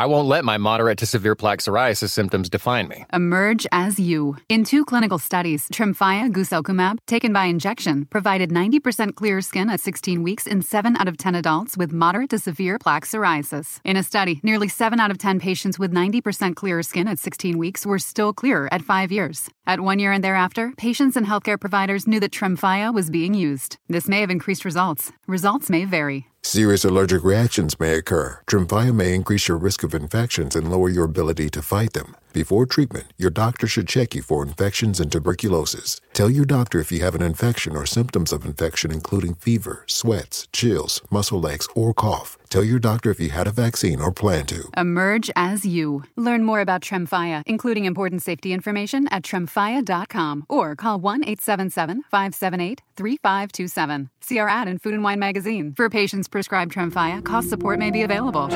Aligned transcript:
I 0.00 0.06
won't 0.06 0.28
let 0.28 0.46
my 0.46 0.56
moderate 0.56 0.96
to 1.00 1.04
severe 1.04 1.34
plaque 1.34 1.58
psoriasis 1.58 2.08
symptoms 2.08 2.48
define 2.48 2.88
me. 2.88 3.04
Emerge 3.12 3.66
as 3.70 4.00
you. 4.00 4.38
In 4.48 4.64
two 4.64 4.86
clinical 4.86 5.18
studies, 5.18 5.68
Tremfya 5.68 6.32
guselkumab, 6.32 7.00
taken 7.06 7.34
by 7.34 7.44
injection, 7.44 8.06
provided 8.06 8.48
90% 8.48 9.14
clearer 9.14 9.42
skin 9.42 9.68
at 9.68 9.78
16 9.78 10.22
weeks 10.22 10.46
in 10.46 10.62
7 10.62 10.96
out 10.96 11.06
of 11.06 11.18
10 11.18 11.34
adults 11.34 11.76
with 11.76 11.92
moderate 11.92 12.30
to 12.30 12.38
severe 12.38 12.78
plaque 12.78 13.04
psoriasis. 13.04 13.80
In 13.84 13.98
a 13.98 14.02
study, 14.02 14.40
nearly 14.42 14.68
7 14.68 14.98
out 14.98 15.10
of 15.10 15.18
10 15.18 15.38
patients 15.38 15.78
with 15.78 15.92
90% 15.92 16.56
clearer 16.56 16.82
skin 16.82 17.06
at 17.06 17.18
16 17.18 17.58
weeks 17.58 17.84
were 17.84 17.98
still 17.98 18.32
clearer 18.32 18.72
at 18.72 18.80
5 18.80 19.12
years. 19.12 19.50
At 19.66 19.80
1 19.80 19.98
year 19.98 20.12
and 20.12 20.24
thereafter, 20.24 20.72
patients 20.78 21.14
and 21.14 21.26
healthcare 21.26 21.60
providers 21.60 22.06
knew 22.06 22.20
that 22.20 22.32
Tremfya 22.32 22.94
was 22.94 23.10
being 23.10 23.34
used. 23.34 23.76
This 23.86 24.08
may 24.08 24.22
have 24.22 24.30
increased 24.30 24.64
results. 24.64 25.12
Results 25.26 25.68
may 25.68 25.84
vary. 25.84 26.24
Serious 26.42 26.86
allergic 26.86 27.22
reactions 27.22 27.78
may 27.78 27.94
occur. 27.94 28.40
Tremfya 28.46 28.94
may 28.94 29.14
increase 29.14 29.46
your 29.46 29.58
risk 29.58 29.82
of 29.82 29.94
infections 29.94 30.56
and 30.56 30.70
lower 30.70 30.88
your 30.88 31.04
ability 31.04 31.50
to 31.50 31.60
fight 31.60 31.92
them. 31.92 32.16
Before 32.32 32.64
treatment, 32.64 33.12
your 33.18 33.30
doctor 33.30 33.66
should 33.66 33.86
check 33.86 34.14
you 34.14 34.22
for 34.22 34.42
infections 34.42 35.00
and 35.00 35.12
tuberculosis. 35.12 36.00
Tell 36.20 36.28
your 36.28 36.44
doctor 36.44 36.78
if 36.80 36.92
you 36.92 37.00
have 37.00 37.14
an 37.14 37.22
infection 37.22 37.74
or 37.74 37.86
symptoms 37.86 38.30
of 38.30 38.44
infection, 38.44 38.90
including 38.90 39.36
fever, 39.36 39.84
sweats, 39.86 40.46
chills, 40.52 41.00
muscle 41.10 41.48
aches, 41.48 41.66
or 41.74 41.94
cough. 41.94 42.36
Tell 42.50 42.62
your 42.62 42.78
doctor 42.78 43.10
if 43.10 43.18
you 43.18 43.30
had 43.30 43.46
a 43.46 43.50
vaccine 43.50 44.02
or 44.02 44.12
plan 44.12 44.44
to. 44.48 44.68
Emerge 44.76 45.30
as 45.34 45.64
you. 45.64 46.04
Learn 46.16 46.44
more 46.44 46.60
about 46.60 46.82
Tremfya, 46.82 47.42
including 47.46 47.86
important 47.86 48.20
safety 48.20 48.52
information 48.52 49.08
at 49.08 49.22
tremfya.com 49.22 50.44
or 50.46 50.76
call 50.76 50.98
1 51.00 51.24
877 51.24 52.02
578 52.10 52.82
3527. 52.96 54.10
See 54.20 54.38
our 54.40 54.48
ad 54.50 54.68
in 54.68 54.78
Food 54.78 54.92
and 54.92 55.02
Wine 55.02 55.18
magazine. 55.18 55.72
For 55.74 55.88
patients 55.88 56.28
prescribed 56.28 56.74
Tremfya, 56.74 57.24
cost 57.24 57.48
support 57.48 57.78
may 57.78 57.90
be 57.90 58.02
available. 58.02 58.50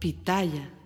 Pitaya. 0.00 0.79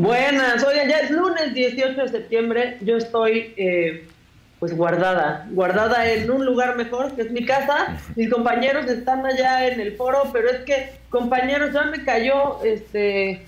Buenas, 0.00 0.64
oigan, 0.64 0.88
ya 0.88 1.00
es 1.00 1.10
lunes 1.10 1.52
18 1.52 2.00
de 2.00 2.08
septiembre, 2.08 2.78
yo 2.80 2.96
estoy 2.96 3.52
eh, 3.58 4.08
pues 4.58 4.74
guardada, 4.74 5.46
guardada 5.50 6.10
en 6.10 6.30
un 6.30 6.46
lugar 6.46 6.74
mejor, 6.76 7.14
que 7.14 7.20
es 7.20 7.30
mi 7.30 7.44
casa, 7.44 7.98
mis 8.16 8.30
compañeros 8.30 8.86
están 8.86 9.26
allá 9.26 9.66
en 9.66 9.78
el 9.78 9.96
foro, 9.96 10.30
pero 10.32 10.48
es 10.48 10.60
que 10.60 10.92
compañeros, 11.10 11.74
ya 11.74 11.84
me 11.84 12.02
cayó 12.02 12.64
este 12.64 13.44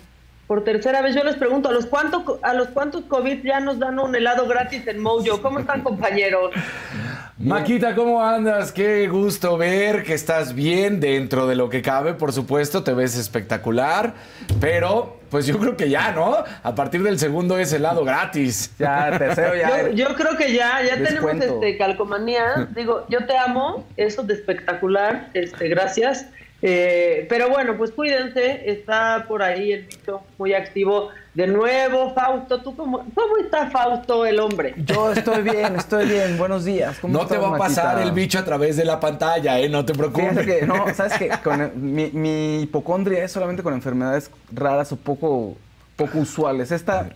por 0.46 0.62
tercera 0.62 1.00
vez, 1.00 1.14
yo 1.14 1.24
les 1.24 1.36
pregunto, 1.36 1.70
¿a 1.70 1.72
los, 1.72 1.86
cuánto, 1.86 2.38
a 2.42 2.52
los 2.52 2.68
cuántos 2.68 3.04
COVID 3.04 3.42
ya 3.42 3.58
nos 3.60 3.78
dan 3.78 3.98
un 3.98 4.14
helado 4.14 4.46
gratis 4.46 4.86
en 4.86 4.98
Mojo? 4.98 5.40
¿Cómo 5.40 5.58
están 5.58 5.80
compañeros? 5.80 6.52
Maquita, 7.42 7.96
¿cómo 7.96 8.24
andas? 8.24 8.70
Qué 8.70 9.08
gusto 9.08 9.56
ver 9.58 10.04
que 10.04 10.14
estás 10.14 10.54
bien 10.54 11.00
dentro 11.00 11.48
de 11.48 11.56
lo 11.56 11.68
que 11.68 11.82
cabe, 11.82 12.14
por 12.14 12.32
supuesto, 12.32 12.84
te 12.84 12.92
ves 12.92 13.18
espectacular, 13.18 14.14
pero 14.60 15.18
pues 15.28 15.44
yo 15.46 15.58
creo 15.58 15.76
que 15.76 15.90
ya, 15.90 16.12
¿no? 16.12 16.36
A 16.62 16.74
partir 16.76 17.02
del 17.02 17.18
segundo 17.18 17.58
es 17.58 17.72
helado 17.72 18.04
gratis. 18.04 18.70
Ya, 18.78 19.18
tercero 19.18 19.56
ya. 19.56 19.88
Yo, 19.88 19.90
yo 19.90 20.14
creo 20.14 20.36
que 20.36 20.54
ya, 20.54 20.82
ya 20.84 21.02
tenemos 21.02 21.32
este 21.34 21.76
calcomanía. 21.76 22.68
Digo, 22.76 23.06
yo 23.08 23.26
te 23.26 23.36
amo, 23.36 23.84
eso 23.96 24.22
de 24.22 24.34
espectacular, 24.34 25.30
este, 25.34 25.68
gracias. 25.68 26.26
Eh, 26.64 27.26
pero 27.28 27.50
bueno, 27.50 27.76
pues 27.76 27.90
cuídense, 27.90 28.70
está 28.70 29.24
por 29.26 29.42
ahí 29.42 29.72
el 29.72 29.82
bicho 29.82 30.22
muy 30.38 30.54
activo. 30.54 31.08
De 31.34 31.48
nuevo, 31.48 32.14
Fausto, 32.14 32.60
¿tú 32.62 32.76
cómo, 32.76 32.98
cómo 33.14 33.36
está 33.42 33.68
Fausto 33.70 34.24
el 34.24 34.38
hombre? 34.38 34.74
Yo 34.76 35.12
estoy 35.12 35.42
bien, 35.42 35.74
estoy 35.74 36.06
bien. 36.06 36.38
Buenos 36.38 36.64
días. 36.64 36.98
¿Cómo 37.00 37.18
No 37.18 37.26
te 37.26 37.36
va 37.36 37.56
a 37.56 37.58
pasar 37.58 37.94
Maquita? 37.96 38.02
el 38.04 38.12
bicho 38.12 38.38
a 38.38 38.44
través 38.44 38.76
de 38.76 38.84
la 38.84 39.00
pantalla, 39.00 39.58
¿eh? 39.58 39.68
No 39.68 39.84
te 39.84 39.92
preocupes. 39.92 40.46
que, 40.46 40.64
no, 40.66 40.92
sabes 40.94 41.14
que 41.14 41.30
mi, 41.74 42.10
mi 42.12 42.62
hipocondria 42.62 43.24
es 43.24 43.32
solamente 43.32 43.62
con 43.62 43.74
enfermedades 43.74 44.30
raras 44.52 44.92
o 44.92 44.96
poco, 44.96 45.56
poco 45.96 46.18
usuales. 46.18 46.70
Esta 46.70 47.10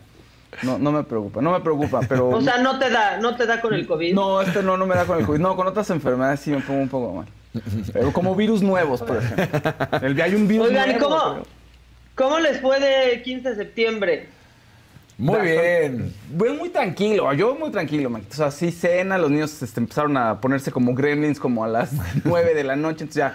no, 0.62 0.78
no 0.78 0.92
me 0.92 1.04
preocupa, 1.04 1.42
no 1.42 1.52
me 1.52 1.60
preocupa, 1.60 2.00
pero. 2.08 2.30
O 2.30 2.40
sea, 2.40 2.58
no 2.58 2.78
te 2.78 2.90
da, 2.90 3.18
no 3.18 3.36
te 3.36 3.46
da 3.46 3.60
con 3.60 3.74
el 3.74 3.86
COVID. 3.86 4.14
No, 4.14 4.40
este 4.40 4.62
no, 4.62 4.76
no 4.76 4.86
me 4.86 4.94
da 4.94 5.04
con 5.04 5.18
el 5.18 5.26
COVID. 5.26 5.38
No, 5.38 5.54
con 5.56 5.66
otras 5.66 5.90
enfermedades 5.90 6.40
sí 6.40 6.50
me 6.50 6.60
pongo 6.60 6.80
un 6.80 6.88
poco 6.88 7.12
mal. 7.14 7.26
Pero 7.92 8.12
como 8.12 8.34
virus 8.34 8.62
nuevos, 8.62 9.02
por 9.02 9.18
ejemplo. 9.18 9.72
El, 10.02 10.20
hay 10.20 10.34
un 10.34 10.46
virus 10.48 10.68
Oigan, 10.68 10.90
¿y 10.90 10.92
nuevo. 10.94 11.08
cómo, 11.08 11.32
pero- 11.34 11.46
cómo 12.14 12.38
les 12.40 12.60
fue 12.60 12.80
de 12.80 13.22
15 13.22 13.50
de 13.50 13.56
septiembre? 13.56 14.28
Muy 15.18 15.40
bien. 15.40 16.12
Voy 16.30 16.52
muy 16.52 16.68
tranquilo, 16.68 17.32
yo 17.32 17.54
muy 17.54 17.70
tranquilo, 17.70 18.10
Maquito. 18.10 18.32
O 18.34 18.36
sea, 18.36 18.50
sí 18.50 18.70
cena, 18.70 19.16
los 19.16 19.30
niños 19.30 19.62
este, 19.62 19.80
empezaron 19.80 20.16
a 20.18 20.40
ponerse 20.40 20.70
como 20.70 20.94
gremlins 20.94 21.40
como 21.40 21.64
a 21.64 21.68
las 21.68 21.90
9 22.24 22.54
de 22.54 22.64
la 22.64 22.76
noche, 22.76 23.04
entonces 23.04 23.16
ya 23.16 23.34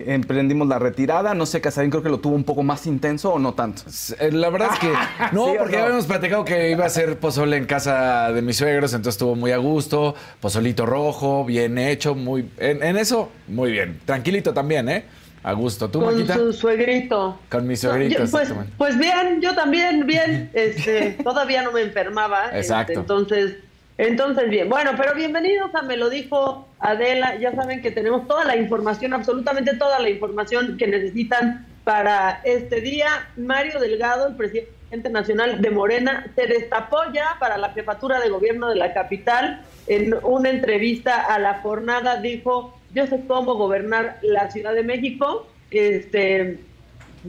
emprendimos 0.00 0.68
la 0.68 0.78
retirada. 0.78 1.34
No 1.34 1.46
sé, 1.46 1.60
Casarín 1.60 1.90
creo 1.90 2.02
que 2.02 2.08
lo 2.08 2.18
tuvo 2.20 2.34
un 2.34 2.44
poco 2.44 2.62
más 2.62 2.86
intenso 2.86 3.32
o 3.32 3.38
no 3.38 3.54
tanto. 3.54 3.82
Eh, 4.20 4.30
La 4.32 4.50
verdad 4.50 4.70
es 4.74 4.78
que 4.78 4.88
no, 5.32 5.46
¿Sí 5.46 5.50
o 5.56 5.58
porque 5.58 5.72
no? 5.72 5.78
ya 5.78 5.82
habíamos 5.84 6.06
platicado 6.06 6.44
que 6.44 6.70
iba 6.70 6.84
a 6.84 6.88
ser 6.88 7.18
pozole 7.18 7.56
en 7.56 7.66
casa 7.66 8.32
de 8.32 8.42
mis 8.42 8.56
suegros, 8.56 8.92
entonces 8.92 9.14
estuvo 9.14 9.34
muy 9.34 9.52
a 9.52 9.56
gusto, 9.58 10.14
pozolito 10.40 10.86
rojo, 10.86 11.44
bien 11.44 11.78
hecho, 11.78 12.14
muy 12.14 12.48
en, 12.58 12.82
en 12.82 12.96
eso 12.96 13.30
muy 13.48 13.72
bien, 13.72 14.00
tranquilito 14.04 14.52
también, 14.54 14.88
¿eh? 14.88 15.04
A 15.44 15.52
gusto. 15.52 15.88
¿Tú, 15.88 16.00
Con 16.00 16.14
Maquita? 16.14 16.34
su 16.34 16.52
suegrito. 16.52 17.38
Con 17.48 17.62
mi 17.66 17.74
No, 17.74 17.80
suegrito, 17.80 18.24
yo- 18.24 18.30
pues, 18.30 18.52
pues 18.76 18.98
bien, 18.98 19.40
yo 19.40 19.54
también, 19.54 20.04
bien. 20.04 20.50
Este, 20.54 21.16
todavía 21.22 21.62
no 21.62 21.70
me 21.72 21.80
enfermaba. 21.82 22.46
este, 22.46 22.58
Exacto. 22.58 23.00
entonces, 23.00 23.56
entonces 23.98 24.48
bien. 24.48 24.68
Bueno, 24.68 24.92
pero 24.96 25.14
bienvenidos 25.14 25.74
a 25.74 25.82
Me 25.82 25.96
lo 25.96 26.08
dijo 26.08 26.66
Adela. 26.78 27.36
Ya 27.36 27.52
saben 27.54 27.82
que 27.82 27.90
tenemos 27.90 28.26
toda 28.28 28.44
la 28.44 28.56
información, 28.56 29.12
absolutamente 29.12 29.76
toda 29.76 29.98
la 29.98 30.08
información 30.08 30.76
que 30.78 30.86
necesitan 30.86 31.66
para 31.82 32.40
este 32.44 32.80
día. 32.80 33.28
Mario 33.36 33.80
Delgado, 33.80 34.28
el 34.28 34.36
presidente 34.36 35.10
nacional 35.10 35.60
de 35.60 35.70
Morena, 35.70 36.26
se 36.36 36.46
destapó 36.46 36.98
ya 37.12 37.36
para 37.40 37.58
la 37.58 37.70
jefatura 37.70 38.20
de 38.20 38.28
gobierno 38.28 38.68
de 38.68 38.76
la 38.76 38.94
capital. 38.94 39.62
En 39.88 40.14
una 40.22 40.50
entrevista 40.50 41.24
a 41.24 41.40
la 41.40 41.60
jornada 41.60 42.20
dijo, 42.20 42.78
yo 42.94 43.06
sé 43.08 43.24
cómo 43.26 43.54
gobernar 43.54 44.18
la 44.22 44.48
Ciudad 44.50 44.74
de 44.74 44.84
México. 44.84 45.48
Este, 45.72 46.60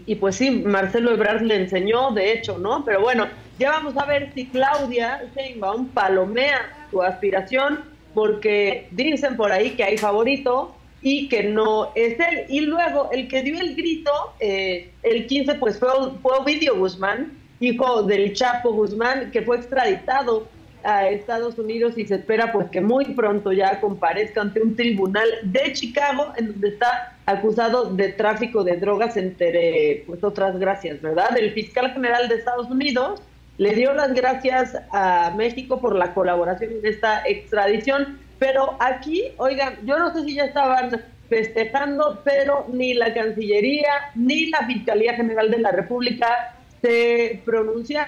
y 0.06 0.16
pues 0.16 0.36
sí, 0.36 0.52
Marcelo 0.52 1.12
Ebrard 1.12 1.42
le 1.42 1.56
enseñó, 1.56 2.12
de 2.12 2.34
hecho, 2.34 2.60
¿no? 2.60 2.86
Pero 2.86 3.02
bueno, 3.02 3.28
ya 3.60 3.72
vamos 3.72 3.98
a 3.98 4.06
ver 4.06 4.32
si 4.34 4.48
Claudia 4.48 5.22
Sheinbaum 5.36 5.90
palomea 5.90 6.88
su 6.90 7.04
aspiración, 7.04 7.84
porque 8.14 8.88
dicen 8.92 9.36
por 9.36 9.52
ahí 9.52 9.72
que 9.72 9.84
hay 9.84 9.98
favorito 9.98 10.76
y 11.02 11.28
que 11.28 11.44
no 11.44 11.92
es 11.96 12.20
él. 12.20 12.46
Y 12.50 12.62
luego, 12.62 13.10
el 13.12 13.28
que 13.28 13.44
dio 13.44 13.60
el 13.60 13.76
grito, 13.76 14.12
eh, 14.40 14.92
el 15.04 15.28
15, 15.28 15.56
pues 15.56 15.78
fue, 15.78 15.90
fue 16.22 16.38
Ovidio 16.38 16.78
Guzmán, 16.78 17.38
hijo 17.60 18.04
del 18.04 18.34
Chapo 18.34 18.72
Guzmán, 18.72 19.30
que 19.32 19.42
fue 19.42 19.58
extraditado 19.58 20.48
a 20.84 21.10
Estados 21.10 21.60
Unidos 21.60 21.98
y 21.98 22.08
se 22.08 22.16
espera 22.16 22.54
pues 22.54 22.70
que 22.70 22.80
muy 22.80 23.04
pronto 23.14 23.52
ya 23.52 23.82
comparezca 23.82 24.40
ante 24.40 24.62
un 24.62 24.78
tribunal 24.78 25.28
de 25.44 25.74
Chicago 25.74 26.32
en 26.38 26.54
donde 26.54 26.70
está 26.70 27.18
acusado 27.26 27.94
de 27.94 28.14
tráfico 28.14 28.64
de 28.64 28.78
drogas 28.78 29.18
entre 29.18 30.06
pues 30.08 30.24
otras 30.24 30.58
gracias, 30.58 31.02
¿verdad? 31.02 31.38
El 31.38 31.52
fiscal 31.52 31.92
general 31.92 32.30
de 32.30 32.36
Estados 32.36 32.70
Unidos 32.70 33.22
le 33.60 33.76
dio 33.76 33.94
las 33.94 34.14
gracias 34.14 34.76
a 34.92 35.34
México 35.36 35.82
por 35.82 35.94
la 35.94 36.14
colaboración 36.14 36.72
en 36.72 36.86
esta 36.86 37.24
extradición, 37.28 38.18
pero 38.40 38.78
aquí, 38.80 39.34
oigan, 39.36 39.76
yo 39.86 40.00
no 40.00 40.14
sé 40.14 40.24
si 40.24 40.36
ya 40.36 40.46
estaban 40.46 41.04
festejando, 41.28 42.22
pero 42.24 42.66
ni 42.72 42.94
la 42.94 43.14
Cancillería 43.14 43.92
ni 44.16 44.50
la 44.50 44.66
Fiscalía 44.66 45.14
General 45.14 45.52
de 45.52 45.60
la 45.60 45.72
República 45.72 46.56
se 46.82 47.42
pronunciaron, 47.44 48.08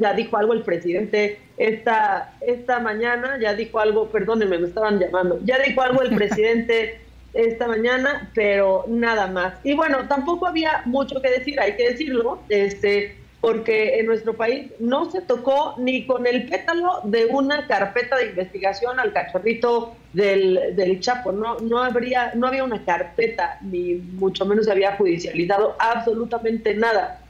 ya 0.00 0.12
dijo 0.12 0.36
algo 0.36 0.52
el 0.52 0.62
presidente 0.62 1.40
esta, 1.56 2.34
esta 2.42 2.78
mañana, 2.78 3.38
ya 3.40 3.54
dijo 3.54 3.80
algo, 3.80 4.10
perdónenme, 4.10 4.58
me 4.58 4.68
estaban 4.68 4.98
llamando, 4.98 5.40
ya 5.44 5.58
dijo 5.60 5.80
algo 5.80 6.02
el 6.02 6.14
presidente 6.14 7.00
esta 7.32 7.66
mañana, 7.66 8.30
pero 8.34 8.84
nada 8.86 9.28
más. 9.28 9.54
Y 9.64 9.72
bueno, 9.72 10.06
tampoco 10.08 10.46
había 10.46 10.82
mucho 10.84 11.22
que 11.22 11.30
decir, 11.30 11.58
hay 11.58 11.72
que 11.72 11.90
decirlo, 11.92 12.42
este, 12.50 13.19
porque 13.40 13.98
en 13.98 14.06
nuestro 14.06 14.34
país 14.34 14.70
no 14.78 15.10
se 15.10 15.22
tocó 15.22 15.74
ni 15.78 16.06
con 16.06 16.26
el 16.26 16.46
pétalo 16.46 17.00
de 17.04 17.26
una 17.26 17.66
carpeta 17.66 18.16
de 18.18 18.26
investigación 18.26 19.00
al 19.00 19.12
cachorrito 19.12 19.94
del, 20.12 20.76
del 20.76 21.00
Chapo. 21.00 21.32
No, 21.32 21.58
no, 21.60 21.82
habría, 21.82 22.32
no 22.34 22.48
había 22.48 22.64
una 22.64 22.84
carpeta, 22.84 23.58
ni 23.62 23.94
mucho 23.94 24.44
menos 24.44 24.66
se 24.66 24.72
había 24.72 24.96
judicializado 24.96 25.74
absolutamente 25.78 26.74
nada. 26.74 27.20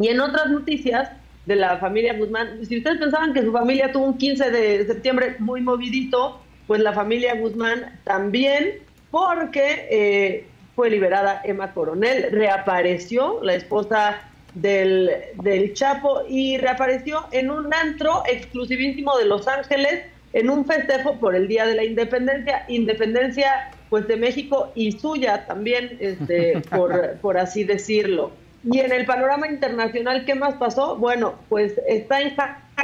Y 0.00 0.08
en 0.08 0.18
otras 0.20 0.48
noticias 0.48 1.10
de 1.46 1.56
la 1.56 1.78
familia 1.78 2.14
Guzmán, 2.14 2.64
si 2.66 2.78
ustedes 2.78 2.98
pensaban 2.98 3.32
que 3.32 3.42
su 3.42 3.52
familia 3.52 3.92
tuvo 3.92 4.06
un 4.06 4.18
15 4.18 4.50
de 4.50 4.86
septiembre 4.86 5.36
muy 5.38 5.60
movidito, 5.60 6.40
pues 6.66 6.80
la 6.80 6.92
familia 6.92 7.34
Guzmán 7.36 7.98
también, 8.04 8.80
porque 9.10 9.86
eh, 9.90 10.46
fue 10.74 10.90
liberada 10.90 11.42
Emma 11.44 11.72
Coronel, 11.72 12.28
reapareció 12.32 13.40
la 13.42 13.54
esposa 13.54 14.20
del, 14.54 15.10
del 15.42 15.74
Chapo 15.74 16.22
y 16.28 16.58
reapareció 16.58 17.26
en 17.32 17.50
un 17.50 17.72
antro 17.72 18.22
exclusivísimo 18.30 19.16
de 19.18 19.26
Los 19.26 19.46
Ángeles 19.48 20.04
en 20.32 20.50
un 20.50 20.64
festejo 20.64 21.18
por 21.18 21.34
el 21.34 21.48
Día 21.48 21.66
de 21.66 21.74
la 21.74 21.84
Independencia, 21.84 22.64
independencia 22.68 23.72
pues 23.88 24.06
de 24.06 24.16
México 24.16 24.70
y 24.74 24.92
suya 24.92 25.46
también, 25.46 25.96
este, 26.00 26.62
por, 26.70 27.16
por 27.20 27.36
así 27.38 27.64
decirlo. 27.64 28.30
Y 28.62 28.78
en 28.78 28.92
el 28.92 29.06
panorama 29.06 29.48
internacional, 29.48 30.24
¿qué 30.24 30.34
más 30.34 30.54
pasó? 30.54 30.96
Bueno, 30.96 31.34
pues 31.48 31.80
está 31.88 32.20
en 32.20 32.34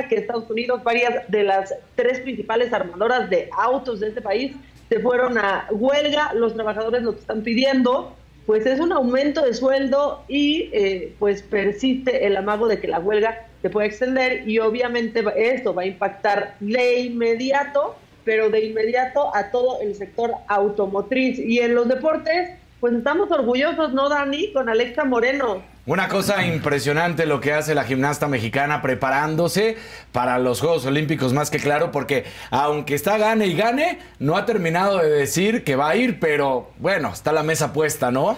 que 0.09 0.17
Estados 0.17 0.51
Unidos, 0.51 0.83
varias 0.83 1.29
de 1.29 1.43
las 1.43 1.75
tres 1.95 2.21
principales 2.21 2.73
armadoras 2.73 3.31
de 3.31 3.49
autos 3.57 4.01
de 4.01 4.09
este 4.09 4.21
país 4.21 4.57
se 4.89 5.01
fueron 5.01 5.39
a 5.39 5.67
huelga. 5.71 6.33
Los 6.35 6.55
trabajadores 6.55 7.03
lo 7.03 7.12
que 7.12 7.21
están 7.21 7.43
pidiendo 7.43 8.15
pues 8.47 8.65
es 8.65 8.79
un 8.79 8.93
aumento 8.93 9.45
de 9.45 9.53
sueldo 9.53 10.23
y 10.29 10.71
eh, 10.73 11.15
pues 11.19 11.43
persiste 11.43 12.27
el 12.27 12.37
amago 12.37 12.69
de 12.69 12.81
que 12.81 12.87
la 12.87 13.01
huelga 13.01 13.47
se 13.61 13.71
puede 13.71 13.89
extender 13.89 14.49
y 14.49 14.61
obviamente 14.61 15.25
esto 15.37 15.75
va 15.75 15.83
a 15.83 15.87
impactar 15.87 16.55
de 16.61 17.01
inmediato, 17.01 17.97
pero 18.25 18.49
de 18.49 18.65
inmediato 18.65 19.35
a 19.35 19.51
todo 19.51 19.81
el 19.81 19.97
sector 19.97 20.33
automotriz. 20.47 21.41
Y 21.41 21.59
en 21.59 21.75
los 21.75 21.89
deportes, 21.89 22.51
pues 22.81 22.94
estamos 22.94 23.31
orgullosos, 23.31 23.93
¿no, 23.93 24.08
Dani? 24.08 24.52
Con 24.52 24.69
Alexa 24.69 25.05
Moreno. 25.05 25.62
Una 25.87 26.08
cosa 26.08 26.44
impresionante 26.44 27.26
lo 27.26 27.40
que 27.40 27.52
hace 27.52 27.75
la 27.75 27.84
gimnasta 27.84 28.26
mexicana 28.26 28.82
preparándose 28.82 29.76
para 30.12 30.38
los 30.38 30.61
Juegos 30.61 30.84
Olímpicos, 30.84 31.32
más 31.32 31.50
que 31.50 31.58
claro, 31.58 31.93
porque 31.93 32.25
aunque 32.50 32.96
está 32.96 33.19
gane 33.19 33.46
y 33.46 33.56
gane, 33.56 34.00
no 34.19 34.37
ha 34.37 34.44
terminado 34.44 34.99
de 34.99 35.08
decir 35.08 35.62
que 35.62 35.76
va 35.76 35.90
a 35.90 35.96
ir, 35.96 36.19
pero 36.19 36.73
bueno, 36.78 37.11
está 37.12 37.32
la 37.32 37.44
mesa 37.44 37.73
puesta, 37.73 38.11
¿no? 38.11 38.37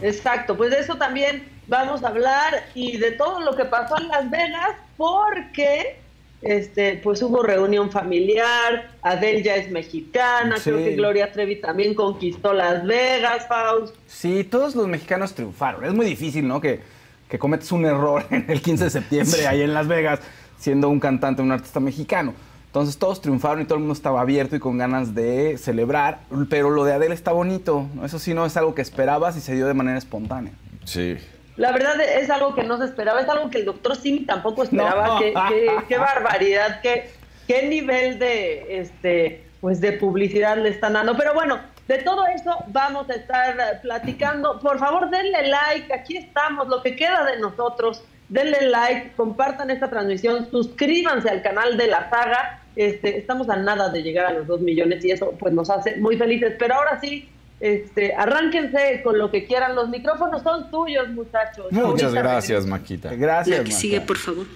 Exacto, 0.00 0.56
pues 0.56 0.70
de 0.70 0.78
eso 0.78 0.94
también 0.96 1.48
vamos 1.66 2.04
a 2.04 2.08
hablar 2.08 2.64
y 2.74 2.98
de 2.98 3.12
todo 3.12 3.40
lo 3.40 3.56
que 3.56 3.64
pasó 3.64 3.98
en 3.98 4.08
Las 4.08 4.30
Vegas, 4.30 4.76
porque 4.96 6.03
este, 6.44 7.00
pues 7.02 7.22
hubo 7.22 7.42
reunión 7.42 7.90
familiar, 7.90 8.90
Adel 9.02 9.42
ya 9.42 9.56
es 9.56 9.70
mexicana, 9.70 10.56
creo 10.62 10.78
que 10.78 10.94
Gloria 10.94 11.32
Trevi 11.32 11.56
también 11.56 11.94
conquistó 11.94 12.52
Las 12.52 12.86
Vegas, 12.86 13.46
Faust. 13.48 13.94
Sí, 14.06 14.44
todos 14.44 14.74
los 14.74 14.86
mexicanos 14.86 15.34
triunfaron. 15.34 15.84
Es 15.84 15.94
muy 15.94 16.06
difícil, 16.06 16.46
¿no? 16.46 16.60
Que, 16.60 16.80
que 17.28 17.38
cometes 17.38 17.72
un 17.72 17.86
error 17.86 18.26
en 18.30 18.44
el 18.48 18.60
15 18.60 18.84
de 18.84 18.90
septiembre 18.90 19.46
ahí 19.46 19.62
en 19.62 19.72
Las 19.72 19.88
Vegas, 19.88 20.20
siendo 20.58 20.90
un 20.90 21.00
cantante, 21.00 21.40
un 21.40 21.50
artista 21.50 21.80
mexicano. 21.80 22.34
Entonces 22.66 22.98
todos 22.98 23.20
triunfaron 23.20 23.62
y 23.62 23.64
todo 23.66 23.76
el 23.76 23.80
mundo 23.80 23.94
estaba 23.94 24.20
abierto 24.20 24.56
y 24.56 24.58
con 24.58 24.76
ganas 24.76 25.14
de 25.14 25.56
celebrar, 25.58 26.22
pero 26.50 26.70
lo 26.70 26.84
de 26.84 26.92
Adel 26.92 27.12
está 27.12 27.30
bonito. 27.30 27.86
Eso 28.04 28.18
sí 28.18 28.34
no 28.34 28.44
es 28.44 28.56
algo 28.56 28.74
que 28.74 28.82
esperabas 28.82 29.36
y 29.36 29.40
se 29.40 29.54
dio 29.54 29.66
de 29.66 29.74
manera 29.74 29.96
espontánea. 29.96 30.52
Sí. 30.84 31.16
La 31.56 31.70
verdad 31.72 32.00
es 32.00 32.30
algo 32.30 32.54
que 32.54 32.64
no 32.64 32.78
se 32.78 32.84
esperaba, 32.84 33.20
es 33.20 33.28
algo 33.28 33.48
que 33.48 33.58
el 33.58 33.64
doctor 33.64 33.94
Simi 33.96 34.26
tampoco 34.26 34.64
esperaba. 34.64 35.18
Qué, 35.88 35.98
barbaridad, 35.98 36.80
qué, 36.82 37.10
qué 37.46 37.68
nivel 37.68 38.18
de 38.18 38.80
este 38.80 39.44
pues 39.60 39.80
de 39.80 39.92
publicidad 39.92 40.58
le 40.58 40.68
están 40.68 40.92
dando. 40.92 41.16
Pero 41.16 41.32
bueno, 41.32 41.58
de 41.88 41.98
todo 41.98 42.26
eso 42.26 42.54
vamos 42.68 43.08
a 43.08 43.14
estar 43.14 43.80
platicando. 43.80 44.58
Por 44.60 44.78
favor, 44.78 45.08
denle 45.08 45.48
like, 45.48 45.90
aquí 45.94 46.18
estamos, 46.18 46.68
lo 46.68 46.82
que 46.82 46.96
queda 46.96 47.24
de 47.24 47.38
nosotros. 47.38 48.04
Denle 48.28 48.68
like, 48.68 49.12
compartan 49.16 49.70
esta 49.70 49.88
transmisión, 49.88 50.50
suscríbanse 50.50 51.30
al 51.30 51.40
canal 51.40 51.78
de 51.78 51.86
la 51.86 52.10
saga. 52.10 52.60
Este, 52.76 53.16
estamos 53.16 53.48
a 53.48 53.56
nada 53.56 53.88
de 53.88 54.02
llegar 54.02 54.26
a 54.26 54.32
los 54.32 54.46
dos 54.46 54.60
millones 54.60 55.04
y 55.04 55.12
eso 55.12 55.32
pues 55.38 55.54
nos 55.54 55.70
hace 55.70 55.96
muy 55.96 56.18
felices. 56.18 56.56
Pero 56.58 56.74
ahora 56.74 57.00
sí, 57.00 57.30
este, 57.64 58.14
arránquense 58.14 59.00
con 59.02 59.16
lo 59.18 59.30
que 59.30 59.46
quieran. 59.46 59.74
Los 59.74 59.88
micrófonos 59.88 60.42
son 60.42 60.70
tuyos, 60.70 61.08
muchachos. 61.08 61.72
Muchas 61.72 62.12
gracias, 62.12 62.66
Maquita. 62.66 63.14
Gracias. 63.14 63.58
La 63.58 63.64
que 63.64 63.72
sigue, 63.72 64.02
por 64.02 64.18
favor. 64.18 64.46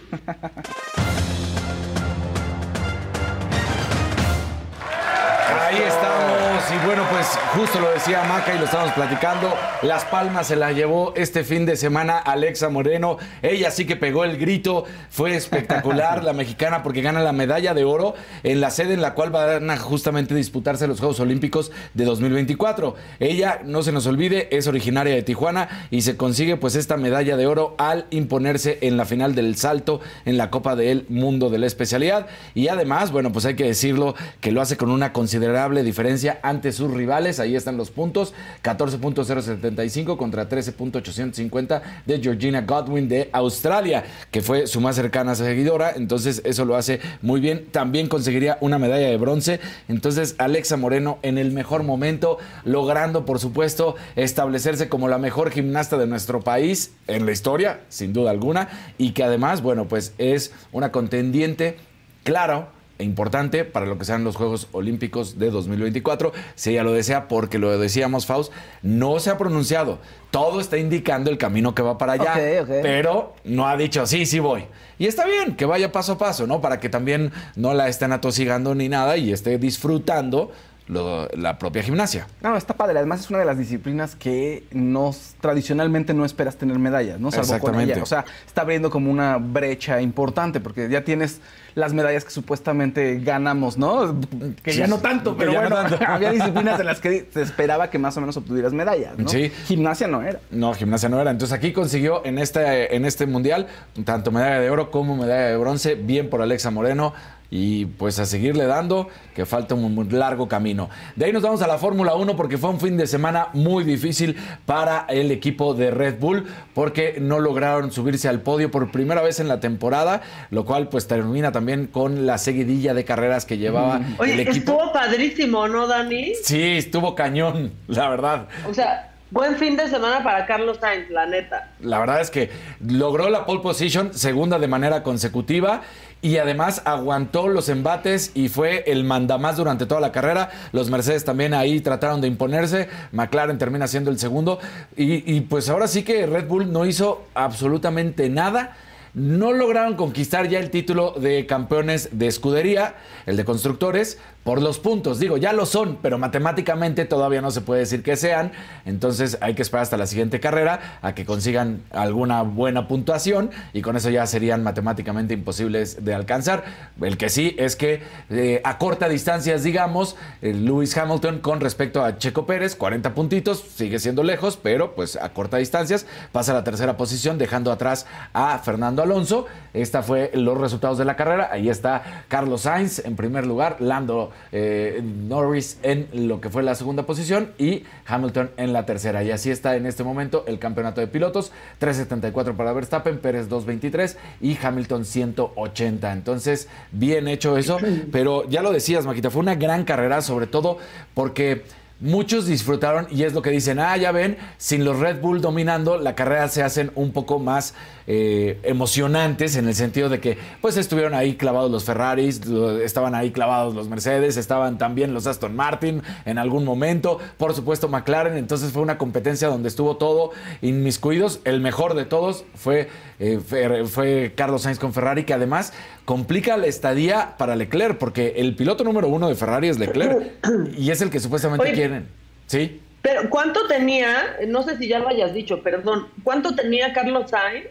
Ahí 5.71 5.83
estamos. 5.87 6.58
Y 6.59 6.87
bueno, 6.87 7.05
pues 7.09 7.39
justo 7.55 7.79
lo 7.79 7.91
decía 7.93 8.25
Maca 8.25 8.53
y 8.53 8.59
lo 8.59 8.65
estamos 8.65 8.91
platicando. 8.91 9.55
Las 9.83 10.05
Palmas 10.05 10.49
se 10.49 10.57
la 10.57 10.73
llevó 10.73 11.15
este 11.15 11.45
fin 11.45 11.65
de 11.65 11.77
semana 11.77 12.19
Alexa 12.19 12.69
Moreno. 12.69 13.17
Ella 13.43 13.71
sí 13.71 13.87
que 13.87 13.95
pegó 13.95 14.25
el 14.25 14.39
grito. 14.39 14.85
Fue 15.09 15.37
espectacular 15.37 16.25
la 16.25 16.33
mexicana 16.33 16.83
porque 16.83 17.01
gana 17.01 17.21
la 17.21 17.33
medalla 17.33 17.75
de 17.75 17.85
oro 17.85 18.15
en 18.43 18.61
la 18.61 18.71
sede 18.71 18.95
en 18.95 19.03
la 19.03 19.15
cual 19.15 19.31
van 19.31 19.71
a 19.71 19.77
justamente 19.77 20.35
disputarse 20.35 20.89
los 20.89 20.99
Juegos 20.99 21.21
Olímpicos 21.21 21.71
de 21.95 22.05
2024. 22.05 22.97
Ella, 23.21 23.61
no 23.65 23.83
se 23.83 23.93
nos 23.93 24.07
olvide, 24.07 24.49
es 24.55 24.67
originaria 24.67 25.15
de 25.15 25.23
Tijuana 25.23 25.87
y 25.91 26.03
se 26.03 26.17
consigue 26.17 26.57
pues 26.57 26.75
esta 26.75 26.97
medalla 26.97 27.37
de 27.37 27.47
oro 27.47 27.77
al 27.79 28.07
imponerse 28.11 28.79
en 28.83 28.97
la 28.97 29.05
final 29.05 29.35
del 29.37 29.57
salto 29.57 30.01
en 30.25 30.37
la 30.37 30.51
Copa 30.51 30.75
del 30.75 31.07
Mundo 31.09 31.51
de 31.51 31.59
la 31.59 31.67
especialidad. 31.67 32.27
Y 32.55 32.67
además, 32.67 33.13
bueno, 33.13 33.33
pues 33.33 33.45
hay 33.47 33.55
que 33.55 33.65
decirlo 33.65 34.17
que 34.41 34.51
lo 34.51 34.61
hace 34.61 34.77
con 34.77 34.91
una 34.91 35.13
considerable 35.13 35.83
diferencia 35.83 36.41
ante 36.59 36.73
sus 36.73 36.93
rivales. 36.93 37.39
Ahí 37.39 37.55
están 37.55 37.77
los 37.77 37.91
puntos: 37.91 38.35
14.075 38.65 40.17
contra 40.17 40.49
13.850 40.49 41.83
de 42.05 42.21
Georgina 42.21 42.63
Godwin 42.63 43.09
de 43.09 43.31
Australia, 43.33 44.05
que 44.31 44.43
fue 44.43 44.67
su 44.67 44.81
más 44.81 44.97
cercana 44.97 45.35
seguidora. 45.37 45.93
Entonces, 45.95 46.43
eso 46.45 46.65
lo 46.65 46.77
hace 46.77 47.01
muy 47.23 47.41
bien. 47.41 47.67
También 47.71 48.09
conseguiría 48.09 48.59
una 48.61 48.79
medalla 48.79 49.07
de 49.07 49.17
bronce. 49.17 49.61
Entonces, 49.89 50.35
Alexa 50.39 50.77
Moreno 50.77 51.19
en 51.23 51.39
el 51.39 51.53
mejor 51.53 51.85
momento, 51.85 52.39
logrando, 52.65 53.25
por 53.25 53.39
supuesto, 53.39 53.95
establecerse 54.17 54.89
como 54.89 55.09
la 55.09 55.19
mejor 55.19 55.51
gimnasta 55.51 55.97
de 55.97 56.09
nuestro 56.09 56.41
país 56.41 56.93
en 57.07 57.25
la 57.25 57.33
historia, 57.33 57.81
sin 57.89 58.13
duda 58.13 58.33
alguna, 58.33 58.69
y 58.99 59.13
que 59.13 59.23
además, 59.23 59.63
bueno, 59.63 59.87
pues 59.87 60.13
es 60.19 60.53
una 60.73 60.91
contendiente, 60.91 61.77
claro 62.25 62.78
importante 62.99 63.65
para 63.65 63.87
lo 63.87 63.99
que 63.99 64.05
sean 64.05 64.25
los 64.25 64.37
Juegos 64.37 64.69
Olímpicos 64.73 65.39
de 65.39 65.51
2024, 65.51 66.33
si 66.55 66.71
ella 66.71 66.83
lo 66.83 66.93
desea, 66.93 67.29
porque 67.29 67.59
lo 67.59 67.79
decíamos, 67.79 68.27
Faust, 68.27 68.53
no 68.83 69.19
se 69.21 69.31
ha 69.31 69.39
pronunciado. 69.39 69.99
Todo 70.31 70.61
está 70.61 70.77
indicando 70.77 71.31
el 71.31 71.39
camino 71.39 71.75
que 71.75 71.83
va 71.83 71.97
para 71.97 72.15
allá, 72.15 72.35
pero 72.83 73.35
no 73.45 73.69
ha 73.69 73.77
dicho, 73.77 74.07
sí, 74.07 74.27
sí 74.27 74.39
voy. 74.39 74.67
Y 74.99 75.07
está 75.07 75.27
bien 75.27 75.57
que 75.57 75.65
vaya 75.65 75.93
paso 75.93 76.13
a 76.13 76.19
paso, 76.19 76.47
¿no? 76.47 76.61
Para 76.61 76.81
que 76.81 76.89
también 76.89 77.33
no 77.57 77.73
la 77.73 77.89
estén 77.89 78.13
atosigando 78.13 78.75
ni 78.75 78.89
nada 78.89 79.17
y 79.17 79.33
esté 79.33 79.59
disfrutando 79.59 80.51
la 80.89 81.59
propia 81.59 81.83
gimnasia. 81.83 82.27
No, 82.41 82.57
está 82.57 82.75
padre. 82.75 82.99
Además 82.99 83.21
es 83.21 83.31
una 83.31 83.39
de 83.39 83.45
las 83.45 83.59
disciplinas 83.59 84.17
que 84.17 84.65
nos 84.73 85.35
tradicionalmente 85.41 86.15
no 86.15 86.25
esperas 86.25 86.57
tener 86.57 86.79
medallas, 86.79 87.21
¿no? 87.21 87.31
Salvo 87.31 87.59
con 87.59 87.79
ella. 87.81 88.03
O 88.03 88.07
sea, 88.07 88.25
está 88.47 88.63
abriendo 88.63 88.91
como 88.91 89.11
una 89.11 89.37
brecha 89.37 90.01
importante 90.01 90.61
porque 90.61 90.89
ya 90.89 91.05
tienes 91.05 91.41
las 91.75 91.93
medallas 91.93 92.25
que 92.25 92.31
supuestamente 92.31 93.21
ganamos, 93.21 93.79
¿no? 93.79 94.19
Que 94.63 94.73
ya 94.73 94.87
no 94.87 94.99
tanto, 94.99 95.37
pero 95.37 95.53
bueno, 95.53 95.77
había 96.07 96.33
disciplinas 96.33 96.81
en 96.81 96.87
las 96.87 97.01
que 97.01 97.29
se 97.33 97.43
esperaba 97.43 97.91
que 97.91 97.99
más 97.99 98.17
o 98.17 98.21
menos 98.21 98.37
obtuvieras 98.37 98.73
medallas, 98.73 99.17
¿no? 99.17 99.29
Sí. 99.29 99.51
Gimnasia 99.67 100.09
no 100.09 100.23
era. 100.23 100.41
No, 100.51 100.75
gimnasia 100.75 101.09
no 101.09 101.21
era. 101.21 101.31
Entonces 101.31 101.57
aquí 101.57 101.73
consiguió 101.73 102.25
en 102.25 102.39
este, 102.39 102.97
en 102.97 103.05
este 103.05 103.27
mundial 103.27 103.67
tanto 104.05 104.31
medalla 104.31 104.61
de 104.61 104.71
oro 104.71 104.91
como 104.91 105.17
medalla 105.17 105.49
de 105.49 105.57
bronce. 105.57 105.95
Bien 105.95 106.29
por 106.31 106.43
Alexa 106.43 106.71
Moreno 106.71 107.15
y 107.51 107.87
pues 107.87 108.19
a 108.19 108.27
seguirle 108.27 108.67
dando, 108.67 109.09
que 109.35 109.47
falta 109.47 109.75
un 109.75 109.95
muy 109.95 110.09
largo 110.09 110.49
camino. 110.49 110.91
De 111.17 111.25
ahí 111.25 111.33
nos 111.33 111.43
vamos 111.43 111.63
a 111.63 111.67
la 111.67 111.79
Fórmula 111.79 112.15
1 112.15 112.37
porque 112.37 112.59
fue 112.59 112.71
un 112.71 112.81
fin 112.81 112.97
de 112.97 113.07
semana 113.07 113.49
muy 113.55 113.85
difícil 113.85 114.37
para 114.67 115.07
el 115.09 115.31
equipo 115.31 115.75
de 115.75 115.91
Red 115.91 116.19
Bull 116.19 116.47
porque 116.75 117.17
no 117.21 117.41
lograron 117.41 117.91
subirse 117.91 118.29
al 118.29 118.43
podio 118.43 118.71
por 118.71 118.91
primera 118.91 119.23
vez 119.23 119.41
en 119.41 119.49
la 119.49 119.61
temporada, 119.61 120.23
lo 120.51 120.65
cual 120.65 120.89
pues 120.89 121.07
termina 121.07 121.53
también 121.53 121.87
con 121.87 122.27
la 122.27 122.39
seguidilla 122.39 122.93
de 122.95 123.05
carreras 123.05 123.47
que 123.47 123.57
llevaba 123.57 123.99
mm. 123.99 124.23
el 124.25 124.41
equipo. 124.41 124.73
Estuvo 124.73 124.93
padrísimo, 124.93 125.69
¿no, 125.69 125.87
Dani? 125.87 126.35
Sí, 126.43 126.79
estuvo 126.79 127.15
cañón, 127.15 127.73
la 127.87 128.09
verdad. 128.09 128.49
O 128.69 128.75
sea, 128.75 129.09
Buen 129.31 129.57
fin 129.57 129.77
de 129.77 129.89
semana 129.89 130.23
para 130.23 130.47
Carlos 130.47 130.79
Sainz, 130.81 131.11
la 131.11 131.27
neta. 131.27 131.69
La 131.81 131.99
verdad 131.99 132.23
es 132.23 132.31
que 132.31 132.51
logró 132.81 133.29
la 133.29 133.45
pole 133.45 133.61
position, 133.61 134.15
segunda 134.15 134.59
de 134.59 134.69
manera 134.69 135.03
consecutiva, 135.03 135.83
y 136.21 136.39
además 136.39 136.83
aguantó 136.85 137.49
los 137.49 137.69
embates 137.69 138.33
y 138.35 138.49
fue 138.49 138.85
el 138.87 139.05
mandamás 139.05 139.57
durante 139.57 139.87
toda 139.87 140.01
la 140.01 140.13
carrera. 140.13 140.51
Los 140.73 140.91
Mercedes 140.91 141.25
también 141.25 141.55
ahí 141.55 141.81
trataron 141.81 142.21
de 142.21 142.29
imponerse. 142.29 142.89
McLaren 143.13 143.59
termina 143.59 143.87
siendo 143.87 144.11
el 144.11 144.19
segundo. 144.19 144.59
Y, 144.97 145.33
y 145.33 145.41
pues 145.43 145.69
ahora 145.69 145.87
sí 145.87 146.03
que 146.03 146.27
Red 146.27 146.49
Bull 146.49 146.73
no 146.73 146.87
hizo 146.87 147.25
absolutamente 147.35 148.29
nada 148.29 148.77
no 149.15 149.53
lograron 149.53 149.97
conquistar 149.97 150.49
ya 150.49 150.59
el 150.59 150.71
título 150.71 151.13
de 151.13 151.47
campeones 151.47 152.11
de 152.13 152.27
escudería, 152.27 152.95
el 153.27 153.37
de 153.37 153.45
constructores, 153.45 154.19
por 154.49 154.63
los 154.63 154.79
puntos. 154.79 155.19
Digo, 155.19 155.37
ya 155.37 155.53
lo 155.53 155.67
son, 155.67 155.99
pero 156.01 156.17
matemáticamente 156.17 157.05
todavía 157.05 157.43
no 157.43 157.51
se 157.51 157.61
puede 157.61 157.81
decir 157.81 158.03
que 158.03 158.17
sean. 158.17 158.51
Entonces 158.87 159.37
hay 159.43 159.53
que 159.53 159.61
esperar 159.61 159.83
hasta 159.83 159.99
la 159.99 160.07
siguiente 160.07 160.41
carrera 160.41 160.99
a 161.03 161.15
que 161.15 161.27
consigan 161.27 161.83
alguna 161.91 162.41
buena 162.45 162.89
puntuación 162.89 163.51
y 163.75 163.83
con 163.83 163.95
eso 163.95 164.09
ya 164.09 164.27
serían 164.27 164.63
matemáticamente 164.63 165.35
imposibles 165.35 166.03
de 166.03 166.15
alcanzar. 166.15 166.65
El 166.99 167.19
que 167.19 167.29
sí 167.29 167.57
es 167.59 167.77
que 167.77 168.01
eh, 168.31 168.63
a 168.65 168.79
corta 168.79 169.11
distancias, 169.11 169.65
digamos, 169.65 170.17
eh, 170.41 170.55
Lewis 170.55 170.97
Hamilton 170.97 171.41
con 171.41 171.61
respecto 171.61 172.03
a 172.03 172.17
Checo 172.17 172.47
Pérez, 172.47 172.75
40 172.75 173.13
puntitos, 173.13 173.63
sigue 173.77 173.99
siendo 173.99 174.23
lejos, 174.23 174.57
pero 174.57 174.95
pues 174.95 175.17
a 175.17 175.29
corta 175.35 175.59
distancias 175.59 176.07
pasa 176.33 176.53
a 176.53 176.55
la 176.55 176.65
tercera 176.65 176.97
posición, 176.97 177.37
dejando 177.37 177.71
atrás 177.71 178.07
a 178.33 178.59
Fernando 178.61 179.03
Alonso. 179.03 179.45
Esta 179.75 180.03
fue 180.03 180.31
los 180.33 180.57
resultados 180.57 180.97
de 180.97 181.05
la 181.05 181.17
carrera. 181.17 181.51
Ahí 181.53 181.69
está 181.69 182.25
Carlos 182.29 182.63
Sainz 182.63 183.01
en 183.01 183.15
primer 183.15 183.47
lugar, 183.47 183.77
Lando 183.81 184.33
eh, 184.53 185.03
Norris 185.03 185.79
en 185.83 186.09
lo 186.13 186.41
que 186.41 186.51
fue 186.51 186.63
la 186.63 186.75
segunda 186.75 187.05
posición 187.05 187.53
y 187.59 187.85
Hamilton 188.07 188.51
en 188.57 188.73
la 188.73 188.87
tercera. 188.87 189.23
Y 189.23 189.31
así 189.31 189.51
está 189.51 189.77
en 189.77 189.87
este 189.87 190.05
momento 190.05 190.45
el 190.47 190.59
campeonato 190.59 191.01
de 191.01 191.07
pilotos. 191.07 191.53
374 191.79 192.57
para 192.57 192.73
Verstappen, 192.73 193.19
Pérez 193.19 193.49
223 193.49 194.17
y 194.41 194.59
Hamilton 194.61 195.05
180. 195.05 196.13
Entonces, 196.13 196.69
bien 196.93 197.29
hecho 197.29 197.57
eso. 197.57 197.79
Pero 198.13 198.49
ya 198.49 198.63
lo 198.63 198.73
decías, 198.73 199.07
Maquita, 199.07 199.31
fue 199.31 199.41
una 199.41 199.55
gran 199.55 199.85
carrera, 199.85 200.23
sobre 200.23 200.47
todo 200.47 200.79
porque 201.15 201.65
muchos 202.01 202.47
disfrutaron 202.47 203.07
y 203.11 203.25
es 203.25 203.33
lo 203.33 203.43
que 203.43 203.51
dicen, 203.51 203.79
ah, 203.79 203.97
ya 203.97 204.13
ven, 204.13 204.37
sin 204.57 204.85
los 204.85 204.99
Red 204.99 205.21
Bull 205.21 205.41
dominando, 205.41 205.99
la 205.99 206.15
carrera 206.15 206.49
se 206.49 206.63
hacen 206.63 206.93
un 206.95 207.13
poco 207.13 207.39
más 207.39 207.75
eh, 208.07 208.59
emocionantes 208.63 209.57
en 209.57 209.67
el 209.67 209.75
sentido 209.75 210.09
de 210.09 210.21
que 210.21 210.39
pues 210.61 210.77
estuvieron 210.77 211.15
ahí 211.15 211.37
clavados 211.37 211.71
los 211.71 211.85
Ferraris, 211.85 212.41
estaban 212.83 213.15
ahí 213.15 213.33
clavados 213.33 213.75
los 213.75 213.89
Mercedes, 213.89 214.37
estaban 214.37 214.79
también 214.79 215.13
los 215.13 215.27
Aston 215.27 215.55
Martin 215.57 216.03
en 216.25 216.39
algún 216.39 216.65
momento, 216.65 217.19
por 217.37 217.55
supuesto 217.55 217.89
McLaren, 217.89 218.37
entonces 218.37 218.73
fue 218.73 218.83
una 218.83 218.97
competencia 218.97 219.49
donde 219.49 219.69
estuvo 219.69 219.97
todo 219.97 220.31
inmiscuidos, 220.63 221.41
el 221.45 221.61
mejor 221.61 221.95
de 221.95 222.05
todos 222.05 222.45
fue, 222.55 222.89
eh, 223.19 223.41
fue 223.87 224.33
Carlos 224.37 224.63
Sainz 224.63 224.79
con 224.79 224.93
Ferrari, 224.93 225.25
que 225.25 225.35
además 225.35 225.73
complica 226.09 226.57
la 226.57 226.69
estadía 226.69 227.35
para 227.37 227.55
Leclerc, 227.55 227.99
porque 227.99 228.33
el 228.39 228.57
piloto 228.57 228.83
número 228.83 229.09
uno 229.09 229.29
de 229.29 229.35
Ferrari 229.35 229.69
es 229.69 229.79
Leclerc 229.79 230.33
y 230.79 230.91
es 230.91 231.03
el 231.03 231.11
que 231.11 231.21
supuestamente 231.21 231.71
quieren. 231.75 232.09
¿Sí? 232.47 232.81
Pero 233.03 233.29
¿cuánto 233.29 233.67
tenía? 233.67 234.39
No 234.47 234.63
sé 234.63 234.79
si 234.79 234.89
ya 234.89 235.01
lo 235.01 235.09
hayas 235.09 235.35
dicho, 235.35 235.63
perdón. 235.63 236.07
¿Cuánto 236.25 236.55
tenía 236.55 236.95
Carlos 236.95 237.29
Sainz 237.29 237.67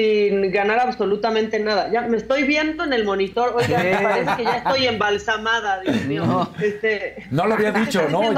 sin 0.00 0.50
ganar 0.50 0.80
absolutamente 0.80 1.58
nada. 1.60 1.90
Ya 1.92 2.02
me 2.02 2.16
estoy 2.16 2.44
viendo 2.44 2.84
en 2.84 2.92
el 2.92 3.04
monitor. 3.04 3.54
Oiga, 3.54 3.82
me 3.82 3.96
parece 3.96 4.36
que 4.36 4.44
ya 4.44 4.56
estoy 4.58 4.86
embalsamada, 4.86 5.80
Dios 5.80 6.04
mío. 6.06 6.24
No, 6.24 6.50
este, 6.62 7.26
no 7.30 7.46
lo 7.46 7.54
había 7.54 7.72
dicho, 7.72 8.08
¿no? 8.08 8.32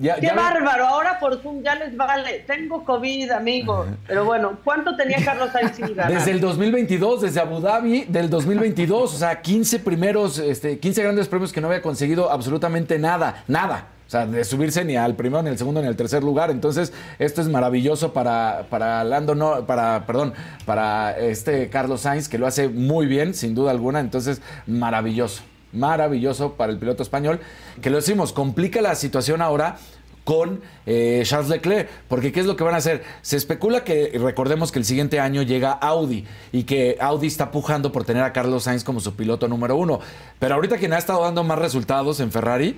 Ya, 0.00 0.16
qué 0.16 0.32
bárbaro. 0.32 0.86
Ahora 0.86 1.18
por 1.18 1.42
Zoom 1.42 1.62
ya 1.62 1.74
les 1.74 1.96
vale. 1.96 2.44
Tengo 2.46 2.84
COVID, 2.84 3.30
amigo. 3.30 3.86
Pero 4.06 4.24
bueno, 4.24 4.58
¿cuánto 4.62 4.96
tenía 4.96 5.24
Carlos 5.24 5.50
Sainz 5.52 5.76
sin 5.76 5.94
ganar? 5.94 6.12
Desde 6.12 6.30
el 6.30 6.40
2022, 6.40 7.22
desde 7.22 7.40
Abu 7.40 7.60
Dhabi, 7.60 8.04
del 8.08 8.30
2022. 8.30 9.14
O 9.14 9.16
sea, 9.16 9.40
15 9.40 9.80
primeros, 9.80 10.38
este, 10.38 10.78
15 10.78 11.02
grandes 11.02 11.28
premios 11.28 11.52
que 11.52 11.60
no 11.60 11.68
había 11.68 11.82
conseguido 11.82 12.30
absolutamente 12.30 12.98
nada. 12.98 13.44
Nada. 13.48 13.88
O 14.08 14.10
sea, 14.10 14.24
de 14.24 14.42
subirse 14.42 14.86
ni 14.86 14.96
al 14.96 15.16
primero, 15.16 15.42
ni 15.42 15.50
al 15.50 15.58
segundo, 15.58 15.82
ni 15.82 15.86
al 15.86 15.94
tercer 15.94 16.24
lugar. 16.24 16.50
Entonces, 16.50 16.94
esto 17.18 17.42
es 17.42 17.48
maravilloso 17.48 18.14
para, 18.14 18.66
para 18.70 19.04
Lando, 19.04 19.34
no, 19.34 19.66
para, 19.66 20.06
perdón, 20.06 20.32
para 20.64 21.18
este 21.18 21.68
Carlos 21.68 22.00
Sainz, 22.00 22.26
que 22.26 22.38
lo 22.38 22.46
hace 22.46 22.70
muy 22.70 23.04
bien, 23.04 23.34
sin 23.34 23.54
duda 23.54 23.70
alguna. 23.70 24.00
Entonces, 24.00 24.40
maravilloso. 24.66 25.42
Maravilloso 25.74 26.54
para 26.54 26.72
el 26.72 26.78
piloto 26.78 27.02
español. 27.02 27.40
Que 27.82 27.90
lo 27.90 27.96
decimos, 27.96 28.32
complica 28.32 28.80
la 28.80 28.94
situación 28.94 29.42
ahora 29.42 29.76
con 30.24 30.62
eh, 30.86 31.22
Charles 31.26 31.50
Leclerc. 31.50 31.90
Porque 32.08 32.32
¿qué 32.32 32.40
es 32.40 32.46
lo 32.46 32.56
que 32.56 32.64
van 32.64 32.72
a 32.72 32.78
hacer? 32.78 33.04
Se 33.20 33.36
especula 33.36 33.84
que, 33.84 34.18
recordemos 34.18 34.72
que 34.72 34.78
el 34.78 34.86
siguiente 34.86 35.20
año 35.20 35.42
llega 35.42 35.72
Audi 35.72 36.24
y 36.50 36.62
que 36.62 36.96
Audi 36.98 37.26
está 37.26 37.50
pujando 37.50 37.92
por 37.92 38.04
tener 38.04 38.22
a 38.22 38.32
Carlos 38.32 38.62
Sainz 38.62 38.84
como 38.84 39.00
su 39.00 39.14
piloto 39.16 39.48
número 39.48 39.76
uno. 39.76 40.00
Pero 40.38 40.54
ahorita 40.54 40.78
quien 40.78 40.94
ha 40.94 40.98
estado 40.98 41.22
dando 41.22 41.44
más 41.44 41.58
resultados 41.58 42.20
en 42.20 42.32
Ferrari 42.32 42.74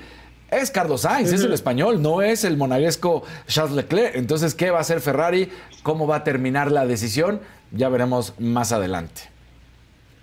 es 0.50 0.70
Carlos 0.70 1.02
Sainz, 1.02 1.32
es 1.32 1.42
el 1.42 1.52
español, 1.52 2.02
no 2.02 2.22
es 2.22 2.44
el 2.44 2.56
monaguesco 2.56 3.22
Charles 3.46 3.74
Leclerc. 3.74 4.16
Entonces, 4.16 4.54
¿qué 4.54 4.70
va 4.70 4.78
a 4.78 4.80
hacer 4.80 5.00
Ferrari? 5.00 5.50
¿Cómo 5.82 6.06
va 6.06 6.16
a 6.16 6.24
terminar 6.24 6.72
la 6.72 6.86
decisión? 6.86 7.40
Ya 7.70 7.88
veremos 7.88 8.34
más 8.38 8.72
adelante. 8.72 9.22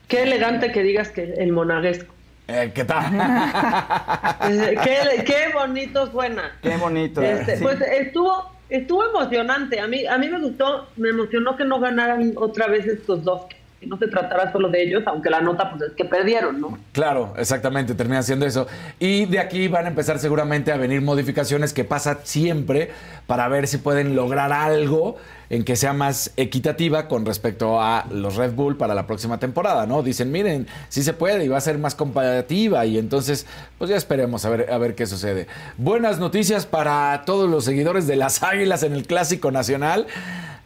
Qué 0.07 0.23
elegante 0.23 0.71
que 0.71 0.83
digas 0.83 1.09
que 1.09 1.23
el 1.23 1.51
monaguesco. 1.51 2.13
Eh, 2.47 2.71
¿Qué 2.73 2.85
tal? 2.85 3.11
qué, 5.25 5.51
bonito 5.53 6.09
suena. 6.11 6.57
Qué 6.61 6.77
bonito. 6.77 7.21
Este, 7.21 7.57
pues 7.57 7.79
estuvo, 7.81 8.51
estuvo 8.69 9.05
emocionante. 9.09 9.79
A 9.79 9.87
mí, 9.87 10.05
a 10.05 10.17
mí 10.17 10.29
me 10.29 10.39
gustó, 10.39 10.87
me 10.95 11.09
emocionó 11.09 11.57
que 11.57 11.65
no 11.65 11.79
ganaran 11.79 12.33
otra 12.37 12.67
vez 12.67 12.85
estos 12.85 13.23
dos 13.23 13.41
no 13.85 13.97
se 13.97 14.07
tratara 14.07 14.51
solo 14.51 14.69
de 14.69 14.81
ellos, 14.81 15.03
aunque 15.05 15.29
la 15.29 15.41
nota 15.41 15.69
pues 15.69 15.83
es 15.83 15.95
que 15.95 16.05
perdieron, 16.05 16.59
¿no? 16.59 16.77
Claro, 16.93 17.33
exactamente, 17.37 17.93
termina 17.93 18.23
siendo 18.23 18.45
eso. 18.45 18.67
Y 18.99 19.25
de 19.25 19.39
aquí 19.39 19.67
van 19.67 19.85
a 19.85 19.89
empezar 19.89 20.17
seguramente 20.19 20.71
a 20.71 20.77
venir 20.77 21.01
modificaciones 21.01 21.73
que 21.73 21.83
pasa 21.83 22.19
siempre 22.23 22.91
para 23.27 23.47
ver 23.47 23.67
si 23.67 23.77
pueden 23.77 24.15
lograr 24.15 24.51
algo 24.51 25.17
en 25.49 25.63
que 25.63 25.75
sea 25.75 25.93
más 25.93 26.33
equitativa 26.37 27.07
con 27.07 27.25
respecto 27.25 27.81
a 27.81 28.05
los 28.11 28.35
Red 28.35 28.53
Bull 28.53 28.77
para 28.77 28.95
la 28.95 29.07
próxima 29.07 29.39
temporada, 29.39 29.85
¿no? 29.85 30.01
Dicen, 30.01 30.31
miren, 30.31 30.67
sí 30.89 31.03
se 31.03 31.13
puede 31.13 31.45
y 31.45 31.47
va 31.47 31.57
a 31.57 31.61
ser 31.61 31.77
más 31.77 31.95
comparativa 31.95 32.85
y 32.85 32.97
entonces, 32.97 33.45
pues 33.77 33.89
ya 33.89 33.95
esperemos 33.95 34.43
a 34.43 34.49
ver, 34.49 34.71
a 34.71 34.77
ver 34.77 34.95
qué 34.95 35.05
sucede. 35.05 35.47
Buenas 35.77 36.19
noticias 36.19 36.65
para 36.65 37.23
todos 37.25 37.49
los 37.49 37.63
seguidores 37.63 38.07
de 38.07 38.15
las 38.15 38.43
Águilas 38.43 38.83
en 38.83 38.93
el 38.93 39.05
Clásico 39.05 39.51
Nacional 39.51 40.07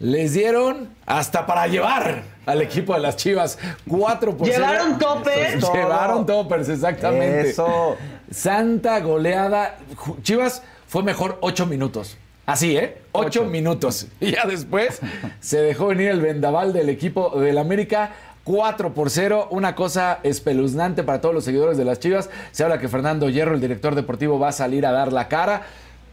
les 0.02 0.34
dieron 0.34 0.90
hasta 1.06 1.46
para 1.46 1.68
llevar 1.68 2.24
al 2.48 2.62
equipo 2.62 2.96
de 2.96 3.00
las 3.02 3.18
Chivas. 3.18 3.60
Cuatro 3.88 4.36
por 4.36 4.48
¿Llevaron 4.48 4.98
toppers? 4.98 5.72
Llevaron 5.74 6.26
toppers, 6.26 6.70
exactamente. 6.70 7.52
Eso. 7.52 7.96
Santa 8.32 9.00
goleada. 9.00 9.78
Chivas 10.24 10.64
fue 10.88 11.04
mejor 11.04 11.38
ocho 11.42 11.68
minutos. 11.68 12.18
Así, 12.48 12.76
¿eh? 12.76 12.98
Ocho, 13.12 13.46
minutos. 13.46 14.08
Y 14.20 14.32
ya 14.32 14.46
después 14.46 15.00
se 15.40 15.62
dejó 15.62 15.88
venir 15.88 16.10
el 16.10 16.20
vendaval 16.20 16.74
del 16.74 16.90
equipo 16.90 17.40
del 17.40 17.60
América. 17.60 18.12
4 18.44 18.96
por 18.96 19.12
0, 19.12 19.50
una 19.52 19.76
cosa 19.76 20.20
espeluznante 20.24 21.04
para 21.04 21.22
todos 21.22 21.36
los 21.36 21.44
seguidores 21.44 21.78
de 21.78 21.86
las 21.86 22.00
Chivas. 22.00 22.32
Se 22.52 22.64
habla 22.64 22.80
que 22.80 22.88
Fernando 22.88 23.30
Hierro, 23.30 23.54
el 23.54 23.62
director 23.62 23.94
deportivo, 23.94 24.40
va 24.40 24.48
a 24.48 24.52
salir 24.52 24.84
a 24.88 24.92
dar 24.92 25.14
la 25.14 25.28
cara 25.28 25.62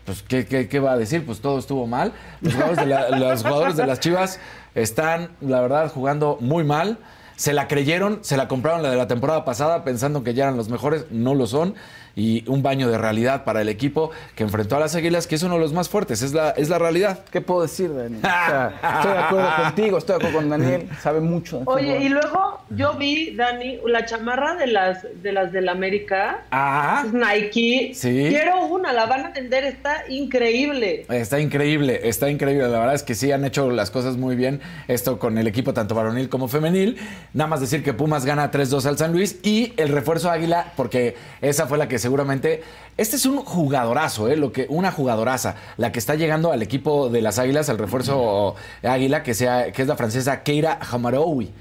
pues, 0.09 0.23
¿qué, 0.47 0.81
va 0.81 0.93
a 0.93 0.97
decir? 0.97 1.27
Pues 1.27 1.41
todo 1.41 1.59
estuvo 1.59 1.87
mal. 1.87 2.12
Los 2.41 2.55
jugadores, 2.55 3.77
de 3.77 3.87
las 3.87 4.00
Chivas 4.00 4.41
están, 4.75 5.31
la 5.41 5.61
verdad, 5.61 5.93
jugando 5.93 6.38
muy 6.41 6.65
mal. 6.65 6.99
Se 7.37 7.53
la 7.53 7.69
creyeron, 7.69 8.21
se 8.23 8.37
la 8.37 8.49
compraron 8.49 8.83
la 8.83 8.91
de 8.91 8.97
la 8.97 9.07
temporada 9.07 9.45
pasada 9.45 9.85
pensando 9.85 10.25
que 10.25 10.33
ya 10.35 10.45
eran 10.45 10.57
los 10.57 10.71
mejores, 10.71 11.05
no 11.11 11.35
lo 11.35 11.47
son 11.47 11.75
y 12.18 12.42
un 12.48 12.64
baño 12.64 12.90
de 12.90 12.98
realidad 12.98 13.44
para 13.44 13.62
el 13.62 13.68
equipo 13.68 14.10
que 14.34 14.42
enfrentó 14.42 14.76
a 14.76 14.80
las 14.80 14.96
Águilas, 14.96 15.28
que 15.28 15.37
es 15.37 15.42
uno 15.44 15.54
de 15.54 15.60
los 15.60 15.72
más 15.72 15.88
fuertes, 15.88 16.20
es 16.22 16.34
la, 16.34 16.50
es 16.50 16.68
la 16.68 16.78
realidad. 16.78 17.20
¿Qué 17.30 17.40
puedo 17.40 17.62
decir, 17.62 17.94
Dani? 17.94 18.16
estoy 18.16 19.12
de 19.12 19.18
acuerdo 19.18 19.50
contigo, 19.62 19.98
estoy 19.98 20.14
de 20.14 20.26
acuerdo 20.26 20.38
con 20.38 20.50
Daniel, 20.50 20.88
sabe 21.00 21.20
mucho. 21.20 21.62
Oye, 21.66 21.98
y 22.02 22.08
luego 22.08 22.60
yo 22.70 22.94
vi, 22.94 23.37
Dani, 23.37 23.78
la 23.87 24.04
chamarra 24.04 24.56
de 24.56 24.66
las 24.66 25.06
de 25.22 25.32
las 25.32 25.52
del 25.52 25.68
América, 25.68 26.42
ah, 26.50 27.04
es 27.06 27.12
Nike. 27.12 27.92
Sí. 27.94 28.26
Quiero 28.30 28.66
una, 28.66 28.92
la 28.92 29.06
van 29.06 29.26
a 29.26 29.28
atender, 29.28 29.62
está 29.62 30.04
increíble. 30.08 31.06
Está 31.08 31.38
increíble, 31.38 32.00
está 32.02 32.28
increíble. 32.28 32.64
La 32.68 32.80
verdad 32.80 32.94
es 32.94 33.04
que 33.04 33.14
sí 33.14 33.30
han 33.30 33.44
hecho 33.44 33.70
las 33.70 33.92
cosas 33.92 34.16
muy 34.16 34.34
bien. 34.34 34.60
Esto 34.88 35.20
con 35.20 35.38
el 35.38 35.46
equipo 35.46 35.72
tanto 35.72 35.94
varonil 35.94 36.28
como 36.28 36.48
femenil. 36.48 36.98
Nada 37.32 37.48
más 37.48 37.60
decir 37.60 37.84
que 37.84 37.92
Pumas 37.92 38.25
gana 38.25 38.50
3-2 38.50 38.87
al 38.87 38.98
San 38.98 39.12
Luis 39.12 39.38
y 39.44 39.72
el 39.76 39.90
refuerzo 39.90 40.30
Águila, 40.30 40.72
porque 40.76 41.16
esa 41.40 41.68
fue 41.68 41.78
la 41.78 41.87
que 41.87 41.98
se 41.98 42.08
seguramente. 42.09 42.62
Este 42.97 43.17
es 43.17 43.27
un 43.27 43.37
jugadorazo, 43.37 44.29
¿eh? 44.29 44.37
Lo 44.37 44.50
que, 44.50 44.67
una 44.71 44.91
jugadoraza, 44.91 45.57
la 45.77 45.93
que 45.93 45.99
está 45.99 46.15
llegando 46.15 46.53
al 46.53 46.62
equipo 46.62 47.11
de 47.11 47.21
las 47.21 47.38
Águilas, 47.38 47.69
al 47.69 47.77
refuerzo 47.77 48.57
Águila, 48.83 49.23
que, 49.23 49.35
sea, 49.35 49.73
que 49.73 49.83
es 49.83 49.88
la 49.88 49.95
francesa 49.95 50.43
Keira 50.43 50.79
Hamaroui. 50.91 51.53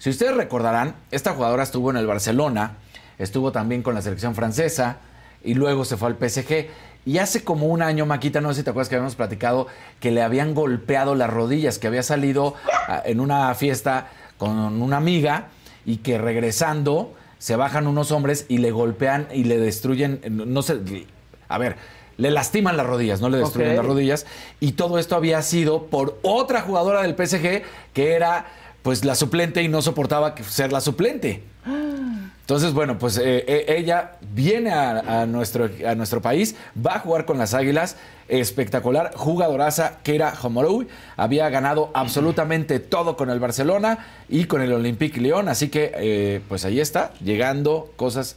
Si 0.00 0.10
ustedes 0.10 0.36
recordarán, 0.36 0.96
esta 1.12 1.34
jugadora 1.34 1.62
estuvo 1.62 1.88
en 1.90 1.98
el 1.98 2.06
Barcelona, 2.08 2.78
estuvo 3.16 3.52
también 3.52 3.84
con 3.84 3.94
la 3.94 4.02
selección 4.02 4.34
francesa 4.34 4.96
y 5.44 5.54
luego 5.54 5.84
se 5.84 5.96
fue 5.96 6.08
al 6.08 6.16
PSG. 6.16 6.66
Y 7.06 7.18
hace 7.18 7.44
como 7.44 7.66
un 7.66 7.80
año, 7.80 8.04
Maquita, 8.04 8.40
no 8.40 8.48
sé 8.48 8.56
si 8.56 8.64
te 8.64 8.70
acuerdas 8.70 8.88
que 8.88 8.96
habíamos 8.96 9.14
platicado 9.14 9.68
que 10.00 10.10
le 10.10 10.20
habían 10.20 10.52
golpeado 10.52 11.14
las 11.14 11.30
rodillas, 11.30 11.78
que 11.78 11.86
había 11.86 12.02
salido 12.02 12.54
ah, 12.88 13.02
en 13.04 13.20
una 13.20 13.54
fiesta 13.54 14.08
con 14.36 14.82
una 14.82 14.96
amiga 14.96 15.46
y 15.86 15.98
que 15.98 16.18
regresando 16.18 17.14
se 17.42 17.56
bajan 17.56 17.88
unos 17.88 18.12
hombres 18.12 18.46
y 18.48 18.58
le 18.58 18.70
golpean 18.70 19.26
y 19.34 19.42
le 19.42 19.58
destruyen, 19.58 20.20
no 20.30 20.62
sé, 20.62 20.78
a 21.48 21.58
ver, 21.58 21.74
le 22.16 22.30
lastiman 22.30 22.76
las 22.76 22.86
rodillas, 22.86 23.20
no 23.20 23.28
le 23.30 23.38
destruyen 23.38 23.74
las 23.74 23.84
rodillas. 23.84 24.26
Y 24.60 24.72
todo 24.72 24.96
esto 24.96 25.16
había 25.16 25.42
sido 25.42 25.86
por 25.86 26.20
otra 26.22 26.60
jugadora 26.60 27.02
del 27.02 27.16
PSG 27.16 27.64
que 27.94 28.12
era 28.12 28.46
pues 28.82 29.04
la 29.04 29.16
suplente 29.16 29.60
y 29.60 29.66
no 29.66 29.82
soportaba 29.82 30.36
ser 30.48 30.70
la 30.70 30.80
suplente. 30.80 31.42
Entonces, 32.42 32.74
bueno, 32.74 32.98
pues 32.98 33.18
eh, 33.18 33.44
eh, 33.46 33.64
ella 33.68 34.18
viene 34.34 34.72
a, 34.72 35.22
a 35.22 35.26
nuestro, 35.26 35.70
a 35.86 35.94
nuestro 35.94 36.20
país, 36.20 36.56
va 36.74 36.96
a 36.96 36.98
jugar 36.98 37.24
con 37.24 37.38
las 37.38 37.54
Águilas, 37.54 37.96
espectacular, 38.28 39.12
jugadoraza 39.14 39.98
Keira 40.02 40.34
Homorou, 40.42 40.86
había 41.16 41.48
ganado 41.50 41.90
absolutamente 41.94 42.80
todo 42.80 43.16
con 43.16 43.30
el 43.30 43.38
Barcelona 43.38 44.06
y 44.28 44.44
con 44.44 44.60
el 44.60 44.72
Olympique 44.72 45.20
Lyon, 45.20 45.48
así 45.48 45.68
que 45.68 45.92
eh, 45.94 46.40
pues 46.48 46.64
ahí 46.64 46.80
está, 46.80 47.12
llegando 47.22 47.92
cosas 47.96 48.36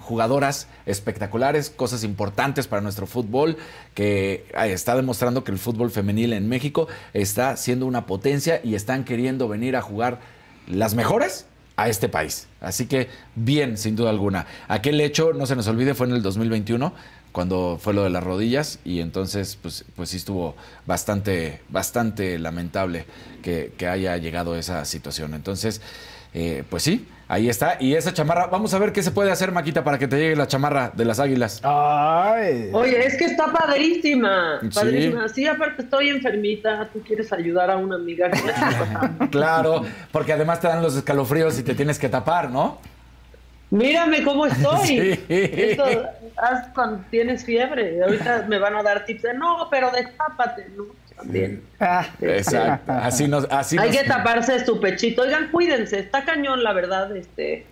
jugadoras 0.00 0.68
espectaculares, 0.84 1.70
cosas 1.70 2.04
importantes 2.04 2.66
para 2.66 2.82
nuestro 2.82 3.06
fútbol, 3.06 3.56
que 3.94 4.46
eh, 4.52 4.72
está 4.72 4.96
demostrando 4.96 5.44
que 5.44 5.52
el 5.52 5.58
fútbol 5.58 5.90
femenil 5.90 6.32
en 6.32 6.48
México 6.48 6.88
está 7.12 7.56
siendo 7.56 7.86
una 7.86 8.06
potencia 8.06 8.60
y 8.64 8.74
están 8.74 9.04
queriendo 9.04 9.46
venir 9.46 9.76
a 9.76 9.82
jugar 9.82 10.20
las 10.66 10.94
mejores 10.94 11.46
a 11.76 11.88
este 11.88 12.08
país. 12.08 12.46
Así 12.60 12.86
que 12.86 13.08
bien, 13.34 13.76
sin 13.76 13.96
duda 13.96 14.10
alguna. 14.10 14.46
Aquel 14.68 15.00
hecho, 15.00 15.32
no 15.32 15.46
se 15.46 15.56
nos 15.56 15.66
olvide, 15.66 15.94
fue 15.94 16.06
en 16.06 16.14
el 16.14 16.22
2021 16.22 16.92
cuando 17.32 17.78
fue 17.82 17.94
lo 17.94 18.04
de 18.04 18.10
las 18.10 18.22
rodillas 18.22 18.78
y 18.84 19.00
entonces 19.00 19.58
pues, 19.60 19.84
pues 19.96 20.10
sí 20.10 20.18
estuvo 20.18 20.54
bastante, 20.86 21.62
bastante 21.68 22.38
lamentable 22.38 23.06
que, 23.42 23.72
que 23.76 23.88
haya 23.88 24.16
llegado 24.18 24.56
esa 24.56 24.84
situación. 24.84 25.34
Entonces, 25.34 25.80
eh, 26.32 26.62
pues 26.70 26.84
sí, 26.84 27.08
ahí 27.34 27.48
está. 27.48 27.76
Y 27.80 27.94
esa 27.94 28.12
chamarra, 28.12 28.46
vamos 28.46 28.72
a 28.74 28.78
ver 28.78 28.92
qué 28.92 29.02
se 29.02 29.10
puede 29.10 29.30
hacer, 29.30 29.50
Maquita, 29.50 29.82
para 29.82 29.98
que 29.98 30.06
te 30.06 30.16
llegue 30.16 30.36
la 30.36 30.46
chamarra 30.46 30.92
de 30.94 31.04
las 31.04 31.18
águilas. 31.18 31.60
Ay. 31.64 32.70
Oye, 32.72 33.04
es 33.04 33.16
que 33.16 33.24
está 33.24 33.52
padrísima. 33.52 34.60
Sí. 34.62 34.68
Padrísima. 34.72 35.28
Sí, 35.28 35.46
aparte 35.46 35.82
estoy 35.82 36.08
enfermita. 36.10 36.88
Tú 36.92 37.00
quieres 37.00 37.32
ayudar 37.32 37.70
a 37.70 37.76
una 37.76 37.96
amiga. 37.96 38.30
Claro, 39.30 39.82
porque 40.12 40.32
además 40.32 40.60
te 40.60 40.68
dan 40.68 40.82
los 40.82 40.96
escalofríos 40.96 41.58
y 41.58 41.62
te 41.62 41.74
tienes 41.74 41.98
que 41.98 42.08
tapar, 42.08 42.50
¿no? 42.50 42.78
Mírame 43.74 44.22
cómo 44.22 44.46
estoy. 44.46 45.18
Sí. 45.28 45.28
Esto 45.28 45.84
haz 46.36 46.68
cuando 46.74 47.04
tienes 47.10 47.44
fiebre. 47.44 48.02
Ahorita 48.02 48.44
me 48.48 48.58
van 48.58 48.74
a 48.76 48.82
dar 48.82 49.04
tips 49.04 49.22
de 49.22 49.34
no, 49.34 49.68
pero 49.70 49.90
destápate, 49.90 50.68
¿no? 50.76 50.84
También. 51.16 51.62
Ah, 51.80 52.06
Exacto. 52.20 52.90
Así 52.92 53.28
nos, 53.28 53.46
así 53.50 53.76
Hay 53.78 53.88
nos- 53.90 53.98
que 53.98 54.04
taparse 54.08 54.64
su 54.64 54.80
pechito. 54.80 55.22
Oigan, 55.22 55.48
cuídense. 55.50 55.98
Está 56.00 56.24
cañón, 56.24 56.62
la 56.64 56.72
verdad. 56.72 57.16
Este, 57.16 57.66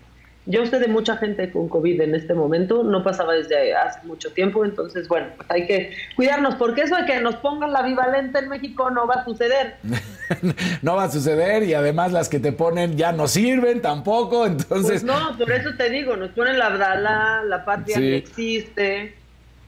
yo 0.46 0.64
sé 0.66 0.78
de 0.78 0.86
mucha 0.88 1.16
gente 1.16 1.50
con 1.50 1.68
COVID 1.68 2.00
en 2.00 2.14
este 2.14 2.34
momento. 2.34 2.84
No 2.84 3.02
pasaba 3.02 3.32
desde 3.34 3.74
hace 3.74 4.00
mucho 4.06 4.32
tiempo. 4.32 4.64
Entonces, 4.64 5.08
bueno, 5.08 5.26
pues 5.36 5.50
hay 5.50 5.66
que 5.66 5.92
cuidarnos. 6.16 6.54
Porque 6.54 6.82
eso 6.82 6.96
de 6.96 7.04
que 7.04 7.20
nos 7.20 7.34
pongan 7.36 7.72
la 7.72 7.82
bivalente 7.82 8.38
en 8.38 8.48
México 8.48 8.90
no 8.90 9.06
va 9.06 9.14
a 9.16 9.24
suceder. 9.24 9.76
no 10.82 10.96
va 10.96 11.04
a 11.04 11.10
suceder 11.10 11.62
y 11.64 11.74
además 11.74 12.12
las 12.12 12.28
que 12.28 12.38
te 12.38 12.52
ponen 12.52 12.96
ya 12.96 13.12
no 13.12 13.26
sirven 13.28 13.80
tampoco, 13.82 14.46
entonces 14.46 15.02
Pues 15.02 15.04
no, 15.04 15.36
por 15.38 15.50
eso 15.52 15.70
te 15.76 15.90
digo, 15.90 16.16
nos 16.16 16.30
ponen 16.30 16.58
la 16.58 16.66
Abdala, 16.66 17.42
la 17.44 17.64
patria 17.64 17.96
Sí. 17.96 18.00
que 18.02 18.16
existe. 18.16 19.14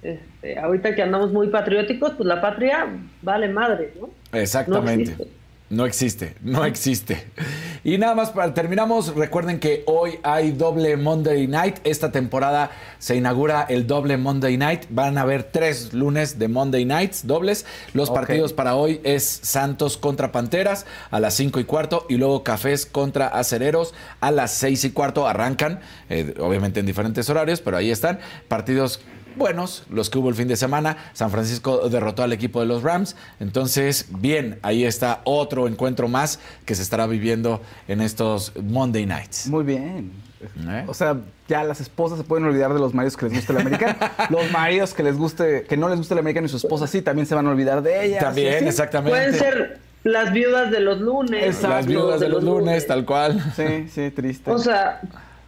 Este, 0.02 0.59
ahorita 0.59 0.94
que 0.94 1.02
andamos 1.02 1.33
muy 1.33 1.49
patrióticos, 1.49 2.12
pues 2.12 2.26
la 2.26 2.40
patria 2.40 2.87
vale 3.23 3.49
madre, 3.49 3.94
¿no? 3.99 4.11
exactamente. 4.38 5.16
No. 5.18 5.25
No 5.75 5.87
existe, 5.87 6.37
no 6.40 6.64
existe. 6.64 7.25
Y 7.83 7.99
nada 7.99 8.14
más 8.14 8.31
para 8.31 8.54
terminamos, 8.54 9.14
recuerden 9.14 9.59
que 9.59 9.83
hoy 9.87 10.21
hay 10.23 10.52
doble 10.52 10.97
Monday 10.97 11.49
Night. 11.49 11.78
Esta 11.83 12.12
temporada 12.12 12.71
se 13.00 13.16
inaugura 13.16 13.66
el 13.69 13.88
doble 13.88 14.16
Monday 14.16 14.57
Night. 14.57 14.85
Van 14.88 15.19
a 15.19 15.23
haber 15.23 15.43
tres 15.43 15.93
lunes 15.93 16.38
de 16.38 16.47
Monday 16.47 16.85
Nights 16.85 17.26
dobles. 17.26 17.66
Los 17.93 18.11
partidos 18.11 18.52
para 18.52 18.76
hoy 18.76 19.00
es 19.02 19.25
Santos 19.25 19.97
contra 19.97 20.31
Panteras 20.31 20.87
a 21.11 21.19
las 21.19 21.35
5 21.35 21.59
y 21.59 21.64
cuarto 21.64 22.07
y 22.09 22.19
luego 22.19 22.45
Cafés 22.45 22.87
contra 22.87 23.26
Acereros 23.26 23.95
a 24.21 24.31
las 24.31 24.52
6 24.52 24.85
y 24.85 24.90
cuarto. 24.93 25.26
Arrancan, 25.26 25.81
eh, 26.09 26.35
obviamente 26.38 26.78
en 26.81 26.87
diferentes 26.87 27.28
horarios, 27.28 27.61
pero 27.61 27.76
ahí 27.76 27.90
están. 27.90 28.21
Partidos 28.47 29.00
buenos, 29.36 29.84
los 29.90 30.10
que 30.10 30.18
hubo 30.18 30.28
el 30.28 30.34
fin 30.34 30.48
de 30.48 30.56
semana. 30.56 30.96
San 31.12 31.30
Francisco 31.30 31.88
derrotó 31.88 32.22
al 32.22 32.32
equipo 32.32 32.60
de 32.60 32.66
los 32.66 32.82
Rams. 32.82 33.16
Entonces, 33.40 34.06
bien, 34.10 34.58
ahí 34.62 34.84
está 34.84 35.20
otro 35.24 35.68
encuentro 35.68 36.08
más 36.08 36.38
que 36.64 36.74
se 36.74 36.82
estará 36.82 37.06
viviendo 37.06 37.60
en 37.88 38.00
estos 38.00 38.52
Monday 38.56 39.06
Nights. 39.06 39.47
Muy 39.47 39.64
bien. 39.64 40.12
¿Eh? 40.68 40.84
O 40.86 40.94
sea, 40.94 41.16
ya 41.49 41.64
las 41.64 41.80
esposas 41.80 42.18
se 42.18 42.25
pueden 42.25 42.44
olvidar 42.44 42.73
de 42.73 42.80
los 42.80 42.94
maridos 42.94 43.16
que 43.16 43.26
les 43.26 43.34
guste 43.34 43.52
el 43.52 43.58
americano. 43.58 43.97
los 44.30 44.50
maridos 44.50 44.94
que 44.94 45.02
les 45.02 45.16
guste, 45.16 45.64
que 45.68 45.76
no 45.76 45.88
les 45.88 45.99
guste 45.99 46.14
el 46.14 46.18
americano 46.18 46.47
y 46.47 46.50
su 46.50 46.56
esposa 46.56 46.86
sí, 46.86 47.02
también 47.02 47.26
se 47.26 47.34
van 47.34 47.47
a 47.47 47.50
olvidar 47.50 47.82
de 47.82 48.06
ella. 48.06 48.20
También, 48.20 48.60
¿sí? 48.60 48.66
exactamente. 48.66 49.16
Pueden 49.16 49.34
ser 49.34 49.80
las 50.04 50.32
viudas 50.32 50.70
de 50.70 50.80
los 50.80 51.00
lunes. 51.00 51.44
Exacto. 51.44 51.68
Las 51.68 51.86
viudas 51.86 52.20
de 52.20 52.28
los 52.28 52.44
lunes, 52.44 52.86
tal 52.86 53.04
cual. 53.04 53.42
Sí, 53.56 53.88
sí, 53.88 54.10
triste. 54.10 54.50
O 54.50 54.58
sea, 54.58 55.00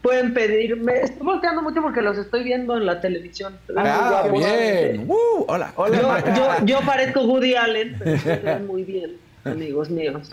pueden 0.07 0.33
pedirme. 0.35 1.01
Estoy 1.03 1.27
volteando 1.27 1.62
mucho 1.62 1.83
porque 1.83 2.01
los 2.03 2.16
estoy 2.16 2.45
viendo 2.45 2.77
en 2.77 2.87
la 2.87 3.01
televisión. 3.01 3.59
Se 3.66 3.73
Ah, 3.77 4.25
bien. 4.33 5.05
Uh, 5.09 5.45
hola. 5.49 5.73
Hola, 5.77 6.23
Yo, 6.25 6.35
yo, 6.35 6.64
yo 6.64 6.81
parezco 6.87 7.23
Woody 7.25 7.55
Allen, 7.57 7.97
pero 7.99 8.19
se 8.19 8.37
ven 8.37 8.66
muy 8.69 8.85
bien, 8.85 9.16
amigos 9.45 9.90
míos. 9.90 10.33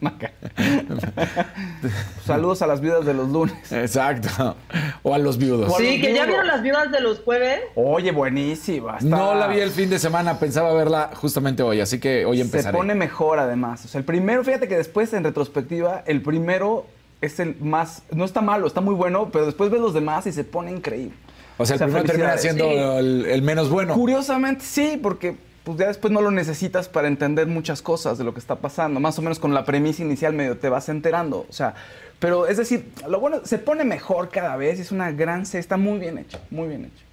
Maca. 0.00 0.32
Saludos 2.26 2.60
a 2.62 2.66
las 2.66 2.80
viudas 2.80 3.04
de 3.06 3.14
los 3.14 3.28
lunes. 3.28 3.54
Exacto. 3.72 4.56
O 5.02 5.14
a 5.14 5.18
los 5.18 5.38
viudos. 5.38 5.72
Sí, 5.76 6.00
que 6.00 6.12
ya 6.12 6.26
vieron 6.26 6.46
las 6.46 6.60
viudas 6.62 6.90
de 6.90 7.00
los 7.00 7.20
jueves. 7.20 7.60
Oye, 7.76 8.10
buenísima. 8.10 8.96
está- 8.98 9.08
No 9.08 9.34
la 9.34 9.46
vi 9.46 9.60
el 9.60 9.70
fin 9.70 9.88
de 9.90 9.98
semana, 9.98 10.38
pensaba 10.38 10.72
verla 10.74 11.10
justamente 11.14 11.62
hoy, 11.62 11.80
así 11.80 12.00
que 12.00 12.24
hoy 12.24 12.38
Se 12.38 12.42
empezaré. 12.42 12.76
pone 12.76 12.94
mejor 12.94 13.38
además. 13.38 13.84
O 13.84 13.88
sea, 13.88 13.98
el 14.00 14.04
primero, 14.04 14.42
fíjate 14.44 14.66
que 14.68 14.76
después 14.76 15.12
en 15.12 15.24
retrospectiva, 15.24 16.02
el 16.06 16.20
primero 16.20 16.84
es 17.22 17.40
el 17.40 17.56
más, 17.60 18.02
no 18.12 18.24
está 18.26 18.42
malo, 18.42 18.66
está 18.66 18.80
muy 18.82 18.94
bueno, 18.94 19.30
pero 19.32 19.46
después 19.46 19.70
ves 19.70 19.80
los 19.80 19.94
demás 19.94 20.26
y 20.26 20.32
se 20.32 20.44
pone 20.44 20.70
increíble. 20.70 21.14
O 21.56 21.64
sea, 21.64 21.76
el 21.76 21.82
primero 21.84 22.04
termina 22.04 22.36
siendo 22.36 22.64
Sí. 22.68 22.76
el, 22.76 23.26
el 23.26 23.42
menos 23.42 23.70
bueno. 23.70 23.94
Curiosamente 23.94 24.64
sí, 24.64 24.98
porque 25.02 25.36
pues 25.64 25.78
ya 25.78 25.86
después 25.86 26.12
no 26.12 26.20
lo 26.20 26.30
necesitas 26.32 26.88
para 26.88 27.06
entender 27.08 27.46
muchas 27.46 27.82
cosas 27.82 28.18
de 28.18 28.24
lo 28.24 28.34
que 28.34 28.40
está 28.40 28.56
pasando. 28.56 28.98
Más 29.00 29.18
o 29.18 29.22
menos 29.22 29.38
con 29.38 29.54
la 29.54 29.64
premisa 29.64 30.02
inicial 30.02 30.32
medio 30.34 30.58
te 30.58 30.68
vas 30.68 30.88
enterando. 30.88 31.46
O 31.48 31.52
sea, 31.52 31.74
pero 32.18 32.48
es 32.48 32.56
decir, 32.56 32.86
lo 33.08 33.20
bueno, 33.20 33.42
se 33.44 33.58
pone 33.58 33.84
mejor 33.84 34.28
cada 34.30 34.56
vez. 34.56 34.80
Es 34.80 34.90
una 34.90 35.12
gran 35.12 35.46
serie, 35.46 35.60
está 35.60 35.76
muy 35.76 35.98
bien 36.00 36.18
hecho, 36.18 36.38
muy 36.50 36.66
bien 36.68 36.86
hecho. 36.86 37.04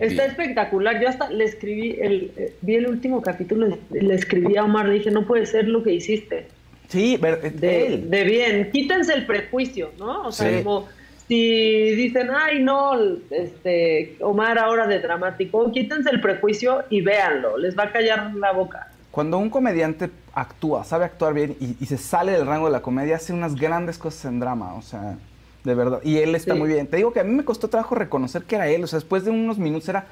Está 0.00 0.22
Bien. 0.22 0.30
espectacular. 0.30 1.00
Yo 1.00 1.08
hasta 1.08 1.28
le 1.30 1.44
escribí, 1.44 1.96
el, 2.00 2.32
eh, 2.36 2.56
vi 2.62 2.76
el 2.76 2.88
último 2.88 3.20
capítulo, 3.22 3.78
y 3.92 4.00
le 4.00 4.14
escribí 4.14 4.56
a 4.56 4.64
Omar, 4.64 4.86
le 4.88 4.94
dije, 4.94 5.10
no 5.10 5.26
puede 5.26 5.44
ser 5.46 5.68
lo 5.68 5.82
que 5.82 5.92
hiciste. 5.92 6.48
Sí, 6.92 7.16
ver- 7.16 7.40
De, 7.54 7.86
él. 7.86 8.10
de 8.10 8.24
bien, 8.24 8.70
quítense 8.70 9.14
el 9.14 9.24
prejuicio, 9.26 9.92
¿no? 9.98 10.26
O 10.28 10.32
sea, 10.32 10.50
Sí. 10.58 10.62
como 10.62 10.88
si 11.26 11.90
dicen, 11.94 12.28
ay, 12.30 12.62
no, 12.62 12.92
este, 13.30 14.16
Omar 14.20 14.58
ahora 14.58 14.86
de 14.86 14.98
dramático, 15.00 15.72
quítense 15.72 16.10
el 16.10 16.20
prejuicio 16.20 16.84
y 16.90 17.00
véanlo, 17.00 17.56
les 17.56 17.76
va 17.78 17.84
a 17.84 17.92
callar 17.92 18.34
la 18.34 18.52
boca. 18.52 18.88
Cuando 19.10 19.38
un 19.38 19.48
comediante 19.48 20.10
actúa, 20.34 20.84
sabe 20.84 21.06
actuar 21.06 21.32
bien 21.32 21.56
y, 21.60 21.76
y 21.80 21.86
se 21.86 21.96
sale 21.96 22.32
del 22.32 22.46
rango 22.46 22.66
de 22.66 22.72
la 22.72 22.80
comedia, 22.82 23.16
hace 23.16 23.32
unas 23.32 23.54
grandes 23.54 23.96
cosas 23.96 24.26
en 24.26 24.38
drama, 24.40 24.74
o 24.74 24.82
sea, 24.82 25.16
de 25.64 25.74
verdad. 25.74 26.00
Y 26.04 26.18
él 26.18 26.34
está 26.34 26.52
Sí. 26.54 26.60
muy 26.60 26.68
bien. 26.68 26.86
Te 26.86 26.98
digo 26.98 27.12
que 27.12 27.20
a 27.20 27.24
mí 27.24 27.32
me 27.34 27.44
costó 27.44 27.68
trabajo 27.68 27.94
reconocer 27.94 28.42
que 28.42 28.56
era 28.56 28.68
él, 28.68 28.84
o 28.84 28.86
sea, 28.86 28.98
después 28.98 29.24
de 29.24 29.30
unos 29.30 29.58
minutos 29.58 29.88
era... 29.88 30.06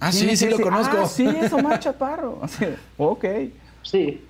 Ah, 0.00 0.10
¿quién 0.10 0.30
sí, 0.30 0.36
sí 0.36 0.48
lo 0.50 0.58
conozco. 0.60 0.96
Ah, 1.00 1.06
sí, 1.06 1.26
es 1.26 1.52
Omar 1.52 1.78
Chaparro. 1.80 2.38
Así, 2.42 2.64
ok. 2.98 3.24
Sí. 3.82 4.20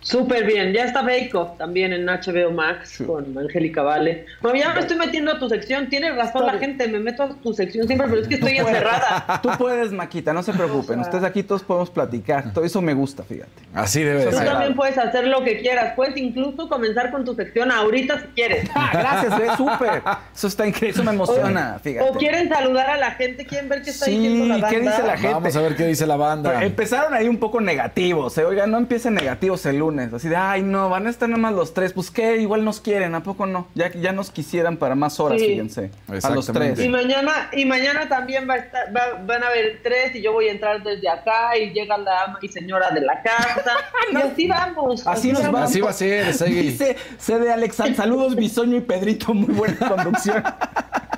Súper 0.00 0.44
bien. 0.44 0.72
Ya 0.72 0.84
está 0.84 1.02
Bake 1.02 1.30
Off 1.34 1.58
también 1.58 1.92
en 1.92 2.06
HBO 2.06 2.50
Max 2.52 2.94
Sí. 2.96 3.04
con 3.04 3.36
Angélica 3.36 3.82
Vale. 3.82 4.26
No, 4.42 4.54
ya 4.54 4.72
me 4.72 4.80
estoy 4.80 4.96
metiendo 4.96 5.32
a 5.32 5.38
tu 5.38 5.48
sección. 5.48 5.88
Tienes 5.88 6.16
razón 6.16 6.46
la 6.46 6.54
gente, 6.58 6.88
me 6.88 6.98
meto 6.98 7.22
a 7.22 7.28
tu 7.28 7.52
sección 7.52 7.86
siempre, 7.86 8.08
pero 8.08 8.22
es 8.22 8.28
que 8.28 8.36
estoy 8.36 8.56
encerrada. 8.56 9.40
Tú 9.42 9.50
puedes, 9.58 9.92
Maquita, 9.92 10.32
no 10.32 10.42
se 10.42 10.52
preocupen. 10.52 11.00
O 11.00 11.02
sea- 11.04 11.10
Ustedes 11.10 11.24
aquí 11.24 11.42
todos 11.42 11.62
podemos 11.62 11.90
platicar. 11.90 12.52
Todo 12.52 12.64
eso 12.64 12.80
me 12.80 12.94
gusta, 12.94 13.22
fíjate. 13.24 13.50
Así 13.74 14.02
debe 14.02 14.24
de 14.24 14.30
Tú 14.30 14.36
ser. 14.38 14.46
también 14.46 14.74
puedes 14.74 14.96
hacer 14.96 15.26
lo 15.26 15.44
que 15.44 15.58
quieras. 15.60 15.92
Puedes 15.96 16.16
incluso 16.16 16.68
comenzar 16.68 17.10
con 17.10 17.24
tu 17.24 17.34
sección 17.34 17.70
ahorita 17.70 18.20
si 18.20 18.26
quieres. 18.28 18.68
Ah, 18.74 18.90
gracias, 18.92 19.38
ve, 19.38 19.48
súper. 19.56 20.02
Eso 20.34 20.46
está 20.46 20.66
increíble, 20.66 20.90
eso 20.94 21.04
me 21.04 21.12
emociona, 21.12 21.78
fíjate. 21.82 22.08
O 22.08 22.14
quieren 22.14 22.48
saludar 22.48 22.90
a 22.90 22.96
la 22.96 23.10
gente, 23.12 23.44
quieren 23.44 23.68
ver 23.68 23.82
qué 23.82 23.90
está 23.90 24.06
Sí, 24.06 24.12
diciendo 24.12 24.46
la 24.46 24.52
banda. 24.54 24.68
¿qué 24.70 24.80
dice 24.80 25.02
la 25.02 25.16
gente? 25.18 25.34
Vamos 25.34 25.56
a 25.56 25.60
ver 25.60 25.76
qué 25.76 25.86
dice 25.86 26.06
la 26.06 26.16
banda. 26.16 26.50
Pero 26.54 26.66
empezaron 26.66 27.12
ahí 27.14 27.28
un 27.28 27.38
poco 27.38 27.60
negativos. 27.60 28.36
¿eh? 28.38 28.44
Oigan, 28.44 28.70
no 28.70 28.78
empiecen 28.78 29.14
negativos 29.14 29.66
el 29.66 29.78
lunes. 29.78 29.89
Lunes. 29.90 30.12
Así 30.12 30.28
de, 30.28 30.36
ay, 30.36 30.62
no, 30.62 30.88
van 30.88 31.06
a 31.06 31.10
estar 31.10 31.28
nada 31.28 31.40
más 31.40 31.52
los 31.52 31.74
tres. 31.74 31.92
Pues 31.92 32.10
qué, 32.10 32.36
igual 32.38 32.64
nos 32.64 32.80
quieren, 32.80 33.14
¿a 33.14 33.22
poco 33.22 33.46
no? 33.46 33.66
Ya, 33.74 33.90
ya 33.92 34.12
nos 34.12 34.30
quisieran 34.30 34.76
para 34.76 34.94
más 34.94 35.18
horas, 35.20 35.40
Sí. 35.40 35.46
fíjense. 35.48 35.90
A 36.22 36.30
los 36.30 36.46
tres. 36.46 36.78
Y 36.80 36.88
mañana, 36.88 37.48
y 37.52 37.64
mañana 37.64 38.08
también 38.08 38.48
va 38.48 38.54
a 38.54 38.58
estar, 38.58 38.96
va- 38.96 39.20
van 39.24 39.42
a 39.42 39.48
haber 39.48 39.80
tres 39.82 40.14
y 40.14 40.22
yo 40.22 40.32
voy 40.32 40.48
a 40.48 40.52
entrar 40.52 40.82
desde 40.82 41.08
acá 41.08 41.56
y 41.58 41.70
llega 41.72 41.96
la 41.98 42.24
ama 42.24 42.38
y 42.42 42.48
señora 42.48 42.90
de 42.90 43.00
la 43.00 43.22
casa. 43.22 43.72
Y 44.12 44.16
así 44.16 44.48
vamos. 44.48 45.06
Así 45.06 45.32
nos 45.32 45.42
vamos. 45.42 45.60
va. 45.60 45.64
Así 45.64 45.80
va 45.80 45.90
a 45.90 45.92
ser. 45.92 46.34
Dice, 46.50 46.96
sé 47.18 47.38
de 47.38 47.52
Alexan. 47.52 47.94
Saludos, 47.94 48.34
Bisoño 48.36 48.76
y 48.76 48.80
Pedrito. 48.80 49.32
Muy 49.34 49.54
buena 49.54 49.76
conducción. 49.88 50.42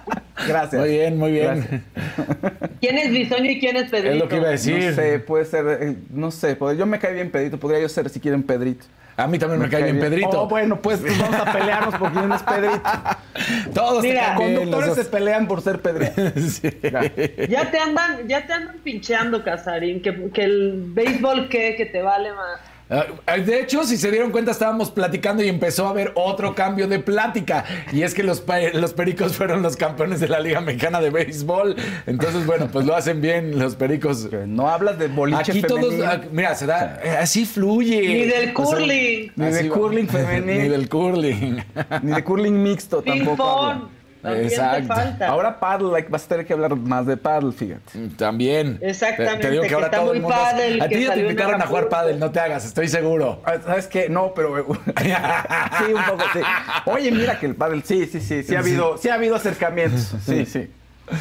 Gracias. 0.46 0.80
Muy 0.80 0.90
bien, 0.90 1.18
muy 1.18 1.32
bien. 1.32 1.44
Gracias. 1.44 1.82
¿Quién 2.80 2.98
es 2.98 3.10
Bisoño 3.10 3.50
y 3.50 3.60
quién 3.60 3.76
es 3.76 3.90
Pedrito? 3.90 4.14
Es 4.14 4.18
lo 4.18 4.28
que 4.28 4.36
iba 4.36 4.48
a 4.48 4.50
decir. 4.52 4.90
No 4.90 4.94
sé, 4.94 5.18
puede 5.20 5.44
ser, 5.44 5.78
eh, 5.80 5.96
no 6.10 6.30
sé, 6.30 6.56
pues, 6.56 6.76
yo 6.78 6.86
me 6.86 6.98
cae 6.98 7.14
bien 7.14 7.30
Pedrito, 7.30 7.58
podría 7.58 7.80
yo 7.80 7.88
ser 7.88 8.08
si 8.08 8.20
quieren 8.20 8.42
Pedrito. 8.42 8.86
A 9.16 9.26
mí 9.26 9.38
también 9.38 9.60
me, 9.60 9.68
cae 9.68 9.84
bien 9.84 10.00
Pedrito. 10.00 10.42
Oh, 10.42 10.48
bueno, 10.48 10.80
pues, 10.80 11.02
vamos 11.02 11.38
a 11.38 11.52
pelearnos 11.52 11.94
por 11.96 12.12
quién 12.12 12.32
es 12.32 12.42
Pedrito. 12.42 12.82
Todos 13.74 14.02
te 14.02 14.08
Mira, 14.08 14.34
los 14.34 14.42
Conductores 14.42 14.94
se 14.94 15.04
pelean 15.04 15.46
por 15.46 15.60
ser 15.60 15.80
Pedrito. 15.80 16.12
Sí. 16.42 16.70
Ya 17.48 17.70
te 17.70 17.78
andan, 17.78 18.26
ya 18.26 18.46
te 18.46 18.52
andan 18.52 18.76
pincheando, 18.82 19.44
Casarín, 19.44 20.00
que, 20.00 20.30
que 20.30 20.44
el 20.44 20.84
béisbol 20.86 21.48
qué, 21.48 21.74
que 21.76 21.86
te 21.86 22.02
vale 22.02 22.32
más. 22.32 22.60
Ah, 23.26 23.38
De 23.38 23.60
hecho, 23.60 23.84
si 23.84 23.96
se 23.96 24.10
dieron 24.10 24.30
cuenta, 24.30 24.50
estábamos 24.50 24.90
platicando 24.90 25.42
y 25.42 25.48
empezó 25.48 25.86
a 25.86 25.90
haber 25.90 26.12
otro 26.14 26.54
cambio 26.54 26.86
de 26.88 26.98
plática. 26.98 27.64
Y 27.90 28.02
es 28.02 28.12
que 28.12 28.22
los, 28.22 28.42
los 28.74 28.92
pericos 28.92 29.34
fueron 29.34 29.62
los 29.62 29.76
campeones 29.76 30.20
de 30.20 30.28
la 30.28 30.40
Liga 30.40 30.60
Mexicana 30.60 31.00
de 31.00 31.08
Béisbol. 31.10 31.74
Entonces, 32.06 32.44
bueno, 32.44 32.68
pues 32.70 32.84
lo 32.84 32.94
hacen 32.94 33.20
bien 33.22 33.58
los 33.58 33.76
pericos. 33.76 34.28
No 34.46 34.68
hablas 34.68 34.98
de 34.98 35.08
boliche 35.08 35.52
Aquí 35.52 35.62
todos, 35.62 35.86
femenil, 35.86 36.04
ah, 36.04 36.20
mira, 36.30 36.54
se 36.54 36.66
da, 36.66 37.00
eh, 37.02 37.16
así 37.18 37.46
fluye. 37.46 38.00
Ni 38.00 38.24
del 38.26 38.52
O 38.54 38.66
sea, 38.66 38.76
curling. 38.78 39.32
Ni 39.36 39.44
de 39.46 39.58
así 39.58 39.68
va. 39.68 39.74
curling 39.74 40.08
femenil. 40.08 40.62
Ni 40.62 40.68
del 40.68 40.88
curling. 40.88 41.64
ni 42.02 42.12
de 42.12 42.24
curling 42.24 42.62
mixto 42.62 43.02
tampoco. 43.02 43.88
Te 44.22 44.42
Exacto. 44.44 44.86
falta. 44.94 45.26
Ahora 45.28 45.58
paddle, 45.58 45.90
like, 45.92 46.08
vas 46.08 46.24
a 46.24 46.28
tener 46.28 46.46
que 46.46 46.52
hablar 46.52 46.76
más 46.76 47.06
de 47.06 47.16
paddle, 47.16 47.52
fíjate. 47.52 48.08
También. 48.16 48.78
Exactamente, 48.80 49.38
Te, 49.38 49.42
te 49.42 49.50
digo 49.50 49.62
que 49.62 49.68
que 49.68 49.74
ahora 49.74 49.86
está 49.86 49.98
todo 49.98 50.06
muy 50.08 50.16
el 50.16 50.22
mundo. 50.22 50.36
pádel, 50.36 50.82
a 50.82 50.88
ti 50.88 51.04
ya 51.04 51.14
te 51.14 51.20
invitaron 51.20 51.60
a 51.62 51.66
jugar 51.66 51.88
pádel, 51.88 52.18
no 52.18 52.30
te 52.30 52.40
hagas, 52.40 52.64
estoy 52.64 52.88
seguro. 52.88 53.42
Ah, 53.44 53.56
¿Sabes 53.64 53.86
qué? 53.86 54.08
No, 54.08 54.32
pero... 54.34 54.64
sí, 54.66 55.92
un 55.92 56.04
poco, 56.04 56.24
sí. 56.32 56.40
Oye, 56.86 57.10
mira 57.10 57.38
que 57.38 57.46
el 57.46 57.54
paddle, 57.56 57.82
sí, 57.84 58.06
sí, 58.06 58.20
sí, 58.20 58.42
sí 58.42 58.54
ha 58.54 58.60
habido, 58.60 58.96
sí 58.98 59.08
ha 59.08 59.14
habido 59.14 59.36
acercamientos. 59.36 60.14
Sí, 60.24 60.46
sí. 60.46 60.70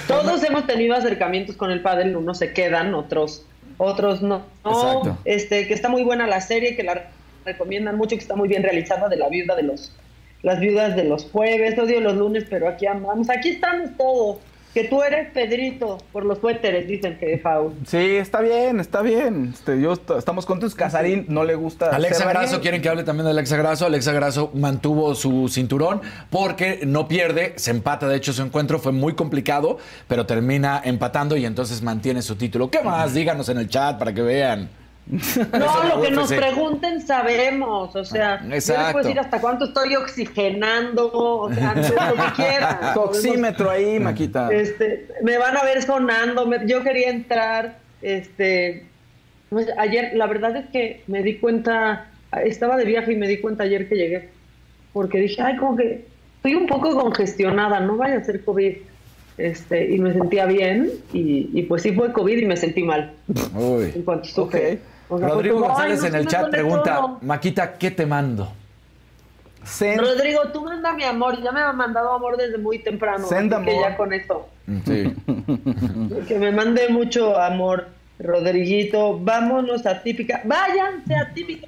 Todos 0.08 0.44
hemos 0.44 0.68
tenido 0.68 0.96
acercamientos 0.96 1.56
con 1.56 1.72
el 1.72 1.82
pádel, 1.82 2.16
unos 2.16 2.38
se 2.38 2.54
quedan, 2.54 2.94
otros 2.94 3.46
otros 3.78 4.22
no. 4.22 4.46
No, 4.64 4.72
Exacto. 4.72 5.18
Este, 5.26 5.68
que 5.68 5.74
está 5.74 5.90
muy 5.90 6.04
buena 6.04 6.28
la 6.28 6.40
serie, 6.40 6.76
que 6.76 6.84
la 6.84 7.10
recomiendan 7.46 7.98
mucho, 7.98 8.16
que 8.16 8.22
está 8.22 8.36
muy 8.36 8.48
bien 8.48 8.62
realizada 8.62 9.10
de 9.10 9.18
la 9.18 9.28
viuda 9.28 9.56
de 9.56 9.64
los 9.64 9.92
las 10.44 10.60
viudas 10.60 10.96
de 10.96 11.04
los 11.06 11.26
jueves, 11.32 11.78
odio 11.78 12.00
los 12.02 12.16
lunes, 12.16 12.46
pero 12.50 12.68
aquí 12.68 12.86
andamos. 12.88 13.30
Aquí 13.30 13.50
estamos 13.50 13.90
todos. 13.98 14.38
Que 14.74 14.86
tú 14.86 15.04
eres 15.04 15.30
Pedrito 15.32 15.98
por 16.14 16.24
los 16.24 16.40
suéteres, 16.40 16.88
dicen 16.88 17.18
que 17.20 17.38
Faul. 17.40 17.74
Sí, 17.86 17.98
está 18.16 18.40
bien, 18.40 18.80
está 18.80 19.02
bien. 19.02 19.52
Este, 19.54 19.82
yo 19.82 19.92
est- 19.92 20.10
estamos 20.18 20.46
contentos. 20.46 20.76
Casarín 20.76 21.26
no 21.28 21.44
le 21.44 21.56
gusta. 21.56 21.90
Alexa 21.90 22.24
Grasso, 22.30 22.62
quieren 22.62 22.82
que 22.82 22.88
hable 22.88 23.04
también 23.04 23.26
de 23.26 23.32
Alexa 23.32 23.58
Grasso. 23.58 23.86
Alexa 23.86 24.14
Grasso 24.14 24.50
mantuvo 24.54 25.14
su 25.14 25.50
cinturón 25.50 26.00
porque 26.30 26.80
no 26.86 27.10
pierde, 27.10 27.52
se 27.58 27.72
empata. 27.72 28.08
De 28.08 28.16
hecho, 28.16 28.32
su 28.32 28.44
encuentro 28.44 28.80
fue 28.80 28.94
muy 28.94 29.14
complicado, 29.14 29.78
pero 30.08 30.26
termina 30.26 30.82
empatando 30.86 31.36
y 31.36 31.46
entonces 31.46 31.82
mantiene 31.82 32.22
su 32.22 32.38
título. 32.38 32.72
¿Qué 32.72 32.82
más? 32.82 33.14
Díganos 33.14 33.50
en 33.50 33.58
el 33.58 33.68
chat 33.68 34.00
para 34.00 34.14
que 34.14 34.22
vean. 34.22 34.70
No, 35.12 35.66
Eso 35.66 35.96
lo 35.96 36.02
que 36.02 36.12
nos 36.12 36.32
pregunten 36.32 37.02
sabemos. 37.06 37.96
O 37.96 38.06
sea, 38.06 38.42
yo 38.42 38.50
les 38.50 38.70
Exacto. 38.70 38.92
puedo 38.94 39.04
decir 39.06 39.20
hasta 39.20 39.42
cuánto 39.42 39.66
estoy 39.66 39.96
oxigenando, 39.96 41.12
o 41.14 41.54
sea, 41.54 41.74
lo 41.76 41.82
que 42.16 42.32
quieran. 42.36 42.94
Tu 42.94 43.00
oxímetro 43.00 43.70
ahí, 43.70 44.00
Maquita. 44.00 44.50
Este, 44.52 45.08
me 45.24 45.38
van 45.38 45.58
a 45.58 45.64
ver 45.64 45.82
sonando. 45.82 46.46
me- 46.46 46.66
yo 46.68 46.84
quería 46.84 47.10
entrar. 47.10 47.78
Este, 48.02 48.86
pues, 49.50 49.68
ayer, 49.78 50.12
la 50.16 50.28
verdad 50.28 50.56
es 50.56 50.66
que 50.70 51.04
me 51.08 51.22
di 51.24 51.38
cuenta, 51.38 52.08
estaba 52.44 52.78
de 52.78 52.86
viaje 52.86 53.14
y 53.14 53.16
me 53.16 53.28
di 53.28 53.38
cuenta 53.40 53.64
ayer 53.64 53.88
que 53.90 53.96
llegué, 53.96 54.30
porque 54.94 55.20
dije, 55.20 55.42
ay, 55.42 55.58
como 55.58 55.76
que 55.76 56.06
estoy 56.38 56.56
un 56.56 56.68
poco 56.68 56.96
congestionada, 57.00 57.80
no 57.82 57.98
vaya 57.98 58.18
a 58.18 58.24
ser 58.24 58.44
COVID. 58.44 58.74
Este, 59.38 59.90
y 59.92 59.98
me 59.98 60.14
sentía 60.14 60.46
bien, 60.46 60.90
y, 61.14 61.50
y 61.54 61.64
pues 61.64 61.82
sí 61.82 61.94
fue 61.94 62.12
COVID 62.12 62.38
y 62.38 62.46
me 62.46 62.58
sentí 62.58 62.84
mal 62.84 63.14
en 63.28 64.04
cuanto 64.04 64.26
supe. 64.26 64.80
Rodrigo 65.20 65.60
González 65.60 66.02
"Ay, 66.04 66.10
en 66.10 66.16
el 66.16 66.28
chat 66.28 66.50
pregunta, 66.50 66.94
no". 67.02 67.20
Maquita, 67.22 67.74
¿qué 67.74 67.92
te 67.92 68.06
mando? 68.06 68.52
Send- 69.66 70.00
Rodrigo, 70.00 70.42
tú 70.52 70.64
manda 70.64 70.92
mi 70.94 71.04
amor, 71.04 71.40
ya 71.42 71.52
me 71.52 71.62
ha 71.62 71.72
mandado 71.72 72.12
amor 72.14 72.36
desde 72.38 72.58
muy 72.58 72.80
temprano. 72.80 73.28
Send 73.28 73.54
así 73.54 73.66
que 73.66 73.80
ya 73.80 73.96
con 73.98 74.12
eso. 74.14 74.48
Sí. 74.86 75.14
Que 76.28 76.40
me 76.40 76.52
mande 76.52 76.90
mucho 76.90 77.38
amor, 77.40 77.88
Rodriguito. 78.20 79.20
Vámonos 79.20 79.86
a 79.86 80.02
típica. 80.02 80.42
Váyanse 80.46 81.16
a 81.16 81.32
típica. 81.34 81.68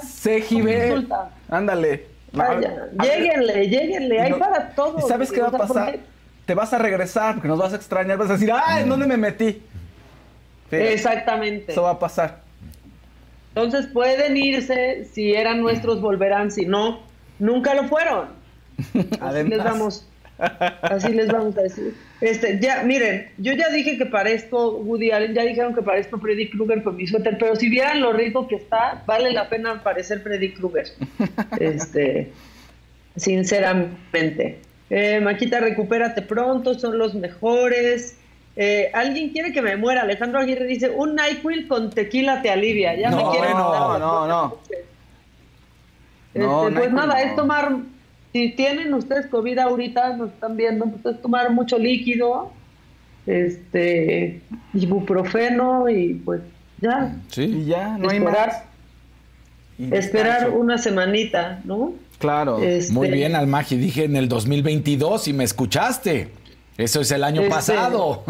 CGB. 0.00 0.88
Consulta. 0.90 1.30
Ándale. 1.48 2.06
Vayan. 2.32 2.72
A 2.98 3.04
ver, 3.04 3.18
Lléguenle, 3.20 3.68
lléguenle. 3.68 4.20
Hay 4.20 4.30
no- 4.30 4.38
para 4.38 4.70
todos. 4.70 5.04
¿Y 5.04 5.08
sabes 5.08 5.30
qué 5.32 5.40
va 5.40 5.48
a 5.48 5.52
pasar? 5.52 5.84
porque- 5.92 6.00
Te 6.46 6.54
vas 6.54 6.72
a 6.72 6.78
regresar 6.78 7.34
porque 7.34 7.48
nos 7.48 7.58
vas 7.58 7.72
a 7.72 7.76
extrañar. 7.76 8.18
Vas 8.18 8.30
a 8.30 8.32
decir, 8.34 8.50
¡ay, 8.52 8.82
¿en 8.82 8.88
dónde 8.88 9.06
me 9.06 9.16
metí? 9.16 9.62
Exactamente. 10.72 11.72
Eso 11.72 11.82
va 11.82 11.92
a 11.92 11.98
pasar. 11.98 12.40
Entonces 13.54 13.86
pueden 13.86 14.36
irse. 14.36 15.04
Si 15.12 15.34
eran 15.34 15.60
nuestros, 15.60 16.00
volverán. 16.00 16.50
Si 16.50 16.64
no, 16.64 17.00
nunca 17.38 17.74
lo 17.74 17.84
fueron. 17.84 18.28
Así 19.20 19.48
les 19.48 19.64
vamos. 19.64 20.08
Así 20.82 21.12
les 21.12 21.28
vamos 21.28 21.56
a 21.56 21.62
decir. 21.62 21.94
Este, 22.20 22.58
ya, 22.60 22.82
miren, 22.82 23.28
yo 23.38 23.52
ya 23.52 23.68
dije 23.68 23.98
que 23.98 24.06
parezco 24.06 24.76
Woody 24.78 25.10
Allen, 25.10 25.34
ya 25.34 25.42
dijeron 25.42 25.74
que 25.74 25.82
parezco 25.82 26.18
Freddy 26.18 26.48
Krueger 26.50 26.82
con 26.82 26.96
mi 26.96 27.06
suéter, 27.06 27.36
pero 27.38 27.54
si 27.54 27.68
vieran 27.68 28.00
lo 28.00 28.12
rico 28.12 28.48
que 28.48 28.56
está, 28.56 29.02
vale 29.06 29.32
la 29.32 29.48
pena 29.48 29.82
parecer 29.82 30.20
Freddy 30.20 30.52
Krueger. 30.52 30.86
Este, 31.60 32.32
sinceramente. 33.16 34.58
Eh, 34.90 35.20
Maquita, 35.20 35.60
recupérate 35.60 36.22
pronto, 36.22 36.74
son 36.74 36.98
los 36.98 37.14
mejores. 37.14 38.16
Eh, 38.56 38.90
Alguien 38.92 39.30
quiere 39.30 39.52
que 39.52 39.62
me 39.62 39.76
muera. 39.76 40.02
Alejandro 40.02 40.40
Aguirre 40.40 40.66
dice: 40.66 40.90
Un 40.90 41.16
NyQuil 41.16 41.66
con 41.68 41.90
tequila 41.90 42.42
te 42.42 42.50
alivia. 42.50 42.94
Ya 42.96 43.10
me 43.10 43.16
No, 43.16 43.30
quieren 43.30 43.52
mandar 43.54 43.88
las 43.90 44.00
no, 44.00 44.26
no. 44.26 44.26
No, 44.28 44.58
Este, 46.34 46.40
pues 46.44 46.72
NyQuil 46.74 46.94
nada, 46.94 47.14
no. 47.14 47.16
es 47.30 47.36
tomar, 47.36 47.76
si 48.32 48.50
tienen 48.52 48.92
ustedes 48.94 49.26
COVID 49.26 49.58
ahorita, 49.58 50.16
nos 50.16 50.30
están 50.30 50.56
viendo, 50.56 50.86
pues 50.86 51.14
es 51.14 51.22
tomar 51.22 51.50
mucho 51.50 51.78
líquido, 51.78 52.52
este, 53.26 54.40
ibuprofeno 54.74 55.88
y 55.88 56.14
pues 56.14 56.40
ya, 56.80 57.14
Y 57.30 57.32
Sí. 57.32 57.64
ya, 57.66 57.96
no 57.98 58.10
hay 58.10 58.20
más. 58.20 58.34
esperar, 58.34 58.64
esperar 59.92 60.50
una 60.50 60.78
semanita, 60.78 61.60
¿no? 61.64 61.94
Claro. 62.18 62.62
Este, 62.62 62.92
Muy 62.92 63.10
bien, 63.10 63.34
Almaji. 63.34 63.76
Dije 63.76 64.04
en 64.04 64.16
el 64.16 64.28
2022 64.28 65.28
y 65.28 65.32
me 65.32 65.44
escuchaste. 65.44 66.28
Eso 66.78 67.00
es 67.00 67.10
el 67.10 67.22
año 67.24 67.42
Este- 67.42 67.54
pasado. 67.54 68.24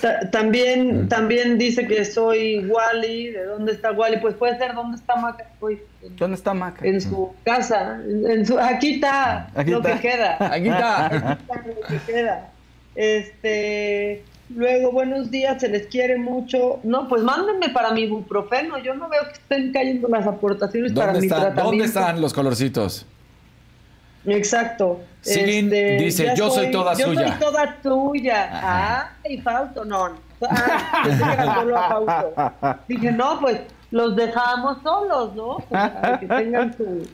ta- 0.00 0.30
también, 0.30 1.08
también 1.08 1.58
dice 1.58 1.86
que 1.86 2.04
soy 2.04 2.64
Wally, 2.66 3.30
¿de 3.30 3.44
dónde 3.46 3.72
está 3.72 3.92
Wally? 3.92 4.18
Pues 4.20 4.34
puede 4.34 4.56
ser, 4.58 4.74
¿dónde 4.74 4.96
está 4.96 5.16
Maca? 5.16 5.46
Pues, 5.60 5.78
en- 6.02 6.16
¿Dónde 6.16 6.36
está 6.36 6.54
Maca? 6.54 6.86
en 6.86 7.00
su 7.00 7.32
casa, 7.44 7.98
en, 8.04 8.46
su, 8.46 8.58
aquí 8.58 8.94
está 8.94 9.50
Aquí 9.54 9.70
lo 9.70 9.78
está. 9.78 9.94
que 9.94 10.00
queda. 10.08 10.36
Aquí 10.52 10.68
está. 10.68 11.38
lo 11.48 11.86
que 11.88 12.12
queda. 12.12 12.48
Este, 12.94 14.24
luego, 14.54 14.90
buenos 14.92 15.30
días, 15.30 15.60
se 15.60 15.68
les 15.68 15.86
quiere 15.86 16.16
mucho. 16.18 16.80
No, 16.82 17.06
pues 17.08 17.22
mándenme 17.22 17.68
para 17.68 17.92
mi 17.92 18.02
ibuprofeno. 18.02 18.78
Yo 18.78 18.94
no 18.94 19.08
veo 19.08 19.22
que 19.24 19.32
estén 19.34 19.72
cayendo 19.72 20.08
las 20.08 20.26
aportaciones 20.26 20.92
para 20.92 21.06
¿Dónde 21.12 21.20
mi 21.20 21.26
están, 21.26 21.40
tratamiento. 21.40 21.70
¿Dónde 21.70 21.84
están 21.84 22.20
los 22.20 22.32
colorcitos? 22.34 23.06
Exacto. 24.30 25.00
Este, 25.24 25.96
dice, 25.98 26.32
"Yo 26.36 26.50
soy 26.50 26.70
toda 26.70 26.94
yo 26.94 27.06
suya". 27.06 27.28
soy 27.28 27.38
toda 27.38 27.76
tuya. 27.82 29.10
Ay, 29.24 29.38
Fausto, 29.38 29.84
no. 29.84 30.10
Ah, 30.48 31.02
pensé 31.04 31.24
que 31.24 31.32
era 31.32 31.54
solo 31.54 31.76
a 31.76 31.88
Fausto. 31.88 32.34
Dije, 32.88 33.12
no, 33.12 33.40
pues 33.40 33.60
los 33.90 34.14
dejamos 34.16 34.78
solos, 34.82 35.34
¿no? 35.34 35.48
O 35.56 35.64
sea, 35.68 36.18
que 36.20 36.26
tengan 36.26 36.76
su, 36.76 37.08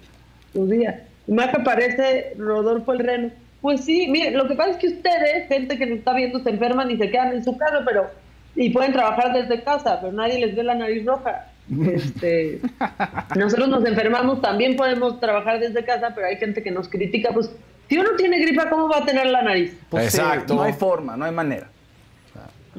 su 0.52 0.66
día. 0.66 1.06
Y 1.26 1.32
más 1.32 1.48
que 1.48 1.60
parece 1.60 2.34
Rodolfo 2.36 2.92
el 2.92 2.98
Reno. 2.98 3.30
Pues 3.62 3.82
sí, 3.84 4.08
mire, 4.08 4.32
lo 4.32 4.46
que 4.46 4.54
pasa 4.54 4.72
es 4.72 4.76
que 4.76 4.88
ustedes, 4.88 5.48
gente 5.48 5.78
que 5.78 5.86
nos 5.86 5.98
está 5.98 6.12
viendo, 6.12 6.38
se 6.40 6.50
enferman 6.50 6.90
y 6.90 6.98
se 6.98 7.10
quedan 7.10 7.32
en 7.32 7.42
su 7.42 7.56
casa, 7.56 7.80
pero 7.86 8.10
y 8.56 8.70
pueden 8.70 8.92
trabajar 8.92 9.32
desde 9.32 9.62
casa, 9.64 9.98
pero 10.00 10.12
nadie 10.12 10.38
les 10.38 10.54
ve 10.54 10.62
la 10.62 10.74
nariz 10.74 11.04
roja. 11.06 11.46
Este, 11.86 12.60
nosotros 13.36 13.68
nos 13.68 13.84
enfermamos, 13.86 14.40
también 14.42 14.76
podemos 14.76 15.18
trabajar 15.20 15.58
desde 15.60 15.84
casa, 15.84 16.12
pero 16.14 16.26
hay 16.26 16.36
gente 16.36 16.62
que 16.62 16.70
nos 16.70 16.88
critica, 16.88 17.30
pues 17.32 17.50
si 17.88 17.98
uno 17.98 18.10
tiene 18.16 18.38
gripa, 18.40 18.68
¿cómo 18.70 18.88
va 18.88 18.98
a 18.98 19.04
tener 19.04 19.26
la 19.26 19.42
nariz? 19.42 19.76
Pues 19.90 20.12
sí, 20.12 20.18
Exacto. 20.18 20.54
no 20.54 20.62
hay 20.62 20.72
forma, 20.72 21.16
no 21.16 21.24
hay 21.24 21.32
manera. 21.32 21.68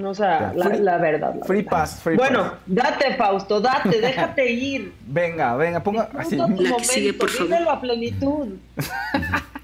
O 0.03 0.13
sea, 0.13 0.51
la, 0.53 0.65
Free- 0.65 0.79
la 0.81 0.97
verdad. 0.97 1.35
la 1.39 1.45
free 1.45 1.61
verdad. 1.61 1.71
pass, 1.71 2.01
free 2.03 2.17
bueno, 2.17 2.41
pass. 2.43 2.51
date, 2.65 3.15
Fausto, 3.15 3.61
date, 3.61 4.01
déjate 4.01 4.51
ir. 4.51 4.91
Venga, 5.07 5.55
venga, 5.55 5.81
ponga 5.81 6.09
así. 6.17 6.35
Tu 6.35 6.41
La 6.63 6.75
que 6.75 6.83
sigue, 6.83 7.13
momento, 7.13 7.19
por 7.19 7.29
favor. 7.29 7.69
a 7.69 7.79
plenitud. 7.81 8.47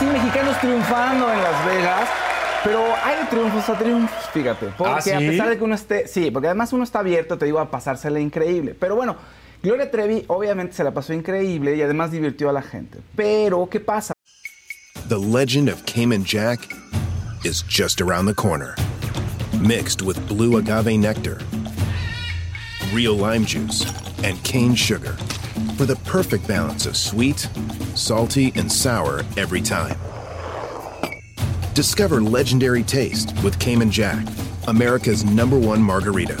sí, 0.00 0.06
mexicanos 0.06 0.58
triunfando 0.60 1.30
en 1.30 1.42
Las 1.42 1.66
Vegas. 1.66 2.08
Pero 2.64 2.84
hay 3.04 3.16
triunfos 3.28 3.68
a 3.68 3.78
triunfos, 3.78 4.28
fíjate. 4.32 4.66
Porque 4.76 4.94
¿Ah, 4.94 5.00
sí? 5.00 5.12
a 5.12 5.18
pesar 5.18 5.48
de 5.48 5.58
que 5.58 5.64
uno 5.64 5.74
esté. 5.74 6.08
Sí, 6.08 6.30
porque 6.30 6.48
además 6.48 6.72
uno 6.72 6.84
está 6.84 6.98
abierto, 6.98 7.38
te 7.38 7.46
digo, 7.46 7.58
a 7.58 7.70
pasársela 7.70 8.20
increíble. 8.20 8.74
Pero 8.78 8.96
bueno, 8.96 9.16
Gloria 9.62 9.90
Trevi 9.90 10.24
obviamente 10.26 10.74
se 10.74 10.84
la 10.84 10.92
pasó 10.92 11.12
increíble 11.12 11.76
y 11.76 11.82
además 11.82 12.10
divirtió 12.10 12.50
a 12.50 12.52
la 12.52 12.62
gente. 12.62 12.98
Pero, 13.16 13.68
¿qué 13.70 13.80
pasa? 13.80 14.12
The 15.08 15.18
legend 15.18 15.68
of 15.68 15.84
Cayman 15.86 16.24
Jack 16.24 16.60
is 17.44 17.64
just 17.68 18.00
around 18.00 18.26
the 18.26 18.34
corner. 18.34 18.74
Mixed 19.60 20.02
with 20.02 20.16
blue 20.28 20.58
agave 20.58 20.96
nectar, 20.96 21.38
real 22.94 23.14
lime 23.16 23.44
juice, 23.44 23.84
and 24.22 24.42
cane 24.44 24.74
sugar 24.74 25.14
for 25.80 25.86
the 25.86 25.96
perfect 25.96 26.46
balance 26.46 26.84
of 26.84 26.94
sweet, 26.94 27.48
salty, 27.94 28.52
and 28.54 28.70
sour 28.70 29.24
every 29.38 29.62
time. 29.62 29.98
Discover 31.72 32.20
legendary 32.20 32.82
taste 32.82 33.32
with 33.42 33.58
Cayman 33.58 33.90
Jack, 33.90 34.26
America's 34.68 35.24
number 35.24 35.58
one 35.58 35.80
margarita. 35.80 36.36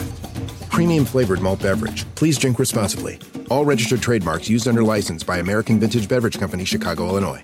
Premium 0.68 1.06
flavored 1.06 1.40
malt 1.40 1.62
beverage. 1.62 2.04
Please 2.16 2.36
drink 2.36 2.58
responsibly. 2.58 3.18
All 3.48 3.64
registered 3.64 4.02
trademarks 4.02 4.50
used 4.50 4.68
under 4.68 4.84
license 4.84 5.22
by 5.22 5.38
American 5.38 5.80
Vintage 5.80 6.06
Beverage 6.06 6.38
Company, 6.38 6.66
Chicago, 6.66 7.08
Illinois. 7.08 7.42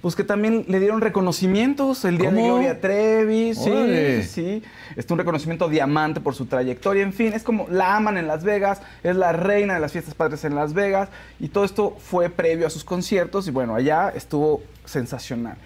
Pues 0.00 0.14
que 0.14 0.22
también 0.22 0.64
le 0.68 0.78
dieron 0.78 1.00
reconocimientos 1.00 2.04
el 2.04 2.18
día 2.18 2.30
de. 2.30 2.42
Gloria 2.42 2.80
Trevi, 2.80 3.54
sí, 3.54 3.68
Órale. 3.68 4.22
sí. 4.22 4.62
Este 4.94 5.12
un 5.12 5.18
reconocimiento 5.18 5.68
diamante 5.68 6.20
por 6.20 6.34
su 6.34 6.46
trayectoria, 6.46 7.02
en 7.02 7.12
fin, 7.12 7.32
es 7.32 7.42
como 7.42 7.66
la 7.68 7.96
aman 7.96 8.16
en 8.16 8.28
Las 8.28 8.44
Vegas, 8.44 8.80
es 9.02 9.16
la 9.16 9.32
reina 9.32 9.74
de 9.74 9.80
las 9.80 9.90
fiestas 9.92 10.14
patrias 10.14 10.44
en 10.44 10.54
Las 10.54 10.72
Vegas 10.72 11.08
y 11.40 11.48
todo 11.48 11.64
esto 11.64 11.96
fue 11.98 12.30
previo 12.30 12.66
a 12.66 12.70
sus 12.70 12.84
conciertos 12.84 13.48
y 13.48 13.50
bueno, 13.50 13.74
allá 13.74 14.10
estuvo 14.10 14.62
sensacional. 14.84 15.56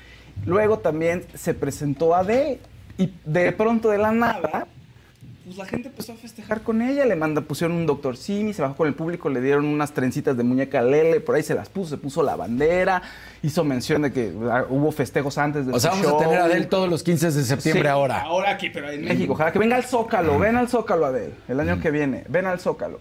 Luego 0.47 0.79
también 0.79 1.25
se 1.35 1.53
presentó 1.53 2.15
Adele 2.15 2.61
y 2.97 3.13
de 3.25 3.53
pronto 3.53 3.91
de 3.91 3.99
la 3.99 4.13
nada 4.13 4.67
pues 5.45 5.57
la 5.57 5.65
gente 5.67 5.89
empezó 5.89 6.13
a 6.13 6.17
festejar 6.17 6.63
con 6.63 6.83
ella, 6.83 7.05
le 7.05 7.17
manda, 7.17 7.41
pusieron 7.41 7.77
un 7.77 7.85
doctor 7.87 8.17
Simi, 8.17 8.53
se 8.53 8.63
bajó 8.63 8.77
con 8.77 8.87
el 8.87 8.95
público, 8.95 9.29
le 9.29 9.41
dieron 9.41 9.65
unas 9.65 9.93
trencitas 9.93 10.37
de 10.37 10.45
muñeca 10.45 10.83
Lele, 10.83 11.21
por 11.21 11.35
ahí 11.35 11.43
se 11.43 11.55
las 11.55 11.69
puso, 11.69 11.91
se 11.91 11.97
puso 11.97 12.23
la 12.23 12.37
bandera, 12.37 13.03
hizo 13.43 13.65
mención 13.65 14.03
de 14.03 14.13
que 14.13 14.33
ah, 14.51 14.65
hubo 14.69 14.93
festejos 14.93 15.39
antes 15.39 15.67
de 15.67 15.73
O 15.73 15.81
sea, 15.81 15.91
vamos 15.91 16.07
a 16.07 16.11
show. 16.11 16.19
tener 16.21 16.39
a 16.39 16.45
Adele 16.45 16.67
todos 16.67 16.89
los 16.89 17.03
15 17.03 17.33
de 17.33 17.43
septiembre 17.43 17.83
Sí, 17.83 17.89
ahora. 17.89 18.23
Ahora 18.23 18.51
aquí, 18.51 18.71
pero 18.71 18.89
en 18.91 19.05
México. 19.05 19.33
Ojalá 19.33 19.53
que 19.53 19.59
venga 19.59 19.75
al 19.77 19.85
Zócalo, 19.85 20.39
ven 20.39 20.57
al 20.57 20.69
Zócalo, 20.69 21.07
Adele, 21.07 21.35
el 21.49 21.59
año 21.59 21.81
que 21.81 21.91
viene, 21.91 22.25
ven 22.29 22.47
al 22.47 22.61
Zócalo. 22.61 23.01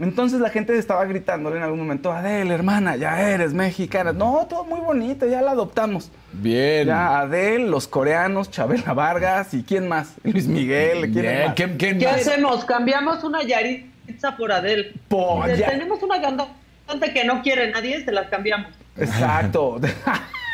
Entonces 0.00 0.40
la 0.40 0.50
gente 0.50 0.76
estaba 0.76 1.04
gritándole 1.04 1.56
en 1.58 1.62
algún 1.62 1.78
momento, 1.78 2.10
Adele, 2.12 2.52
hermana, 2.52 2.96
ya 2.96 3.30
eres 3.30 3.54
mexicana. 3.54 4.12
No, 4.12 4.44
todo 4.50 4.64
muy 4.64 4.80
bonito, 4.80 5.24
ya 5.26 5.40
la 5.40 5.52
adoptamos. 5.52 6.10
Bien. 6.32 6.88
Ya 6.88 7.20
Adele, 7.20 7.68
los 7.68 7.86
coreanos, 7.86 8.50
Chabela 8.50 8.92
Vargas 8.92 9.54
y 9.54 9.62
quién 9.62 9.86
más, 9.88 10.14
Luis 10.24 10.48
Miguel, 10.48 11.02
¿quién 11.12 11.22
Bien. 11.22 11.44
más? 11.46 11.54
¿Quién, 11.54 11.76
quién 11.78 11.98
¿Qué 12.00 12.06
más? 12.06 12.16
hacemos? 12.16 12.64
Cambiamos 12.64 13.22
una 13.22 13.42
Yaritza 13.44 14.36
por 14.36 14.50
Adele. 14.50 14.92
Po- 15.08 15.42
Dices, 15.44 15.60
ya. 15.60 15.70
Tenemos 15.70 16.02
una 16.02 16.20
cantante 16.20 17.12
que 17.12 17.24
no 17.24 17.40
quiere 17.42 17.70
nadie, 17.70 18.04
se 18.04 18.10
las 18.10 18.28
cambiamos. 18.28 18.72
Exacto. 18.96 19.80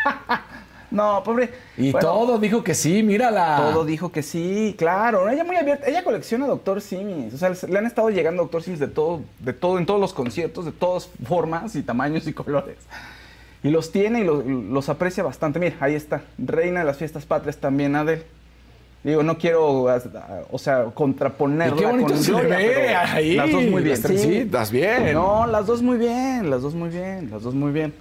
no, 0.90 1.22
pobre. 1.24 1.50
Y 1.76 1.92
Bueno, 1.92 2.08
todo 2.08 2.38
dijo 2.38 2.64
que 2.64 2.74
sí, 2.74 3.02
mírala. 3.02 3.56
Todo 3.56 3.84
dijo 3.84 4.10
que 4.10 4.22
sí, 4.22 4.74
claro. 4.76 5.28
Ella 5.28 5.44
muy 5.44 5.56
abierta. 5.56 5.86
Ella 5.86 6.02
colecciona 6.02 6.46
Doctor 6.46 6.80
Simis. 6.80 7.34
O 7.34 7.38
sea, 7.38 7.52
le 7.68 7.78
han 7.78 7.86
estado 7.86 8.10
llegando 8.10 8.42
Doctor 8.42 8.62
Simis 8.62 8.80
de 8.80 8.88
todo, 8.88 9.20
de 9.38 9.52
todo, 9.52 9.78
en 9.78 9.86
todos 9.86 10.00
los 10.00 10.12
conciertos, 10.12 10.64
de 10.64 10.72
todas 10.72 11.08
formas 11.26 11.76
y 11.76 11.82
tamaños 11.82 12.26
y 12.26 12.32
colores. 12.32 12.76
Y 13.62 13.70
los 13.70 13.92
tiene 13.92 14.20
y 14.20 14.24
los, 14.24 14.44
los 14.46 14.88
aprecia 14.88 15.22
bastante. 15.22 15.58
Mira, 15.58 15.76
ahí 15.80 15.94
está. 15.94 16.22
Reina 16.38 16.80
de 16.80 16.86
las 16.86 16.96
fiestas 16.96 17.24
patrias 17.26 17.58
también, 17.58 17.94
Adel. 17.94 18.24
Digo, 19.02 19.22
no 19.22 19.38
quiero, 19.38 19.86
o 20.50 20.58
sea, 20.58 20.84
contraponerla 20.92 21.74
Y 21.74 21.78
qué 21.78 21.86
bonito 21.86 22.12
con 22.12 22.22
se 22.22 22.32
Gloria, 22.32 22.56
ve 22.58 22.72
pero 22.74 22.98
ahí, 22.98 23.34
Las 23.34 23.50
dos 23.50 23.62
muy 23.62 23.82
bien. 23.82 23.88
las 23.88 24.00
trencitas, 24.02 24.70
bien. 24.70 25.14
No, 25.14 25.46
las 25.46 25.66
dos 25.66 25.80
muy 25.80 25.96
bien, 25.96 26.50
las 26.50 26.60
dos 26.60 26.74
muy 26.74 26.90
bien, 26.90 27.30
las 27.30 27.42
dos 27.42 27.54
muy 27.54 27.72
bien. 27.72 27.94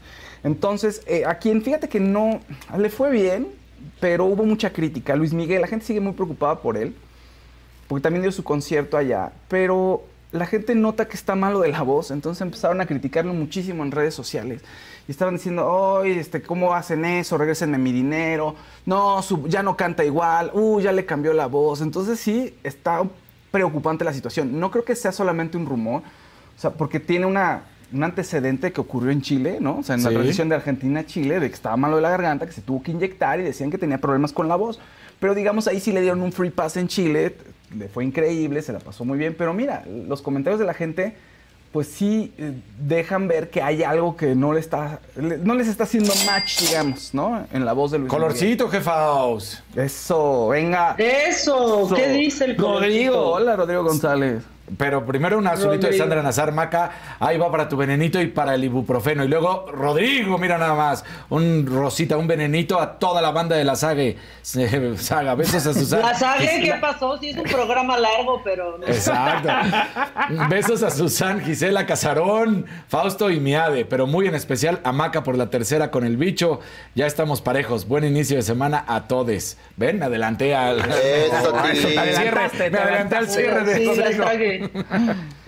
Entonces, 0.44 1.02
eh, 1.06 1.26
a 1.26 1.36
quien 1.38 1.62
fíjate 1.62 1.90
que 1.90 2.00
no 2.00 2.40
le 2.78 2.90
fue 2.90 3.12
bien, 3.12 3.48
pero 4.00 4.26
hubo 4.26 4.44
mucha 4.44 4.72
crítica. 4.72 5.16
Luis 5.16 5.34
Miguel, 5.34 5.62
la 5.62 5.68
gente 5.68 5.86
sigue 5.86 6.00
muy 6.00 6.14
preocupada 6.14 6.62
por 6.62 6.78
él, 6.78 6.96
porque 7.88 8.04
también 8.04 8.22
dio 8.22 8.32
su 8.32 8.44
concierto 8.44 8.98
allá, 8.98 9.32
pero 9.48 10.04
la 10.32 10.46
gente 10.46 10.76
nota 10.76 11.08
que 11.08 11.16
está 11.16 11.36
malo 11.36 11.62
de 11.62 11.70
la 11.70 11.82
voz, 11.82 12.12
entonces 12.12 12.42
empezaron 12.42 12.80
a 12.82 12.86
criticarlo 12.86 13.34
muchísimo 13.34 13.84
en 13.84 13.92
redes 13.92 14.14
sociales. 14.14 14.62
Y 15.08 15.12
estaban 15.12 15.36
diciendo, 15.36 15.68
oye, 15.68 16.20
este, 16.20 16.44
¿cómo 16.44 16.76
hacen 16.76 17.04
eso? 17.04 17.36
Regrésenme 17.36 17.80
mi 17.80 17.92
dinero. 17.92 18.56
No, 18.86 19.20
ya 19.48 19.64
no 19.64 19.76
canta 19.76 20.06
igual. 20.06 20.52
Uh, 20.54 20.80
ya 20.82 20.92
le 20.92 21.04
cambió 21.04 21.34
la 21.34 21.48
voz. 21.48 21.82
Entonces 21.82 22.20
sí, 22.20 22.54
está 22.64 23.02
preocupante 23.50 24.06
la 24.06 24.14
situación. 24.14 24.60
No 24.60 24.70
creo 24.70 24.86
que 24.86 24.96
sea 24.96 25.12
solamente 25.12 25.58
un 25.58 25.66
rumor, 25.66 26.04
o 26.56 26.60
sea, 26.62 26.70
porque 26.70 27.00
tiene 27.00 27.26
una, 27.26 27.64
un 27.92 28.04
antecedente 28.04 28.72
que 28.72 28.82
ocurrió 28.82 29.12
en 29.12 29.22
Chile, 29.22 29.58
¿no? 29.60 29.78
O 29.80 29.84
sea, 29.84 29.96
en 29.96 30.04
la 30.04 30.10
Sí. 30.10 30.16
transición 30.16 30.50
de 30.50 30.56
Argentina 30.56 31.00
a 31.02 31.06
Chile, 31.06 31.40
de 31.40 31.48
que 31.50 31.56
estaba 31.56 31.76
malo 31.78 31.96
de 31.96 32.02
la 32.04 32.10
garganta, 32.10 32.46
que 32.46 32.52
se 32.52 32.62
tuvo 32.62 32.84
que 32.84 32.92
inyectar 32.92 33.40
y 33.40 33.44
decían 33.44 33.72
que 33.72 33.78
tenía 33.78 33.98
problemas 33.98 34.32
con 34.34 34.48
la 34.48 34.56
voz. 34.56 34.80
Pero 35.20 35.36
digamos, 35.36 35.68
ahí 35.68 35.80
sí 35.80 35.92
le 35.92 36.02
dieron 36.02 36.22
un 36.22 36.32
free 36.32 36.50
pass 36.52 36.78
en 36.78 36.88
Chile, 36.88 37.36
le 37.78 37.88
fue 37.90 38.06
increíble, 38.06 38.62
se 38.62 38.72
la 38.74 38.80
pasó 38.80 39.04
muy 39.06 39.18
bien. 39.18 39.36
Pero 39.38 39.54
mira, 39.54 39.84
los 40.08 40.22
comentarios 40.22 40.60
de 40.60 40.66
la 40.66 40.74
gente, 40.74 41.16
pues 41.72 41.88
sí 41.88 42.34
eh, 42.38 42.54
dejan 42.88 43.28
ver 43.28 43.50
que 43.50 43.62
hay 43.62 43.84
algo 43.84 44.16
que 44.18 44.34
no, 44.34 44.54
le 44.54 44.60
está, 44.60 45.02
le- 45.16 45.38
no 45.38 45.54
les 45.56 45.68
está 45.68 45.84
haciendo 45.84 46.12
match, 46.26 46.62
digamos, 46.62 47.14
¿no? 47.14 47.46
En 47.54 47.64
la 47.66 47.74
voz 47.74 47.92
de 47.92 48.00
Luis 48.00 48.10
Colorcito, 48.10 48.70
jefaos. 48.70 49.62
Eso, 49.76 50.48
venga. 50.48 50.96
Eso, 50.98 51.86
Eso. 51.86 51.96
¿qué 51.96 52.08
dice 52.10 52.46
el 52.46 52.58
Rodrigo, 52.58 53.14
colorcito? 53.14 53.28
hola 53.32 53.56
Rodrigo 53.56 53.84
González. 53.84 54.42
Pero 54.78 55.06
primero 55.06 55.38
un 55.38 55.48
azulito 55.48 55.88
de. 55.88 55.98
Sandra 55.98 56.22
Nazar 56.22 56.52
Maca. 56.52 56.92
Ahí 57.20 57.38
va 57.38 57.50
para 57.52 57.68
tu 57.68 57.76
venenito 57.78 58.22
y 58.22 58.28
para 58.28 58.56
el 58.56 58.64
ibuprofeno. 58.64 59.24
Y 59.24 59.28
luego 59.28 59.66
Rodrigo, 59.72 60.38
mira 60.38 60.58
nada 60.58 60.74
más. 60.76 61.04
Un 61.30 61.66
rosita, 61.68 62.18
un 62.18 62.28
venenito 62.28 62.80
a 62.80 62.98
toda 63.00 63.22
la 63.22 63.32
banda 63.32 63.56
de 63.56 63.64
la 63.66 63.76
saga. 63.76 64.04
Se- 64.42 64.98
Saga, 64.98 65.36
besos 65.36 65.66
a 65.66 65.74
Susana. 65.74 66.12
La 66.12 66.14
saga, 66.16 66.40
¿qué 66.40 66.76
pasó? 66.80 67.18
Sí, 67.18 67.30
es 67.30 67.38
un 67.38 67.44
programa 67.44 67.98
largo, 67.98 68.42
pero 68.44 68.78
no. 68.78 68.88
Exacto. 68.88 69.50
Besos 70.50 70.84
a 70.84 70.90
Susan, 70.90 71.42
Gisela 71.42 71.86
Casarón, 71.86 72.66
Fausto 72.88 73.30
y 73.30 73.40
Miade, 73.40 73.86
pero 73.86 74.08
muy 74.08 74.28
en 74.28 74.36
especial 74.36 74.80
a 74.84 74.92
Maca 74.92 75.24
por 75.24 75.38
la 75.38 75.50
tercera 75.50 75.92
con 75.92 76.06
el 76.06 76.18
bicho. 76.18 76.60
Ya 76.96 77.08
estamos 77.08 77.42
parejos. 77.42 77.88
Buen 77.88 78.04
inicio 78.04 78.36
de 78.38 78.44
semana 78.44 78.84
a 78.88 79.08
todes. 79.08 79.58
Ven, 79.78 80.00
me 80.00 80.06
adelanté 80.06 80.56
al, 80.56 80.80
Eso. 80.80 81.54
Me 82.72 82.78
adelanté 82.78 83.16
al 83.16 83.28
cierre 83.30 83.64
de 83.64 83.76
Sí, 83.78 83.86
la 83.96 84.12
Rodrigo. 84.12 84.59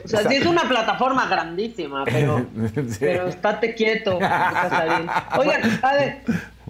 O 0.04 0.08
sea, 0.08 0.28
sí 0.28 0.36
es 0.36 0.46
una 0.46 0.64
plataforma 0.68 1.28
grandísima, 1.28 2.04
pero, 2.06 2.46
Sí. 2.90 2.98
pero 3.00 3.28
estate 3.28 3.76
quieto. 3.76 4.16
Oigan, 4.18 5.80
a 5.84 5.94
ver, 5.94 6.18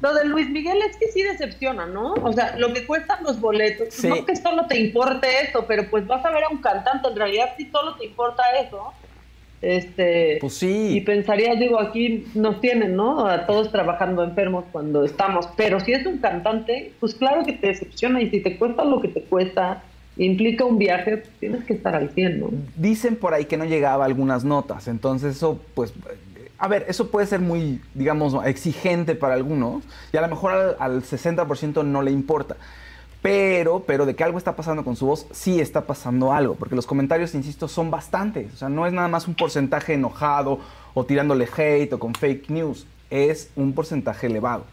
lo 0.02 0.14
de 0.14 0.26
Luis 0.26 0.50
Miguel 0.50 0.78
es 0.90 0.98
que 0.98 1.08
sí 1.12 1.22
decepciona, 1.22 1.86
¿no? 1.86 2.14
O 2.16 2.34
sea, 2.34 2.56
lo 2.58 2.74
que 2.74 2.86
cuestan 2.86 3.24
los 3.24 3.40
boletos, 3.40 3.94
Sí. 3.94 4.08
no 4.08 4.26
que 4.26 4.36
solo 4.36 4.66
te 4.68 4.80
importe 4.80 5.28
eso, 5.44 5.66
pero 5.68 5.90
pues 5.90 6.06
vas 6.08 6.26
a 6.26 6.32
ver 6.32 6.44
a 6.44 6.50
un 6.50 6.58
cantante, 6.58 7.08
en 7.08 7.16
realidad 7.16 7.50
sí 7.58 7.70
solo 7.72 7.96
te 7.96 8.06
importa 8.06 8.44
eso. 8.62 8.94
Este, 9.62 10.38
Pues 10.42 10.56
sí. 10.56 10.98
Y 10.98 11.02
pensarías, 11.02 11.60
digo, 11.60 11.80
aquí 11.80 12.26
nos 12.34 12.60
tienen, 12.62 12.96
¿no? 12.96 13.28
A 13.28 13.46
todos 13.46 13.72
trabajando 13.72 14.24
enfermos 14.24 14.66
cuando 14.72 15.06
estamos, 15.06 15.48
pero 15.56 15.80
si 15.80 15.94
es 15.94 16.04
un 16.08 16.18
cantante, 16.18 16.94
pues 17.00 17.14
claro 17.14 17.46
que 17.46 17.54
te 17.54 17.68
decepciona 17.68 18.22
y 18.22 18.30
si 18.32 18.40
te 18.42 18.58
cuesta 18.58 18.84
lo 18.84 19.00
que 19.02 19.10
te 19.10 19.22
cuesta, 19.22 19.84
implica 20.18 20.66
un 20.66 20.78
viaje, 20.78 21.24
tienes 21.40 21.64
que 21.64 21.74
estar 21.74 21.96
al 21.96 22.10
100, 22.10 22.40
¿no? 22.40 22.50
Dicen 22.76 23.16
por 23.16 23.34
ahí 23.34 23.46
que 23.46 23.58
no 23.58 23.66
llegaba 23.66 24.06
algunas 24.06 24.44
notas, 24.44 24.88
entonces 24.88 25.38
eso, 25.38 25.60
pues, 25.74 25.94
a 26.58 26.68
ver, 26.68 26.86
eso 26.88 27.10
puede 27.10 27.26
ser 27.26 27.40
muy, 27.40 27.82
digamos, 27.94 28.36
exigente 28.46 29.16
para 29.16 29.34
algunos 29.34 29.84
y 30.14 30.18
a 30.18 30.22
lo 30.22 30.28
mejor 30.28 30.52
al, 30.52 30.76
al 30.80 31.04
60% 31.04 31.84
no 31.86 32.02
le 32.02 32.12
importa. 32.12 32.56
Pero, 33.22 33.84
pero 33.86 34.08
de 34.08 34.16
que 34.16 34.24
algo 34.24 34.40
está 34.40 34.56
pasando 34.56 34.84
con 34.84 34.96
su 34.96 35.06
voz, 35.06 35.28
sí 35.32 35.60
está 35.60 35.86
pasando 35.86 36.34
algo, 36.34 36.56
porque 36.56 36.76
los 36.76 36.88
comentarios, 36.88 37.36
insisto, 37.36 37.68
son 37.68 37.92
bastantes. 37.92 38.52
O 38.54 38.58
sea, 38.58 38.70
no 38.70 38.88
es 38.88 38.94
nada 38.94 39.08
más 39.08 39.28
un 39.28 39.36
porcentaje 39.36 39.94
enojado 39.94 40.60
o 40.96 41.06
tirándole 41.06 41.48
hate 41.56 41.94
o 41.94 42.00
con 42.00 42.16
fake 42.16 42.50
news, 42.50 42.88
es 43.12 43.52
un 43.56 43.74
porcentaje 43.74 44.26
elevado. 44.28 44.66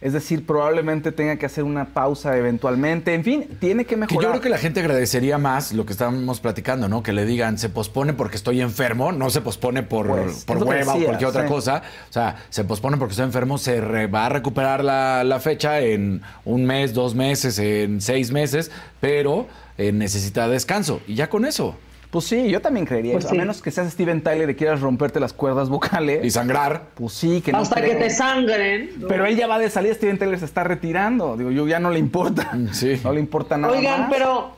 Es 0.00 0.12
decir, 0.12 0.44
probablemente 0.46 1.10
tenga 1.12 1.36
que 1.36 1.46
hacer 1.46 1.64
una 1.64 1.86
pausa 1.94 2.36
eventualmente. 2.36 3.14
En 3.14 3.24
fin, 3.24 3.48
tiene 3.60 3.84
que 3.84 3.90
Que 3.90 3.96
mejorar. 3.96 4.22
yo 4.22 4.28
creo 4.30 4.40
que 4.42 4.48
la 4.50 4.58
gente 4.58 4.80
agradecería 4.80 5.38
más 5.38 5.72
lo 5.72 5.86
que 5.86 5.92
estábamos 5.92 6.40
platicando, 6.40 6.88
¿no? 6.88 7.02
Que 7.02 7.12
le 7.12 7.24
digan, 7.24 7.58
se 7.58 7.68
pospone 7.68 8.12
porque 8.12 8.36
estoy 8.36 8.60
enfermo, 8.60 9.12
no 9.12 9.30
se 9.30 9.40
pospone 9.40 9.82
por, 9.82 10.06
Pues, 10.08 10.44
por 10.44 10.58
que 10.58 10.64
hueva 10.64 10.94
o 10.94 11.00
cualquier 11.04 11.28
otra 11.30 11.42
sí. 11.42 11.48
cosa. 11.48 11.82
O 12.10 12.12
sea, 12.12 12.36
se 12.50 12.64
pospone 12.64 12.96
porque 12.98 13.12
estoy 13.12 13.24
enfermo, 13.26 13.58
se 13.58 13.80
re- 13.80 14.06
va 14.06 14.26
a 14.26 14.28
recuperar 14.28 14.84
la, 14.84 15.24
la 15.24 15.40
fecha 15.40 15.80
en 15.80 16.22
un 16.44 16.64
mes, 16.66 16.92
dos 16.94 17.14
meses, 17.14 17.58
en 17.58 18.00
seis 18.00 18.30
meses, 18.32 18.70
pero 19.00 19.46
eh, 19.78 19.92
necesita 19.92 20.48
descanso. 20.48 21.00
Y 21.06 21.14
ya 21.14 21.28
con 21.28 21.44
eso. 21.44 21.76
Pues 22.10 22.24
sí, 22.24 22.48
yo 22.50 22.60
también 22.60 22.86
creería 22.86 23.12
Pues 23.12 23.24
eso. 23.24 23.32
sí. 23.34 23.36
A 23.38 23.40
menos 23.40 23.60
que 23.60 23.70
seas 23.70 23.90
Steven 23.92 24.22
Tyler 24.22 24.48
y 24.50 24.54
quieras 24.54 24.80
romperte 24.80 25.20
las 25.20 25.32
cuerdas 25.32 25.68
vocales. 25.68 26.24
Y 26.24 26.30
sangrar. 26.30 26.84
Pues 26.94 27.12
sí, 27.12 27.40
que 27.40 27.52
no 27.52 27.58
Hasta 27.58 27.82
que 27.82 27.94
te 27.96 28.10
sangren. 28.10 28.90
Pero 29.08 29.26
él 29.26 29.36
ya 29.36 29.46
va 29.46 29.58
de 29.58 29.68
salida, 29.70 29.94
Steven 29.94 30.18
Tyler 30.18 30.38
se 30.38 30.44
está 30.44 30.64
retirando. 30.64 31.36
Digo, 31.36 31.50
yo 31.50 31.66
ya 31.66 31.78
no 31.80 31.90
le 31.90 31.98
importa. 31.98 32.50
Mm, 32.54 32.68
sí. 32.72 33.00
No 33.04 33.12
le 33.12 33.20
importa 33.20 33.56
nada. 33.58 33.76
Oigan, 33.76 34.02
más. 34.02 34.10
pero 34.12 34.52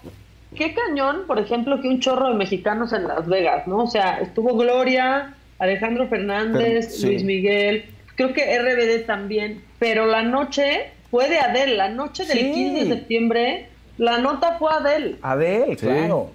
qué 0.55 0.75
cañón, 0.75 1.23
por 1.27 1.39
ejemplo, 1.39 1.81
que 1.81 1.89
un 1.89 2.01
chorro 2.01 2.29
de 2.31 2.35
mexicanos 2.35 2.93
en 2.93 3.09
Las 3.09 3.27
Vegas, 3.27 3.67
¿no? 3.67 3.85
O 3.85 3.87
sea, 3.87 4.21
estuvo 4.21 4.57
Gloria, 4.57 5.35
Alejandro 5.59 6.07
Fernández, 6.09 6.87
Pero, 6.87 6.97
sí. 6.97 7.07
Luis 7.07 7.25
Miguel, 7.25 7.85
creo 8.15 8.33
que 8.35 8.59
RBD 8.59 9.07
también, 9.07 9.63
pero 9.79 10.07
la 10.07 10.23
noche 10.23 10.91
fue 11.11 11.29
de 11.29 11.39
Adele, 11.39 11.77
la 11.77 11.89
noche 11.89 12.25
del 12.27 12.39
Sí. 12.39 12.53
15 12.53 12.85
de 12.85 12.95
septiembre, 12.95 13.69
la 13.97 14.19
nota 14.19 14.57
fue 14.59 14.71
Adele. 14.73 15.17
Adele, 15.23 15.77
Sí. 15.79 15.87
claro. 15.87 16.31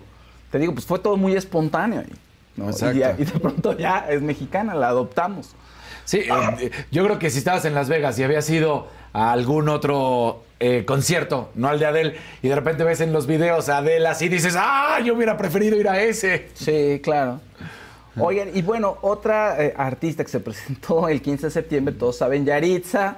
Te 0.54 0.60
digo, 0.60 0.72
pues 0.74 0.86
fue 0.86 1.00
todo 1.00 1.18
muy 1.18 1.34
espontáneo. 1.36 2.04
Y, 2.56 3.00
ya- 3.00 3.16
y 3.18 3.26
de 3.26 3.40
pronto 3.40 3.76
ya 3.76 4.06
es 4.08 4.22
mexicana, 4.22 4.76
la 4.76 4.90
adoptamos. 4.90 5.56
Sí, 6.06 6.20
eh, 6.60 6.70
yo 6.92 7.04
creo 7.06 7.18
que 7.18 7.32
si 7.32 7.40
estabas 7.40 7.66
en 7.66 7.74
Las 7.74 7.90
Vegas 7.90 8.20
y 8.20 8.24
habías 8.24 8.48
ido 8.52 8.88
a 9.14 9.32
algún 9.32 9.68
otro 9.68 10.44
eh, 10.60 10.86
concierto, 10.86 11.50
no 11.56 11.70
al 11.70 11.80
de 11.80 11.88
Adele, 11.88 12.16
y 12.44 12.50
de 12.50 12.54
repente 12.56 12.84
ves 12.84 13.02
en 13.02 13.14
los 13.14 13.26
videos 13.26 13.68
a 13.70 13.78
Adele 13.80 14.08
así, 14.08 14.30
dices, 14.30 14.56
¡ah! 14.56 15.00
Yo 15.04 15.16
hubiera 15.16 15.38
preferido 15.38 15.76
ir 15.76 15.90
a 15.90 16.00
ese. 16.04 16.50
Sí, 16.54 17.02
claro. 17.04 17.42
Oigan, 18.20 18.52
y 18.56 18.62
bueno, 18.62 18.96
otra 19.02 19.60
eh, 19.60 19.74
artista 19.76 20.24
que 20.24 20.30
se 20.30 20.40
presentó 20.40 21.10
el 21.10 21.20
15 21.20 21.48
de 21.48 21.52
septiembre, 21.52 21.96
todos 21.96 22.16
saben, 22.20 22.46
Yaritza, 22.46 23.18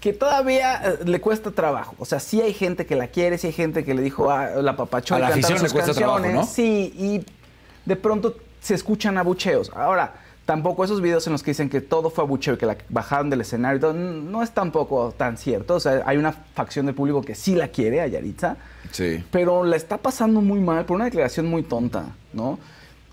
que 0.00 0.12
todavía 0.12 0.76
eh, 0.84 0.98
le 1.04 1.20
cuesta 1.20 1.50
trabajo. 1.50 1.94
O 1.98 2.04
sea, 2.04 2.20
sí 2.20 2.40
hay 2.40 2.52
gente 2.52 2.86
que 2.86 2.94
la 2.96 3.08
quiere, 3.08 3.38
sí 3.38 3.48
hay 3.48 3.52
gente 3.52 3.84
que 3.84 3.94
le 3.94 4.02
dijo 4.02 4.30
ah, 4.30 4.48
la 4.62 4.76
papachó 4.76 5.14
A 5.14 5.18
la 5.18 5.28
afición 5.28 5.54
le 5.54 5.60
sus 5.60 5.72
cuesta 5.72 5.92
trabajo, 5.92 6.22
canciones. 6.22 6.46
¿no? 6.46 6.52
Sí, 6.52 6.92
y 6.96 7.24
de 7.84 7.96
pronto 7.96 8.36
se 8.60 8.74
escuchan 8.74 9.18
abucheos. 9.18 9.70
Ahora, 9.74 10.14
tampoco 10.44 10.84
esos 10.84 11.00
videos 11.02 11.26
en 11.26 11.32
los 11.34 11.42
que 11.42 11.50
dicen 11.50 11.68
que 11.68 11.80
todo 11.80 12.10
fue 12.10 12.24
abucheo 12.24 12.54
y 12.54 12.56
que 12.56 12.66
la 12.66 12.76
bajaron 12.88 13.28
del 13.28 13.40
escenario, 13.42 13.76
y 13.78 13.80
todo, 13.80 13.92
no 13.92 14.42
es 14.42 14.52
tampoco 14.52 15.12
tan 15.16 15.36
cierto. 15.36 15.74
O 15.74 15.80
sea, 15.80 16.02
hay 16.06 16.16
una 16.16 16.32
facción 16.32 16.86
del 16.86 16.94
público 16.94 17.20
que 17.22 17.34
sí 17.34 17.54
la 17.54 17.68
quiere 17.68 18.00
a 18.00 18.06
Yaritza 18.06 18.56
Sí. 18.90 19.22
pero 19.30 19.64
la 19.64 19.76
está 19.76 19.98
pasando 19.98 20.40
muy 20.40 20.60
mal 20.60 20.86
por 20.86 20.94
una 20.96 21.04
declaración 21.04 21.46
muy 21.46 21.62
tonta, 21.62 22.06
¿no? 22.32 22.58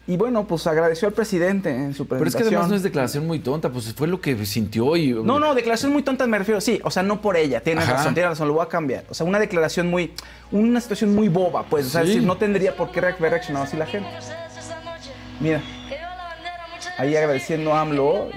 Y 0.08 0.18
bueno, 0.18 0.46
pues 0.46 0.68
agradeció 0.68 1.08
al 1.08 1.16
presidente 1.16 1.72
en 1.72 1.96
su 1.96 2.06
Pero 2.06 2.18
es 2.18 2.22
presentación. 2.22 2.50
que 2.50 2.56
además 2.56 2.70
no 2.70 2.76
es 2.76 2.84
declaración 2.84 3.26
muy 3.26 3.40
tonta, 3.40 3.72
pues 3.72 3.92
fue 3.96 4.08
lo 4.08 4.22
que 4.22 4.46
sintió 4.46 4.96
y... 4.96 5.12
No, 5.14 5.40
no, 5.40 5.56
declaración 5.56 5.92
muy 5.94 6.04
tonta 6.04 6.28
me 6.28 6.38
refiero, 6.38 6.62
sí, 6.62 6.80
o 6.84 6.92
sea, 6.92 7.02
no 7.02 7.22
por 7.22 7.38
ella, 7.38 7.62
tiene 7.62 7.84
razón, 7.84 8.14
tiene 8.14 8.30
razón, 8.30 8.48
lo 8.48 8.54
voy 8.54 8.64
a 8.64 8.70
cambiar. 8.70 9.06
O 9.10 9.16
sea, 9.16 9.26
una 9.26 9.40
declaración 9.40 9.90
muy, 9.90 10.14
una 10.52 10.80
situación 10.80 11.16
muy 11.16 11.28
boba, 11.28 11.64
pues, 11.64 11.88
o 11.88 11.90
sea, 11.90 12.02
Sí. 12.02 12.10
es 12.10 12.14
decir, 12.16 12.28
no 12.28 12.38
tendría 12.38 12.76
por 12.76 12.92
qué 12.92 13.00
haber 13.00 13.18
reaccionado 13.32 13.66
así 13.66 13.78
la 13.78 13.88
gente. 13.88 14.08
Mira, 15.40 15.62
ahí 16.98 17.16
agradeciendo 17.16 17.74
a 17.74 17.82
AMLO 17.82 18.30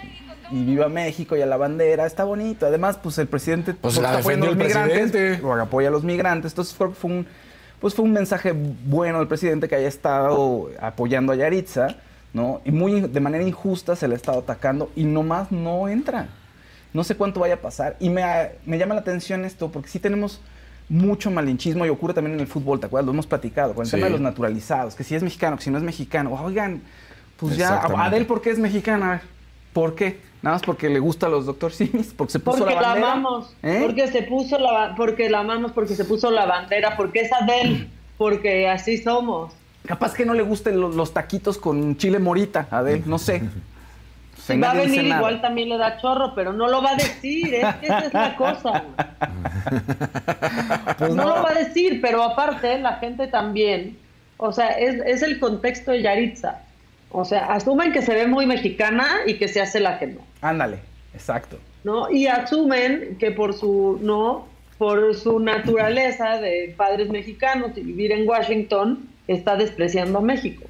y 0.51 0.65
viva 0.65 0.89
México 0.89 1.37
y 1.37 1.43
a 1.43 1.47
la 1.47 1.59
bandera, 1.59 2.07
está 2.07 2.25
bonito. 2.25 2.67
Además, 2.67 2.99
pues 3.03 3.19
el 3.19 3.29
presidente 3.29 3.75
Pues 3.75 3.95
pues, 3.95 4.03
la 4.03 4.09
está 4.09 4.21
apoyando 4.21 4.47
a 4.47 4.49
los 4.49 4.57
migrantes, 4.57 5.43
o 5.45 5.53
apoya 5.53 5.89
a 5.89 5.91
los 5.91 6.03
migrantes. 6.03 6.53
Entonces 6.53 6.75
fue, 6.75 6.91
fue 6.93 7.11
un, 7.11 7.27
pues 7.81 7.95
fue 7.95 8.05
un 8.05 8.13
mensaje 8.13 8.53
bueno 8.87 9.19
del 9.19 9.29
presidente 9.29 9.69
que 9.69 9.77
haya 9.77 9.89
estado 9.89 10.71
apoyando 10.81 11.33
a 11.33 11.37
Yaritza, 11.37 11.97
¿no? 12.33 12.61
Y 12.65 12.71
muy 12.73 13.01
de 13.03 13.21
manera 13.21 13.45
injusta 13.45 13.97
se 13.97 14.09
le 14.09 14.15
ha 14.15 14.17
estado 14.17 14.41
atacando 14.41 14.91
y 14.97 15.05
nomás 15.05 15.51
no 15.53 15.89
entra. 15.89 16.29
No 16.93 17.05
sé 17.05 17.15
cuánto 17.17 17.41
vaya 17.41 17.55
a 17.55 17.59
pasar. 17.59 17.97
Y 18.01 18.09
me, 18.11 18.25
me 18.67 18.79
llama 18.79 18.95
la 18.95 19.01
atención 19.03 19.45
esto 19.45 19.71
porque 19.71 19.89
sí 19.89 19.99
tenemos 19.99 20.41
mucho 20.89 21.31
malinchismo 21.31 21.85
y 21.85 21.91
ocurre 21.91 22.15
también 22.15 22.35
en 22.35 22.41
el 22.41 22.47
fútbol, 22.47 22.81
¿te 22.81 22.87
acuerdas? 22.87 23.05
Lo 23.07 23.13
hemos 23.13 23.27
platicado 23.27 23.75
con 23.75 23.83
el 23.85 23.87
Sí. 23.91 23.97
tema 23.97 24.07
de 24.07 24.13
los 24.13 24.21
naturalizados, 24.23 24.95
que 24.95 25.05
si 25.05 25.15
es 25.15 25.23
mexicano, 25.23 25.57
que 25.59 25.63
si 25.65 25.71
no 25.71 25.77
es 25.77 25.85
mexicano. 25.85 26.33
Oigan, 26.43 26.81
pues 27.37 27.57
ya. 27.59 27.77
Adel, 27.83 28.25
¿por 28.27 28.41
qué 28.41 28.51
es 28.51 28.59
mexicana? 28.59 29.07
A 29.07 29.11
ver, 29.11 29.21
¿Por 29.73 29.95
qué? 29.95 30.21
Nada 30.43 30.55
más 30.57 30.63
porque 30.63 30.89
le 30.89 30.99
gusta 31.01 31.27
a 31.27 31.29
los 31.29 31.47
doctor 31.47 31.73
Simis, 31.73 32.15
porque 32.17 32.33
se 32.33 32.39
puso 32.39 32.59
Porque 32.59 32.75
la 32.75 32.81
la, 32.81 32.89
bandera. 32.89 33.13
amamos, 33.13 33.55
¿Eh? 33.63 33.81
porque 33.83 34.07
se 34.09 34.23
puso 34.23 34.59
la 34.59 34.95
porque 34.97 35.29
la 35.29 35.41
amamos, 35.41 35.73
porque 35.73 35.95
se 35.97 36.05
puso 36.05 36.31
la 36.31 36.47
bandera, 36.47 36.97
porque 36.97 37.21
es 37.21 37.33
Adele, 37.33 37.89
porque 38.17 38.69
así 38.69 38.99
somos. 38.99 39.53
Capaz 39.85 40.15
que 40.15 40.25
no 40.25 40.35
le 40.35 40.43
gusten 40.43 40.81
lo- 40.81 40.91
los, 40.91 41.13
taquitos 41.13 41.59
con 41.59 41.97
chile 41.97 42.19
morita, 42.19 42.69
Adel, 42.71 43.03
no 43.07 43.19
sé. 43.19 43.43
Si 44.39 44.57
va 44.57 44.71
a 44.71 44.75
venir 44.75 45.03
nada. 45.05 45.17
igual 45.17 45.41
también 45.43 45.69
le 45.69 45.77
da 45.77 45.99
chorro, 46.01 46.33
pero 46.35 46.55
no 46.55 46.69
lo 46.69 46.81
va 46.83 46.93
a 46.93 46.95
decir, 46.95 47.55
es 47.57 47.75
que 47.81 47.87
esa 47.87 47.99
es 47.99 48.15
la 48.15 48.35
cosa. 48.35 48.83
Pues 50.97 51.15
no, 51.15 51.25
lo 51.25 51.43
va 51.43 51.51
a 51.51 51.55
decir, 51.55 52.01
pero 52.01 52.23
aparte 52.23 52.79
la 52.79 52.95
gente 52.95 53.27
también, 53.27 53.99
o 54.39 54.51
sea, 54.53 54.69
es, 54.71 55.03
es 55.05 55.23
el 55.23 55.39
contexto 55.39 55.91
de 55.91 56.03
Yaritza. 56.03 56.63
O 57.11 57.25
sea, 57.25 57.47
asumen 57.47 57.93
que 57.93 58.03
se 58.03 58.15
ve 58.15 58.27
muy 58.27 58.47
mexicana 58.47 59.07
y 59.27 59.35
que 59.35 59.49
se 59.49 59.61
hace 59.61 59.81
la 59.81 59.99
que 59.99 60.09
no, 60.09 60.21
Ándale, 60.43 60.79
exacto. 61.15 61.59
¿no? 61.85 62.11
Y 62.11 62.27
asumen 62.27 63.17
que 63.19 63.31
por 63.31 63.55
su, 63.55 63.99
no, 64.03 64.47
por 64.77 65.15
su 65.15 65.41
naturaleza 65.41 66.41
de 66.41 66.75
padres 66.77 67.09
mexicanos 67.09 67.73
y 67.77 67.81
vivir 67.83 68.13
en 68.13 68.29
Washington, 68.29 69.09
está 69.27 69.57
despreciando 69.57 70.19
a 70.19 70.23
México. 70.23 70.65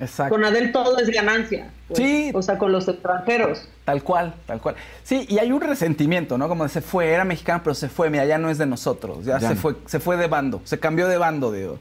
Exacto. 0.00 0.34
Con 0.34 0.44
Adel 0.44 0.70
todo 0.72 0.98
es 0.98 1.08
ganancia. 1.10 1.70
pues. 1.88 1.98
Sí. 1.98 2.30
O 2.34 2.40
sea, 2.42 2.56
con 2.56 2.70
los 2.70 2.86
extranjeros. 2.86 3.68
Tal 3.84 4.02
cual, 4.02 4.34
tal 4.46 4.60
cual. 4.60 4.76
Sí, 5.02 5.26
y 5.28 5.38
hay 5.38 5.50
un 5.50 5.60
resentimiento, 5.60 6.38
¿no? 6.38 6.48
Como 6.48 6.68
se 6.68 6.80
fue, 6.82 7.08
era 7.08 7.24
mexicano, 7.24 7.62
pero 7.64 7.74
se 7.74 7.88
fue, 7.88 8.08
mira, 8.08 8.24
ya 8.24 8.38
no 8.38 8.48
es 8.48 8.58
de 8.58 8.66
nosotros, 8.66 9.24
ya, 9.24 9.38
Ya 9.38 9.48
se 9.48 9.54
no. 9.54 9.60
fue, 9.60 9.74
se 9.86 9.98
fue 9.98 10.16
de 10.16 10.28
bando, 10.28 10.60
se 10.64 10.78
cambió 10.78 11.08
de 11.08 11.18
bando, 11.18 11.50
digo. 11.50 11.78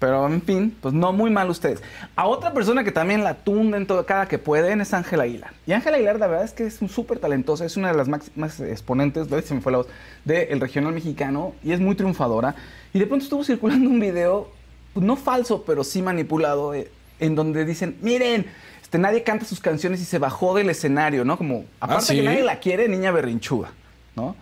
Pero 0.00 0.26
en 0.26 0.40
fin, 0.40 0.74
pues 0.80 0.94
no 0.94 1.12
muy 1.12 1.30
mal 1.30 1.50
ustedes. 1.50 1.82
A 2.16 2.26
otra 2.26 2.54
persona 2.54 2.82
que 2.82 2.90
también 2.90 3.22
la 3.22 3.34
tunden 3.34 3.86
todo, 3.86 4.06
cada 4.06 4.26
que 4.26 4.38
pueden 4.38 4.80
es 4.80 4.94
Ángela 4.94 5.24
Aguilar. 5.24 5.52
Y 5.66 5.72
Ángela 5.72 5.98
Aguilar, 5.98 6.18
la 6.18 6.26
verdad 6.26 6.46
es 6.46 6.52
que 6.52 6.64
es 6.66 6.80
un 6.80 6.88
súper 6.88 7.18
talentosa, 7.18 7.66
es 7.66 7.76
una 7.76 7.92
de 7.92 7.98
las 7.98 8.08
máximas 8.08 8.58
exponentes, 8.60 9.28
se 9.44 9.54
me 9.54 9.60
fue 9.60 9.72
la 9.72 9.78
voz, 9.78 9.88
del 10.24 10.58
regional 10.58 10.94
mexicano 10.94 11.52
y 11.62 11.72
es 11.72 11.80
muy 11.80 11.94
triunfadora. 11.94 12.54
Y 12.94 12.98
de 12.98 13.06
pronto 13.06 13.24
estuvo 13.24 13.44
circulando 13.44 13.90
un 13.90 14.00
video, 14.00 14.50
pues, 14.94 15.04
no 15.04 15.16
falso, 15.16 15.64
pero 15.66 15.84
sí 15.84 16.00
manipulado, 16.00 16.72
eh, 16.72 16.90
en 17.18 17.34
donde 17.34 17.66
dicen, 17.66 17.98
miren, 18.00 18.46
este, 18.80 18.96
nadie 18.96 19.22
canta 19.22 19.44
sus 19.44 19.60
canciones 19.60 20.00
y 20.00 20.06
se 20.06 20.18
bajó 20.18 20.54
del 20.54 20.70
escenario, 20.70 21.26
¿no? 21.26 21.36
Como, 21.36 21.66
aparte 21.78 22.06
¿sí? 22.06 22.16
que 22.16 22.22
nadie 22.22 22.42
la 22.42 22.58
quiere, 22.58 22.88
niña 22.88 23.10
berrinchuda, 23.12 23.70
¿no? 24.16 24.34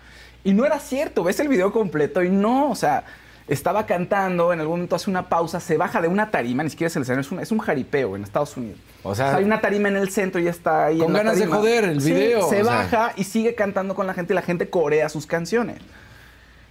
Y 0.44 0.54
no 0.54 0.64
era 0.64 0.78
cierto, 0.78 1.24
ves 1.24 1.40
el 1.40 1.48
video 1.48 1.72
completo 1.72 2.22
y 2.22 2.30
no, 2.30 2.70
o 2.70 2.76
sea, 2.76 3.02
estaba 3.48 3.86
cantando, 3.86 4.52
en 4.52 4.60
algún 4.60 4.76
momento 4.76 4.96
hace 4.96 5.10
una 5.10 5.28
pausa, 5.28 5.58
se 5.58 5.76
baja 5.76 6.00
de 6.00 6.08
una 6.08 6.30
tarima, 6.30 6.62
ni 6.62 6.70
siquiera 6.70 6.88
es 6.88 6.96
el 6.96 7.02
escenario, 7.02 7.22
es 7.22 7.32
un, 7.32 7.40
es 7.40 7.50
un 7.50 7.58
jaripeo 7.58 8.14
en 8.14 8.22
Estados 8.22 8.56
Unidos. 8.56 8.78
O 9.02 9.14
sea, 9.14 9.36
hay 9.36 9.44
una 9.44 9.60
tarima 9.60 9.88
en 9.88 9.96
el 9.96 10.10
centro 10.10 10.40
y 10.40 10.44
ya 10.44 10.50
está 10.50 10.86
ahí. 10.86 10.98
con 10.98 11.08
en 11.08 11.12
la 11.14 11.18
ganas 11.20 11.38
de 11.38 11.46
joder 11.46 11.84
el 11.84 12.00
Sí, 12.00 12.12
video, 12.12 12.48
se 12.48 12.56
sea. 12.56 12.64
baja 12.64 13.12
y 13.16 13.24
sigue 13.24 13.54
cantando 13.54 13.94
con 13.94 14.06
la 14.06 14.14
gente 14.14 14.34
y 14.34 14.36
la 14.36 14.42
gente 14.42 14.68
corea 14.68 15.08
sus 15.08 15.26
canciones. 15.26 15.78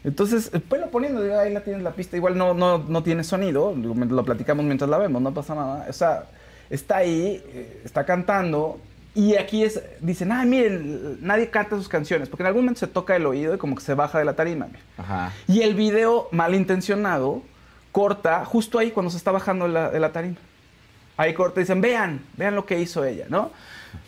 Entonces, 0.03 0.51
eh, 0.53 0.59
pues 0.59 0.79
lo 0.79 0.89
poniendo, 0.89 1.21
digo, 1.21 1.37
ahí 1.37 1.51
la 1.51 1.61
tienes 1.61 1.81
la 1.83 1.91
pista, 1.91 2.15
igual 2.15 2.37
no, 2.37 2.53
no, 2.53 2.77
no 2.77 3.03
tiene 3.03 3.23
sonido, 3.23 3.73
lo 3.75 4.23
platicamos 4.23 4.63
mientras 4.65 4.89
la 4.89 4.97
vemos, 4.97 5.21
no 5.21 5.33
pasa 5.33 5.55
nada. 5.55 5.85
O 5.89 5.93
sea, 5.93 6.25
está 6.69 6.97
ahí, 6.97 7.43
eh, 7.47 7.81
está 7.83 8.05
cantando, 8.05 8.79
y 9.17 9.35
aquí 9.35 9.63
es, 9.63 9.81
dicen, 9.99 10.31
ay, 10.31 10.47
miren, 10.47 11.17
nadie 11.25 11.49
canta 11.49 11.75
sus 11.75 11.89
canciones, 11.89 12.29
porque 12.29 12.43
en 12.43 12.47
algún 12.47 12.63
momento 12.63 12.79
se 12.79 12.87
toca 12.87 13.15
el 13.15 13.25
oído 13.25 13.55
y 13.55 13.57
como 13.57 13.75
que 13.75 13.81
se 13.81 13.93
baja 13.95 14.19
de 14.19 14.25
la 14.25 14.35
tarima. 14.35 14.67
Ajá. 14.97 15.33
Y 15.47 15.61
el 15.63 15.73
video 15.73 16.29
malintencionado 16.31 17.41
corta 17.91 18.45
justo 18.45 18.77
ahí 18.79 18.91
cuando 18.91 19.09
se 19.09 19.17
está 19.17 19.31
bajando 19.31 19.65
de 19.67 19.73
la, 19.73 19.89
de 19.89 19.99
la 19.99 20.11
tarima. 20.11 20.35
Ahí 21.17 21.33
corta 21.33 21.59
y 21.59 21.63
dicen, 21.63 21.81
vean, 21.81 22.21
vean 22.37 22.53
lo 22.55 22.65
que 22.65 22.79
hizo 22.79 23.03
ella, 23.03 23.25
¿no? 23.27 23.49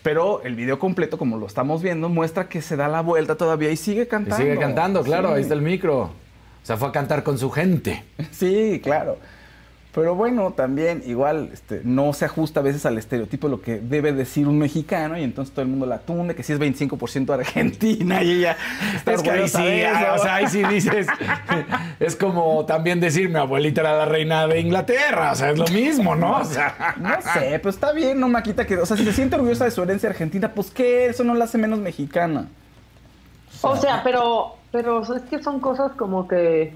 Pero 0.04 0.44
el 0.44 0.54
video 0.56 0.78
completo, 0.78 1.18
como 1.18 1.38
lo 1.38 1.48
estamos 1.48 1.82
viendo, 1.82 2.08
muestra 2.08 2.48
que 2.48 2.62
se 2.62 2.76
da 2.76 2.88
la 2.88 3.02
vuelta 3.02 3.36
todavía 3.36 3.72
y 3.72 3.78
sigue 3.78 4.04
Y 4.04 4.06
cantando. 4.06 4.38
sigue 4.38 4.60
cantando, 4.60 5.02
claro, 5.04 5.30
Sí. 5.30 5.34
ahí 5.36 5.42
está 5.42 5.56
el 5.56 5.62
micro. 5.64 6.02
O 6.02 6.12
sea, 6.62 6.78
fue 6.78 6.90
a 6.90 6.92
cantar 6.92 7.24
con 7.24 7.38
su 7.40 7.50
gente. 7.50 8.04
Sí, 8.32 8.80
claro. 8.84 9.18
Pero 10.00 10.16
bueno, 10.16 10.54
también 10.54 11.04
igual 11.08 11.50
este, 11.52 11.82
no 11.84 12.14
se 12.14 12.24
ajusta 12.24 12.62
a 12.62 12.64
veces 12.64 12.86
al 12.86 12.98
estereotipo 12.98 13.48
de 13.48 13.52
lo 13.52 13.62
que 13.62 13.82
debe 13.82 14.14
decir 14.14 14.48
un 14.48 14.58
mexicano 14.58 15.18
y 15.18 15.24
entonces 15.24 15.54
todo 15.54 15.64
el 15.64 15.68
mundo 15.68 15.86
la 15.86 16.00
tunde, 16.00 16.36
que 16.36 16.42
si 16.42 16.54
es 16.54 16.60
25% 16.60 17.34
argentina 17.34 18.24
y 18.24 18.32
ella 18.32 18.56
está 18.96 19.12
Es 19.12 19.22
que 19.22 19.30
ahí 19.30 19.50
sí, 19.50 19.58
orgullosa 19.58 19.64
de 19.66 19.84
eso. 19.84 19.98
ah, 19.98 20.14
o 20.14 20.20
sea, 20.20 20.36
ahí 20.36 20.48
sí 20.48 20.64
dices. 20.64 21.08
es 22.00 22.16
como 22.16 22.66
también 22.66 23.02
decir 23.02 23.28
mi 23.28 23.40
abuelita 23.40 23.82
era 23.82 23.98
la 23.98 24.06
reina 24.06 24.48
de 24.48 24.62
Inglaterra. 24.62 25.34
O 25.34 25.36
sea, 25.36 25.50
es 25.50 25.60
lo 25.60 25.68
mismo, 25.68 26.16
¿no? 26.16 26.38
O 26.38 26.46
sea. 26.46 26.96
No 26.98 27.10
sé, 27.34 27.60
pero 27.60 27.70
está 27.70 27.92
bien, 27.92 28.22
no 28.22 28.30
Maquita, 28.30 28.66
que, 28.66 28.78
o 28.78 28.86
sea, 28.86 28.96
si 28.96 29.04
se 29.04 29.12
siente 29.12 29.36
orgullosa 29.36 29.66
de 29.66 29.72
su 29.72 29.84
herencia 29.84 30.08
argentina, 30.08 30.54
pues 30.54 30.72
qué, 30.72 31.08
eso 31.08 31.26
no 31.26 31.36
la 31.36 31.44
hace 31.44 31.58
menos 31.58 31.78
mexicana. 31.78 32.48
O 33.64 33.76
sea, 33.76 34.02
pero, 34.02 34.56
pero 34.72 35.02
es 35.14 35.24
que 35.24 35.44
son 35.44 35.60
cosas 35.60 35.92
como 35.98 36.26
que 36.26 36.74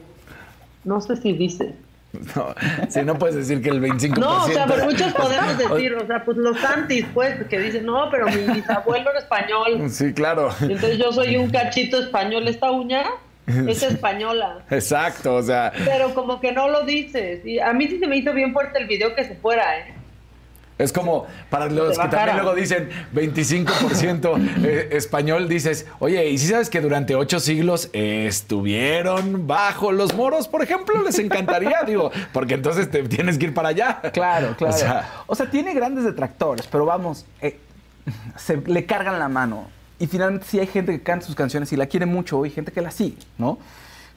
no 0.84 1.00
sé 1.00 1.16
si 1.16 1.32
dices. 1.32 1.74
No, 2.36 2.54
si 2.90 3.02
no 3.02 3.18
puedes 3.18 3.36
decir 3.36 3.62
que 3.62 3.70
el 3.70 3.82
25%. 3.82 4.18
No, 4.18 4.44
o 4.44 4.48
sea, 4.48 4.66
pero 4.68 4.86
muchos 4.86 5.14
podemos 5.14 5.58
decir, 5.70 5.94
o 5.96 6.06
sea, 6.06 6.24
pues 6.24 6.38
los 6.38 6.64
antis, 6.64 7.06
pues, 7.14 7.44
que 7.48 7.60
dicen, 7.60 7.86
no, 7.86 8.10
pero 8.12 8.28
mi 8.28 8.54
bisabuelo 8.54 9.10
era 9.10 9.20
español. 9.20 9.90
Sí, 9.90 10.14
claro. 10.14 10.50
Y 10.62 10.74
entonces 10.74 10.98
yo 10.98 11.12
soy 11.12 11.36
un 11.38 11.50
cachito 11.50 12.00
español. 12.00 12.48
Esta 12.48 12.72
uña 12.72 13.06
es 13.48 13.84
española. 13.84 14.64
Exacto, 14.70 15.36
o 15.36 15.44
sea. 15.44 15.72
Pero 15.86 16.14
como 16.14 16.40
que 16.40 16.52
no 16.52 16.70
lo 16.70 16.84
dices. 16.84 17.46
Y 17.46 17.60
a 17.60 17.74
mí 17.74 17.88
sí 17.88 18.00
se 18.00 18.08
me 18.08 18.18
hizo 18.18 18.34
bien 18.34 18.54
fuerte 18.54 18.80
el 18.80 18.88
video 18.88 19.16
que 19.16 19.26
se 19.26 19.36
fuera, 19.36 19.80
¿eh? 19.80 19.94
Es 20.78 20.92
como 20.92 21.28
para 21.50 21.68
los 21.68 21.98
que 21.98 22.08
también 22.08 22.38
luego 22.38 22.56
dicen 22.56 22.90
25% 23.14 24.50
eh, 24.66 24.90
español, 24.92 25.48
dices, 25.48 25.86
oye, 26.00 26.28
¿y 26.30 26.38
si 26.38 26.48
sabes 26.48 26.70
que 26.70 26.82
durante 26.82 27.16
ocho 27.16 27.40
siglos 27.40 27.90
estuvieron 27.94 29.46
bajo 29.46 29.92
los 29.92 30.16
moros, 30.16 30.48
por 30.48 30.64
ejemplo? 30.64 31.02
Les 31.04 31.20
encantaría, 31.20 31.84
digo, 31.88 32.12
porque 32.32 32.56
entonces 32.56 32.90
te 32.90 33.04
tienes 33.04 33.38
que 33.38 33.46
ir 33.46 33.54
para 33.54 33.70
allá. 33.70 34.02
Claro, 34.14 34.56
claro. 34.58 35.06
O 35.28 35.36
sea, 35.36 35.50
tiene 35.50 35.74
grandes 35.74 36.04
detractores, 36.04 36.68
pero 36.68 36.86
vamos, 36.86 37.26
eh, 37.42 37.60
se 38.36 38.58
le 38.58 38.86
cargan 38.86 39.20
la 39.20 39.30
mano. 39.30 39.68
Y 40.00 40.08
finalmente 40.08 40.48
sí 40.50 40.60
hay 40.60 40.68
gente 40.68 40.92
que 40.92 41.04
canta 41.04 41.26
sus 41.26 41.36
canciones 41.36 41.72
y 41.72 41.78
la 41.78 41.86
quiere 41.86 42.06
mucho 42.06 42.46
y 42.46 42.50
gente 42.50 42.72
que 42.72 42.82
la 42.82 42.92
sigue, 42.92 43.18
¿no? 43.38 43.60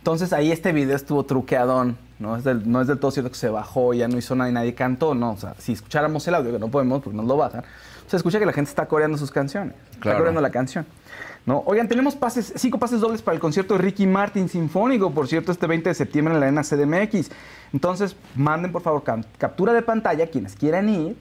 Entonces 0.06 0.32
ahí 0.32 0.52
este 0.52 0.70
video 0.70 0.94
estuvo 0.94 1.24
truqueadón, 1.24 1.98
¿no? 2.20 2.36
Es 2.36 2.44
del, 2.44 2.70
no 2.70 2.80
es 2.80 2.86
del 2.86 2.96
todo 2.96 3.10
cierto 3.10 3.28
que 3.28 3.36
se 3.36 3.48
bajó, 3.48 3.92
ya 3.92 4.06
no 4.06 4.16
hizo 4.16 4.36
nada 4.36 4.48
y 4.48 4.52
nadie 4.52 4.72
cantó, 4.72 5.16
no. 5.16 5.32
O 5.32 5.36
sea, 5.36 5.56
si 5.58 5.72
escucháramos 5.72 6.28
el 6.28 6.36
audio, 6.36 6.52
que 6.52 6.60
no 6.60 6.68
podemos 6.68 7.02
porque 7.02 7.16
nos 7.16 7.26
lo 7.26 7.36
bajan, 7.36 7.64
se 8.06 8.16
escucha 8.16 8.38
que 8.38 8.46
la 8.46 8.52
gente 8.52 8.68
está 8.68 8.86
coreando 8.86 9.18
sus 9.18 9.32
canciones, 9.32 9.74
está 9.90 10.16
coreando 10.16 10.40
la 10.40 10.50
canción. 10.50 10.86
¿no? 11.44 11.64
Oigan, 11.66 11.88
tenemos 11.88 12.14
pases, 12.14 12.52
cinco 12.54 12.78
pases 12.78 13.00
dobles 13.00 13.20
para 13.20 13.34
el 13.34 13.40
concierto 13.40 13.74
de 13.74 13.78
Ricky 13.80 14.06
Martin 14.06 14.48
Sinfónico, 14.48 15.10
por 15.10 15.26
cierto, 15.26 15.50
este 15.50 15.66
20 15.66 15.88
de 15.88 15.94
septiembre 15.96 16.34
en 16.34 16.38
la 16.38 16.46
Arena 16.46 16.62
CDMX. 16.62 17.32
Entonces, 17.72 18.14
manden 18.36 18.70
por 18.70 18.82
favor 18.82 19.02
captura 19.36 19.72
de 19.72 19.82
pantalla 19.82 20.28
quienes 20.28 20.54
quieran 20.54 20.88
ir, 20.88 21.16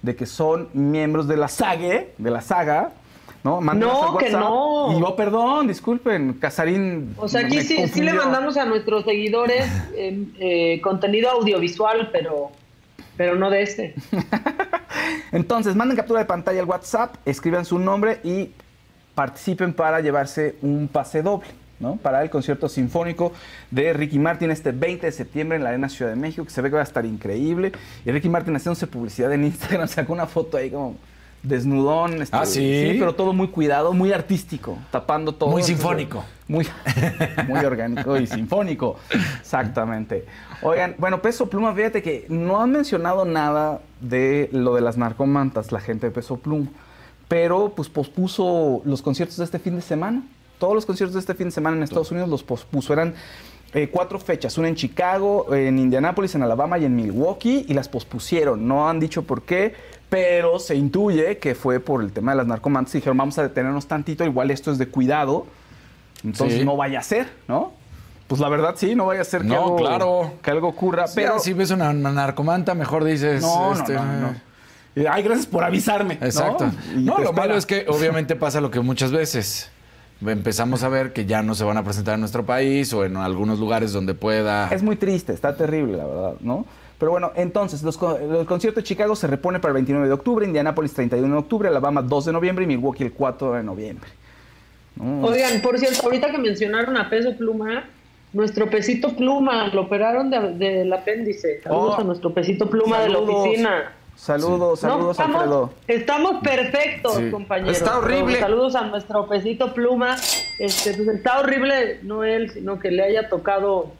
de 0.00 0.16
que 0.16 0.24
son 0.24 0.70
miembros 0.72 1.28
de 1.28 1.36
la 1.36 1.48
saga, 1.48 2.04
de 2.16 2.30
la 2.30 2.40
saga, 2.40 2.92
¿no? 3.44 3.60
no, 3.60 4.16
que 4.18 4.30
no. 4.30 4.96
Y 4.96 5.00
yo, 5.00 5.16
perdón, 5.16 5.66
disculpen, 5.66 6.34
Casarín. 6.34 7.14
O 7.16 7.28
sea, 7.28 7.46
aquí 7.46 7.60
sí, 7.62 7.88
sí, 7.88 8.02
le 8.02 8.12
mandamos 8.12 8.56
a 8.56 8.64
nuestros 8.64 9.04
seguidores 9.04 9.66
eh, 9.94 10.26
eh, 10.38 10.80
contenido 10.80 11.30
audiovisual, 11.30 12.10
pero, 12.12 12.50
pero 13.16 13.36
no 13.36 13.50
de 13.50 13.62
este. 13.62 13.94
Entonces, 15.32 15.74
manden 15.74 15.96
captura 15.96 16.20
de 16.20 16.26
pantalla 16.26 16.60
al 16.60 16.68
WhatsApp, 16.68 17.16
escriban 17.24 17.64
su 17.64 17.78
nombre 17.78 18.20
y 18.22 18.50
participen 19.14 19.72
para 19.72 20.00
llevarse 20.00 20.56
un 20.62 20.88
pase 20.88 21.22
doble. 21.22 21.48
¿no? 21.80 21.96
Para 21.96 22.22
el 22.22 22.30
concierto 22.30 22.68
sinfónico 22.68 23.32
de 23.72 23.92
Ricky 23.92 24.20
Martin 24.20 24.52
este 24.52 24.70
20 24.70 25.04
de 25.04 25.10
septiembre 25.10 25.56
en 25.56 25.64
la 25.64 25.70
Arena 25.70 25.88
Ciudad 25.88 26.12
de 26.12 26.16
México, 26.16 26.44
que 26.44 26.50
se 26.50 26.62
ve 26.62 26.68
que 26.68 26.76
va 26.76 26.80
a 26.80 26.84
estar 26.84 27.04
increíble. 27.04 27.72
Y 28.06 28.12
Ricky 28.12 28.28
Martin 28.28 28.54
haciéndose 28.54 28.86
publicidad 28.86 29.32
en 29.32 29.44
Instagram, 29.44 29.88
sacó 29.88 30.12
una 30.12 30.26
foto 30.26 30.56
ahí 30.58 30.70
como 30.70 30.94
desnudón. 31.42 32.22
Este, 32.22 32.36
ah, 32.36 32.46
¿sí? 32.46 32.96
pero 32.98 33.14
todo 33.14 33.32
muy 33.32 33.48
cuidado, 33.48 33.92
muy 33.92 34.12
artístico, 34.12 34.78
tapando 34.90 35.34
todo. 35.34 35.50
Muy 35.50 35.62
sinfónico. 35.62 36.24
Muy, 36.48 36.66
muy 37.48 37.60
orgánico 37.60 38.16
y 38.16 38.26
sinfónico. 38.26 38.96
Exactamente. 39.40 40.26
Oigan, 40.62 40.94
bueno, 40.98 41.22
Peso 41.22 41.48
Pluma, 41.48 41.74
fíjate 41.74 42.02
que 42.02 42.26
no 42.28 42.60
han 42.60 42.70
mencionado 42.70 43.24
nada 43.24 43.80
de 44.00 44.48
lo 44.52 44.74
de 44.74 44.80
las 44.80 44.96
narcomantas, 44.96 45.72
la 45.72 45.80
gente 45.80 46.06
de 46.06 46.12
Peso 46.12 46.36
Pluma, 46.36 46.68
pero 47.28 47.72
pues 47.74 47.88
pospuso 47.88 48.82
los 48.84 49.02
conciertos 49.02 49.38
de 49.38 49.44
este 49.44 49.58
fin 49.58 49.76
de 49.76 49.82
semana. 49.82 50.22
Todos 50.58 50.74
los 50.74 50.86
conciertos 50.86 51.14
de 51.14 51.20
este 51.20 51.34
fin 51.34 51.48
de 51.48 51.50
semana 51.50 51.76
en 51.76 51.82
Estados 51.82 52.10
Unidos 52.12 52.28
los 52.28 52.44
pospuso. 52.44 52.92
Eran 52.92 53.14
eh, 53.74 53.88
cuatro 53.90 54.20
fechas, 54.20 54.58
una 54.58 54.68
en 54.68 54.74
Chicago, 54.74 55.52
en 55.54 55.78
Indianápolis, 55.78 56.34
en 56.34 56.42
Alabama 56.42 56.78
y 56.78 56.84
en 56.84 56.94
Milwaukee, 56.94 57.64
y 57.66 57.74
las 57.74 57.88
pospusieron. 57.88 58.68
No 58.68 58.88
han 58.88 59.00
dicho 59.00 59.22
por 59.22 59.42
qué, 59.42 59.74
pero 60.12 60.58
se 60.58 60.74
intuye 60.74 61.38
que 61.38 61.54
fue 61.54 61.80
por 61.80 62.02
el 62.02 62.12
tema 62.12 62.32
de 62.32 62.36
las 62.36 62.46
narcomantas. 62.46 62.92
Dijeron, 62.92 63.16
vamos 63.16 63.38
a 63.38 63.44
detenernos 63.44 63.86
tantito, 63.86 64.26
igual 64.26 64.50
esto 64.50 64.70
es 64.70 64.76
de 64.76 64.86
cuidado, 64.86 65.46
entonces 66.22 66.66
no 66.66 66.76
vaya 66.76 66.98
a 66.98 67.02
ser, 67.02 67.28
¿no? 67.48 67.72
Pues 68.26 68.38
la 68.38 68.50
verdad 68.50 68.74
sí, 68.76 68.94
no 68.94 69.06
vaya 69.06 69.22
a 69.22 69.24
ser 69.24 69.40
que, 69.40 69.54
algo, 69.54 69.76
claro. 69.76 70.34
que 70.42 70.50
algo 70.50 70.68
ocurra. 70.68 71.06
pero 71.14 71.38
si 71.38 71.54
ves 71.54 71.70
una, 71.70 71.94
narcomanta, 71.94 72.74
mejor 72.74 73.04
dices... 73.04 73.40
No, 73.40 73.72
este, 73.72 73.94
no, 73.94 74.04
no, 74.04 74.34
Ay, 75.10 75.22
gracias 75.22 75.46
por 75.46 75.64
avisarme. 75.64 76.18
Exacto. 76.20 76.70
No, 76.94 77.16
lo 77.16 77.32
malo 77.32 77.56
es 77.56 77.64
que 77.64 77.86
obviamente 77.88 78.36
pasa 78.36 78.60
lo 78.60 78.70
que 78.70 78.80
muchas 78.80 79.12
veces 79.12 79.70
empezamos 80.20 80.82
a 80.82 80.90
ver 80.90 81.14
que 81.14 81.24
ya 81.24 81.42
no 81.42 81.54
se 81.54 81.64
van 81.64 81.78
a 81.78 81.84
presentar 81.84 82.16
en 82.16 82.20
nuestro 82.20 82.44
país 82.44 82.92
o 82.92 83.06
en 83.06 83.16
algunos 83.16 83.58
lugares 83.58 83.94
donde 83.94 84.12
pueda. 84.12 84.68
Es 84.68 84.82
muy 84.82 84.96
triste, 84.96 85.32
está 85.32 85.56
terrible, 85.56 85.96
la 85.96 86.04
verdad, 86.04 86.34
¿no? 86.40 86.66
Pero 87.02 87.10
bueno, 87.10 87.32
entonces, 87.34 87.82
los, 87.82 87.98
el 88.00 88.46
concierto 88.46 88.78
de 88.78 88.84
Chicago 88.84 89.16
se 89.16 89.26
repone 89.26 89.58
para 89.58 89.70
el 89.70 89.74
29 89.74 90.06
de 90.06 90.12
octubre, 90.12 90.46
Indianapolis 90.46 90.94
31 90.94 91.34
de 91.34 91.40
octubre, 91.40 91.68
Alabama 91.68 92.00
2 92.00 92.26
de 92.26 92.32
noviembre 92.32 92.62
y 92.62 92.68
Milwaukee 92.68 93.02
el 93.02 93.12
4 93.12 93.54
de 93.54 93.62
noviembre. 93.64 94.08
Oigan, 95.00 95.60
por 95.62 95.76
cierto, 95.80 96.04
ahorita 96.04 96.30
que 96.30 96.38
mencionaron 96.38 96.96
a 96.96 97.10
Peso 97.10 97.36
Pluma, 97.36 97.86
nuestro 98.32 98.70
pesito 98.70 99.16
pluma, 99.16 99.66
lo 99.74 99.80
operaron 99.80 100.30
del 100.30 100.92
apéndice. 100.92 101.60
Saludos 101.62 101.94
oh, 101.98 102.00
a 102.02 102.04
nuestro 102.04 102.32
pesito 102.32 102.70
pluma 102.70 103.00
de 103.00 103.08
la 103.08 103.18
oficina. 103.18 103.92
Saludos, 104.14 104.78
saludos, 104.78 105.10
estamos, 105.10 105.42
Alfredo. 105.42 105.70
Estamos 105.88 106.40
perfectos, 106.40 107.18
compañeros. 107.32 107.78
Está 107.78 107.98
horrible. 107.98 108.38
Saludos 108.38 108.76
a 108.76 108.82
nuestro 108.82 109.26
pesito 109.26 109.74
pluma. 109.74 110.14
Este, 110.60 110.94
pues 110.94 111.08
está 111.08 111.40
horrible, 111.40 111.98
no 112.04 112.22
él, 112.22 112.52
sino 112.52 112.78
que 112.78 112.92
le 112.92 113.02
haya 113.02 113.28
tocado. 113.28 113.90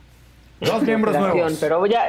Dos 0.61 0.82
miembros 0.84 1.16
nuevos. 1.16 1.59
Pero 1.61 1.84
ya, 1.86 2.05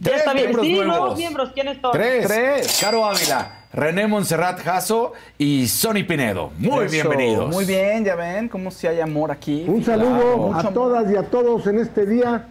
ya 0.00 0.16
está 0.16 0.32
bien. 0.32 0.52
Sí, 0.60 0.72
nuevos. 0.74 0.86
nuevos 0.86 1.18
miembros. 1.18 1.52
¿Quiénes 1.52 1.80
son? 1.80 1.92
Tres. 1.92 2.26
Tres. 2.26 2.78
Caro 2.80 3.04
Ávila. 3.04 3.54
René 3.72 4.06
Monserrat 4.06 4.60
Jasso 4.60 5.12
y 5.36 5.68
Sonny 5.68 6.02
Pinedo. 6.02 6.50
Muy 6.58 6.86
bienvenidos. 6.88 7.50
Muy 7.50 7.64
bien, 7.66 8.04
ya 8.04 8.14
ven 8.14 8.48
cómo 8.48 8.70
si 8.70 8.86
hay 8.86 9.00
amor 9.00 9.30
aquí. 9.30 9.64
Un 9.68 9.84
saludo 9.84 10.54
a 10.54 10.72
todas 10.72 11.12
y 11.12 11.16
a 11.16 11.22
todos 11.24 11.66
en 11.66 11.78
este 11.78 12.06
día. 12.06 12.48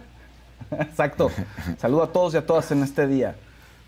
Exacto. 0.70 1.30
Saludo 1.78 2.04
a 2.04 2.12
todos 2.12 2.34
y 2.34 2.36
a 2.36 2.46
todas 2.46 2.70
en 2.70 2.82
este 2.82 3.06
día. 3.06 3.34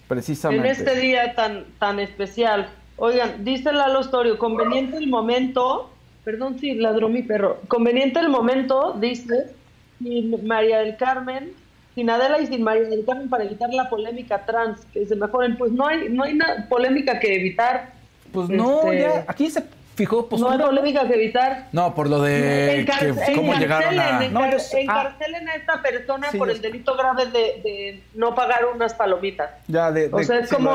Precisamente. 0.08 0.66
En 0.66 0.74
este 0.74 0.96
día 0.96 1.34
tan, 1.36 1.66
tan 1.78 2.00
especial. 2.00 2.68
Oigan, 2.96 3.44
dice 3.44 3.72
Lalo 3.72 4.02
Storio, 4.02 4.36
conveniente 4.36 4.96
el 4.98 5.06
momento, 5.06 5.90
perdón 6.24 6.58
si 6.58 6.74
ladró 6.74 7.08
mi 7.08 7.22
perro, 7.22 7.60
conveniente 7.66 8.20
el 8.20 8.28
momento, 8.28 8.94
dice, 9.00 9.54
sin 9.98 10.46
María 10.46 10.80
del 10.80 10.98
Carmen, 10.98 11.52
sin 12.00 12.08
Adela 12.08 12.40
y 12.40 12.46
sin 12.46 12.62
María 12.62 12.88
del 12.88 13.04
Carmen 13.04 13.28
para 13.28 13.44
evitar 13.44 13.68
la 13.74 13.90
polémica 13.90 14.46
trans, 14.46 14.80
que 14.86 15.04
se 15.04 15.16
mejoren. 15.16 15.58
Pues 15.58 15.70
no 15.70 15.86
hay, 15.86 16.08
no 16.08 16.22
hay 16.22 16.32
una 16.32 16.66
polémica 16.66 17.20
que 17.20 17.36
evitar. 17.36 17.90
Pues 18.32 18.48
no, 18.48 18.84
este, 18.84 19.00
ya, 19.00 19.24
aquí 19.28 19.50
se 19.50 19.62
fijó 19.96 20.26
No 20.38 20.48
hay 20.48 20.58
polémica 20.58 21.06
que 21.06 21.14
evitar. 21.14 21.66
No, 21.72 21.94
por 21.94 22.08
lo 22.08 22.22
de 22.22 22.88
cómo 23.34 23.52
llegaron 23.52 23.98
a... 23.98 24.24
encarcelen 24.24 25.46
a 25.46 25.54
esta 25.56 25.82
persona 25.82 26.28
por 26.38 26.48
el 26.48 26.62
delito 26.62 26.96
grave 26.96 27.26
de, 27.26 28.02
no 28.14 28.34
pagar 28.34 28.64
unas 28.74 28.94
palomitas. 28.94 29.50
Ya, 29.68 29.92
de, 29.92 30.08
o 30.10 30.22
sea, 30.22 30.38
es 30.38 30.50
como 30.50 30.70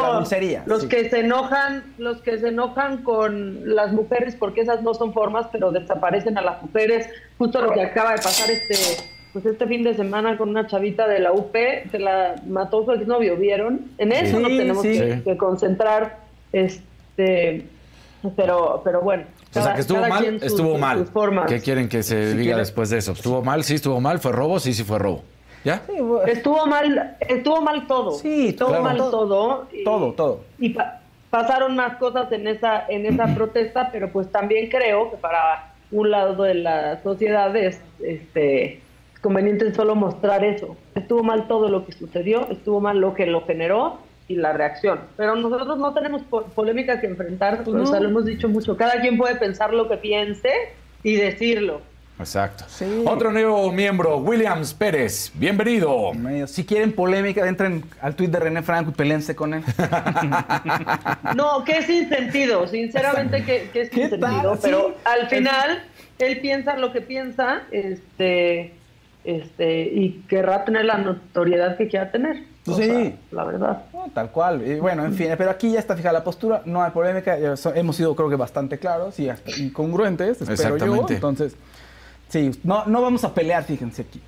los 0.67 0.86
que 0.86 1.09
se 1.09 1.21
enojan, 1.21 1.95
los 1.97 2.21
que 2.21 2.38
se 2.38 2.49
enojan 2.49 3.01
con 3.01 3.76
las 3.76 3.91
mujeres 3.93 4.36
porque 4.36 4.61
esas 4.61 4.84
no 4.84 4.93
son 4.93 5.11
formas, 5.11 5.47
pero 5.51 5.71
desaparecen 5.71 6.38
a 6.38 6.41
las 6.41 6.61
mujeres. 6.61 7.09
Justo 7.39 7.63
lo 7.63 7.71
que 7.71 7.82
acaba 7.82 8.11
de 8.11 8.17
pasar 8.17 8.51
este 8.51 9.14
pues 9.36 9.45
este 9.47 9.67
fin 9.67 9.83
de 9.83 9.93
semana 9.95 10.38
con 10.38 10.47
una 10.47 10.65
chavita 10.65 11.09
de 11.09 11.19
la 11.19 11.33
UP, 11.33 11.53
se 11.91 11.99
la 11.99 12.36
mató 12.47 12.86
su 12.86 12.93
exnovio, 12.93 13.36
¿vieron? 13.36 13.91
En 13.97 14.13
eso 14.13 14.39
nos 14.39 14.47
tenemos 14.47 14.81
que, 14.81 15.23
que 15.25 15.36
concentrar, 15.36 16.19
este 16.53 17.65
pero, 18.38 18.79
pero 18.86 19.01
bueno. 19.01 19.25
o 19.53 19.61
sea, 19.61 19.73
que 19.73 19.81
estuvo 19.81 19.99
mal, 20.07 20.39
estuvo 20.41 20.77
mal. 20.77 21.05
¿Qué 21.49 21.59
quieren 21.59 21.89
que 21.89 22.01
se 22.01 22.33
diga 22.33 22.55
después 22.55 22.89
de 22.91 22.99
eso? 22.99 23.11
¿Estuvo 23.11 23.41
mal? 23.41 23.65
Sí, 23.65 23.75
estuvo 23.75 23.99
mal. 23.99 24.19
¿Fue 24.19 24.31
robo? 24.31 24.57
Sí, 24.61 24.73
sí 24.73 24.86
fue 24.86 24.99
robo. 24.99 25.21
¿Ya? 25.65 25.83
estuvo 26.27 26.65
mal, 26.65 27.17
estuvo 27.19 27.59
mal 27.59 27.88
todo. 27.88 28.11
Sí, 28.11 28.47
estuvo 28.47 28.81
mal 28.81 28.95
todo. 28.95 29.67
todo, 29.83 30.13
todo. 30.13 30.43
Y 30.59 30.77
pasaron 31.29 31.75
más 31.75 31.97
cosas 31.97 32.31
en 32.31 32.47
esa, 32.47 32.86
en 32.88 33.05
esa 33.05 33.36
protesta, 33.36 33.89
pero 33.91 34.09
pues 34.13 34.31
también 34.31 34.69
creo 34.69 35.11
que 35.11 35.17
para 35.17 35.73
un 35.91 36.09
lado 36.09 36.41
de 36.41 36.53
la 36.53 37.03
sociedad 37.03 37.53
es 37.57 37.81
este 38.01 38.81
conveniente 39.26 39.73
solo 39.73 39.95
mostrar 39.95 40.43
eso. 40.43 40.78
Estuvo 40.93 41.23
mal 41.23 41.47
todo 41.47 41.67
lo 41.67 41.84
que 41.84 41.93
sucedió, 41.93 42.47
estuvo 42.51 42.80
mal 42.80 42.99
lo 42.99 43.15
que 43.15 43.26
lo 43.26 43.43
generó 43.43 43.97
y 44.28 44.36
la 44.36 44.53
reacción. 44.53 44.99
Pero 45.17 45.36
nosotros 45.36 45.80
no 45.80 45.95
tenemos 45.95 46.21
polémica 46.53 47.01
que 47.01 47.07
enfrentar, 47.07 47.63
pues 47.63 47.89
lo 47.89 47.95
hemos 48.07 48.26
dicho 48.26 48.47
mucho. 48.47 48.78
Cada 48.78 49.01
quien 49.01 49.17
puede 49.17 49.36
pensar 49.38 49.73
lo 49.73 49.89
que 49.89 49.97
piense 49.97 50.51
y 51.01 51.15
decirlo. 51.15 51.82
Exacto. 52.19 52.65
Otro 53.05 53.32
nuevo 53.32 53.71
miembro, 53.71 54.17
Williams 54.17 54.76
Pérez. 54.76 55.32
Bienvenido. 55.34 56.11
Si 56.45 56.63
quieren 56.63 56.93
polémica, 56.93 57.47
entren 57.47 57.84
al 58.01 58.15
tuit 58.15 58.30
de 58.30 58.39
René 58.39 58.61
Franco 58.61 58.91
y 58.91 58.93
pelense 58.93 59.36
con 59.36 59.55
él. 59.55 59.63
no, 61.36 61.63
que 61.63 61.80
es 61.80 61.88
sin 61.88 62.09
sentido. 62.09 62.67
Sinceramente, 62.67 63.43
que, 63.43 63.71
es 63.73 63.89
sin 63.89 64.11
sentido. 64.11 64.55
Pero 64.61 64.95
al 65.03 65.28
final, 65.30 65.84
él 66.19 66.39
piensa 66.41 66.78
lo 66.78 66.93
que 66.93 67.01
piensa, 67.01 67.63
este, 67.71 68.74
este, 69.26 69.82
y 69.84 70.23
querrá 70.30 70.63
tener 70.65 70.86
la 70.86 70.97
notoriedad 70.97 71.78
que 71.78 71.88
quiera 71.88 72.11
tener. 72.11 72.43
O 72.67 72.73
Sí. 72.76 72.84
sea, 72.86 73.11
la 73.32 73.43
verdad. 73.43 73.84
No, 73.93 74.07
tal 74.13 74.32
cual. 74.32 74.65
Y 74.65 74.80
bueno, 74.80 75.05
en 75.05 75.13
fin, 75.13 75.30
pero 75.38 75.51
aquí 75.51 75.71
ya 75.71 75.80
está 75.80 75.95
fijada 75.95 76.13
la 76.13 76.23
postura, 76.23 76.61
no 76.65 76.82
hay 76.84 76.91
polémica, 76.91 77.38
hemos 77.76 77.95
sido 77.95 78.15
creo 78.15 78.30
que 78.30 78.36
bastante 78.36 78.80
claros 78.80 79.19
y 79.19 79.30
hasta 79.30 79.51
incongruentes, 79.59 80.41
espero 80.41 80.69
yo. 80.69 80.76
Exactamente. 80.76 81.13
Entonces, 81.15 81.55
sí, 82.30 82.51
no, 82.63 82.86
no 82.86 83.01
vamos 83.03 83.23
a 83.23 83.34
pelear, 83.36 83.63
fíjense 83.65 84.01
aquí, 84.03 84.19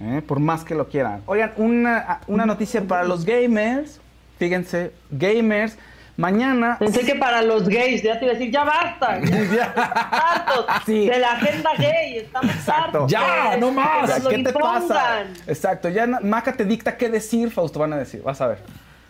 ¿eh? 0.00 0.22
por 0.26 0.38
más 0.40 0.64
que 0.64 0.74
lo 0.74 0.88
quieran. 0.88 1.20
Oigan, 1.26 1.52
una, 1.58 2.20
una 2.28 2.46
noticia 2.46 2.80
para 2.82 3.04
los 3.04 3.26
gamers, 3.26 4.00
fíjense, 4.38 4.92
gamers, 5.10 5.76
mañana... 6.16 6.76
Pensé 6.78 7.04
que 7.04 7.14
para 7.14 7.42
los 7.42 7.68
gays, 7.68 8.02
ya 8.02 8.18
te 8.18 8.24
iba 8.24 8.34
a 8.34 8.38
decir, 8.38 8.52
ya 8.52 8.64
basta. 8.64 9.20
Ya, 9.54 9.64
hartos 9.74 10.66
Sí. 10.84 11.08
de 11.08 11.18
la 11.18 11.32
agenda 11.32 11.70
gay, 11.78 12.16
estamos 12.18 12.68
hartos. 12.68 13.10
Ya, 13.10 13.56
no 13.58 13.70
más. 13.70 14.08
nos 14.22 14.28
¿Qué 14.32 14.42
te 14.42 14.52
pasa? 14.52 15.22
Exacto, 15.46 15.88
ya 15.88 16.06
Maca 16.06 16.52
te 16.52 16.64
dicta 16.64 16.96
qué 16.96 17.08
decir, 17.08 17.50
Fausto, 17.50 17.78
van 17.78 17.92
a 17.92 17.96
decir, 17.96 18.22
vas 18.22 18.40
a 18.40 18.48
ver. 18.48 18.58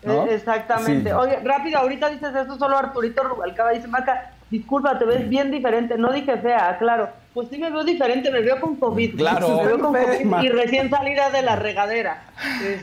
¿no? 0.03 0.27
Eh, 0.27 0.35
Exactamente. 0.35 1.11
Sí. 1.11 1.17
Oye, 1.17 1.39
rápido, 1.43 1.79
ahorita 1.79 2.09
dices 2.11 2.35
eso, 2.35 2.57
solo 2.59 2.79
Arturito 2.79 3.25
Rubalcaba 3.25 3.71
dice, 3.71 3.89
Maca, 3.89 4.31
disculpa, 4.51 4.99
te 4.99 5.05
ves 5.05 5.29
bien 5.29 5.51
diferente. 5.51 5.97
No 5.99 6.13
dije 6.13 6.37
fea, 6.37 6.77
claro. 6.79 7.09
Pues 7.35 7.49
sí 7.51 7.59
me 7.59 7.71
veo 7.71 7.83
diferente, 7.85 8.31
me 8.31 8.41
veo 8.41 8.61
con 8.61 8.77
COVID. 8.77 9.17
Claro. 9.17 9.57
Me 9.57 9.67
veo 9.67 9.79
con. 9.81 9.93
COVID 9.95 10.43
y 10.43 10.49
recién 10.49 10.91
salida 10.91 11.31
de 11.31 11.43
la 11.43 11.57
regadera. 11.57 12.23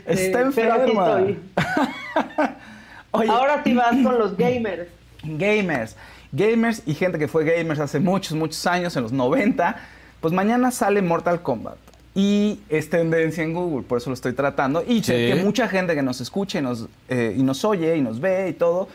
Este, 0.06 0.26
Está 0.26 0.38
Pero 0.54 0.72
aquí 0.74 0.90
enferma. 0.90 1.08
estoy. 1.20 1.40
Oye, 3.14 3.30
Ahora 3.30 3.62
sí 3.64 3.72
vas 3.74 3.94
con 4.02 4.18
los 4.18 4.36
gamers. 4.36 4.88
gamers, 5.22 5.96
gamers 6.32 6.82
y 6.86 6.94
gente 6.94 7.18
que 7.18 7.28
fue 7.28 7.44
gamers 7.44 7.78
hace 7.80 8.00
muchos, 8.00 8.36
muchos 8.36 8.66
años, 8.66 8.96
en 8.96 9.02
los 9.04 9.12
90, 9.12 9.76
pues 10.20 10.34
mañana 10.34 10.70
sale 10.70 11.00
Mortal 11.00 11.40
Kombat. 11.42 11.76
Y 12.16 12.60
es 12.68 12.90
tendencia 12.90 13.42
en 13.42 13.52
Google, 13.54 13.82
por 13.86 13.98
eso 13.98 14.10
lo 14.10 14.14
estoy 14.14 14.32
tratando. 14.34 14.84
Y 14.86 15.02
Sí. 15.02 15.12
que 15.12 15.40
mucha 15.42 15.66
gente 15.68 15.94
que 15.94 16.02
nos 16.02 16.20
escucha 16.20 16.58
y 16.58 16.62
nos, 16.62 16.86
eh, 17.08 17.34
y 17.36 17.42
nos 17.42 17.64
oye 17.64 17.96
y 17.96 18.00
nos 18.02 18.20
ve 18.20 18.48
y 18.50 18.52
todo, 18.52 18.88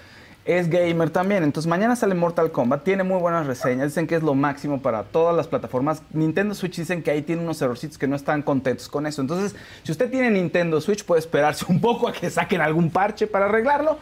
es 0.50 0.70
gamer 0.70 1.12
también. 1.12 1.44
Entonces 1.44 1.70
mañana 1.70 1.96
sale 1.96 2.16
Mortal 2.16 2.52
Kombat, 2.52 2.84
tiene 2.84 3.04
muy 3.04 3.20
buenas 3.20 3.46
reseñas, 3.46 3.90
dicen 3.90 4.08
que 4.08 4.16
es 4.16 4.24
lo 4.24 4.34
máximo 4.34 4.82
para 4.82 5.04
todas 5.04 5.36
las 5.36 5.48
plataformas. 5.48 6.02
Nintendo 6.12 6.56
Switch 6.56 6.78
dicen 6.78 7.04
que 7.04 7.12
ahí 7.12 7.22
tiene 7.22 7.44
unos 7.44 7.62
errorcitos 7.62 7.98
que 7.98 8.08
no 8.08 8.16
están 8.16 8.42
contentos 8.42 8.90
con 8.90 9.06
eso. 9.06 9.22
Entonces, 9.22 9.56
si 9.84 9.92
usted 9.92 10.10
tiene 10.10 10.32
Nintendo 10.32 10.82
Switch, 10.82 11.06
puede 11.06 11.20
esperarse 11.20 11.66
un 11.70 11.80
poco 11.80 12.08
a 12.08 12.14
que 12.14 12.30
saquen 12.30 12.62
algún 12.62 12.90
parche 12.90 13.28
para 13.28 13.46
arreglarlo. 13.46 13.98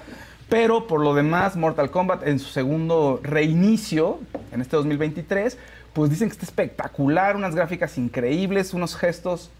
Pero 0.49 0.87
por 0.87 1.01
lo 1.01 1.13
demás, 1.13 1.57
Mortal 1.57 1.91
Kombat 1.91 2.25
en 2.25 2.39
su 2.39 2.47
segundo 2.47 3.19
reinicio, 3.21 4.19
en 4.53 4.61
este 4.61 4.77
2023, 4.77 5.57
pues 5.91 6.09
dicen 6.09 6.29
que 6.29 6.33
está 6.33 6.45
espectacular, 6.45 7.35
unas 7.35 7.53
gráficas 7.53 7.97
increíbles, 7.97 8.73
unos 8.73 8.95
gestos 8.95 9.51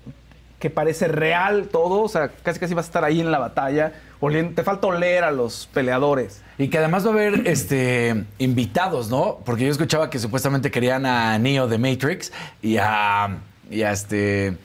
que 0.60 0.70
parece 0.70 1.08
real 1.08 1.68
todo, 1.72 2.02
o 2.02 2.08
sea, 2.10 2.30
casi 2.44 2.60
casi 2.60 2.74
vas 2.74 2.86
a 2.86 2.90
estar 2.90 3.04
ahí 3.04 3.20
en 3.22 3.32
la 3.32 3.38
batalla, 3.40 3.92
oliendo- 4.20 4.56
te 4.56 4.64
falta 4.64 4.88
oler 4.88 5.24
a 5.24 5.32
los 5.32 5.70
peleadores. 5.74 6.42
Y 6.58 6.70
que 6.70 6.80
además 6.80 7.06
va 7.06 7.10
a 7.10 7.14
haber 7.14 7.42
este 7.48 8.26
invitados, 8.40 9.10
¿no? 9.10 9.38
Porque 9.46 9.66
yo 9.66 9.72
escuchaba 9.72 10.10
que 10.10 10.18
supuestamente 10.20 10.72
querían 10.72 11.06
a 11.06 11.38
Neo 11.38 11.68
de 11.68 11.78
Matrix 11.78 12.32
y 12.62 12.78
a, 12.78 13.38
y 13.70 13.84
a 13.84 13.92
este. 13.92 14.58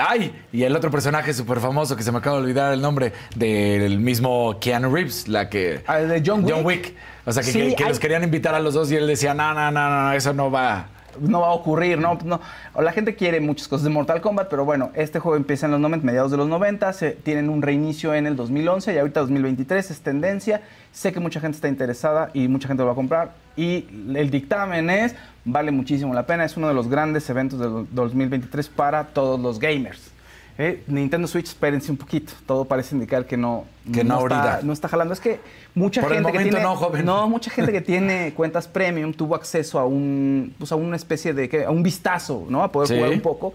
¡Ay! 0.00 0.32
Y 0.52 0.64
el 0.64 0.74
otro 0.74 0.90
personaje 0.90 1.32
súper 1.32 1.60
famoso 1.60 1.96
que 1.96 2.02
se 2.02 2.10
me 2.12 2.18
acaba 2.18 2.36
de 2.36 2.42
olvidar 2.42 2.72
el 2.72 2.80
nombre 2.82 3.12
del 3.36 4.00
mismo 4.00 4.58
Keanu 4.60 4.92
Reeves, 4.92 5.28
la 5.28 5.48
que. 5.48 5.82
Ah, 5.86 5.98
de 5.98 6.22
John 6.24 6.44
Wick. 6.64 6.94
O 7.24 7.32
sea, 7.32 7.42
que, 7.42 7.50
Sí, 7.52 7.60
que- 7.60 7.74
que 7.76 7.82
hay- 7.84 7.88
los 7.90 7.98
querían 8.00 8.24
invitar 8.24 8.54
a 8.54 8.60
los 8.60 8.74
dos 8.74 8.90
y 8.90 8.96
él 8.96 9.06
decía, 9.06 9.32
no, 9.34 9.52
no, 9.54 9.70
no, 9.70 9.88
no, 9.90 10.12
eso 10.12 10.32
no 10.32 10.50
va. 10.50 10.86
No 11.20 11.40
va 11.40 11.48
a 11.48 11.52
ocurrir, 11.52 11.98
¿no? 11.98 12.18
no. 12.24 12.40
La 12.80 12.92
gente 12.92 13.14
quiere 13.14 13.40
muchas 13.40 13.68
cosas 13.68 13.84
de 13.84 13.90
Mortal 13.90 14.20
Kombat, 14.20 14.48
pero 14.48 14.64
bueno, 14.64 14.90
este 14.94 15.18
juego 15.18 15.36
empieza 15.36 15.66
en 15.66 15.72
los 15.72 15.80
90, 15.80 16.06
mediados 16.06 16.30
de 16.30 16.36
los 16.36 16.48
90, 16.48 16.92
se, 16.92 17.10
tienen 17.12 17.48
un 17.48 17.62
reinicio 17.62 18.14
en 18.14 18.26
el 18.26 18.36
2011 18.36 18.94
y 18.94 18.98
ahorita 18.98 19.20
2023 19.20 19.90
es 19.90 20.00
tendencia. 20.00 20.62
Sé 20.92 21.12
que 21.12 21.20
mucha 21.20 21.40
gente 21.40 21.56
está 21.56 21.68
interesada 21.68 22.30
y 22.32 22.48
mucha 22.48 22.68
gente 22.68 22.82
lo 22.82 22.86
va 22.86 22.92
a 22.92 22.96
comprar. 22.96 23.34
Y 23.56 23.86
el 24.14 24.30
dictamen 24.30 24.90
es, 24.90 25.14
vale 25.44 25.70
muchísimo 25.70 26.14
la 26.14 26.26
pena, 26.26 26.44
es 26.44 26.56
uno 26.56 26.68
de 26.68 26.74
los 26.74 26.88
grandes 26.88 27.28
eventos 27.30 27.58
del 27.58 27.86
2023 27.92 28.68
para 28.68 29.04
todos 29.04 29.40
los 29.40 29.58
gamers. 29.58 30.15
¿Eh? 30.58 30.82
Nintendo 30.86 31.26
Switch, 31.28 31.46
espérense 31.46 31.90
un 31.90 31.96
poquito. 31.96 32.32
Todo 32.46 32.64
parece 32.64 32.94
indicar 32.94 33.26
que 33.26 33.36
no, 33.36 33.64
Que 33.92 34.04
no 34.04 34.20
está, 34.22 34.60
no 34.62 34.72
está 34.72 34.88
jalando. 34.88 35.12
Es 35.14 35.20
que 35.20 35.40
mucha 35.74 36.00
Por 36.02 36.12
el 36.12 36.18
gente 36.24 36.32
que 36.32 36.42
tiene, 36.44 36.60
no, 36.62 36.76
joven. 36.76 37.04
no, 37.04 37.28
mucha 37.28 37.50
gente 37.50 37.72
que 37.72 37.80
tiene 37.80 38.32
cuentas 38.36 38.66
premium 38.68 39.12
tuvo 39.12 39.34
acceso 39.34 39.78
a 39.78 39.84
un, 39.86 40.54
pues 40.58 40.72
a 40.72 40.76
una 40.76 40.96
especie 40.96 41.32
de, 41.34 41.64
a 41.64 41.70
un 41.70 41.82
vistazo, 41.82 42.46
¿no? 42.48 42.62
A 42.62 42.72
poder 42.72 42.88
Sí. 42.88 42.96
jugar 42.96 43.10
un 43.10 43.20
poco. 43.20 43.54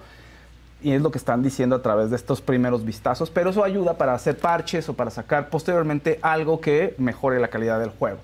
Y 0.84 0.94
es 0.94 1.02
lo 1.02 1.12
que 1.12 1.20
están 1.20 1.44
diciendo 1.44 1.76
a 1.76 1.82
través 1.84 2.10
de 2.10 2.16
estos 2.16 2.42
primeros 2.42 2.84
vistazos. 2.84 3.30
Pero 3.30 3.52
eso 3.52 3.64
ayuda 3.64 3.98
para 3.98 4.14
hacer 4.16 4.38
parches 4.38 4.90
o 4.90 4.94
para 4.96 5.12
sacar 5.12 5.50
posteriormente 5.50 6.18
algo 6.24 6.60
que 6.60 6.96
mejore 6.98 7.40
la 7.40 7.50
calidad 7.50 7.80
del 7.80 7.90
juego, 7.92 8.18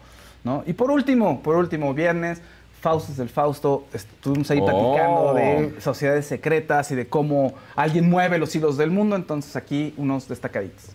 ¿no? 0.44 0.64
Y 0.66 0.74
por 0.74 0.90
último, 0.90 1.42
por 1.44 1.56
último, 1.56 1.94
viernes, 1.94 2.42
Faustos 2.88 3.18
del 3.18 3.28
Fausto, 3.28 3.84
estuvimos 3.94 4.50
ahí 4.50 4.60
Oh. 4.62 4.66
platicando 4.66 5.34
de 5.34 5.82
sociedades 5.82 6.26
secretas 6.26 6.90
y 6.92 6.96
de 6.96 7.06
cómo 7.10 7.54
alguien 7.76 8.10
mueve 8.10 8.38
los 8.38 8.56
hilos 8.56 8.78
del 8.78 8.92
mundo. 8.92 9.18
Entonces 9.18 9.58
aquí 9.58 9.94
unos 9.98 10.30
destacaditos. 10.30 10.92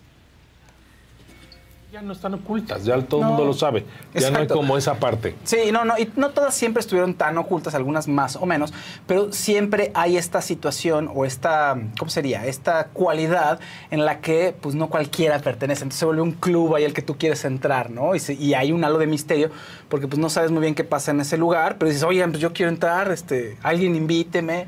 Ya 1.93 2.01
no 2.01 2.13
están 2.13 2.33
ocultas, 2.33 2.85
ya 2.85 2.99
todo 3.03 3.19
el 3.19 3.27
No, 3.27 3.33
mundo 3.33 3.45
lo 3.45 3.53
sabe. 3.53 3.85
Ya 4.15 4.31
no 4.31 4.39
hay 4.39 4.47
como 4.47 4.75
esa 4.79 4.95
parte. 4.95 5.35
Sí, 5.43 5.71
no, 5.71 5.85
no, 5.85 5.95
y 5.95 6.09
no 6.15 6.31
todas 6.31 6.55
siempre 6.55 6.81
estuvieron 6.81 7.13
tan 7.13 7.37
ocultas, 7.37 7.75
algunas 7.75 8.07
más 8.07 8.35
o 8.35 8.47
menos, 8.47 8.73
pero 9.05 9.31
siempre 9.31 9.91
hay 9.93 10.17
esta 10.17 10.41
situación 10.41 11.07
o 11.13 11.23
esta, 11.23 11.77
¿cómo 11.99 12.09
sería? 12.09 12.47
Esta 12.47 12.85
cualidad 12.87 13.59
en 13.91 14.05
la 14.05 14.21
que 14.21 14.55
pues 14.59 14.73
no 14.73 14.89
cualquiera 14.89 15.37
pertenece, 15.37 15.83
entonces 15.83 15.99
se 15.99 16.05
vuelve 16.07 16.23
un 16.23 16.31
club 16.31 16.73
ahí 16.73 16.83
al 16.83 16.93
que 16.93 17.03
tú 17.03 17.15
quieres 17.15 17.45
entrar, 17.45 17.91
¿no? 17.91 18.15
Y, 18.15 18.19
se- 18.19 18.33
y 18.33 18.55
hay 18.55 18.71
un 18.71 18.83
halo 18.83 18.97
de 18.97 19.05
misterio 19.05 19.51
porque 19.87 20.07
pues 20.07 20.17
no 20.17 20.31
sabes 20.31 20.49
muy 20.49 20.61
bien 20.61 20.73
qué 20.73 20.83
pasa 20.83 21.11
en 21.11 21.19
ese 21.21 21.37
lugar, 21.37 21.75
pero 21.77 21.89
dices, 21.89 22.03
oye, 22.03 22.27
pues 22.27 22.39
yo 22.39 22.53
quiero 22.53 22.71
entrar, 22.71 23.11
este, 23.11 23.59
alguien 23.61 23.95
invíteme. 23.95 24.65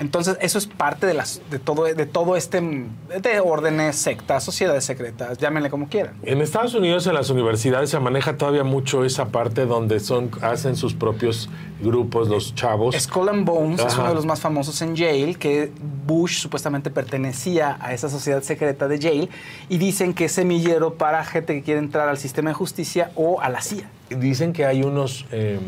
Entonces, 0.00 0.36
eso 0.40 0.58
es 0.58 0.66
parte 0.66 1.06
de, 1.06 1.14
las, 1.14 1.40
de, 1.50 1.58
todo, 1.58 1.84
de 1.84 2.06
todo 2.06 2.36
este, 2.36 2.60
de 2.60 3.40
órdenes, 3.40 3.96
sectas, 3.96 4.42
sociedades 4.42 4.84
secretas, 4.84 5.38
llámenle 5.38 5.70
como 5.70 5.88
quieran. 5.88 6.14
En 6.22 6.40
Estados 6.40 6.74
Unidos, 6.74 7.06
en 7.06 7.14
las 7.14 7.30
universidades, 7.30 7.90
se 7.90 8.00
maneja 8.00 8.36
todavía 8.36 8.64
mucho 8.64 9.04
esa 9.04 9.26
parte 9.26 9.66
donde 9.66 10.00
son, 10.00 10.30
hacen 10.42 10.76
sus 10.76 10.94
propios 10.94 11.48
grupos, 11.80 12.28
los 12.28 12.54
chavos. 12.54 12.96
Skull 12.98 13.28
and 13.28 13.44
Bones 13.44 13.80
es 13.80 13.96
uno 13.96 14.08
de 14.08 14.14
los 14.14 14.26
más 14.26 14.40
famosos 14.40 14.80
en 14.82 14.96
Yale, 14.96 15.34
que 15.34 15.70
Bush 16.06 16.40
supuestamente 16.40 16.90
pertenecía 16.90 17.78
a 17.80 17.92
esa 17.92 18.08
sociedad 18.08 18.42
secreta 18.42 18.88
de 18.88 18.98
Yale 18.98 19.28
y 19.68 19.78
dicen 19.78 20.14
que 20.14 20.26
es 20.26 20.32
semillero 20.32 20.94
para 20.94 21.24
gente 21.24 21.54
que 21.54 21.62
quiere 21.62 21.80
entrar 21.80 22.08
al 22.08 22.18
sistema 22.18 22.50
de 22.50 22.54
justicia 22.54 23.10
o 23.14 23.40
a 23.40 23.48
la 23.48 23.60
CIA. 23.60 23.88
Dicen 24.10 24.52
que 24.52 24.64
hay 24.64 24.82
unos, 24.82 25.26
eh, 25.32 25.58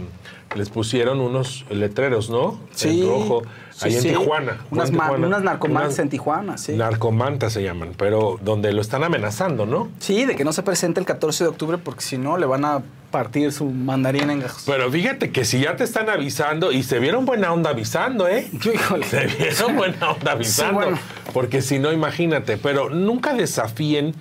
les 0.55 0.68
pusieron 0.70 1.20
unos 1.20 1.64
letreros, 1.70 2.31
¿no? 2.31 2.59
Sí, 2.72 3.03
En 3.03 3.09
rojo, 3.09 3.43
sí, 3.77 3.89
ahí 3.89 3.97
en. 3.97 4.03
Tijuana. 4.03 4.59
Unas 4.70 4.91
en 4.91 4.97
ma- 4.97 5.05
Tijuana. 5.05 5.27
unas 5.27 5.43
narcomantas 5.43 5.89
Unas 5.91 5.99
en 5.99 6.09
Tijuana, 6.09 6.59
sí. 6.59 6.72
Narcomantas 6.72 7.53
se 7.53 7.62
llaman, 7.62 7.93
pero 7.97 8.39
donde 8.43 8.72
lo 8.72 8.81
están 8.81 9.05
amenazando, 9.05 9.66
¿no? 9.66 9.89
Sí, 9.99 10.24
de 10.24 10.35
que 10.37 10.45
no 10.45 10.53
se 10.53 10.62
presente 10.62 11.01
el 11.01 11.07
14 11.07 11.45
de 11.45 11.49
octubre 11.51 11.79
porque 11.79 12.01
si 12.03 12.18
no 12.18 12.37
le 12.39 12.47
van 12.47 12.64
a 12.64 12.83
partir 13.11 13.53
su 13.53 13.64
mandarín 13.66 14.29
en 14.31 14.41
gajos. 14.41 14.64
Pero 14.66 14.91
fíjate 14.91 15.31
que 15.31 15.45
si 15.45 15.61
ya 15.61 15.77
te 15.77 15.85
están 15.85 16.11
avisando, 16.11 16.72
y 16.72 16.83
se 16.83 16.99
vieron 16.99 17.24
buena 17.24 17.53
onda 17.53 17.70
avisando, 17.70 18.29
¿eh? 18.29 18.49
Híjole. 18.74 19.07
Se 19.07 19.27
vieron 19.27 19.77
buena 19.77 20.11
onda 20.11 20.33
avisando. 20.33 20.74
bueno. 20.74 20.99
Porque 21.33 21.62
si 21.62 21.79
no, 21.79 21.93
imagínate. 21.93 22.57
Pero 22.57 22.91
nunca 22.91 23.33
desafíen 23.35 24.14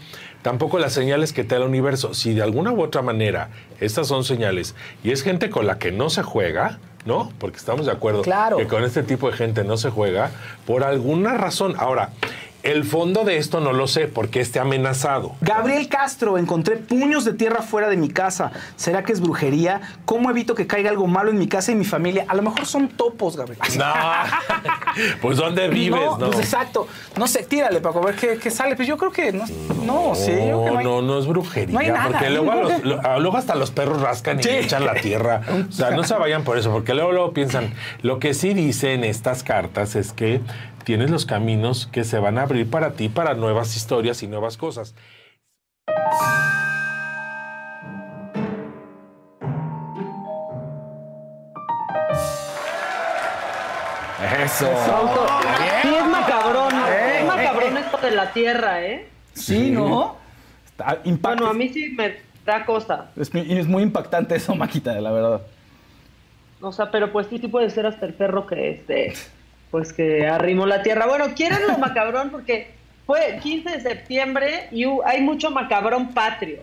tampoco 0.43 0.77
las 0.79 0.93
señales 0.93 1.33
que 1.33 1.43
te 1.43 1.55
da 1.55 1.61
el 1.61 1.67
universo. 1.67 2.13
Si 2.13 2.33
de 2.33 2.43
alguna 2.43 2.71
u 2.71 2.81
otra 2.81 3.01
manera 3.01 3.49
estas 3.79 4.07
son 4.07 4.23
señales 4.23 4.75
y 5.03 5.11
es 5.11 5.23
gente 5.23 5.49
con 5.49 5.65
la 5.65 5.77
que 5.79 5.91
no 5.91 6.09
se 6.09 6.21
juega, 6.23 6.77
¿no? 7.05 7.31
Porque 7.39 7.57
estamos 7.57 7.85
de 7.85 7.91
acuerdo 7.91 8.21
Claro. 8.23 8.57
que 8.57 8.67
con 8.67 8.83
este 8.83 9.03
tipo 9.03 9.29
de 9.29 9.37
gente 9.37 9.63
no 9.63 9.77
se 9.77 9.89
juega 9.89 10.31
por 10.65 10.83
alguna 10.83 11.35
razón. 11.35 11.75
Ahora, 11.77 12.09
el 12.65 12.83
fondo 12.83 13.23
de 13.23 13.37
esto 13.37 13.59
no 13.61 13.73
lo 13.73 13.87
sé 13.87 14.07
porque 14.07 14.41
esté 14.41 14.59
amenazado. 14.59 15.35
Gabriel 15.41 15.87
Castro, 15.87 16.37
encontré 16.37 16.77
puños 16.77 17.23
de 17.25 17.33
tierra 17.33 17.61
fuera 17.61 17.89
de 17.89 17.97
mi 17.97 18.09
casa. 18.09 18.51
¿Será 18.75 19.03
que 19.03 19.11
es 19.13 19.21
brujería? 19.21 19.81
¿Cómo 20.05 20.29
evito 20.31 20.55
que 20.55 20.67
caiga 20.67 20.89
algo 20.89 21.07
malo 21.07 21.29
en 21.31 21.37
mi 21.37 21.47
casa 21.47 21.71
y 21.71 21.75
mi 21.75 21.85
familia? 21.85 22.25
A 22.27 22.35
lo 22.35 22.41
mejor 22.41 22.65
son 22.65 22.87
topos, 22.89 23.37
Gabriel. 23.37 23.59
No, 23.77 23.93
pues 25.21 25.37
¿dónde 25.37 25.67
vives? 25.67 25.99
no, 26.01 26.17
No, 26.17 26.27
pues 26.31 26.39
exacto. 26.39 26.87
No 27.17 27.27
sé, 27.27 27.43
tírale, 27.43 27.81
Paco, 27.81 27.99
a 28.01 28.05
ver 28.07 28.15
qué, 28.15 28.37
qué 28.37 28.49
sale. 28.51 28.75
Pues 28.75 28.87
yo 28.87 28.97
creo 28.97 29.11
que 29.11 29.31
no, 29.31 29.45
no, 29.85 30.15
sí. 30.15 30.31
yo 30.31 30.63
creo 30.63 30.63
que 30.65 30.69
No, 30.69 30.71
no, 30.73 30.77
hay- 30.79 30.85
no, 30.85 31.01
no 31.01 31.19
es 31.19 31.27
brujería. 31.27 31.73
no 31.73 31.79
hay 31.79 31.87
nada. 31.89 32.07
Porque 32.07 32.29
luego, 32.29 32.51
a 32.51 32.55
los- 32.55 32.83
lo- 32.83 33.01
a- 33.05 33.17
luego 33.19 33.37
hasta 33.37 33.55
los 33.55 33.71
perros 33.71 34.01
rascan 34.01 34.39
y 34.39 34.43
Sí. 34.43 34.49
echan 34.49 34.85
la 34.85 34.93
tierra. 34.95 35.41
O 35.69 35.71
sea, 35.71 35.91
no 35.91 36.03
se 36.03 36.15
vayan 36.15 36.43
por 36.43 36.57
eso, 36.57 36.71
porque 36.71 36.93
luego, 36.93 37.11
luego 37.11 37.31
piensan. 37.33 37.73
Lo 38.01 38.19
que 38.19 38.33
sí 38.33 38.53
dice 38.53 38.93
en 38.93 39.03
estas 39.03 39.43
cartas 39.43 39.95
es 39.95 40.13
que 40.13 40.41
tienes 40.85 41.09
los 41.09 41.25
caminos 41.25 41.87
que 41.87 42.03
se 42.03 42.19
van 42.19 42.37
a 42.37 42.43
abrir 42.43 42.69
para 42.69 42.91
ti 42.91 43.09
para 43.09 43.33
nuevas 43.33 43.75
historias 43.75 44.23
y 44.23 44.27
nuevas 44.27 44.55
cosas. 44.55 44.95
Eso. 54.43 54.67
Sí, 55.81 55.95
es 55.95 56.07
macabrón. 56.07 56.73
Eh, 56.87 57.19
es 57.19 57.25
macabrón 57.25 57.77
eh, 57.77 57.81
esto 57.81 57.97
de 57.97 58.11
la 58.11 58.31
tierra, 58.31 58.85
¿eh? 58.85 59.07
Sí, 59.33 59.71
¿no? 59.71 60.17
Está 60.65 60.99
Bueno, 61.03 61.47
a 61.47 61.53
mí 61.53 61.69
sí 61.69 61.95
me 61.97 62.17
da 62.45 62.65
cosa. 62.65 63.11
es, 63.15 63.33
es 63.33 63.67
muy 63.67 63.81
impactante 63.81 64.35
eso, 64.35 64.55
Maquita, 64.55 64.93
la 65.01 65.11
verdad. 65.11 65.41
O 66.61 66.71
sea, 66.71 66.91
pero 66.91 67.11
pues 67.11 67.27
sí, 67.27 67.39
sí 67.39 67.47
puede 67.47 67.69
ser 67.69 67.85
hasta 67.85 68.05
el 68.05 68.13
perro 68.13 68.45
que 68.45 68.69
este, 68.71 69.13
pues 69.71 69.93
que 69.93 70.27
arrimó 70.27 70.65
la 70.65 70.83
tierra. 70.83 71.05
Bueno, 71.07 71.25
quieren 71.35 71.67
lo 71.67 71.77
macabrón 71.77 72.29
porque 72.29 72.71
fue 73.05 73.39
15 73.41 73.69
de 73.69 73.81
septiembre 73.81 74.67
y 74.71 74.85
hay 75.05 75.21
mucho 75.21 75.51
macabrón 75.51 76.13
patrio. 76.13 76.59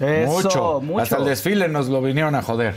Eso, 0.00 0.30
mucho. 0.30 0.80
mucho. 0.80 1.02
Hasta 1.02 1.16
el 1.18 1.24
desfile 1.24 1.68
nos 1.68 1.88
lo 1.88 2.00
vinieron 2.00 2.34
a 2.34 2.42
joder. 2.42 2.74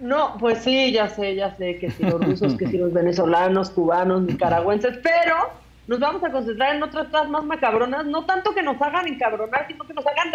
No, 0.00 0.36
pues 0.38 0.58
sí, 0.58 0.92
ya 0.92 1.08
sé, 1.08 1.34
ya 1.34 1.56
sé 1.56 1.78
que 1.78 1.90
si 1.90 2.04
los 2.04 2.24
rusos, 2.24 2.54
que 2.56 2.68
si 2.68 2.78
los 2.78 2.92
venezolanos, 2.92 3.70
cubanos, 3.70 4.22
nicaragüenses, 4.22 4.98
pero 5.02 5.50
nos 5.88 5.98
vamos 5.98 6.22
a 6.22 6.30
concentrar 6.30 6.76
en 6.76 6.82
otras 6.82 7.08
cosas 7.08 7.28
más 7.28 7.42
macabronas, 7.44 8.04
no 8.06 8.24
tanto 8.24 8.54
que 8.54 8.62
nos 8.62 8.80
hagan 8.80 9.08
encabronar, 9.08 9.66
sino 9.66 9.84
que 9.84 9.94
nos 9.94 10.04
hagan, 10.06 10.32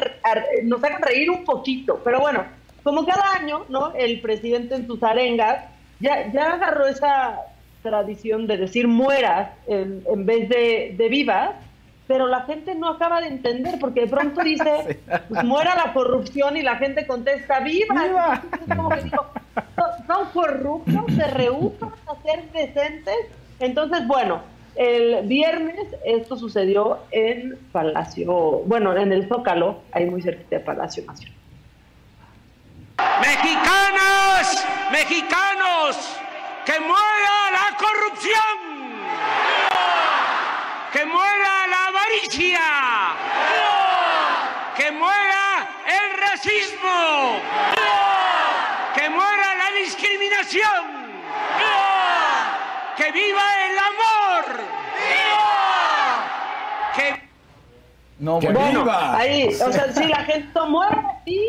nos 0.64 0.84
hagan 0.84 1.01
reír 1.01 1.30
un 1.30 1.45
poquito. 1.45 2.01
Pero 2.04 2.20
bueno, 2.20 2.43
como 2.84 3.06
cada 3.06 3.36
año, 3.36 3.64
¿no? 3.70 3.93
El 3.93 4.20
presidente 4.20 4.76
en 4.76 4.86
sus 4.86 5.01
arengas 5.01 5.64
ya, 5.99 6.30
ya 6.34 6.54
agarró 6.54 6.88
esa 6.88 7.39
tradición 7.84 8.48
de 8.48 8.58
decir 8.58 8.88
mueras 8.88 9.52
en, 9.68 10.04
en 10.10 10.26
vez 10.26 10.50
de, 10.50 10.96
de 10.98 11.10
vivas, 11.10 11.52
pero 12.08 12.28
la 12.28 12.42
gente 12.42 12.74
no 12.76 12.90
acaba 12.90 13.22
de 13.22 13.28
entender, 13.28 13.76
porque 13.80 14.02
de 14.02 14.08
pronto 14.08 14.42
dice, 14.44 15.00
pues, 15.30 15.44
muera 15.44 15.76
la 15.76 15.94
corrupción 15.94 16.58
y 16.58 16.64
la 16.64 16.78
gente 16.78 17.06
contesta, 17.06 17.60
¡viva! 17.60 18.04
¡Viva! 18.04 18.42
Entonces, 18.44 18.76
como 18.76 18.90
que 18.90 19.02
digo, 19.04 19.26
son, 19.76 20.08
son 20.08 20.28
corruptos, 20.34 21.14
se 21.16 21.28
rehusan 21.28 21.92
a 22.08 22.22
ser 22.24 22.52
decentes. 22.52 23.28
Entonces, 23.60 24.08
bueno, 24.08 24.42
el 24.76 25.28
viernes 25.28 25.88
esto 26.04 26.36
sucedió 26.36 27.00
en 27.12 27.58
Palacio, 27.72 28.34
bueno, 28.66 28.96
en 28.98 29.12
el 29.12 29.28
Zócalo, 29.28 29.82
ahí 29.92 30.06
muy 30.06 30.22
cerquita 30.22 30.58
de 30.58 30.60
Palacio 30.62 31.06
Nacional. 31.06 31.38
Mexicanas, 33.22 34.68
mexicanos, 34.92 36.18
que 36.66 36.80
muera 36.80 37.52
la 37.52 37.78
corrupción, 37.78 38.58
que 40.92 41.06
muera 41.06 41.68
la 41.70 41.88
avaricia, 41.88 42.62
que 44.76 44.92
muera 44.92 45.70
el 45.86 46.20
racismo, 46.20 47.40
que 48.96 49.10
muera 49.10 49.56
la 49.56 49.72
discriminación, 49.84 51.04
que 53.04 53.12
viva 53.12 53.41
el 53.70 53.78
amor, 53.78 54.64
que 56.95 57.22
No, 58.20 58.39
¡Que 58.39 58.49
bueno. 58.51 58.82
viva! 58.82 59.18
Ahí, 59.18 59.47
o 59.47 59.72
sea, 59.72 59.91
sí, 59.91 60.06
la 60.08 60.24
gente 60.24 60.60
muere, 60.68 60.97
sí, 61.26 61.43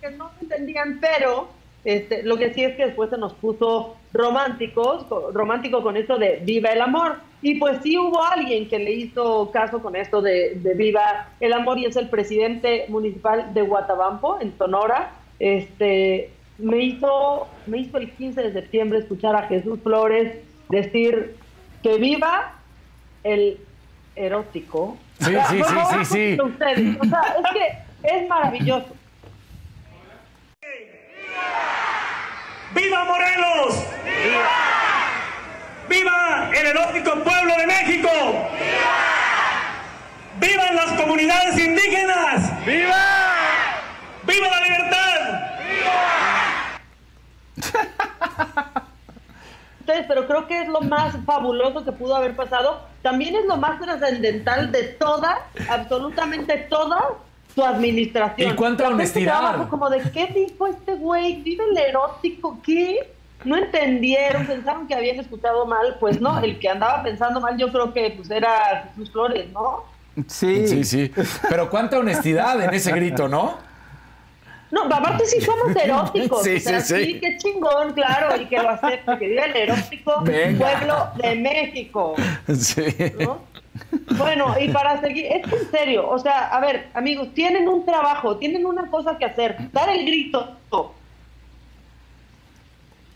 que 0.00 0.10
no 0.12 0.30
entendían, 0.40 0.98
pero 1.00 1.48
este, 1.84 2.22
lo 2.22 2.36
que 2.38 2.54
sí 2.54 2.64
es 2.64 2.76
que 2.76 2.86
después 2.86 3.10
se 3.10 3.18
nos 3.18 3.34
puso 3.34 3.96
románticos, 4.12 5.04
co- 5.04 5.30
romántico 5.32 5.82
con 5.82 5.96
esto 5.96 6.16
de 6.16 6.40
viva 6.42 6.70
el 6.70 6.80
amor. 6.80 7.16
Y 7.44 7.56
pues 7.56 7.78
sí 7.82 7.98
hubo 7.98 8.22
alguien 8.24 8.68
que 8.68 8.78
le 8.78 8.92
hizo 8.92 9.50
caso 9.50 9.82
con 9.82 9.96
esto 9.96 10.22
de, 10.22 10.54
de 10.54 10.74
viva 10.74 11.30
el 11.40 11.52
amor 11.52 11.76
y 11.78 11.86
es 11.86 11.96
el 11.96 12.08
presidente 12.08 12.86
municipal 12.88 13.52
de 13.52 13.62
Guatabampo, 13.62 14.38
en 14.40 14.56
Sonora. 14.56 15.10
Este, 15.40 16.30
me 16.58 16.78
hizo, 16.78 17.48
me 17.66 17.78
hizo 17.78 17.98
el 17.98 18.10
15 18.10 18.42
de 18.42 18.52
septiembre 18.52 18.98
escuchar 18.98 19.34
a 19.36 19.48
Jesús 19.48 19.80
Flores 19.82 20.36
decir 20.68 21.36
que 21.82 21.98
viva 21.98 22.54
el 23.24 23.58
erótico. 24.16 24.96
Sí, 25.20 25.26
O 25.26 25.30
sea, 25.30 25.46
sí, 25.46 25.62
sí, 25.62 26.04
sí, 26.04 26.04
sí. 26.36 26.40
ustedes. 26.42 26.96
O 27.00 27.04
sea, 27.04 27.36
es 27.38 27.52
que 27.52 28.14
es 28.16 28.28
maravilloso. 28.28 28.94
¡Viva 32.74 33.04
Morelos! 33.04 33.86
¡Viva! 34.04 34.48
¡Viva 35.88 36.50
el 36.58 36.66
erótico 36.66 37.22
pueblo 37.22 37.56
de 37.56 37.66
México! 37.66 38.08
¡Viva! 38.58 39.02
¡Vivan 40.40 40.76
las 40.76 40.92
comunidades 41.00 41.58
indígenas! 41.58 42.64
¡Viva! 42.64 43.04
¡Viva 44.26 44.48
la 44.48 44.60
libertad! 44.60 45.11
Ustedes, 49.80 50.06
pero 50.06 50.26
creo 50.26 50.46
que 50.46 50.62
es 50.62 50.68
lo 50.68 50.80
más 50.80 51.14
fabuloso 51.24 51.84
que 51.84 51.92
pudo 51.92 52.16
haber 52.16 52.34
pasado. 52.34 52.80
También 53.02 53.34
es 53.34 53.44
lo 53.46 53.56
más 53.56 53.80
trascendental 53.80 54.70
de 54.72 54.84
toda, 54.84 55.46
absolutamente 55.68 56.56
toda 56.70 57.00
su 57.54 57.64
administración. 57.64 58.52
¿Y 58.52 58.54
cuánta 58.54 58.84
La 58.84 58.90
honestidad? 58.90 59.68
Como 59.68 59.90
de 59.90 60.00
qué 60.10 60.26
dijo 60.26 60.66
este 60.66 60.94
güey, 60.94 61.42
vive 61.42 61.64
el 61.70 61.76
erótico, 61.76 62.58
¿qué? 62.64 63.12
No 63.44 63.56
entendieron, 63.56 64.46
pensaron 64.46 64.86
que 64.86 64.94
habían 64.94 65.18
escuchado 65.18 65.66
mal, 65.66 65.96
pues 65.98 66.20
no, 66.20 66.38
el 66.38 66.60
que 66.60 66.68
andaba 66.68 67.02
pensando 67.02 67.40
mal 67.40 67.56
yo 67.58 67.72
creo 67.72 67.92
que 67.92 68.14
pues 68.16 68.30
era 68.30 68.88
Jesús 68.88 69.10
Flores, 69.10 69.50
¿no? 69.52 69.84
Sí. 70.28 70.68
Sí, 70.68 70.84
sí. 70.84 71.12
Pero 71.48 71.68
cuánta 71.68 71.98
honestidad 71.98 72.62
en 72.62 72.72
ese 72.72 72.92
grito, 72.92 73.28
¿no? 73.28 73.71
No, 74.72 74.84
aparte 74.84 75.26
sí 75.26 75.40
somos 75.40 75.76
eróticos. 75.84 76.42
Sí, 76.42 76.56
o 76.56 76.60
sea, 76.60 76.80
sí, 76.80 76.94
sí. 76.94 77.04
sí, 77.04 77.20
qué 77.20 77.36
chingón, 77.36 77.92
claro, 77.92 78.40
y 78.40 78.46
que 78.46 78.56
lo 78.56 78.70
acepte, 78.70 79.18
que 79.18 79.28
vive 79.28 79.44
el 79.44 79.56
erótico 79.56 80.22
Venga. 80.22 80.58
pueblo 80.58 81.08
de 81.22 81.34
México. 81.36 82.14
Sí. 82.58 82.82
¿no? 83.20 83.40
Bueno, 84.16 84.54
y 84.58 84.68
para 84.70 85.00
seguir, 85.00 85.26
es 85.26 85.46
que 85.46 85.56
en 85.56 85.70
serio, 85.70 86.08
o 86.08 86.18
sea, 86.18 86.48
a 86.48 86.60
ver, 86.60 86.88
amigos, 86.94 87.28
tienen 87.34 87.68
un 87.68 87.84
trabajo, 87.84 88.36
tienen 88.38 88.64
una 88.64 88.90
cosa 88.90 89.18
que 89.18 89.26
hacer, 89.26 89.56
dar 89.72 89.90
el 89.90 90.06
grito 90.06 90.56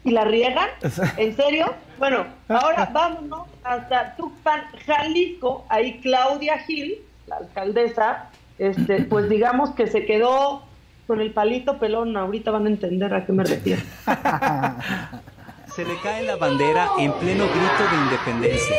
y 0.05 0.11
la 0.11 0.25
riegan, 0.25 0.69
¿en 1.17 1.37
serio? 1.37 1.75
Bueno, 1.99 2.27
ahora 2.49 2.89
vámonos 2.93 3.49
hasta 3.65 4.15
Tuxpan, 4.17 4.63
Jalisco, 4.87 5.65
ahí 5.69 6.01
Claudia 6.01 6.59
Gil, 6.61 6.99
la 7.27 7.37
alcaldesa, 7.37 8.31
este, 8.59 9.03
pues 9.05 9.29
digamos 9.29 9.71
que 9.71 9.87
se 9.87 10.05
quedó 10.07 10.63
con 11.07 11.21
el 11.21 11.33
palito 11.33 11.79
pelón, 11.79 12.17
ahorita 12.17 12.51
van 12.51 12.67
a 12.67 12.69
entender 12.69 13.15
a 13.15 13.25
qué 13.25 13.33
me 13.33 13.45
refiero. 13.45 13.81
Se 15.75 15.85
le 15.85 15.97
cae 16.03 16.25
la 16.25 16.35
bandera 16.37 16.89
en 16.99 17.13
pleno 17.13 17.45
grito 17.45 17.85
de 17.91 17.97
independencia. 18.05 18.77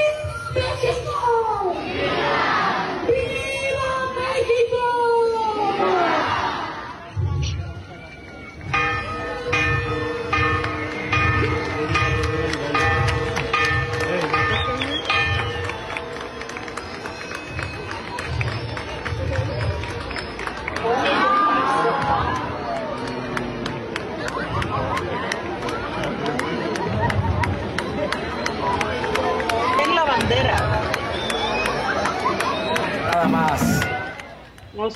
En 0.56 0.64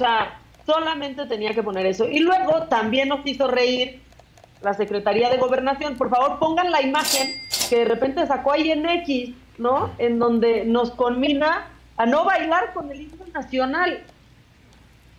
sea, 0.01 0.39
solamente 0.65 1.25
tenía 1.25 1.53
que 1.53 1.63
poner 1.63 1.85
eso. 1.85 2.07
Y 2.07 2.19
luego 2.19 2.63
también 2.63 3.09
nos 3.09 3.25
hizo 3.25 3.47
reír 3.47 4.01
la 4.61 4.73
Secretaría 4.73 5.29
de 5.29 5.37
Gobernación. 5.37 5.95
Por 5.95 6.09
favor, 6.09 6.37
pongan 6.39 6.71
la 6.71 6.81
imagen 6.81 7.33
que 7.69 7.77
de 7.79 7.85
repente 7.85 8.25
sacó 8.27 8.51
ahí 8.51 8.71
en 8.71 8.87
X, 8.87 9.33
¿no? 9.57 9.91
En 9.97 10.19
donde 10.19 10.65
nos 10.65 10.91
conmina 10.91 11.67
a 11.97 12.05
no 12.05 12.25
bailar 12.25 12.73
con 12.73 12.91
el 12.91 13.01
himno 13.01 13.25
nacional. 13.33 14.03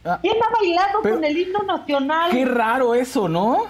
Ah, 0.05 0.19
¿Quién 0.21 0.35
ha 0.43 0.51
bailado 0.59 1.01
pero- 1.03 1.15
con 1.17 1.25
el 1.25 1.37
himno 1.39 1.61
nacional? 1.63 2.31
Qué 2.31 2.45
raro 2.45 2.95
eso, 2.95 3.29
¿no? 3.29 3.67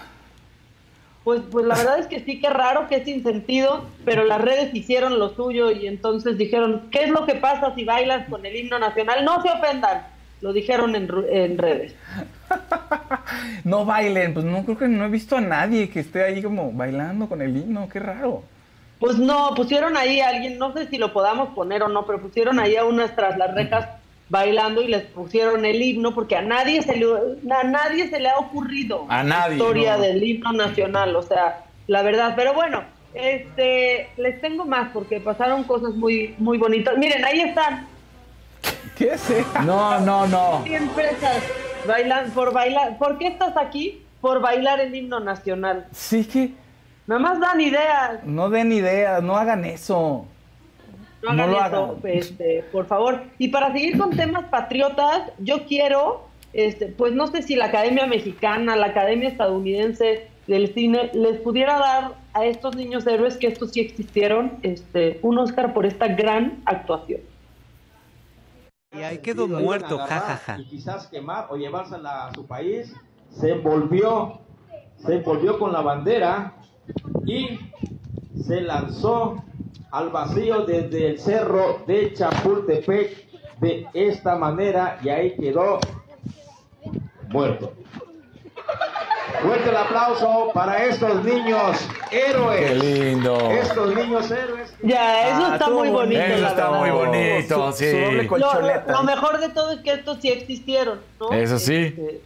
Pues, 1.25 1.41
pues 1.53 1.65
la 1.65 1.77
verdad 1.77 2.01
es 2.01 2.09
que 2.09 2.19
sí, 2.21 2.41
que 2.41 2.51
raro, 2.51 2.89
que 2.89 2.97
es 2.97 3.05
sin 3.05 3.23
sentido, 3.23 3.85
pero 4.05 4.25
las 4.25 4.41
redes 4.41 4.75
hicieron 4.75 5.21
lo 5.21 5.29
suyo 5.37 5.71
y 5.71 5.87
entonces 5.87 6.37
dijeron, 6.37 6.89
¿qué 6.91 7.05
es 7.05 7.11
lo 7.11 7.27
que 7.27 7.37
pasa 7.37 7.73
si 7.77 7.85
bailas 7.85 8.29
con 8.29 8.45
el 8.45 8.57
himno 8.57 8.79
nacional? 8.81 9.25
No 9.25 9.41
se 9.41 9.49
ofendan, 9.51 10.05
lo 10.43 10.53
dijeron 10.53 10.95
en, 10.95 11.09
en 11.31 11.57
redes. 11.59 11.95
No 13.65 13.85
bailen, 13.85 14.35
pues 14.35 14.45
no 14.45 14.65
creo 14.65 14.77
que 14.77 14.89
no 14.89 15.05
he 15.05 15.09
visto 15.09 15.37
a 15.37 15.41
nadie 15.41 15.89
que 15.89 16.01
esté 16.01 16.23
ahí 16.25 16.43
como 16.43 16.73
bailando 16.73 17.29
con 17.29 17.41
el 17.41 17.57
himno, 17.57 17.89
qué 17.89 17.99
raro. 18.01 18.43
Pues 18.99 19.19
no, 19.19 19.55
pusieron 19.55 19.97
ahí 19.97 20.21
a 20.21 20.29
alguien, 20.29 20.59
no 20.59 20.73
sé 20.73 20.87
si 20.89 20.99
lo 20.99 21.13
podamos 21.13 21.51
poner 21.55 21.83
o 21.83 21.89
no, 21.89 22.05
pero 22.05 22.21
pusieron 22.21 22.59
ahí 22.61 22.77
a 22.77 22.85
unas 22.85 23.15
tras 23.17 23.39
las 23.39 23.55
rejas 23.55 23.89
bailando 24.29 24.83
y 24.83 24.89
les 24.89 25.05
pusieron 25.05 25.65
el 25.65 25.81
himno 25.81 26.15
porque 26.15 26.37
a 26.37 26.43
nadie 26.43 26.83
se 26.83 26.97
le, 26.97 27.07
a 27.51 27.65
nadie 27.65 28.09
se 28.09 28.21
le 28.21 28.29
ha 28.29 28.39
ocurrido 28.39 29.07
A 29.09 29.23
nadie, 29.23 29.49
la 29.51 29.55
historia 29.55 29.97
no. 29.97 30.03
del 30.03 30.23
himno 30.23 30.53
nacional, 30.53 31.17
o 31.17 31.23
sea, 31.23 31.65
la 31.87 32.03
verdad. 32.03 32.35
Pero 32.37 32.53
bueno, 32.55 32.83
este, 33.15 34.09
les 34.17 34.41
tengo 34.41 34.65
más 34.65 34.91
porque 34.93 35.21
pasaron 35.21 35.65
cosas 35.65 35.95
muy, 35.95 36.35
muy 36.39 36.59
bonitas. 36.59 36.97
Miren, 36.99 37.25
ahí 37.25 37.41
están. 37.41 37.87
¿Qué 38.97 39.15
es 39.15 39.31
eso? 39.31 39.63
No, 39.63 40.01
no, 40.01 40.27
no. 40.27 40.63
100 40.65 40.89
presas 40.91 41.43
bailan, 41.87 42.31
por 42.31 42.53
bailar. 42.53 42.99
¿Por 42.99 43.19
qué 43.19 43.29
estás 43.29 43.57
aquí? 43.57 44.03
Por 44.21 44.41
bailar 44.41 44.81
el 44.81 44.95
himno 44.95 45.21
nacional. 45.21 45.87
Sí 45.93 46.25
que. 46.25 46.53
Nada 47.07 47.21
más 47.21 47.41
dan 47.41 47.61
ideas. 47.61 48.25
No 48.25 48.49
den 48.49 48.73
ideas, 48.73 49.23
no 49.23 49.37
hagan 49.37 49.65
eso. 49.65 50.27
No 51.23 51.31
hagan 51.31 51.51
lo 51.51 51.57
eso, 51.57 51.65
hagan. 51.65 51.97
este, 52.05 52.65
por 52.71 52.87
favor. 52.87 53.23
Y 53.39 53.49
para 53.49 53.73
seguir 53.73 53.99
con 53.99 54.11
temas 54.11 54.45
patriotas, 54.45 55.31
yo 55.39 55.67
quiero, 55.67 56.29
este, 56.53 56.87
pues 56.87 57.13
no 57.13 57.27
sé 57.27 57.43
si 57.43 57.57
la 57.57 57.67
Academia 57.67 58.07
Mexicana, 58.07 58.77
la 58.77 58.87
Academia 58.87 59.29
Estadounidense 59.29 60.29
del 60.47 60.73
Cine 60.75 61.11
les 61.13 61.41
pudiera 61.41 61.79
dar 61.79 62.15
a 62.35 62.45
estos 62.45 62.77
niños 62.77 63.07
héroes, 63.07 63.37
que 63.37 63.49
estos 63.49 63.73
sí 63.73 63.81
existieron, 63.81 64.59
este, 64.63 65.19
un 65.23 65.39
Oscar 65.39 65.75
por 65.75 65.87
esta 65.87 66.09
gran 66.09 66.63
actuación. 66.65 67.21
Y 68.93 69.03
ahí 69.03 69.19
quedó 69.19 69.49
muerto, 69.49 69.99
jajaja. 69.99 70.59
Y 70.59 70.67
quizás 70.67 71.07
quemar 71.07 71.47
o 71.51 71.57
llevársela 71.57 72.27
a 72.27 72.35
su 72.35 72.47
país, 72.47 72.95
se 73.31 73.53
envolvió, 73.53 74.41
se 74.99 75.17
envolvió 75.17 75.59
con 75.59 75.73
la 75.73 75.81
bandera 75.81 76.55
y 77.25 77.59
se 78.43 78.61
lanzó 78.61 79.43
al 79.91 80.11
vacío 80.11 80.65
desde 80.67 81.11
el 81.11 81.19
cerro 81.19 81.83
de 81.87 82.13
Chapultepec 82.13 83.31
de 83.61 83.87
esta 83.95 84.37
manera 84.37 84.99
y 85.03 85.09
ahí 85.09 85.37
quedó 85.37 85.79
muerto. 87.29 87.73
Fuerte 89.41 89.71
el 89.71 89.77
aplauso 89.77 90.51
para 90.55 90.85
estos 90.85 91.25
niños 91.25 91.89
héroes. 92.11 92.61
Qué 92.71 92.75
lindo. 92.77 93.51
Estos 93.51 93.95
niños 93.95 94.31
héroes. 94.31 94.75
Ya, 94.83 95.29
eso 95.31 95.47
Ah, 95.47 95.55
está 95.55 95.71
muy 95.71 95.89
bonito. 95.89 96.21
Eso 96.21 96.41
la 96.43 96.49
está 96.49 96.71
verdad. 96.71 96.81
muy 96.81 96.91
bonito, 96.91 97.73
Su- 97.73 97.79
sí. 97.79 97.91
su 97.91 97.97
doble 97.97 98.23
Lo, 98.87 98.93
lo 98.93 99.03
mejor 99.05 99.41
de 99.41 99.49
todo 99.49 99.73
es 99.73 99.81
que 99.81 99.93
estos 99.93 100.19
sí 100.21 100.29
existieron, 100.29 101.01
¿no? 101.19 101.33
Eso 101.33 101.59
sí. 101.59 101.75
Este, 101.97 102.21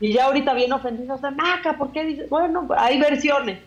y 0.00 0.12
ya 0.12 0.24
ahorita 0.26 0.54
bien 0.54 0.72
ofendidos 0.72 1.22
de 1.22 1.30
Maca, 1.30 1.74
¿por 1.74 1.92
qué 1.92 2.04
dices? 2.04 2.28
Bueno, 2.28 2.68
hay 2.76 2.98
versiones, 3.00 3.58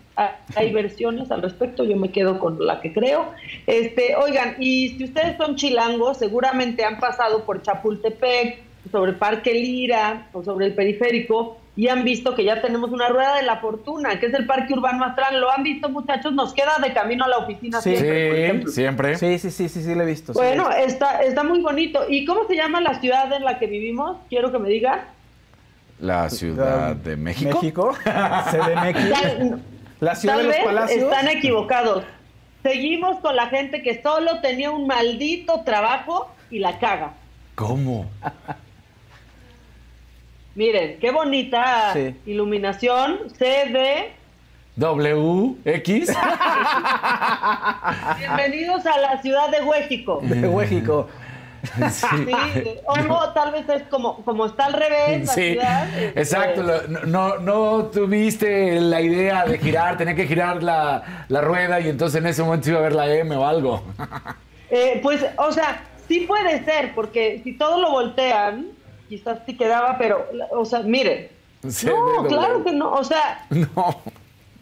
hay 0.56 0.72
versiones 0.74 1.32
al 1.32 1.42
respecto, 1.42 1.84
yo 1.86 1.96
me 1.96 2.12
quedo 2.12 2.38
con 2.40 2.64
la 2.66 2.82
que 2.82 2.92
creo. 2.94 3.32
Este, 3.66 4.16
oigan, 4.16 4.56
y 4.60 4.90
si 4.90 5.06
ustedes 5.06 5.38
son 5.38 5.56
chilangos, 5.56 6.18
seguramente 6.18 6.84
han 6.86 7.00
pasado 7.00 7.44
por 7.46 7.62
Chapultepec, 7.62 8.68
sobre 8.92 9.14
Parque 9.14 9.54
Lira 9.54 10.28
o 10.34 10.44
sobre 10.44 10.66
el 10.68 10.74
periférico 10.74 11.58
y 11.80 11.88
han 11.88 12.03
visto 12.03 12.36
que 12.36 12.43
ya 12.43 12.61
tenemos 12.61 12.89
una 12.91 13.07
rueda 13.07 13.38
de 13.38 13.43
la 13.43 13.57
fortuna, 13.61 14.19
que 14.19 14.25
es 14.25 14.34
el 14.34 14.45
Parque 14.45 14.73
Urbano 14.73 15.05
Astral. 15.05 15.39
¿Lo 15.39 15.49
han 15.49 15.63
visto, 15.63 15.88
muchachos? 15.88 16.34
Nos 16.34 16.53
queda 16.53 16.73
de 16.84 16.91
camino 16.91 17.23
a 17.23 17.30
la 17.30 17.38
oficina 17.38 17.80
Sí. 17.80 17.95
siempre, 17.95 18.27
por 18.27 18.36
Sí, 18.36 18.41
ejemplo. 18.43 18.71
siempre. 18.71 19.15
Sí, 19.17 19.39
sí, 19.39 19.49
sí, 19.51 19.69
sí, 19.69 19.84
sí, 19.84 19.95
lo 19.95 20.03
he 20.03 20.05
visto. 20.05 20.34
Bueno, 20.34 20.69
está, 20.71 21.21
está 21.23 21.41
muy 21.43 21.61
bonito. 21.61 22.01
¿Y 22.09 22.25
cómo 22.25 22.45
se 22.47 22.57
llama 22.57 22.82
la 22.82 22.99
ciudad 22.99 23.32
en 23.32 23.45
la 23.45 23.59
que 23.59 23.67
vivimos? 23.67 24.17
Quiero 24.27 24.51
que 24.51 24.59
me 24.59 24.67
digan. 24.67 24.99
La 26.01 26.30
Ciudad 26.30 26.95
de 26.97 27.15
México. 27.15 27.59
México. 27.61 27.93
CDMX. 28.03 29.59
La 30.01 30.15
ciudad 30.15 30.36
tal 30.36 30.43
de 30.43 30.47
los 30.49 30.55
vez 30.57 30.65
palacios. 30.65 31.03
están 31.03 31.27
equivocados. 31.30 32.03
Seguimos 32.63 33.19
con 33.19 33.36
la 33.38 33.47
gente 33.47 33.82
que 33.84 34.01
solo 34.01 34.41
tenía 34.41 34.71
un 34.71 34.86
maldito 34.88 35.61
trabajo 35.65 36.30
y 36.51 36.59
la 36.59 36.77
caga. 36.80 37.13
¿Cómo? 37.55 38.05
Miren, 40.56 40.97
qué 41.00 41.12
bonita 41.12 41.93
Sí. 41.93 42.16
iluminación. 42.26 43.20
CD. 43.38 44.12
W, 44.76 45.56
X. 45.66 46.10
Bienvenidos 48.18 48.86
a 48.86 48.97
la 49.00 49.22
ciudad 49.22 49.50
de 49.50 49.62
México. 49.62 50.20
De 50.24 50.36
México. 50.47 51.08
Sí. 51.91 52.08
Sí, 52.26 52.70
o 52.86 52.95
no, 53.02 53.34
tal 53.34 53.52
vez 53.52 53.68
es 53.68 53.84
como, 53.89 54.24
como 54.24 54.45
está 54.45 54.68
al 54.68 54.74
revés 54.74 55.28
la 55.28 55.34
ciudad. 55.34 55.89
este, 55.89 56.20
exacto. 56.22 56.64
No, 56.88 57.06
no, 57.06 57.38
no 57.39 57.86
tuviste 57.88 58.80
la 58.80 59.02
idea 59.02 59.43
de 59.45 59.58
girar, 59.58 59.97
tenía 59.97 60.16
que 60.16 60.26
girar 60.26 60.64
la, 60.64 61.26
la 61.28 61.41
rueda 61.41 61.82
y 61.82 61.89
entonces 61.89 62.22
en 62.22 62.28
ese 62.28 62.43
momento 62.43 62.70
iba 62.70 62.80
a 62.80 62.84
ver 62.84 62.93
la 62.93 63.14
M 63.14 63.36
o 63.36 63.45
algo. 63.45 63.84
Eh, 64.72 65.02
pues, 65.04 65.26
o 65.36 65.52
sea, 65.52 65.84
sí 66.08 66.22
puede 66.22 66.64
ser, 66.64 66.93
porque 66.95 67.41
si 67.43 67.52
todo 67.58 67.82
lo 67.82 67.91
voltean, 67.91 68.68
quizás 69.10 69.39
sí 69.45 69.57
quedaba, 69.57 69.97
pero, 69.97 70.26
o 70.51 70.64
sea, 70.66 70.80
miren. 70.82 71.28
No, 71.64 71.70
CDW. 71.72 72.28
claro 72.28 72.64
que 72.64 72.72
no, 72.72 72.91
o 72.93 73.03
sea, 73.03 73.45
No. 73.49 73.97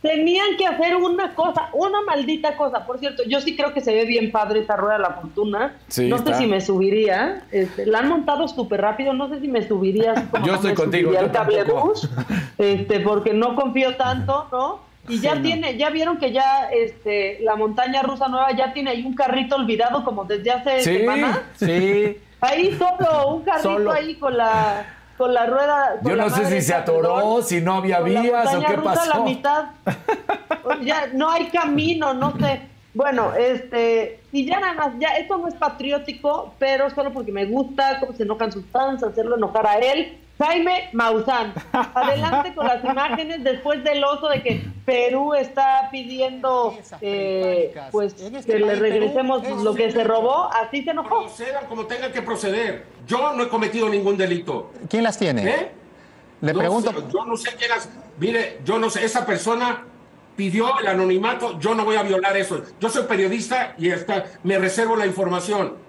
tenían 0.01 0.55
que 0.57 0.65
hacer 0.65 0.95
una 0.95 1.35
cosa, 1.35 1.69
una 1.73 2.01
maldita 2.01 2.55
cosa. 2.55 2.85
Por 2.85 2.97
cierto, 2.99 3.23
yo 3.27 3.41
sí 3.41 3.55
creo 3.55 3.73
que 3.73 3.81
se 3.81 3.93
ve 3.93 4.05
bien 4.05 4.31
padre 4.31 4.61
esa 4.61 4.75
rueda 4.77 4.93
de 4.95 5.01
la 5.03 5.09
fortuna. 5.11 5.75
Sí, 5.89 6.07
no 6.07 6.15
está. 6.15 6.33
sé 6.33 6.39
si 6.43 6.47
me 6.47 6.61
subiría, 6.61 7.43
este, 7.51 7.85
la 7.85 7.99
han 7.99 8.09
montado 8.09 8.47
súper 8.47 8.81
rápido, 8.81 9.13
no 9.13 9.27
sé 9.29 9.39
si 9.41 9.47
me 9.47 9.67
subiría 9.67 10.13
así 10.13 10.25
como 10.27 10.45
Yo 10.45 10.55
estoy 10.55 10.69
me 10.71 10.75
contigo, 10.75 11.11
yo 11.13 11.19
al 11.19 11.31
cablebús, 11.31 12.01
tampoco. 12.09 12.33
este, 12.57 12.99
porque 13.01 13.33
no 13.33 13.55
confío 13.55 13.95
tanto, 13.95 14.47
¿no? 14.51 14.87
Y 15.09 15.19
ya 15.21 15.41
tiene, 15.41 15.77
ya 15.77 15.89
vieron 15.89 16.17
que 16.17 16.31
ya 16.33 16.69
este, 16.69 17.39
la 17.41 17.55
montaña 17.55 18.01
rusa 18.03 18.27
nueva 18.27 18.51
ya 18.51 18.73
tiene 18.73 18.89
ahí 18.91 19.05
un 19.05 19.13
carrito 19.15 19.55
olvidado 19.55 20.03
como 20.03 20.25
desde 20.25 20.51
hace 20.51 20.81
Sí, 20.81 20.97
semanas. 20.97 21.39
Sí. 21.55 22.17
Ahí 22.41 22.77
solo, 22.77 23.35
un 23.35 23.43
carrito 23.43 23.69
Solo. 23.69 23.91
ahí 23.91 24.15
con 24.15 24.37
la 24.37 24.85
con 25.17 25.33
la 25.33 25.45
rueda. 25.47 25.97
con 26.01 26.11
Yo 26.11 26.15
no 26.15 26.29
sé 26.29 26.45
si 26.45 26.61
se 26.61 26.73
atoró, 26.73 27.15
perdón, 27.15 27.43
si 27.43 27.61
no 27.61 27.73
había 27.75 27.99
vías 28.01 28.53
o 28.53 28.59
qué 28.61 28.73
rusa 28.75 29.01
a 29.01 29.05
la 29.05 29.11
pasó. 29.13 29.23
mitad. 29.23 29.65
Ya 30.81 31.07
no 31.13 31.29
hay 31.29 31.45
camino, 31.47 32.13
no 32.13 32.37
sé. 32.37 32.61
Bueno, 32.93 33.33
este, 33.33 34.19
y 34.31 34.45
ya 34.45 34.59
nada 34.59 34.73
más, 34.73 34.93
ya 34.99 35.09
esto 35.09 35.37
no 35.37 35.47
es 35.47 35.53
patriótico, 35.55 36.53
pero 36.59 36.89
solo 36.89 37.13
porque 37.13 37.31
me 37.31 37.45
gusta 37.45 37.99
cómo 37.99 38.13
se 38.13 38.23
enojan 38.23 38.51
sus 38.51 38.65
fans, 38.65 39.01
hacerlo 39.01 39.37
enojar 39.37 39.65
a 39.65 39.75
él. 39.77 40.17
Jaime 40.37 40.89
Maussan, 40.93 41.53
adelante 41.71 42.53
con 42.53 42.67
las 42.67 42.83
imágenes 42.83 43.43
después 43.43 43.83
del 43.83 44.03
oso 44.03 44.29
de 44.29 44.43
que 44.43 44.63
Perú 44.85 45.33
está 45.33 45.89
pidiendo 45.91 46.77
eh, 47.01 47.73
pues 47.91 48.13
que 48.13 48.59
le 48.59 48.75
regresemos 48.75 49.47
lo 49.63 49.73
que 49.73 49.91
se 49.91 50.03
robó, 50.03 50.49
así 50.53 50.83
se 50.83 50.91
enojó. 50.91 51.21
Procedan 51.21 51.65
como 51.65 51.85
tengan 51.87 52.11
que 52.11 52.21
proceder. 52.21 52.85
Yo 53.07 53.33
no 53.33 53.43
he 53.43 53.49
cometido 53.49 53.89
ningún 53.89 54.15
delito. 54.15 54.71
¿Quién 54.89 55.03
las 55.03 55.17
tiene? 55.17 55.49
¿Eh? 55.49 55.71
Le 56.41 56.53
No 56.53 56.59
pregunto. 56.59 56.91
sé, 56.91 56.97
yo 57.11 57.25
no 57.25 57.35
sé 57.35 57.55
quién 57.57 57.69
las. 57.71 57.89
Mire, 58.19 58.59
yo 58.63 58.77
no 58.77 58.89
sé. 58.91 59.03
Esa 59.03 59.25
persona 59.25 59.85
pidió 60.35 60.77
el 60.79 60.85
anonimato. 60.87 61.59
Yo 61.59 61.73
no 61.73 61.83
voy 61.83 61.95
a 61.95 62.03
violar 62.03 62.37
eso. 62.37 62.61
Yo 62.79 62.89
soy 62.89 63.03
periodista 63.05 63.73
y 63.79 63.89
está, 63.89 64.25
me 64.43 64.59
reservo 64.59 64.95
la 64.95 65.07
información. 65.07 65.86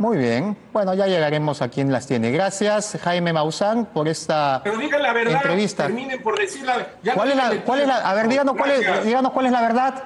Muy 0.00 0.16
bien. 0.16 0.56
Bueno, 0.72 0.94
ya 0.94 1.06
llegaremos 1.06 1.60
a 1.60 1.68
quién 1.68 1.92
las 1.92 2.06
tiene. 2.06 2.30
Gracias, 2.30 2.96
Jaime 3.04 3.34
Maussan, 3.34 3.84
por 3.84 4.08
esta 4.08 4.62
Pero 4.64 4.78
digan 4.78 5.02
la 5.02 5.12
verdad. 5.12 5.34
entrevista. 5.34 5.82
Terminen 5.88 6.22
por 6.22 6.38
decir 6.38 6.64
la 6.64 6.86
ya 7.02 7.12
no 7.12 7.16
¿Cuál 7.18 7.30
es 7.32 7.36
la, 7.36 7.50
cuál 7.66 7.80
es 7.80 7.86
la, 7.86 7.96
a 7.96 8.14
ver, 8.14 8.28
díganos 8.28 8.56
cuál 8.56 8.70
es, 8.70 9.04
díganos 9.04 9.30
cuál 9.32 9.44
es 9.44 9.52
la 9.52 9.60
verdad. 9.60 9.94
Ya 9.96 10.04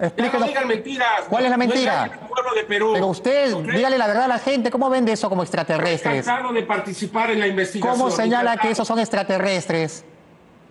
no 0.00 0.06
Explíquenos. 0.06 0.48
digan 0.48 0.66
mentiras. 0.66 1.08
¿Cuál 1.28 1.44
es 1.44 1.50
la 1.52 1.56
mentira? 1.56 1.92
engañen 1.92 2.18
al 2.20 2.28
pueblo 2.28 2.54
de 2.56 2.64
Perú. 2.64 2.90
Pero 2.94 3.06
usted, 3.06 3.54
dígale 3.58 3.96
la 3.96 4.08
verdad 4.08 4.24
a 4.24 4.28
la 4.28 4.38
gente. 4.40 4.72
¿Cómo 4.72 4.90
vende 4.90 5.12
eso 5.12 5.28
como 5.28 5.44
Estoy 5.44 5.60
extraterrestres? 5.60 6.26
cansado 6.26 6.52
de 6.52 6.62
participar 6.64 7.30
en 7.30 7.38
la 7.38 7.46
investigación. 7.46 7.96
¿Cómo 7.96 8.10
señala 8.10 8.56
que 8.56 8.72
esos 8.72 8.88
son 8.88 8.98
extraterrestres? 8.98 10.04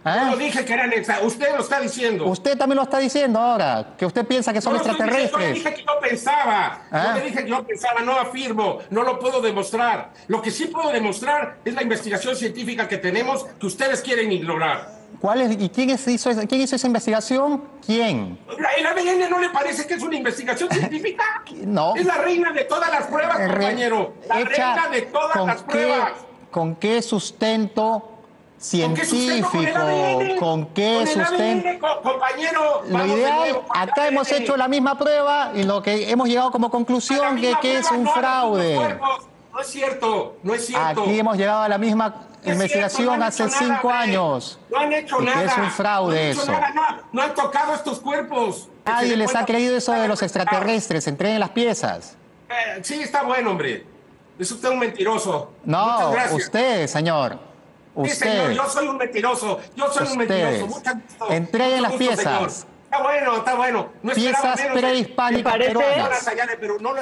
Yo 0.03 0.09
¿Ah? 0.11 0.27
no 0.31 0.35
dije 0.35 0.65
que 0.65 0.73
eran 0.73 0.91
Usted 1.23 1.55
lo 1.55 1.61
está 1.61 1.79
diciendo. 1.79 2.25
Usted 2.25 2.57
también 2.57 2.77
lo 2.77 2.83
está 2.83 2.97
diciendo 2.97 3.39
ahora, 3.39 3.93
que 3.97 4.05
usted 4.05 4.25
piensa 4.25 4.51
que 4.51 4.59
son 4.59 4.73
No 4.73 4.79
lo 4.79 4.83
diciendo, 4.83 5.05
Yo 5.05 5.11
le 5.17 5.23
extraterrestres. 5.25 5.63
dije 5.63 5.75
que 5.75 5.81
yo 5.81 5.99
pensaba. 6.01 6.81
Ah. 6.91 7.03
Yo 7.13 7.19
le 7.19 7.29
dije 7.29 7.43
que 7.43 7.49
yo 7.49 7.63
pensaba, 7.67 8.01
no 8.01 8.13
afirmo, 8.13 8.79
no 8.89 9.03
lo 9.03 9.19
puedo 9.19 9.41
demostrar. 9.41 10.11
Lo 10.27 10.41
que 10.41 10.49
sí 10.49 10.65
puedo 10.65 10.91
demostrar 10.91 11.57
es 11.63 11.73
la 11.75 11.83
investigación 11.83 12.35
científica 12.35 12.87
que 12.87 12.97
tenemos 12.97 13.45
que 13.59 13.65
ustedes 13.67 14.01
quieren 14.01 14.31
ignorar. 14.31 14.99
¿Cuál 15.19 15.41
es, 15.41 15.51
¿Y 15.61 15.69
quién, 15.69 15.91
hizo, 15.91 16.31
quién 16.47 16.61
hizo 16.61 16.75
esa 16.75 16.87
investigación? 16.87 17.63
¿Quién? 17.85 18.39
¿La- 18.57 18.71
¿El 18.73 18.85
ADN 18.87 19.29
no 19.29 19.37
le 19.39 19.49
parece 19.49 19.85
que 19.85 19.93
es 19.93 20.01
una 20.01 20.15
investigación 20.15 20.67
científica? 20.71 21.23
No. 21.63 21.95
Es 21.95 22.07
la 22.07 22.15
reina 22.17 22.51
de 22.53 22.63
todas 22.63 22.89
las 22.89 23.05
pruebas, 23.05 23.37
compañero. 23.37 24.15
La 24.27 24.35
reina 24.43 24.87
de 24.89 25.01
todas 25.03 25.45
las 25.45 25.61
qué- 25.61 25.71
pruebas. 25.71 26.11
¿Con 26.49 26.75
qué 26.75 27.01
sustento 27.01 28.10
científico? 28.61 29.79
¿Con 30.39 30.67
qué 30.67 31.05
sustento? 31.07 31.87
Compañero. 32.03 32.83
Lo 32.87 33.05
ideal, 33.05 33.61
acá 33.75 34.07
hemos 34.07 34.31
hecho 34.31 34.55
la 34.55 34.67
misma 34.67 34.97
prueba 34.97 35.51
y 35.55 35.63
lo 35.63 35.81
que 35.81 36.09
hemos 36.09 36.27
llegado 36.27 36.51
como 36.51 36.69
conclusión 36.69 37.37
que, 37.41 37.53
que 37.61 37.77
es 37.77 37.91
un 37.91 38.07
fraude. 38.07 38.99
No 39.51 39.59
es 39.59 39.67
cierto, 39.67 40.37
no 40.43 40.53
es 40.53 40.65
cierto. 40.65 41.01
Aquí 41.01 41.19
hemos 41.19 41.35
llegado 41.37 41.63
a 41.63 41.67
la 41.69 41.77
misma 41.77 42.27
Es 42.41 42.53
investigación 42.53 43.07
cierto, 43.07 43.25
hace 43.25 43.43
nada, 43.43 43.57
cinco 43.59 43.89
años. 43.91 44.59
No 44.69 44.79
han 44.79 44.93
hecho 44.93 45.17
Y 45.21 45.25
que 45.25 45.31
nada. 45.31 45.43
es 45.43 45.57
un 45.57 45.71
fraude 45.71 46.33
no 46.33 46.41
eso. 46.41 46.51
nada, 46.51 47.03
no, 47.11 47.21
han 47.21 47.35
tocado 47.35 47.75
estos 47.75 47.99
cuerpos. 47.99 48.69
Nadie 48.85 49.17
les 49.17 49.35
ha 49.35 49.45
creído 49.45 49.75
eso 49.75 49.91
de 49.91 50.07
los 50.07 50.21
extraterrestres. 50.21 51.05
Entreguen 51.07 51.39
las 51.41 51.49
piezas. 51.49 52.15
Eh, 52.49 52.79
sí, 52.81 53.01
está 53.01 53.23
bueno, 53.23 53.51
hombre. 53.51 53.85
Es 54.39 54.51
usted 54.51 54.69
un 54.69 54.79
mentiroso. 54.79 55.51
No, 55.65 56.13
usted, 56.31 56.87
señor. 56.87 57.37
Sí, 58.05 58.09
señor, 58.11 58.49
Usted. 58.51 58.55
yo 58.55 58.69
soy 58.69 58.87
un 58.87 58.97
mentiroso. 58.97 59.59
Yo 59.75 59.91
soy 59.91 60.07
un 60.07 60.21
Ustedes. 60.21 60.27
mentiroso. 60.59 60.67
Mucho 60.67 60.91
gusto. 61.17 61.31
Entreguen 61.33 61.69
Mucho 61.79 61.81
las 61.83 61.91
gusto, 61.91 62.07
piezas. 62.07 62.23
señor. 62.33 62.71
Está 62.91 63.03
bueno, 63.03 63.37
está 63.37 63.55
bueno. 63.55 63.89
No 64.03 64.13
Piezas 64.13 64.61
prehispánicas 64.73 65.53
peruanas. 65.57 66.27
No 66.81 66.93
lo 66.93 67.01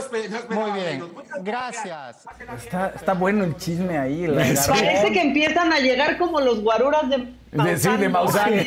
Muy 0.49 0.71
bien. 0.79 1.03
Muchas 1.15 1.43
Gracias. 1.43 2.25
Está, 2.57 2.87
está 2.95 3.13
bueno 3.13 3.43
el 3.43 3.57
chisme 3.57 3.97
ahí. 3.97 4.27
la 4.27 4.43
Parece 4.67 5.11
que 5.11 5.21
empiezan 5.21 5.73
a 5.73 5.79
llegar 5.79 6.17
como 6.19 6.39
los 6.41 6.61
guaruras 6.61 7.09
de 7.09 7.17
De- 7.51 7.77
sí, 7.77 7.89
de 7.97 8.05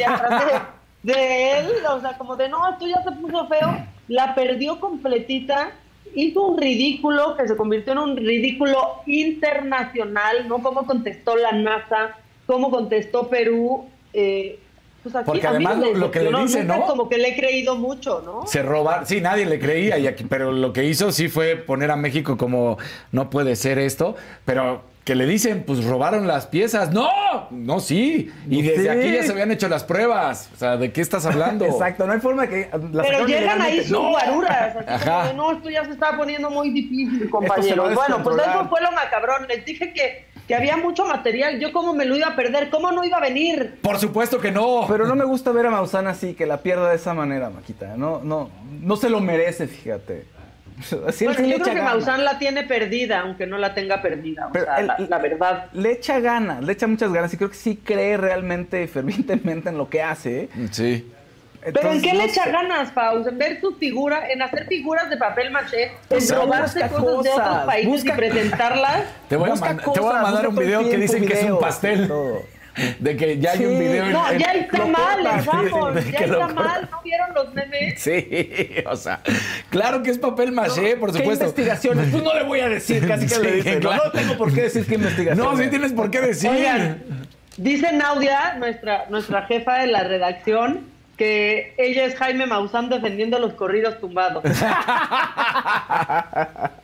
atrás 0.05 0.63
De, 1.05 1.13
de 1.15 1.59
él, 1.61 1.73
o 1.89 2.01
sea, 2.01 2.19
como 2.19 2.35
de 2.35 2.49
no, 2.49 2.69
esto 2.73 2.87
ya 2.89 3.03
se 3.05 3.13
puso 3.13 3.47
feo. 3.47 3.87
La 4.09 4.35
perdió 4.35 4.81
completita. 4.81 5.71
Hizo 6.15 6.43
un 6.43 6.59
ridículo 6.59 7.37
que 7.37 7.49
se 7.49 7.57
convirtió 7.57 7.93
en 7.93 7.99
un 7.99 8.17
ridículo 8.17 8.77
internacional, 9.07 10.49
¿no? 10.49 10.63
Cómo 10.63 10.87
contestó 10.87 11.37
la 11.37 11.53
NASA, 11.53 12.17
cómo 12.47 12.71
contestó 12.71 13.29
Perú. 13.29 13.87
Eh, 14.13 14.59
pues 15.03 15.15
aquí, 15.17 15.25
Porque 15.27 15.47
además 15.47 15.79
lo- 15.79 16.11
que 16.11 16.21
le 16.21 16.39
dice, 16.43 16.63
¿no? 16.65 16.83
Como 16.87 17.09
que 17.09 17.19
le 17.19 17.31
he 17.31 17.37
creído 17.37 17.75
mucho, 17.77 18.23
¿no? 18.25 18.47
Se 18.47 18.63
robar, 18.63 19.07
sí, 19.07 19.21
nadie 19.21 19.47
le 19.47 19.59
creía, 19.59 19.99
y 19.99 20.07
aquí, 20.07 20.25
pero 20.29 20.53
lo 20.53 20.73
que 20.73 20.85
hizo 20.85 21.11
sí 21.11 21.29
fue 21.29 21.57
poner 21.57 21.91
a 21.91 21.97
México 21.97 22.37
como 22.37 22.79
no 23.11 23.29
puede 23.29 23.57
ser 23.57 23.79
esto, 23.79 24.15
pero 24.45 24.83
que 25.05 25.15
le 25.17 25.27
dicen, 25.27 25.65
pues 25.67 25.85
robaron 25.85 26.27
las 26.29 26.47
piezas. 26.47 26.93
No, 26.93 27.09
no, 27.51 27.81
sí. 27.81 28.31
Y 28.49 28.63
desde 28.63 28.83
Sí. 28.83 28.89
aquí 28.89 29.13
ya 29.13 29.23
se 29.25 29.33
habían 29.33 29.51
hecho 29.51 29.69
las 29.69 29.83
pruebas. 29.85 30.49
O 30.55 30.57
sea, 30.57 30.77
¿de 30.77 30.93
qué 30.93 31.01
estás 31.01 31.27
hablando? 31.27 31.65
Exacto, 31.67 32.07
no 32.07 32.13
hay 32.13 32.21
forma 32.21 32.43
de 32.43 32.49
que. 32.49 32.71
Pero 33.03 33.27
llegan 33.27 33.61
ahí 33.61 33.81
sus 33.81 33.91
No. 33.91 34.11
guaruras. 34.11 34.77
Así 34.87 35.09
Ajá. 35.09 35.29
de, 35.29 35.35
no, 35.35 35.53
esto 35.53 35.71
ya 35.71 35.85
se 35.85 35.91
está 35.93 36.17
poniendo 36.17 36.51
muy 36.51 36.71
difícil, 36.71 37.29
compañeros. 37.31 37.95
Bueno, 37.95 38.23
pues 38.23 38.37
eso 38.39 38.69
fue 38.69 38.81
lo 38.81 38.93
macabrón. 38.93 39.47
Les 39.49 39.65
dije 39.65 39.93
que, 39.93 40.27
que 40.47 40.55
había 40.55 40.77
mucho 40.77 41.05
material. 41.05 41.59
Yo 41.59 41.73
cómo 41.73 41.95
me 41.95 42.05
lo 42.05 42.17
iba 42.17 42.29
a 42.29 42.37
perder, 42.37 42.71
cómo 42.71 42.93
no 42.93 43.05
iba 43.05 43.17
a 43.17 43.21
venir. 43.21 43.79
Por 43.83 43.99
supuesto 43.99 44.39
que 44.41 44.53
no. 44.53 44.85
Pero 44.89 45.07
no 45.07 45.17
me 45.17 45.25
gusta 45.25 45.51
ver 45.51 45.67
a 45.67 45.71
Maussan 45.71 46.07
así, 46.07 46.35
que 46.35 46.47
la 46.47 46.59
pierda 46.59 46.91
de 46.91 46.97
esa 46.97 47.13
manera, 47.13 47.51
Maquita. 47.51 47.97
No, 47.97 48.21
no, 48.23 48.51
no 48.81 48.97
se 48.97 49.11
lo 49.11 49.19
merece, 49.21 49.67
fíjate. 49.67 50.27
Sí, 50.83 50.97
bueno, 50.97 51.13
sí 51.13 51.49
yo 51.51 51.59
creo 51.61 51.75
que. 51.75 51.83
Maussan 51.83 52.25
la 52.25 52.39
tiene 52.39 52.65
perdida, 52.65 53.21
aunque 53.21 53.47
no 53.47 53.59
la 53.59 53.75
tenga 53.75 54.01
perdida. 54.03 54.47
O 54.49 54.53
Pero 54.53 54.65
sea, 54.67 54.77
el- 54.81 54.87
la, 54.87 54.97
la 54.99 55.19
verdad. 55.19 55.67
Le 55.73 55.93
echa 55.93 56.21
ganas, 56.21 56.63
le 56.65 56.73
echa 56.73 56.87
muchas 56.87 57.13
ganas 57.13 57.33
y 57.35 57.37
creo 57.37 57.51
que 57.51 57.57
sí 57.57 57.77
cree 57.85 58.17
realmente 58.17 58.87
fervientemente 58.89 59.69
en 59.69 59.79
lo 59.79 59.89
que 59.89 60.03
hace. 60.03 60.49
Sí. 60.71 61.09
Pero 61.65 61.93
¿en 61.93 62.03
qué 62.03 62.13
le 62.13 62.25
echa 62.25 62.43
sé. 62.43 62.51
ganas, 62.51 62.91
Faust? 62.91 63.29
En 63.29 63.39
ver 63.39 63.61
sus 63.61 63.79
figuras, 63.79 64.25
en 64.31 64.43
hacer 64.43 64.67
figuras 64.67 65.09
de 65.09 65.17
papel 65.17 65.53
maché, 65.53 65.93
en 66.11 66.21
sea, 66.21 66.39
robarse 66.39 66.81
busca 66.83 66.89
cosas, 67.01 67.23
de 67.23 67.31
otros 67.31 67.59
países 67.67 67.89
busca- 67.93 68.13
y 68.15 68.17
presentarlas. 68.17 69.03
Te 69.29 69.37
voy, 69.37 69.51
a 69.51 69.55
te 69.55 70.01
voy 70.01 70.13
mandar 70.15 70.49
un 70.49 70.57
video 70.57 70.81
que 70.91 70.97
dicen 70.97 71.25
que 71.25 71.35
es 71.35 71.45
un 71.45 71.61
pastel. 71.61 72.09
todo. 72.09 72.43
De 73.01 73.17
que 73.17 73.39
ya 73.39 73.53
hay 73.53 73.59
Sí. 73.59 73.65
un 73.67 73.79
video 73.79 74.07
en- 74.07 74.13
No, 74.13 74.31
en- 74.31 74.39
ya 74.39 74.53
está 74.55 74.79
lo 74.79 74.89
mal, 74.89 75.17
cortan, 75.23 75.37
les 75.37 75.47
vamos, 75.47 75.95
de 75.95 76.11
ya 76.13 76.27
cortan. 76.27 76.55
mal. 76.55 76.89
¿No 76.91 77.03
vieron 77.03 77.35
los 77.35 77.53
memes? 77.55 78.01
Sí, 78.01 78.83
o 78.87 78.97
sea, 78.97 79.21
claro 79.71 80.03
que 80.03 80.11
es 80.11 80.19
papel 80.19 80.53
maché, 80.53 80.97
por 80.97 81.13
¿Qué 81.13 81.19
supuesto. 81.19 81.45
investigaciones? 81.45 82.09
Pues 82.11 82.23
no 82.23 82.33
le 82.35 82.45
voy 82.45 82.61
a 82.61 82.69
decir, 82.71 83.07
casi 83.09 83.27
que 83.27 83.35
Sí, 83.35 83.43
le 83.43 83.53
dice. 83.53 83.79
claro. 83.79 83.99
No, 83.99 84.05
no 84.07 84.11
tengo 84.13 84.37
por 84.39 84.55
qué 84.55 84.63
decir 84.63 84.87
qué 84.87 84.95
investigación. 84.95 85.47
No, 85.47 85.55
sí 85.57 85.69
tienes 85.69 85.93
por 85.93 86.11
qué 86.11 86.21
decir. 86.23 86.49
Oigan, 86.51 87.03
dice 87.59 87.93
Naudia, 87.93 88.55
nuestra, 88.59 89.05
nuestra 89.11 89.43
jefa 89.43 89.79
de 89.81 89.89
la 89.89 90.05
redacción, 90.05 90.87
que 91.19 91.75
ella 91.77 92.07
es 92.07 92.17
Jaime 92.17 92.47
Maussan 92.47 92.89
defendiendo 92.89 93.39
los 93.39 93.53
corridos 93.53 94.01
tumbados. 94.01 94.43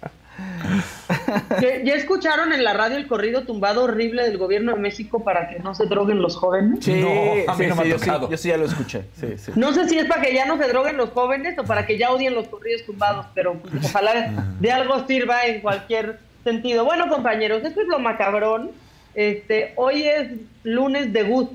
¿Ya 1.60 1.82
ya 1.82 1.94
escucharon 1.94 2.52
en 2.52 2.62
la 2.64 2.72
radio 2.72 2.96
el 2.96 3.06
corrido 3.06 3.42
tumbado 3.42 3.84
horrible 3.84 4.22
del 4.24 4.38
gobierno 4.38 4.72
de 4.74 4.78
México 4.80 5.22
para 5.24 5.48
que 5.48 5.58
no 5.58 5.74
se 5.74 5.86
droguen 5.86 6.20
los 6.22 6.36
jóvenes? 6.36 6.84
Sí, 6.84 7.00
No, 7.00 7.52
a 7.52 7.56
mí 7.56 7.64
sí, 7.64 7.70
no 7.70 7.76
me 7.76 7.82
sí, 7.84 7.88
ha 7.88 7.92
yo 7.92 7.98
sí, 7.98 8.04
tocado. 8.06 8.30
yo 8.30 8.36
sí 8.36 8.48
ya 8.48 8.56
lo 8.56 8.64
escuché. 8.66 9.04
Sí, 9.18 9.38
sí. 9.38 9.52
No 9.56 9.72
sé 9.72 9.88
si 9.88 9.98
es 9.98 10.06
para 10.06 10.22
que 10.22 10.34
ya 10.34 10.46
no 10.46 10.56
se 10.58 10.68
droguen 10.68 10.96
los 10.96 11.10
jóvenes 11.10 11.58
o 11.58 11.64
para 11.64 11.86
que 11.86 11.98
ya 11.98 12.10
odien 12.10 12.34
los 12.34 12.48
corridos 12.48 12.84
tumbados, 12.86 13.26
pero 13.34 13.54
pues, 13.54 13.74
ojalá 13.84 14.32
de 14.60 14.70
algo 14.72 15.06
sirva 15.06 15.42
en 15.42 15.60
cualquier 15.60 16.18
sentido. 16.44 16.84
Bueno, 16.84 17.08
compañeros, 17.08 17.62
esto 17.64 17.80
es 17.80 17.88
lo 17.88 17.98
macabrón. 17.98 18.70
Este, 19.14 19.72
hoy 19.76 20.04
es 20.04 20.28
lunes 20.62 21.12
de 21.12 21.22
Gus 21.24 21.48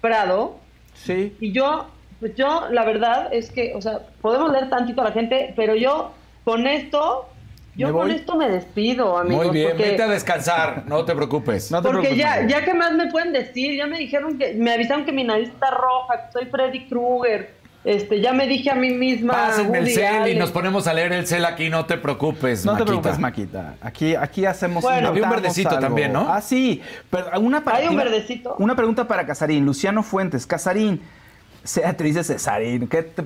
Prado 0.00 0.58
Sí. 0.94 1.34
y 1.40 1.52
yo, 1.52 1.86
pues 2.20 2.34
yo, 2.34 2.66
la 2.70 2.84
verdad 2.84 3.28
es 3.32 3.50
que, 3.50 3.72
o 3.74 3.80
sea, 3.80 4.00
podemos 4.20 4.50
leer 4.52 4.68
tantito 4.68 5.00
a 5.00 5.04
la 5.04 5.12
gente, 5.12 5.52
pero 5.56 5.74
yo 5.76 6.12
con 6.44 6.66
esto, 6.66 7.28
yo 7.78 7.86
¿Me 7.86 7.92
con 7.94 8.08
voy? 8.08 8.16
esto 8.16 8.36
me 8.36 8.48
despido, 8.48 9.16
amigos. 9.16 9.46
Muy 9.46 9.54
bien, 9.54 9.68
porque- 9.70 9.90
vete 9.92 10.02
a 10.02 10.08
descansar, 10.08 10.82
no 10.86 11.04
te 11.06 11.14
preocupes. 11.14 11.70
No 11.70 11.80
te 11.80 11.88
porque 11.88 12.08
preocupes, 12.08 12.24
ya, 12.24 12.46
ya 12.46 12.64
que 12.64 12.74
más 12.74 12.92
me 12.92 13.06
pueden 13.06 13.32
decir, 13.32 13.74
ya 13.76 13.86
me 13.86 13.98
dijeron 13.98 14.36
que, 14.36 14.52
me 14.54 14.72
avisaron 14.74 15.04
que 15.06 15.12
mi 15.12 15.24
nariz 15.24 15.48
está 15.48 15.70
roja, 15.70 16.26
que 16.26 16.32
soy 16.32 16.46
Freddy 16.46 16.86
Krueger, 16.88 17.56
este, 17.84 18.20
ya 18.20 18.32
me 18.32 18.46
dije 18.48 18.70
a 18.70 18.74
mí 18.74 18.90
misma. 18.90 19.32
Pásenme 19.32 19.78
el 19.78 19.88
cel 19.90 20.28
y 20.28 20.34
nos 20.34 20.50
ponemos 20.50 20.86
a 20.88 20.92
leer 20.92 21.12
el 21.12 21.26
cel 21.26 21.44
aquí, 21.44 21.70
no 21.70 21.86
te 21.86 21.96
preocupes, 21.96 22.66
No 22.66 22.72
te 22.72 22.80
Maquita. 22.80 22.86
preocupes, 22.86 23.18
Maquita. 23.20 23.74
Aquí, 23.80 24.14
aquí 24.16 24.44
hacemos 24.44 24.82
Bueno. 24.82 25.08
Había 25.08 25.22
un 25.22 25.30
verdecito 25.30 25.70
algo. 25.70 25.80
también, 25.82 26.12
¿no? 26.12 26.26
Ah, 26.28 26.40
sí. 26.42 26.82
Pero 27.08 27.38
una 27.40 27.62
para- 27.62 27.78
¿Hay 27.78 27.86
un 27.86 27.94
una- 27.94 28.04
verdecito? 28.04 28.56
Una 28.58 28.74
pregunta 28.74 29.06
para 29.06 29.24
Casarín. 29.24 29.64
Luciano 29.64 30.02
Fuentes. 30.02 30.44
Casarín. 30.46 31.00
Sea 31.64 31.92
dice 31.92 32.24
Cesarín. 32.24 32.88
¿Qué 32.88 33.02
te 33.04 33.22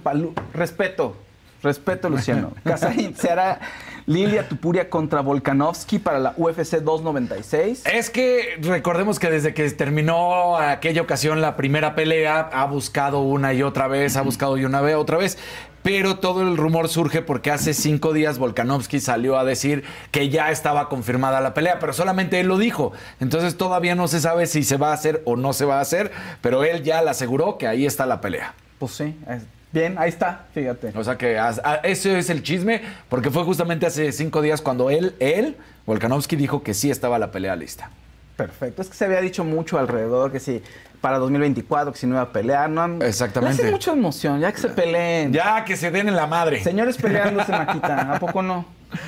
Respeto. 0.53 1.17
Respeto, 1.63 2.09
Luciano. 2.09 2.53
Casarín, 2.65 3.15
¿se 3.17 3.31
hará 3.31 3.61
Lilia 4.07 4.49
Tupuria 4.49 4.91
contra 4.91 5.21
Volkanovski 5.21 5.99
para 5.99 6.19
la 6.19 6.35
UFC 6.37 6.79
296? 6.79 7.85
Es 7.87 8.11
que 8.11 8.59
recordemos 8.61 9.19
que 9.19 9.31
desde 9.31 9.55
que 9.55 9.71
terminó 9.71 10.57
aquella 10.57 11.03
ocasión 11.03 11.41
la 11.41 11.57
primera 11.57 11.95
pelea, 11.95 12.51
ha 12.53 12.65
buscado 12.67 13.21
una 13.21 13.55
y 13.55 13.63
otra 13.63 13.87
vez, 13.87 14.17
ha 14.17 14.23
buscado 14.23 14.59
y 14.59 14.65
una 14.65 14.81
vez 14.81 14.97
otra 14.97 15.19
vez. 15.19 15.39
Pero 15.83 16.19
todo 16.19 16.43
el 16.43 16.57
rumor 16.57 16.89
surge 16.89 17.23
porque 17.23 17.51
hace 17.51 17.75
cinco 17.75 18.13
días 18.13 18.39
Volkanovski 18.39 19.01
salió 19.01 19.37
a 19.37 19.45
decir 19.45 19.83
que 20.13 20.29
ya 20.29 20.53
estaba 20.53 20.89
confirmada 20.89 21.41
la 21.41 21.55
pelea, 21.55 21.81
pero 21.81 21.93
solamente 21.93 22.39
él 22.39 22.47
lo 22.47 22.57
dijo. 22.57 22.93
Entonces 23.19 23.57
todavía 23.57 23.97
no 23.97 24.07
se 24.07 24.21
sabe 24.21 24.47
si 24.47 24.63
se 24.63 24.77
va 24.77 24.91
a 24.91 24.95
hacer 24.95 25.23
o 25.25 25.35
no 25.35 25.53
se 25.53 25.65
va 25.65 25.79
a 25.79 25.81
hacer, 25.81 26.13
pero 26.41 26.63
él 26.63 26.85
ya 26.85 27.03
le 27.03 27.11
aseguró 27.11 27.59
que 27.59 27.67
ahí 27.67 27.85
está 27.85 28.07
la 28.07 28.21
pelea. 28.21 28.55
Pues 28.79 28.93
sí. 28.93 29.17
Bien, 29.73 29.97
ahí 29.99 30.09
está. 30.11 30.45
Fíjate. 30.55 30.93
O 30.95 31.03
sea 31.03 31.17
que 31.17 31.39
as- 31.39 31.61
a- 31.65 31.77
ese 31.77 32.19
es 32.19 32.29
el 32.31 32.43
chisme, 32.43 32.83
porque 33.09 33.31
fue 33.31 33.43
justamente 33.45 33.87
hace 33.87 34.13
cinco 34.13 34.43
días 34.43 34.61
cuando 34.61 34.91
él, 34.91 35.15
él, 35.19 35.57
Volkanovski, 35.87 36.37
dijo 36.37 36.63
que 36.63 36.75
sí 36.75 36.91
estaba 36.91 37.19
la 37.19 37.31
pelea 37.31 37.57
lista. 37.57 37.91
Perfecto. 38.37 38.83
Es 38.83 38.89
que 38.89 38.95
se 38.95 39.05
había 39.05 39.21
dicho 39.21 39.45
mucho 39.45 39.79
alrededor 39.79 40.31
que 40.33 40.41
si 40.41 40.63
para 41.01 41.19
2024, 41.19 41.93
que 41.93 41.99
si 41.99 42.07
no 42.07 42.15
iba 42.15 42.23
a 42.23 42.33
pelear. 42.33 42.71
No 42.71 43.03
Exactamente. 43.05 43.57
Le 43.57 43.63
hace 43.65 43.73
mucha 43.73 43.93
emoción. 43.93 44.41
Ya 44.41 44.53
que 44.53 44.59
se 44.59 44.69
peleen. 44.69 45.33
Ya 45.33 45.65
que 45.65 45.77
se 45.77 45.91
den 45.91 46.09
en 46.09 46.17
la 46.17 46.27
madre. 46.27 46.63
Señores 46.63 46.97
peleándose, 46.97 47.51
Maquita. 47.53 48.15
¿A 48.15 48.19
poco 48.19 48.43
no? 48.43 48.65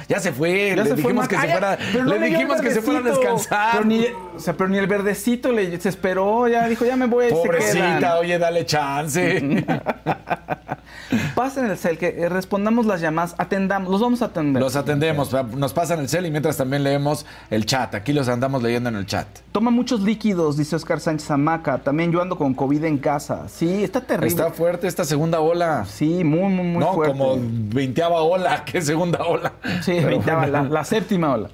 Ya 0.09 0.21
se 0.21 0.33
fue, 0.33 0.75
Ya 0.77 0.83
le 0.83 0.91
se 0.91 0.97
dijimos 0.97 1.29
que 1.29 1.37
se 1.37 1.49
fuera, 1.49 1.79
no 1.95 2.05
le 2.05 2.27
dijimos 2.27 2.61
que 2.61 2.71
se 2.71 2.83
fuera 2.83 3.01
a 3.01 3.03
descansar. 3.03 3.73
Pero 3.73 3.85
ni, 3.85 4.07
o 4.37 4.39
sea, 4.39 4.55
pero 4.55 4.69
ni 4.69 4.79
el 4.79 4.87
verdecito 4.87 5.53
le, 5.53 5.81
se 5.81 5.89
esperó, 5.89 6.49
ya 6.49 6.67
dijo, 6.69 6.85
ya 6.85 6.97
me 6.97 7.07
voy 7.07 7.31
Pobrecita, 7.31 8.19
oye, 8.19 8.39
dale 8.39 8.65
chance. 8.67 9.65
Pasen 11.35 11.67
el 11.67 11.77
cel, 11.77 11.99
que 11.99 12.09
eh, 12.09 12.29
respondamos 12.29 12.87
las 12.87 13.01
llamadas, 13.01 13.35
atendamos, 13.39 13.91
los 13.91 14.01
vamos 14.01 14.23
a 14.23 14.27
atender. 14.27 14.63
Los 14.63 14.77
atendemos, 14.77 15.33
nos 15.57 15.73
pasan 15.73 16.01
el 16.01 16.09
cel 16.09 16.27
y 16.27 16.31
mientras 16.31 16.57
también 16.57 16.83
leemos 16.83 17.27
el 17.51 17.67
chat. 17.67 17.95
Aquí 17.95 18.13
los 18.13 18.29
andamos 18.29 18.63
leyendo 18.63 18.89
en 18.89 18.97
el 18.97 19.07
chat. 19.07 19.27
Toma 19.53 19.71
muchos 19.71 20.01
líquidos, 20.01 20.57
dice 20.57 20.77
Oscar 20.77 21.01
Sánchez 21.01 21.31
Amaca. 21.31 21.79
También 21.79 22.13
yo 22.13 22.23
ando 22.23 22.37
con 22.37 22.55
COVID 22.55 22.85
en 22.85 22.99
casa. 22.99 23.49
Sí, 23.49 23.85
está 23.85 24.01
terrible. 24.01 24.29
Está 24.29 24.51
fuerte 24.51 24.87
esta 24.87 25.05
segunda 25.05 25.41
ola. 25.41 25.85
Sí, 25.85 26.25
muy, 26.25 26.53
muy, 26.53 26.67
muy 26.67 26.79
no, 26.79 26.95
fuerte. 26.95 27.17
como 27.17 27.37
veinteava 27.39 28.23
ola, 28.23 28.65
¿qué 28.67 28.81
segunda 28.81 29.25
ola? 29.25 29.53
Sí, 29.83 30.01
la, 30.01 30.63
la 30.63 30.85
séptima 30.85 31.33
ola. 31.33 31.51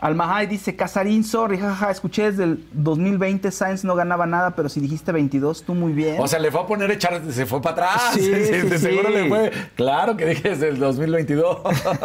Almahay 0.00 0.46
dice, 0.46 0.76
Casarín, 0.76 1.24
sorry, 1.24 1.58
jaja, 1.58 1.90
escuché 1.90 2.30
desde 2.30 2.44
el 2.44 2.64
2020 2.72 3.50
Sainz 3.50 3.82
no 3.82 3.94
ganaba 3.94 4.26
nada, 4.26 4.54
pero 4.54 4.68
si 4.68 4.78
dijiste 4.78 5.10
22, 5.10 5.62
tú 5.62 5.74
muy 5.74 5.92
bien. 5.92 6.16
O 6.18 6.28
sea, 6.28 6.38
le 6.38 6.50
fue 6.50 6.60
a 6.60 6.66
poner 6.66 6.90
echar, 6.90 7.22
se 7.30 7.46
fue 7.46 7.62
para 7.62 7.88
atrás. 7.88 8.10
Sí, 8.12 8.20
sí, 8.22 8.30
de 8.30 8.78
seguro 8.78 9.08
le 9.08 9.28
fue. 9.28 9.52
Claro 9.74 10.16
que 10.16 10.26
dije 10.26 10.50
desde 10.50 10.68
el 10.68 10.78
2022. 10.78 11.60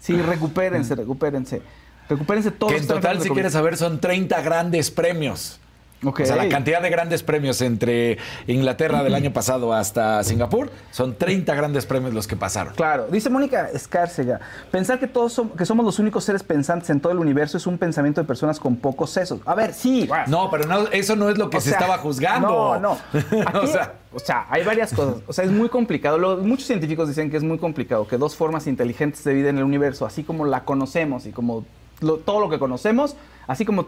sí, 0.00 0.20
recupérense, 0.20 0.96
recupérense. 0.96 1.62
Recupérense 2.08 2.50
todos. 2.50 2.72
que 2.72 2.78
en 2.78 2.86
total, 2.88 3.20
si 3.20 3.30
quieres 3.30 3.52
saber, 3.52 3.76
son 3.76 4.00
30 4.00 4.42
grandes 4.42 4.90
premios. 4.90 5.60
O 6.02 6.14
sea, 6.24 6.36
la 6.36 6.48
cantidad 6.48 6.80
de 6.80 6.88
grandes 6.88 7.22
premios 7.22 7.60
entre 7.60 8.16
Inglaterra 8.46 9.02
del 9.02 9.14
año 9.14 9.32
pasado 9.34 9.74
hasta 9.74 10.24
Singapur 10.24 10.70
son 10.90 11.14
30 11.16 11.54
grandes 11.54 11.84
premios 11.84 12.14
los 12.14 12.26
que 12.26 12.36
pasaron. 12.36 12.72
Claro, 12.74 13.08
dice 13.10 13.28
Mónica 13.28 13.68
Escárcega, 13.72 14.40
pensar 14.70 14.98
que 14.98 15.06
todos 15.06 15.38
som- 15.38 15.52
que 15.54 15.66
somos 15.66 15.84
los 15.84 15.98
únicos 15.98 16.24
seres 16.24 16.42
pensantes 16.42 16.88
en 16.88 17.00
todo 17.00 17.12
el 17.12 17.18
universo 17.18 17.58
es 17.58 17.66
un 17.66 17.76
pensamiento 17.76 18.20
de 18.22 18.26
personas 18.26 18.58
con 18.58 18.76
pocos 18.76 19.10
sesos. 19.10 19.40
A 19.44 19.54
ver, 19.54 19.74
sí. 19.74 20.08
No, 20.26 20.50
pero 20.50 20.66
no, 20.66 20.88
eso 20.88 21.16
no 21.16 21.28
es 21.28 21.36
lo 21.36 21.50
que 21.50 21.58
O 21.58 21.60
se 21.60 21.68
sea, 21.70 21.78
estaba 21.78 21.98
juzgando. 21.98 22.48
No, 22.48 22.78
no. 22.80 22.98
Aquí, 23.46 23.58
o 23.58 23.66
sea, 23.66 23.92
o 24.14 24.18
sea, 24.18 24.46
hay 24.48 24.64
varias 24.64 24.94
cosas. 24.94 25.16
O 25.26 25.32
sea, 25.34 25.44
es 25.44 25.50
muy 25.50 25.68
complicado. 25.68 26.16
Lo- 26.16 26.38
muchos 26.38 26.66
científicos 26.66 27.08
dicen 27.08 27.30
que 27.30 27.36
es 27.36 27.42
muy 27.42 27.58
complicado 27.58 28.08
que 28.08 28.16
dos 28.16 28.34
formas 28.36 28.66
inteligentes 28.66 29.22
de 29.24 29.34
vida 29.34 29.50
en 29.50 29.58
el 29.58 29.64
universo, 29.64 30.06
así 30.06 30.22
como 30.24 30.46
la 30.46 30.64
conocemos 30.64 31.26
y 31.26 31.30
como 31.32 31.66
lo- 32.00 32.16
todo 32.16 32.40
lo 32.40 32.48
que 32.48 32.58
conocemos, 32.58 33.16
así 33.46 33.66
como 33.66 33.86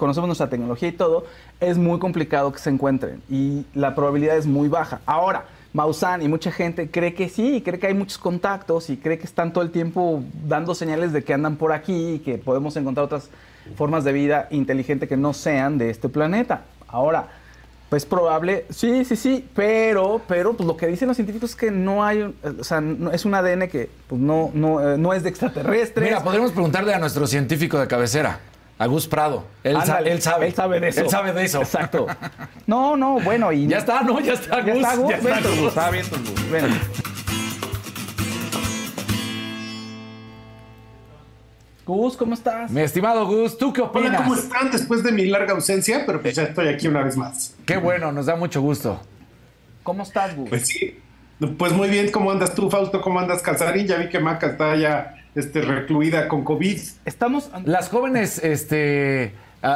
conocemos 0.00 0.26
nuestra 0.26 0.48
tecnología 0.48 0.88
y 0.88 0.92
todo, 0.92 1.26
es 1.60 1.76
muy 1.76 1.98
complicado 1.98 2.50
que 2.52 2.58
se 2.58 2.70
encuentren 2.70 3.20
y 3.28 3.66
la 3.74 3.94
probabilidad 3.94 4.38
es 4.38 4.46
muy 4.46 4.68
baja. 4.68 5.02
Ahora, 5.04 5.44
Maussan 5.74 6.22
y 6.22 6.28
mucha 6.28 6.50
gente 6.50 6.90
cree 6.90 7.12
que 7.12 7.28
sí, 7.28 7.60
cree 7.62 7.78
que 7.78 7.86
hay 7.86 7.94
muchos 7.94 8.16
contactos 8.16 8.88
y 8.88 8.96
cree 8.96 9.18
que 9.18 9.26
están 9.26 9.52
todo 9.52 9.62
el 9.62 9.70
tiempo 9.70 10.22
dando 10.48 10.74
señales 10.74 11.12
de 11.12 11.22
que 11.22 11.34
andan 11.34 11.56
por 11.56 11.72
aquí 11.72 12.14
y 12.14 12.18
que 12.20 12.38
podemos 12.38 12.74
encontrar 12.76 13.04
otras 13.04 13.28
formas 13.76 14.02
de 14.02 14.12
vida 14.12 14.48
inteligente 14.50 15.06
que 15.06 15.18
no 15.18 15.34
sean 15.34 15.76
de 15.76 15.90
este 15.90 16.08
planeta. 16.08 16.62
Ahora, 16.88 17.28
pues 17.90 18.06
probable, 18.06 18.64
sí, 18.70 19.04
sí, 19.04 19.16
sí, 19.16 19.48
pero, 19.54 20.22
pero 20.26 20.54
pues 20.54 20.66
lo 20.66 20.78
que 20.78 20.86
dicen 20.86 21.08
los 21.08 21.16
científicos 21.16 21.50
es 21.50 21.56
que 21.56 21.70
no 21.70 22.02
hay, 22.02 22.22
o 22.22 22.64
sea, 22.64 22.82
es 23.12 23.26
un 23.26 23.34
ADN 23.34 23.68
que 23.68 23.90
pues 24.08 24.18
no, 24.18 24.50
no, 24.54 24.80
eh, 24.80 24.96
no 24.96 25.12
es 25.12 25.22
de 25.24 25.28
extraterrestres. 25.28 26.08
Mira, 26.08 26.22
podríamos 26.22 26.52
preguntarle 26.52 26.94
a 26.94 26.98
nuestro 26.98 27.26
científico 27.26 27.78
de 27.78 27.86
cabecera, 27.86 28.40
a 28.80 28.86
Gus 28.86 29.06
Prado. 29.06 29.44
Él, 29.62 29.74
sa- 29.76 29.82
Ándale, 29.82 30.12
él 30.12 30.22
sabe. 30.22 30.46
Él 30.46 30.54
sabe 30.54 30.80
de 30.80 30.88
eso. 30.88 31.00
Él 31.02 31.10
sabe 31.10 31.32
de 31.34 31.44
eso. 31.44 31.60
Exacto. 31.60 32.06
No, 32.66 32.96
no, 32.96 33.18
bueno, 33.20 33.52
y. 33.52 33.66
Ya 33.66 33.78
está, 33.78 34.02
no, 34.02 34.20
ya 34.20 34.32
está, 34.34 34.64
Ya 34.64 34.72
Gus. 34.74 34.82
está, 34.82 34.96
Gus. 34.96 35.10
ya 35.10 35.16
está, 35.16 35.40
Gus. 35.40 35.58
Gus. 35.58 35.68
Está 35.68 35.90
bien, 35.90 36.06
Gus. 36.10 36.50
Ven. 36.50 36.80
Gus, 41.86 42.16
¿cómo 42.16 42.34
estás? 42.34 42.70
Mi 42.70 42.82
estimado 42.82 43.26
Gus, 43.26 43.58
¿tú 43.58 43.72
qué 43.72 43.80
opinas? 43.80 44.08
Hola, 44.10 44.18
¿cómo 44.18 44.34
están? 44.36 44.70
Después 44.70 45.02
de 45.02 45.10
mi 45.12 45.26
larga 45.26 45.54
ausencia, 45.54 46.04
pero 46.06 46.22
pues 46.22 46.36
ya 46.36 46.44
estoy 46.44 46.68
aquí 46.68 46.86
una 46.86 47.02
vez 47.02 47.16
más. 47.16 47.54
Qué 47.66 47.76
bueno, 47.78 48.12
nos 48.12 48.26
da 48.26 48.36
mucho 48.36 48.60
gusto. 48.60 49.00
¿Cómo 49.82 50.04
estás, 50.04 50.36
Gus? 50.36 50.48
Pues 50.48 50.68
sí. 50.68 50.98
Pues 51.58 51.72
muy 51.72 51.88
bien, 51.88 52.10
¿cómo 52.12 52.30
andas 52.30 52.54
tú, 52.54 52.70
Fausto? 52.70 53.00
¿Cómo 53.00 53.18
andas, 53.18 53.42
Casarín? 53.42 53.86
Ya 53.86 53.96
vi 53.96 54.08
que 54.08 54.20
Maca 54.20 54.46
está 54.48 54.76
ya 54.76 55.16
este, 55.34 55.62
recluida 55.62 56.28
con 56.28 56.44
COVID. 56.44 56.78
Estamos. 57.04 57.50
Las 57.64 57.88
jóvenes, 57.88 58.42
este. 58.42 59.32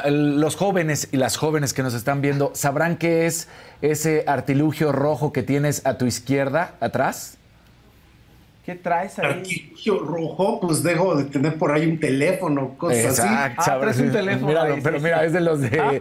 Los 0.06 0.56
jóvenes 0.56 1.08
y 1.12 1.18
las 1.18 1.36
jóvenes 1.36 1.74
que 1.74 1.82
nos 1.82 1.92
están 1.92 2.22
viendo, 2.22 2.52
¿sabrán 2.54 2.96
qué 2.96 3.26
es 3.26 3.48
ese 3.82 4.24
artilugio 4.26 4.92
rojo 4.92 5.30
que 5.30 5.42
tienes 5.42 5.84
a 5.84 5.98
tu 5.98 6.06
izquierda, 6.06 6.74
atrás? 6.80 7.36
¿Qué 8.64 8.74
traes 8.76 9.18
ahí? 9.18 9.26
Artilugio 9.26 9.98
rojo, 9.98 10.58
pues 10.58 10.82
dejo 10.82 11.14
de 11.16 11.24
tener 11.24 11.58
por 11.58 11.70
ahí 11.70 11.86
un 11.86 12.00
teléfono, 12.00 12.78
cosas 12.78 13.18
Exacto, 13.18 13.60
así. 13.60 13.70
Ah, 13.70 13.78
traes 13.78 13.98
un 13.98 14.10
teléfono. 14.10 14.46
Míralo, 14.46 14.76
pero 14.82 15.00
mira, 15.00 15.22
es 15.22 15.34
de 15.34 15.40
los 15.40 15.60
de. 15.60 16.00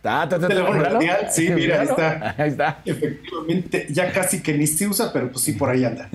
Ta, 0.00 0.28
teléfono 0.28 0.80
radial, 0.80 1.26
sí, 1.32 1.50
mira, 1.50 1.80
ahí 1.80 1.88
está. 1.88 2.34
Ahí 2.38 2.50
está. 2.50 2.78
Efectivamente, 2.84 3.88
ya 3.90 4.12
casi 4.12 4.40
que 4.40 4.54
ni 4.54 4.68
se 4.68 4.86
usa, 4.86 5.12
pero 5.12 5.28
pues 5.32 5.44
sí, 5.44 5.54
por 5.54 5.70
ahí 5.70 5.84
anda. 5.84 6.08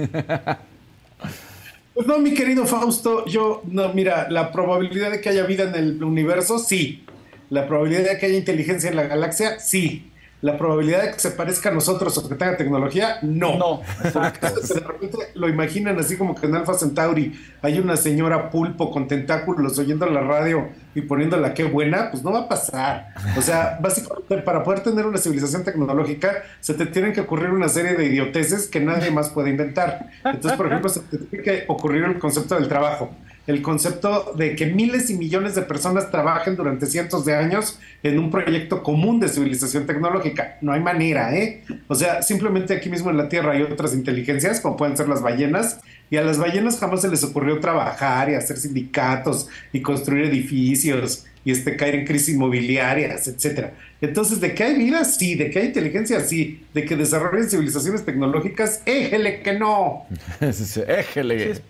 Pues 1.94 2.08
no, 2.08 2.18
mi 2.18 2.34
querido 2.34 2.66
Fausto, 2.66 3.26
yo, 3.26 3.62
no, 3.66 3.94
mira, 3.94 4.28
la 4.30 4.52
probabilidad 4.52 5.12
de 5.12 5.22
que 5.22 5.30
haya 5.30 5.44
vida 5.46 5.66
en 5.66 5.76
el 5.76 6.04
universo, 6.04 6.58
sí. 6.58 7.06
La 7.50 7.68
probabilidad 7.68 8.10
de 8.12 8.18
que 8.18 8.26
haya 8.26 8.38
inteligencia 8.38 8.90
en 8.90 8.96
la 8.96 9.04
galaxia, 9.04 9.60
sí. 9.60 10.12
La 10.44 10.58
probabilidad 10.58 11.04
de 11.04 11.12
que 11.14 11.20
se 11.20 11.32
parezca 11.32 11.70
a 11.70 11.72
nosotros 11.72 12.18
o 12.18 12.28
que 12.28 12.36
tenga 12.36 12.58
tecnología, 12.58 13.18
no. 13.22 13.58
No, 13.58 13.82
De 14.04 14.80
repente 14.82 15.18
lo 15.36 15.48
imaginan 15.48 15.98
así 15.98 16.18
como 16.18 16.36
que 16.36 16.48
en 16.48 16.56
Alpha 16.56 16.74
Centauri 16.74 17.34
hay 17.62 17.80
una 17.80 17.96
señora 17.96 18.50
pulpo 18.50 18.92
con 18.92 19.08
tentáculos 19.08 19.80
oyendo 19.80 20.06
la 20.06 20.20
radio 20.20 20.68
y 20.94 21.02
poniéndola 21.02 21.54
qué 21.54 21.64
buena, 21.64 22.12
pues 22.12 22.24
no 22.24 22.34
va 22.34 22.42
a 22.42 22.50
pasar. 22.50 23.14
O 23.38 23.42
sea, 23.42 23.78
básicamente 23.82 24.40
para 24.40 24.66
poder 24.66 24.82
tener 24.82 25.06
una 25.06 25.18
civilización 25.18 25.64
tecnológica 25.64 26.44
se 26.60 26.74
te 26.74 26.88
tienen 26.88 27.14
que 27.14 27.22
ocurrir 27.22 27.50
una 27.52 27.70
serie 27.70 27.94
de 27.94 28.04
idioteces 28.04 28.68
que 28.68 28.82
nadie 28.82 29.12
más 29.12 29.30
puede 29.30 29.50
inventar. 29.50 30.10
Entonces, 30.26 30.58
por 30.58 30.68
ejemplo, 30.68 30.90
se 30.90 31.00
te 31.00 31.20
tiene 31.20 31.42
que 31.42 31.64
ocurrir 31.70 32.04
el 32.04 32.20
concepto 32.20 32.56
del 32.56 32.68
trabajo 32.68 33.12
el 33.46 33.62
concepto 33.62 34.34
de 34.38 34.56
que 34.56 34.68
miles 34.68 35.10
y 35.10 35.16
millones 35.16 35.56
de 35.56 35.64
personas 35.64 36.10
trabajen 36.12 36.56
durante 36.56 36.86
cientos 36.86 37.26
de 37.26 37.36
años 37.36 37.80
en 38.02 38.20
un 38.20 38.32
proyecto 38.32 38.84
común 38.84 39.20
de 39.20 39.28
civilización 39.28 39.86
tecnológica. 39.86 40.58
No 40.62 40.72
hay 40.72 40.80
manera, 40.80 41.36
¿eh? 41.36 41.64
O 41.88 41.96
sea, 41.96 42.22
simplemente 42.22 42.74
aquí 42.74 42.90
mismo 42.90 43.10
en 43.10 43.18
la 43.18 43.28
Tierra 43.28 43.52
hay 43.52 43.62
otras 43.62 43.94
inteligencias, 43.94 44.62
como 44.62 44.78
pueden 44.78 44.96
ser 44.96 45.10
las 45.10 45.22
ballenas, 45.22 45.82
y 46.10 46.18
a 46.18 46.22
las 46.22 46.38
ballenas 46.38 46.80
jamás 46.80 47.02
se 47.02 47.10
les 47.10 47.24
ocurrió 47.24 47.60
trabajar 47.60 48.30
y 48.30 48.36
hacer 48.36 48.58
sindicatos 48.58 49.48
y 49.74 49.82
construir 49.82 50.26
edificios 50.26 51.26
y 51.46 51.52
este, 51.52 51.76
caer 51.76 51.96
en 51.96 52.06
crisis 52.06 52.36
inmobiliarias, 52.36 53.28
etcétera. 53.28 53.74
Entonces, 54.00 54.40
¿de 54.40 54.54
que 54.54 54.64
hay 54.64 54.78
vida? 54.78 55.04
Sí. 55.04 55.36
¿De 55.36 55.50
que 55.50 55.60
hay 55.60 55.66
inteligencia? 55.68 56.20
Sí. 56.22 56.66
¿De 56.74 56.86
que 56.86 56.96
desarrollen 56.96 57.50
civilizaciones 57.50 58.06
tecnológicas? 58.06 58.82
¡Éjele 58.86 59.42
que 59.42 59.54
no! 59.54 60.06
Éjele. 60.88 61.62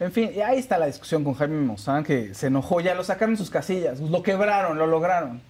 En 0.00 0.10
fin, 0.12 0.30
y 0.34 0.40
ahí 0.40 0.58
está 0.58 0.78
la 0.78 0.86
discusión 0.86 1.22
con 1.24 1.34
Jaime 1.34 1.60
Maussan, 1.66 2.02
que 2.04 2.34
se 2.34 2.48
enojó, 2.48 2.80
ya 2.80 2.94
lo 2.94 3.04
sacaron 3.04 3.36
sus 3.36 3.50
casillas, 3.50 4.00
lo 4.00 4.22
quebraron, 4.22 4.76
lo 4.78 4.86
lograron. 4.86 5.40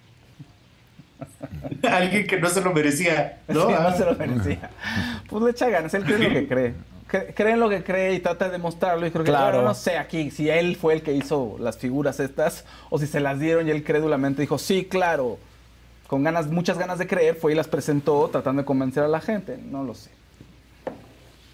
Alguien 1.89 2.27
que 2.27 2.39
no 2.39 2.49
se 2.49 2.61
lo 2.61 2.73
merecía, 2.73 3.39
¿no? 3.47 3.67
Sí, 3.67 3.73
Ah. 3.77 3.89
no 3.89 3.97
se 3.97 4.05
lo 4.05 4.15
merecía. 4.15 4.69
Pues 5.29 5.43
le 5.43 5.51
echa 5.51 5.69
ganas, 5.69 5.93
él 5.93 6.03
cree 6.03 6.17
en 6.17 6.23
lo 6.23 6.29
que 6.29 6.47
cree. 6.47 6.73
Cre- 7.09 7.33
Cree 7.35 7.53
en 7.53 7.59
lo 7.59 7.69
que 7.69 7.83
cree 7.83 8.13
y 8.15 8.19
trata 8.19 8.45
de 8.45 8.51
demostrarlo. 8.51 9.05
Y 9.05 9.11
creo 9.11 9.23
que 9.23 9.29
Claro. 9.31 9.57
bueno, 9.57 9.69
no 9.69 9.73
sé 9.75 9.97
aquí 9.97 10.31
si 10.31 10.49
él 10.49 10.75
fue 10.75 10.93
el 10.95 11.01
que 11.03 11.13
hizo 11.13 11.55
las 11.59 11.77
figuras 11.77 12.19
estas 12.19 12.65
o 12.89 12.97
si 12.99 13.05
se 13.07 13.19
las 13.19 13.39
dieron 13.39 13.67
y 13.67 13.71
él 13.71 13.83
crédulamente 13.83 14.41
dijo, 14.41 14.57
sí, 14.57 14.85
claro. 14.85 15.37
Con 16.07 16.23
ganas, 16.23 16.47
muchas 16.47 16.77
ganas 16.77 16.99
de 16.99 17.07
creer, 17.07 17.35
fue 17.35 17.53
y 17.53 17.55
las 17.55 17.67
presentó 17.67 18.27
tratando 18.31 18.61
de 18.61 18.65
convencer 18.65 19.03
a 19.03 19.07
la 19.07 19.21
gente. 19.21 19.57
No 19.57 19.83
lo 19.83 19.93
sé. 19.95 20.09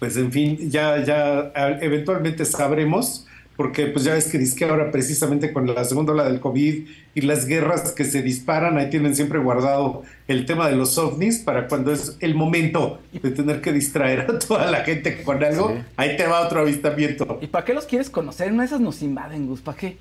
Pues 0.02 0.16
en 0.16 0.32
fin, 0.32 0.58
ya, 0.68 1.04
ya 1.04 1.52
eventualmente 1.80 2.44
sabremos, 2.44 3.24
porque 3.56 3.86
pues 3.86 4.04
ya 4.04 4.14
ves 4.14 4.32
que 4.32 4.36
dice 4.36 4.56
que 4.56 4.64
ahora 4.64 4.90
precisamente 4.90 5.52
con 5.52 5.64
la 5.72 5.84
segunda 5.84 6.12
ola 6.12 6.24
del 6.24 6.40
COVID 6.40 6.88
y 7.14 7.20
las 7.20 7.46
guerras 7.46 7.92
que 7.92 8.02
se 8.02 8.20
disparan, 8.20 8.78
ahí 8.78 8.90
tienen 8.90 9.14
siempre 9.14 9.38
guardado 9.38 10.02
el 10.26 10.44
tema 10.44 10.68
de 10.68 10.74
los 10.74 10.98
ovnis 10.98 11.38
para 11.38 11.68
cuando 11.68 11.92
es 11.92 12.16
el 12.18 12.34
momento 12.34 12.98
de 13.12 13.30
tener 13.30 13.60
que 13.60 13.72
distraer 13.72 14.22
a 14.22 14.40
toda 14.40 14.68
la 14.72 14.78
gente 14.78 15.22
con 15.22 15.44
algo, 15.44 15.72
ahí 15.96 16.16
te 16.16 16.26
va 16.26 16.40
otro 16.40 16.62
avistamiento. 16.62 17.38
¿Y 17.40 17.46
para 17.46 17.64
qué 17.64 17.72
los 17.72 17.86
quieres 17.86 18.10
conocer? 18.10 18.52
De 18.52 18.64
esas 18.64 18.80
nos 18.80 19.02
invaden, 19.02 19.46
Gus. 19.46 19.60
¿Para 19.60 19.78
qué? 19.78 19.98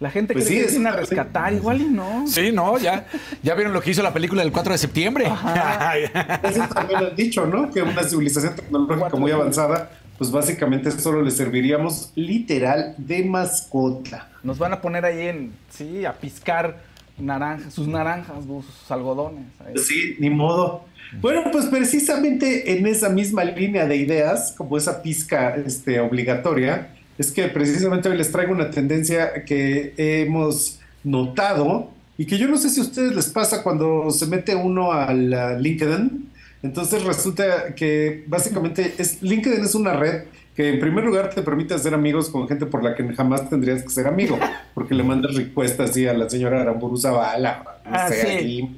La 0.00 0.10
gente 0.10 0.32
Pues 0.32 0.46
cree 0.46 0.56
sí, 0.56 0.60
que 0.62 0.66
es- 0.68 0.72
vienen 0.72 0.92
a 0.94 0.96
rescatar, 0.96 1.52
igual 1.52 1.80
y 1.82 1.84
no. 1.84 2.26
Sí, 2.26 2.50
no, 2.52 2.78
ya, 2.78 3.06
ya 3.42 3.54
vieron 3.54 3.72
lo 3.74 3.82
que 3.82 3.90
hizo 3.90 4.02
la 4.02 4.12
película 4.14 4.42
del 4.42 4.50
4 4.50 4.72
de 4.72 4.78
septiembre. 4.78 5.26
Eso 6.42 6.62
también 6.74 7.00
han 7.00 7.16
dicho, 7.16 7.46
¿no? 7.46 7.70
Que 7.70 7.82
una 7.82 8.02
civilización 8.02 8.54
tecnológica 8.56 9.16
muy 9.16 9.30
avanzada, 9.30 9.90
pues 10.18 10.30
básicamente 10.30 10.90
solo 10.90 11.22
le 11.22 11.30
serviríamos 11.30 12.12
literal 12.14 12.94
de 12.98 13.24
mascota. 13.24 14.28
Nos 14.42 14.58
van 14.58 14.72
a 14.72 14.80
poner 14.80 15.04
ahí 15.04 15.28
en, 15.28 15.52
sí, 15.68 16.04
a 16.04 16.14
piscar 16.14 16.82
naranjas, 17.18 17.74
sus 17.74 17.86
naranjas, 17.86 18.36
sus 18.46 18.90
algodones. 18.90 19.44
ahí. 19.66 19.74
Sí, 19.78 20.16
ni 20.18 20.30
modo. 20.30 20.84
Bueno, 21.20 21.42
pues 21.52 21.66
precisamente 21.66 22.72
en 22.72 22.86
esa 22.86 23.08
misma 23.08 23.44
línea 23.44 23.84
de 23.86 23.96
ideas, 23.96 24.54
como 24.56 24.78
esa 24.78 25.02
pizca 25.02 25.56
este, 25.56 26.00
obligatoria, 26.00 26.94
es 27.20 27.30
que 27.32 27.48
precisamente 27.48 28.08
hoy 28.08 28.16
les 28.16 28.32
traigo 28.32 28.52
una 28.52 28.70
tendencia 28.70 29.44
que 29.44 29.92
hemos 29.98 30.80
notado 31.04 31.90
y 32.16 32.24
que 32.24 32.38
yo 32.38 32.48
no 32.48 32.56
sé 32.56 32.70
si 32.70 32.80
a 32.80 32.84
ustedes 32.84 33.14
les 33.14 33.26
pasa 33.26 33.62
cuando 33.62 34.10
se 34.10 34.24
mete 34.26 34.54
uno 34.54 34.90
al 34.92 35.30
a 35.34 35.58
LinkedIn. 35.58 36.30
Entonces 36.62 37.04
resulta 37.04 37.74
que 37.74 38.24
básicamente 38.26 38.94
es, 38.96 39.22
LinkedIn 39.22 39.62
es 39.62 39.74
una 39.74 39.92
red 39.92 40.22
que 40.56 40.70
en 40.70 40.80
primer 40.80 41.04
lugar 41.04 41.28
te 41.28 41.42
permite 41.42 41.74
hacer 41.74 41.92
amigos 41.92 42.30
con 42.30 42.48
gente 42.48 42.64
por 42.64 42.82
la 42.82 42.94
que 42.94 43.06
jamás 43.14 43.50
tendrías 43.50 43.82
que 43.82 43.90
ser 43.90 44.06
amigo, 44.06 44.38
porque 44.72 44.94
le 44.94 45.02
mandas 45.02 45.34
requestas 45.34 45.90
así 45.90 46.06
a 46.08 46.14
la 46.14 46.28
señora 46.28 46.62
Aramburu 46.62 46.96
Zavala, 46.96 47.80
no 47.84 47.90
Ah, 47.92 48.08
sé, 48.08 48.22
sí. 48.22 48.28
aquí, 48.28 48.76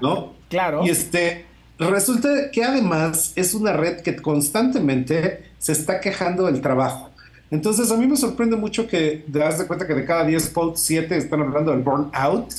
¿no? 0.00 0.34
Claro. 0.48 0.84
Y 0.84 0.90
este, 0.90 1.44
resulta 1.78 2.50
que 2.52 2.62
además 2.62 3.32
es 3.34 3.54
una 3.54 3.72
red 3.72 4.00
que 4.02 4.14
constantemente 4.16 5.44
se 5.58 5.72
está 5.72 6.00
quejando 6.00 6.46
del 6.46 6.60
trabajo. 6.60 7.11
Entonces 7.52 7.90
a 7.92 7.98
mí 7.98 8.06
me 8.06 8.16
sorprende 8.16 8.56
mucho 8.56 8.88
que 8.88 9.26
te 9.30 9.38
das 9.38 9.58
de 9.58 9.66
cuenta 9.66 9.86
que 9.86 9.92
de 9.92 10.06
cada 10.06 10.24
10 10.24 10.48
posts, 10.48 10.80
7 10.84 11.18
están 11.18 11.42
hablando 11.42 11.70
del 11.70 11.82
burnout. 11.82 12.50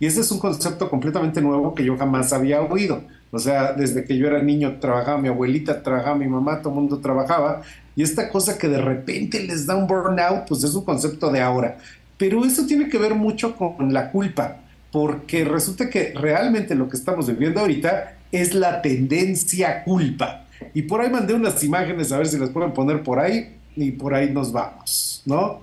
Y 0.00 0.06
ese 0.06 0.22
es 0.22 0.32
un 0.32 0.40
concepto 0.40 0.90
completamente 0.90 1.40
nuevo 1.40 1.72
que 1.72 1.84
yo 1.84 1.96
jamás 1.96 2.32
había 2.32 2.60
oído. 2.60 3.00
O 3.30 3.38
sea, 3.38 3.74
desde 3.74 4.04
que 4.04 4.18
yo 4.18 4.26
era 4.26 4.42
niño 4.42 4.80
trabajaba 4.80 5.18
mi 5.18 5.28
abuelita, 5.28 5.84
trabajaba 5.84 6.16
mi 6.16 6.26
mamá, 6.26 6.62
todo 6.62 6.70
el 6.70 6.80
mundo 6.80 6.98
trabajaba. 6.98 7.62
Y 7.94 8.02
esta 8.02 8.28
cosa 8.28 8.58
que 8.58 8.66
de 8.66 8.80
repente 8.80 9.40
les 9.44 9.66
da 9.66 9.76
un 9.76 9.86
burnout, 9.86 10.48
pues 10.48 10.64
es 10.64 10.74
un 10.74 10.84
concepto 10.84 11.30
de 11.30 11.40
ahora. 11.40 11.78
Pero 12.18 12.44
eso 12.44 12.66
tiene 12.66 12.88
que 12.88 12.98
ver 12.98 13.14
mucho 13.14 13.54
con 13.54 13.92
la 13.92 14.10
culpa, 14.10 14.56
porque 14.90 15.44
resulta 15.44 15.88
que 15.88 16.12
realmente 16.12 16.74
lo 16.74 16.88
que 16.88 16.96
estamos 16.96 17.28
viviendo 17.28 17.60
ahorita 17.60 18.16
es 18.32 18.52
la 18.52 18.82
tendencia 18.82 19.84
culpa. 19.84 20.46
Y 20.74 20.82
por 20.82 21.02
ahí 21.02 21.08
mandé 21.08 21.34
unas 21.34 21.62
imágenes 21.62 22.10
a 22.10 22.18
ver 22.18 22.26
si 22.26 22.36
las 22.36 22.50
pueden 22.50 22.72
poner 22.72 23.04
por 23.04 23.20
ahí 23.20 23.59
y 23.84 23.92
por 23.92 24.14
ahí 24.14 24.30
nos 24.30 24.52
vamos, 24.52 25.22
¿no? 25.24 25.60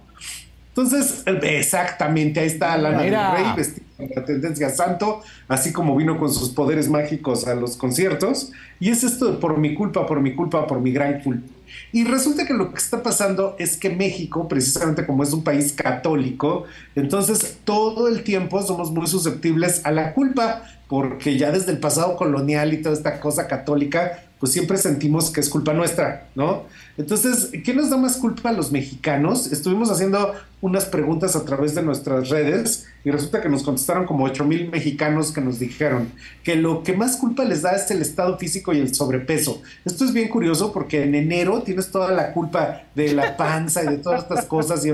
Entonces, 0.69 1.23
exactamente, 1.25 2.39
ahí 2.39 2.47
está 2.47 2.77
Lana 2.77 3.01
Mira. 3.01 3.33
del 3.33 3.45
Rey 3.45 3.53
vestida 3.55 3.87
la 4.15 4.25
tendencia 4.25 4.69
santo, 4.69 5.21
así 5.47 5.73
como 5.73 5.95
vino 5.95 6.19
con 6.19 6.31
sus 6.31 6.49
poderes 6.49 6.89
mágicos 6.89 7.47
a 7.47 7.55
los 7.55 7.77
conciertos. 7.77 8.51
Y 8.79 8.89
es 8.89 9.03
esto 9.03 9.31
de 9.31 9.37
por 9.37 9.57
mi 9.57 9.73
culpa, 9.73 10.05
por 10.05 10.21
mi 10.21 10.35
culpa, 10.35 10.67
por 10.67 10.79
mi 10.79 10.91
gran 10.91 11.21
culpa. 11.21 11.47
Y 11.91 12.03
resulta 12.03 12.45
que 12.45 12.53
lo 12.53 12.71
que 12.71 12.77
está 12.77 13.03
pasando 13.03 13.55
es 13.59 13.77
que 13.77 13.89
México, 13.89 14.47
precisamente 14.47 15.05
como 15.05 15.23
es 15.23 15.33
un 15.33 15.43
país 15.43 15.73
católico, 15.73 16.65
entonces 16.95 17.57
todo 17.63 18.07
el 18.07 18.23
tiempo 18.23 18.61
somos 18.61 18.91
muy 18.91 19.07
susceptibles 19.07 19.85
a 19.85 19.91
la 19.91 20.13
culpa, 20.13 20.63
porque 20.87 21.37
ya 21.37 21.51
desde 21.51 21.71
el 21.71 21.79
pasado 21.79 22.15
colonial 22.15 22.73
y 22.73 22.81
toda 22.81 22.95
esta 22.95 23.19
cosa 23.19 23.47
católica, 23.47 24.23
pues 24.39 24.51
siempre 24.51 24.77
sentimos 24.77 25.31
que 25.31 25.39
es 25.39 25.49
culpa 25.49 25.73
nuestra, 25.73 26.27
¿no? 26.35 26.65
Entonces, 26.97 27.51
¿qué 27.63 27.73
nos 27.73 27.89
da 27.89 27.97
más 27.97 28.17
culpa 28.17 28.49
a 28.49 28.53
los 28.53 28.71
mexicanos? 28.71 29.51
Estuvimos 29.51 29.91
haciendo 29.91 30.33
unas 30.61 30.85
preguntas 30.85 31.35
a 31.35 31.45
través 31.45 31.75
de 31.75 31.83
nuestras 31.83 32.29
redes 32.29 32.87
y 33.03 33.11
resulta 33.11 33.41
que 33.41 33.49
nos 33.49 33.61
contestaron 33.61 34.05
como 34.05 34.23
8 34.25 34.43
mil 34.45 34.69
mexicanos 34.69 35.31
que 35.31 35.39
nos 35.39 35.59
dijeron 35.59 36.11
que 36.43 36.55
lo 36.55 36.81
que 36.81 36.93
más 36.93 37.17
culpa 37.17 37.45
les 37.45 37.61
da 37.61 37.71
es 37.71 37.89
el 37.91 38.01
estado 38.01 38.37
físico 38.39 38.73
y 38.73 38.79
el 38.79 38.93
sobrepeso. 38.95 39.61
Esto 39.85 40.05
es 40.05 40.13
bien 40.13 40.29
curioso 40.29 40.73
porque 40.73 41.03
en 41.03 41.13
enero 41.13 41.61
tienes 41.61 41.91
toda 41.91 42.11
la 42.11 42.33
culpa 42.33 42.83
de 42.95 43.13
la 43.13 43.37
panza 43.37 43.83
y 43.83 43.87
de 43.87 43.97
todas 43.97 44.23
estas 44.23 44.45
cosas 44.45 44.83
y 44.83 44.89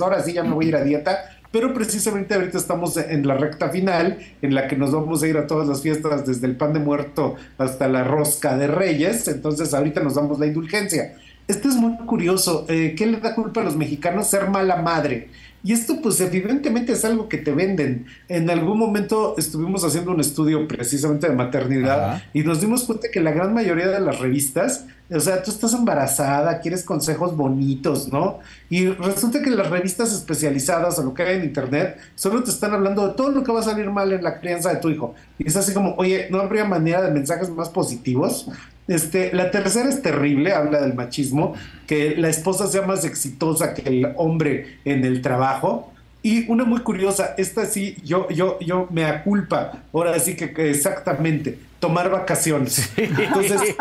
ahora 0.00 0.22
sí 0.22 0.34
ya 0.34 0.44
me 0.44 0.52
voy 0.52 0.66
a 0.66 0.68
ir 0.68 0.76
a 0.76 0.84
dieta, 0.84 1.35
pero 1.56 1.72
precisamente 1.72 2.34
ahorita 2.34 2.58
estamos 2.58 2.98
en 2.98 3.26
la 3.26 3.34
recta 3.34 3.70
final 3.70 4.18
en 4.42 4.54
la 4.54 4.68
que 4.68 4.76
nos 4.76 4.92
vamos 4.92 5.22
a 5.22 5.26
ir 5.26 5.38
a 5.38 5.46
todas 5.46 5.66
las 5.66 5.80
fiestas 5.80 6.26
desde 6.26 6.46
el 6.46 6.54
pan 6.54 6.74
de 6.74 6.80
muerto 6.80 7.36
hasta 7.56 7.88
la 7.88 8.04
rosca 8.04 8.58
de 8.58 8.66
reyes, 8.66 9.26
entonces 9.26 9.72
ahorita 9.72 10.02
nos 10.02 10.16
damos 10.16 10.38
la 10.38 10.44
indulgencia. 10.44 11.16
Esto 11.48 11.70
es 11.70 11.76
muy 11.76 11.96
curioso. 12.04 12.66
Eh, 12.68 12.94
¿Qué 12.94 13.06
le 13.06 13.20
da 13.20 13.34
culpa 13.34 13.62
a 13.62 13.64
los 13.64 13.74
mexicanos? 13.74 14.26
Ser 14.26 14.50
mala 14.50 14.82
madre. 14.82 15.30
Y 15.66 15.72
esto 15.72 16.00
pues 16.00 16.20
evidentemente 16.20 16.92
es 16.92 17.04
algo 17.04 17.28
que 17.28 17.38
te 17.38 17.50
venden. 17.50 18.06
En 18.28 18.48
algún 18.50 18.78
momento 18.78 19.34
estuvimos 19.36 19.82
haciendo 19.82 20.12
un 20.12 20.20
estudio 20.20 20.68
precisamente 20.68 21.28
de 21.28 21.34
maternidad 21.34 22.22
y 22.32 22.44
nos 22.44 22.60
dimos 22.60 22.84
cuenta 22.84 23.08
que 23.12 23.20
la 23.20 23.32
gran 23.32 23.52
mayoría 23.52 23.88
de 23.88 23.98
las 23.98 24.20
revistas, 24.20 24.86
o 25.10 25.18
sea, 25.18 25.42
tú 25.42 25.50
estás 25.50 25.74
embarazada, 25.74 26.60
quieres 26.60 26.84
consejos 26.84 27.36
bonitos, 27.36 28.12
¿no? 28.12 28.38
Y 28.70 28.86
resulta 28.90 29.42
que 29.42 29.50
las 29.50 29.68
revistas 29.68 30.12
especializadas 30.12 31.00
o 31.00 31.02
lo 31.02 31.14
que 31.14 31.24
hay 31.24 31.38
en 31.38 31.44
internet 31.46 31.98
solo 32.14 32.44
te 32.44 32.50
están 32.52 32.72
hablando 32.72 33.08
de 33.08 33.14
todo 33.14 33.32
lo 33.32 33.42
que 33.42 33.50
va 33.50 33.58
a 33.58 33.64
salir 33.64 33.90
mal 33.90 34.12
en 34.12 34.22
la 34.22 34.38
crianza 34.38 34.72
de 34.72 34.76
tu 34.76 34.88
hijo. 34.88 35.16
Y 35.36 35.48
es 35.48 35.56
así 35.56 35.74
como, 35.74 35.96
oye, 35.96 36.28
¿no 36.30 36.38
habría 36.38 36.64
manera 36.64 37.02
de 37.02 37.10
mensajes 37.10 37.50
más 37.50 37.70
positivos? 37.70 38.48
Este, 38.88 39.32
la 39.32 39.50
tercera 39.50 39.88
es 39.88 40.02
terrible, 40.02 40.52
habla 40.52 40.80
del 40.80 40.94
machismo, 40.94 41.54
que 41.86 42.16
la 42.16 42.28
esposa 42.28 42.68
sea 42.68 42.82
más 42.82 43.04
exitosa 43.04 43.74
que 43.74 43.88
el 43.88 44.12
hombre 44.16 44.78
en 44.84 45.04
el 45.04 45.22
trabajo. 45.22 45.92
Y 46.26 46.44
una 46.50 46.64
muy 46.64 46.80
curiosa, 46.80 47.36
esta 47.38 47.66
sí, 47.66 47.98
yo, 48.02 48.28
yo, 48.30 48.58
yo 48.58 48.88
me 48.90 49.04
aculpa, 49.04 49.84
ahora 49.92 50.18
sí 50.18 50.34
que, 50.34 50.52
exactamente, 50.68 51.56
tomar 51.78 52.10
vacaciones. 52.10 52.90
Entonces, 52.96 53.76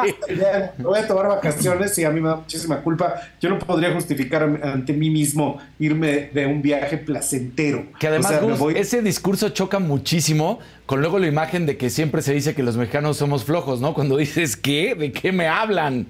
voy 0.78 1.00
a 1.00 1.08
tomar 1.08 1.28
vacaciones 1.28 1.98
y 1.98 2.04
a 2.04 2.12
mí 2.12 2.22
me 2.22 2.30
da 2.30 2.36
muchísima 2.36 2.82
culpa. 2.82 3.16
Yo 3.42 3.50
no 3.50 3.58
podría 3.58 3.92
justificar 3.96 4.44
ante 4.62 4.94
mí 4.94 5.10
mismo 5.10 5.58
irme 5.80 6.30
de 6.32 6.46
un 6.46 6.62
viaje 6.62 7.00
placentero. 7.00 7.88
Que 8.00 8.10
además, 8.10 8.40
ese 8.76 9.02
discurso 9.02 9.50
choca 9.50 9.80
muchísimo 9.80 10.60
con 10.86 11.02
luego 11.02 11.18
la 11.18 11.26
imagen 11.26 11.66
de 11.66 11.78
que 11.78 11.90
siempre 11.90 12.22
se 12.22 12.36
dice 12.36 12.54
que 12.54 12.62
los 12.62 12.78
mexicanos 12.78 13.18
somos 13.18 13.44
flojos, 13.44 13.82
¿no? 13.82 13.96
Cuando 13.96 14.18
dices, 14.18 14.56
¿qué? 14.56 14.94
¿De 14.94 15.12
qué 15.12 15.32
me 15.32 15.48
hablan? 15.48 16.06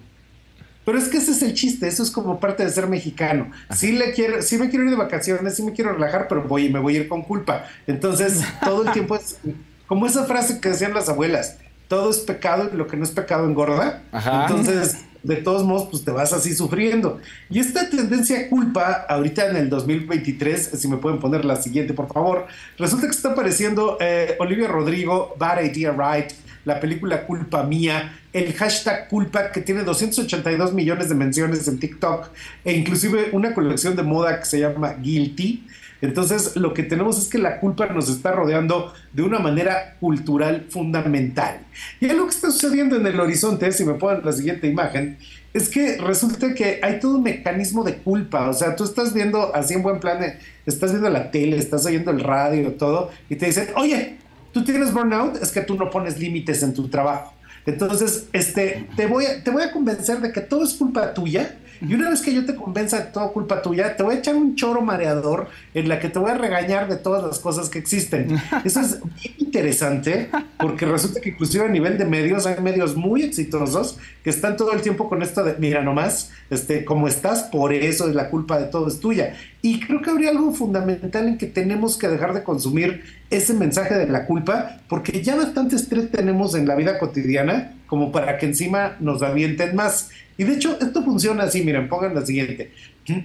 Pero 0.86 1.00
es 1.00 1.08
que 1.08 1.18
ese 1.18 1.32
es 1.32 1.42
el 1.42 1.54
chiste, 1.56 1.88
eso 1.88 2.04
es 2.04 2.12
como 2.12 2.40
parte 2.40 2.64
de 2.64 2.70
ser 2.70 2.88
mexicano. 2.88 3.52
Sí 3.76 3.92
le 3.92 4.14
quiero, 4.14 4.42
sí 4.44 4.58
me 4.58 4.70
quiero 4.70 4.86
ir 4.86 4.92
de 4.92 4.96
vacaciones, 4.96 5.56
sí 5.56 5.64
me 5.64 5.74
quiero 5.74 5.94
relajar, 5.94 6.28
pero 6.30 6.44
voy 6.44 6.70
me 6.70 6.80
voy 6.80 6.96
a 6.96 7.00
ir 7.02 7.08
con 7.08 7.24
culpa. 7.24 7.66
Entonces, 7.88 8.42
todo 8.64 8.84
el 8.84 8.92
tiempo 8.92 9.16
es 9.16 9.40
como 9.88 10.06
esa 10.06 10.26
frase 10.26 10.60
que 10.62 10.70
decían 10.70 10.94
las 10.94 11.10
abuelas, 11.10 11.58
todo 11.88 12.12
es 12.12 12.20
pecado 12.20 12.70
y 12.72 12.78
lo 12.78 12.88
que 12.88 12.98
no 12.98 13.04
es 13.04 13.12
pecado 13.12 13.48
engorda. 13.48 14.04
Entonces, 14.14 14.98
de 15.26 15.38
todos 15.38 15.64
modos, 15.64 15.88
pues 15.90 16.04
te 16.04 16.12
vas 16.12 16.34
así 16.34 16.54
sufriendo. 16.54 17.20
Y 17.50 17.60
esta 17.60 17.90
tendencia 17.90 18.42
a 18.42 18.50
culpa, 18.50 19.06
ahorita 19.10 19.50
en 19.50 19.56
el 19.56 19.70
2023, 19.70 20.72
si 20.76 20.88
me 20.88 20.98
pueden 20.98 21.20
poner 21.20 21.46
la 21.46 21.56
siguiente, 21.56 21.94
por 21.94 22.12
favor, 22.12 22.46
resulta 22.78 23.08
que 23.08 23.12
está 23.12 23.32
apareciendo 23.32 23.98
eh, 24.00 24.36
Olivia 24.40 24.68
Rodrigo, 24.68 25.36
Bad 25.40 25.64
Idea 25.64 25.92
Right, 25.92 26.32
la 26.66 26.80
película 26.80 27.26
Culpa 27.26 27.63
Mía, 27.63 28.20
el 28.34 28.53
hashtag 28.53 29.07
Culpa 29.07 29.51
que 29.51 29.61
tiene 29.61 29.84
282 29.84 30.74
millones 30.74 31.09
de 31.09 31.16
menciones 31.16 31.68
en 31.68 31.80
TikTok 31.80 32.30
e 32.66 32.74
inclusive 32.74 33.30
una 33.32 33.53
colección 33.53 33.95
de 33.95 34.03
moda 34.03 34.39
que 34.39 34.45
se 34.45 34.59
llama 34.59 34.93
Guilty. 34.93 35.66
Entonces 36.01 36.55
lo 36.55 36.74
que 36.74 36.84
tenemos 36.84 37.18
es 37.18 37.30
que 37.30 37.38
la 37.38 37.59
culpa 37.59 37.88
nos 37.88 38.09
está 38.09 38.32
rodeando 38.32 38.93
de 39.13 39.24
una 39.24 39.39
manera 39.39 39.95
cultural 39.99 40.66
fundamental. 40.70 41.59
Y 42.01 42.07
lo 42.07 42.26
que 42.26 42.32
está 42.32 42.51
sucediendo 42.51 42.97
en 42.97 43.07
el 43.07 43.20
horizonte, 43.20 43.72
si 43.72 43.86
me 43.86 43.93
ponen 43.93 44.26
la 44.26 44.34
siguiente 44.34 44.68
imagen, 44.68 45.18
es 45.53 45.70
que 45.70 45.97
resulta 45.97 46.53
que 46.53 46.82
hay 46.84 46.99
todo 46.99 47.16
un 47.16 47.24
mecanismo 47.24 47.84
de 47.86 47.95
culpa. 47.95 48.49
O 48.49 48.53
sea, 48.53 48.76
tú 48.76 48.84
estás 48.84 49.13
viendo 49.13 49.55
así 49.55 49.74
en 49.74 49.84
buen 49.84 50.01
plan, 50.01 50.38
estás 50.66 50.91
viendo 50.91 51.09
la 51.09 51.32
tele, 51.32 51.57
estás 51.57 51.86
oyendo 51.86 52.11
el 52.11 52.20
radio, 52.20 52.74
todo, 52.74 53.09
y 53.30 53.38
te 53.38 53.45
dicen, 53.45 53.70
oye, 53.76 54.18
tú 54.56 54.64
tienes 54.64 54.93
burnout, 54.93 55.36
es 55.43 55.51
que 55.51 55.60
tú 55.60 55.76
no 55.76 55.89
pones 55.89 56.18
límites 56.18 56.64
en 56.64 56.74
tu 56.74 56.88
trabajo. 56.88 57.34
Entonces, 57.66 58.30
este, 58.32 58.88
te 58.95 59.06
voy, 59.06 59.26
a, 59.26 59.43
te 59.43 59.51
voy 59.51 59.64
a 59.64 59.72
convencer 59.74 60.22
de 60.22 60.32
que 60.32 60.39
todo 60.39 60.64
es 60.64 60.76
culpa 60.76 61.14
tuya 61.14 61.58
y 61.82 61.93
una 61.93 62.10
vez 62.10 62.22
que 62.22 62.34
yo 62.34 62.45
te 62.45 62.56
convenza 62.56 62.99
de 62.99 63.06
todo 63.08 63.34
culpa 63.34 63.62
tuya, 63.62 63.97
te 63.97 64.03
voy 64.03 64.16
a 64.16 64.20
echar 64.20 64.34
un 64.36 64.56
choro 64.56 64.82
mareador 64.82 65.49
en 65.74 65.89
la 65.89 65.99
que 65.99 66.08
te 66.08 66.20
voy 66.20 66.32
a 66.32 66.36
regañar 66.36 66.88
de 66.88 66.95
todas 66.95 67.22
las 67.22 67.39
cosas 67.39 67.68
que 67.68 67.80
existen. 67.80 68.41
Eso 68.64 68.80
es 68.80 68.99
bien 69.01 69.45
interesante 69.56 70.30
porque 70.60 70.86
resulta 70.86 71.22
que 71.22 71.30
inclusive 71.30 71.64
a 71.64 71.70
nivel 71.70 71.97
de 71.97 72.06
medios 72.06 72.45
hay 72.45 72.62
medios 72.62 72.95
muy 72.95 73.24
exitosos 73.24 73.97
que 74.24 74.30
están 74.30 74.58
todo 74.58 74.74
el 74.74 74.82
tiempo 74.82 75.08
con 75.08 75.22
esto 75.24 75.43
de, 75.43 75.56
mira 75.58 75.82
nomás, 75.82 76.32
este, 76.49 76.84
como 76.84 77.08
estás, 77.08 77.43
por 77.43 77.74
eso 77.74 78.10
es 78.10 78.16
la 78.16 78.30
culpa 78.30 78.60
de 78.60 78.66
todo 78.66 78.88
es 78.88 78.99
tuya. 78.99 79.36
Y 79.62 79.80
creo 79.80 80.01
que 80.01 80.10
habría 80.10 80.32
algo 80.32 80.53
fundamental 80.53 81.28
en 81.28 81.38
que 81.38 81.47
tenemos 81.47 81.97
que 81.97 82.10
dejar 82.10 82.34
de 82.34 82.43
consumir 82.43 83.03
ese 83.30 83.53
mensaje 83.53 83.95
de 83.95 84.08
la 84.08 84.26
culpa 84.26 84.82
porque 84.89 85.22
ya 85.22 85.36
bastante 85.36 85.78
estrés 85.78 86.12
tenemos 86.12 86.53
en 86.56 86.68
la 86.68 86.76
vida 86.76 86.99
cotidiana 86.99 87.74
como 87.88 88.12
para 88.12 88.38
que 88.38 88.47
encima 88.47 88.97
nos 88.99 89.24
avienten 89.24 89.76
más. 89.76 90.10
Y 90.38 90.43
de 90.43 90.53
hecho, 90.53 90.78
esto 90.82 91.01
funciona 91.03 91.45
así, 91.45 91.64
miren, 91.64 91.88
pongan 91.88 92.14
la 92.14 92.26
siguiente. 92.26 92.72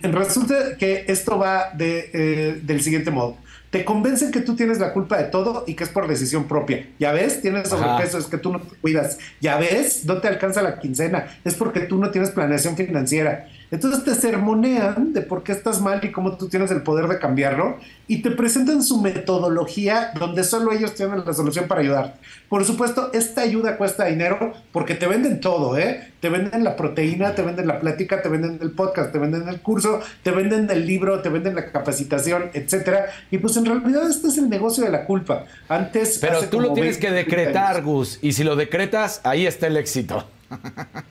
Resulta 0.03 0.77
que 0.79 1.05
esto 1.09 1.39
va 1.39 1.71
de, 1.77 2.11
eh, 2.13 2.61
del 2.63 2.81
siguiente 2.83 3.11
modo. 3.11 3.37
Te 3.71 3.85
convencen 3.85 4.33
que 4.33 4.41
tú 4.41 4.57
tienes 4.57 4.81
la 4.81 4.93
culpa 4.93 5.17
de 5.17 5.25
todo 5.25 5.63
y 5.67 5.75
que 5.75 5.85
es 5.85 5.91
por 5.91 6.09
decisión 6.09 6.49
propia. 6.49 6.89
Ya 6.99 7.13
ves, 7.13 7.41
tienes 7.41 7.69
sobrepeso, 7.69 8.19
es 8.19 8.27
que 8.27 8.37
tú 8.37 8.53
no 8.53 8.61
te 8.61 8.77
cuidas. 8.77 9.19
Ya 9.41 9.59
ves, 9.59 10.05
no 10.07 10.21
te 10.21 10.27
alcanza 10.27 10.61
la 10.61 10.81
quincena, 10.81 11.39
es 11.45 11.55
porque 11.55 11.81
tú 11.81 11.97
no 11.99 12.11
tienes 12.11 12.31
planeación 12.31 12.77
financiera. 12.77 13.49
Entonces 13.71 14.05
te 14.05 14.15
sermonean 14.15 15.13
de 15.13 15.23
por 15.23 15.43
qué 15.43 15.53
estás 15.53 15.81
mal 15.81 16.05
y 16.05 16.11
cómo 16.11 16.37
tú 16.37 16.49
tienes 16.49 16.71
el 16.73 16.83
poder 16.83 17.07
de 17.07 17.19
cambiarlo 17.19 17.79
y 18.09 18.23
te 18.23 18.33
presentan 18.33 18.83
su 18.83 19.01
metodología 19.01 20.11
donde 20.19 20.43
solo 20.43 20.73
ellos 20.73 20.95
tienen 20.95 21.25
la 21.25 21.33
solución 21.33 21.69
para 21.69 21.81
ayudar. 21.81 22.17
Por 22.49 22.65
supuesto, 22.65 23.13
esta 23.13 23.43
ayuda 23.43 23.77
cuesta 23.77 24.07
dinero 24.07 24.55
porque 24.73 24.97
te 24.97 25.07
venden 25.07 25.41
todo, 25.41 25.79
¿eh? 25.79 26.09
Te 26.19 26.29
venden 26.29 26.65
la 26.65 26.75
proteína, 26.75 27.37
te 27.37 27.43
venden 27.43 27.69
la 27.69 27.79
plática, 27.79 28.21
te 28.23 28.29
venden 28.29 28.59
el 28.61 28.73
podcast, 28.73 29.13
te 29.13 29.19
venden 29.19 29.49
el 29.49 29.61
curso, 29.61 30.01
te 30.25 30.33
venden 30.33 30.69
el 30.69 30.85
libro, 30.85 31.23
te 31.23 31.29
venden 31.29 31.55
la 31.55 31.71
capacitación, 31.71 32.51
etcétera. 32.53 33.07
Y 33.31 33.39
pues 33.39 33.57
en 33.57 33.67
realidad 33.67 34.11
este 34.11 34.29
es 34.29 34.39
el 34.39 34.51
negocio 34.51 34.85
de 34.85 34.91
la 34.91 35.05
culpa. 35.05 35.45
Antes 35.69 36.19
Pero 36.21 36.43
tú 36.47 36.61
lo 36.61 36.73
tienes 36.73 36.99
que 36.99 37.13
decretar, 37.13 37.83
Gus, 37.83 38.19
y 38.21 38.33
si 38.33 38.43
lo 38.43 38.57
decretas, 38.57 39.21
ahí 39.23 39.47
está 39.47 39.69
el 39.69 39.77
éxito. 39.77 40.27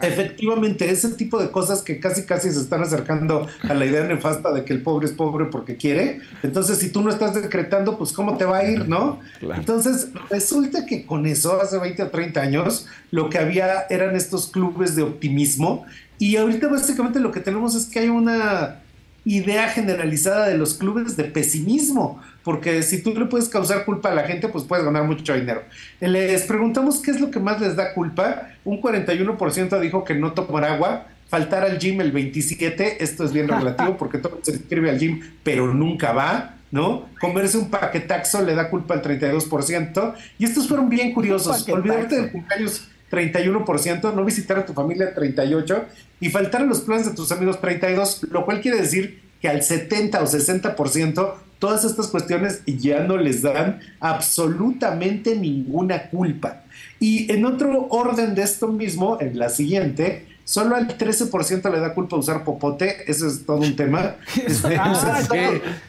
Efectivamente, 0.01 0.89
ese 0.89 1.09
tipo 1.09 1.39
de 1.41 1.51
cosas 1.51 1.81
que 1.81 1.99
casi 1.99 2.23
casi 2.25 2.51
se 2.51 2.59
están 2.59 2.81
acercando 2.81 3.47
a 3.61 3.73
la 3.73 3.85
idea 3.85 4.03
nefasta 4.03 4.51
de 4.53 4.63
que 4.63 4.73
el 4.73 4.81
pobre 4.81 5.07
es 5.07 5.13
pobre 5.13 5.45
porque 5.45 5.77
quiere. 5.77 6.21
Entonces, 6.43 6.79
si 6.79 6.91
tú 6.91 7.01
no 7.01 7.09
estás 7.09 7.33
decretando, 7.33 7.97
pues 7.97 8.11
cómo 8.11 8.37
te 8.37 8.45
va 8.45 8.59
a 8.59 8.69
ir, 8.69 8.87
¿no? 8.87 9.19
Entonces, 9.41 10.09
resulta 10.29 10.85
que 10.85 11.05
con 11.05 11.25
eso, 11.25 11.61
hace 11.61 11.77
20 11.77 12.03
o 12.03 12.09
30 12.09 12.41
años, 12.41 12.87
lo 13.11 13.29
que 13.29 13.37
había 13.37 13.85
eran 13.89 14.15
estos 14.15 14.47
clubes 14.47 14.95
de 14.95 15.03
optimismo 15.03 15.85
y 16.19 16.35
ahorita 16.35 16.67
básicamente 16.67 17.19
lo 17.19 17.31
que 17.31 17.39
tenemos 17.39 17.75
es 17.75 17.85
que 17.85 17.99
hay 17.99 18.09
una 18.09 18.81
idea 19.25 19.69
generalizada 19.69 20.47
de 20.47 20.57
los 20.57 20.73
clubes 20.73 21.15
de 21.15 21.23
pesimismo, 21.23 22.21
porque 22.43 22.83
si 22.83 23.01
tú 23.01 23.13
le 23.13 23.25
puedes 23.25 23.49
causar 23.49 23.85
culpa 23.85 24.11
a 24.11 24.15
la 24.15 24.23
gente, 24.23 24.47
pues 24.47 24.63
puedes 24.63 24.85
ganar 24.85 25.03
mucho 25.03 25.33
dinero. 25.33 25.63
Les 25.99 26.43
preguntamos 26.43 27.01
qué 27.01 27.11
es 27.11 27.19
lo 27.19 27.31
que 27.31 27.39
más 27.39 27.59
les 27.59 27.75
da 27.75 27.93
culpa. 27.93 28.49
Un 28.63 28.81
41% 28.81 29.79
dijo 29.79 30.03
que 30.03 30.15
no 30.15 30.33
tomar 30.33 30.63
agua, 30.65 31.07
faltar 31.27 31.63
al 31.63 31.79
gym 31.79 32.01
el 32.01 32.13
27%, 32.13 32.97
esto 32.99 33.23
es 33.23 33.33
bien 33.33 33.47
relativo 33.49 33.97
porque 33.97 34.17
todo 34.17 34.39
se 34.41 34.51
inscribe 34.51 34.89
al 34.89 34.99
gym, 34.99 35.21
pero 35.43 35.73
nunca 35.73 36.13
va. 36.13 36.55
¿no? 36.71 37.09
Comerse 37.19 37.57
un 37.57 37.71
paquetaxo 37.71 38.43
le 38.43 38.53
da 38.53 38.69
culpa 38.69 38.93
al 38.93 39.01
32%. 39.01 40.13
Y 40.37 40.45
estos 40.45 40.67
fueron 40.67 40.87
bien 40.87 41.13
curiosos. 41.13 41.67
Olvidarte 41.67 42.15
del 42.15 42.31
cumpleaños 42.31 42.87
31%, 43.09 44.13
no 44.13 44.23
visitar 44.23 44.59
a 44.59 44.65
tu 44.65 44.73
familia 44.73 45.15
38% 45.15 45.83
y 46.19 46.29
faltar 46.29 46.61
a 46.61 46.65
los 46.65 46.81
planes 46.81 47.07
de 47.07 47.15
tus 47.15 47.31
amigos 47.31 47.59
32%, 47.59 48.29
lo 48.29 48.45
cual 48.45 48.61
quiere 48.61 48.79
decir 48.79 49.21
que 49.41 49.47
al 49.47 49.63
70 49.63 50.21
o 50.21 50.25
60% 50.25 51.33
todas 51.59 51.83
estas 51.83 52.07
cuestiones 52.07 52.61
ya 52.65 53.01
no 53.01 53.17
les 53.17 53.41
dan 53.41 53.79
absolutamente 53.99 55.35
ninguna 55.35 56.09
culpa. 56.09 56.63
Y 56.99 57.31
en 57.31 57.45
otro 57.45 57.87
orden 57.89 58.35
de 58.35 58.43
esto 58.43 58.69
mismo, 58.69 59.17
en 59.19 59.37
la 59.37 59.49
siguiente, 59.49 60.25
solo 60.49 60.75
al 60.75 60.87
13% 60.87 61.71
le 61.71 61.79
da 61.79 61.93
culpa 61.93 62.15
usar 62.15 62.43
popote, 62.43 63.03
eso 63.05 63.27
es 63.27 63.45
todo 63.45 63.57
un 63.57 63.75
tema. 63.75 64.15
Ah, 64.79 64.93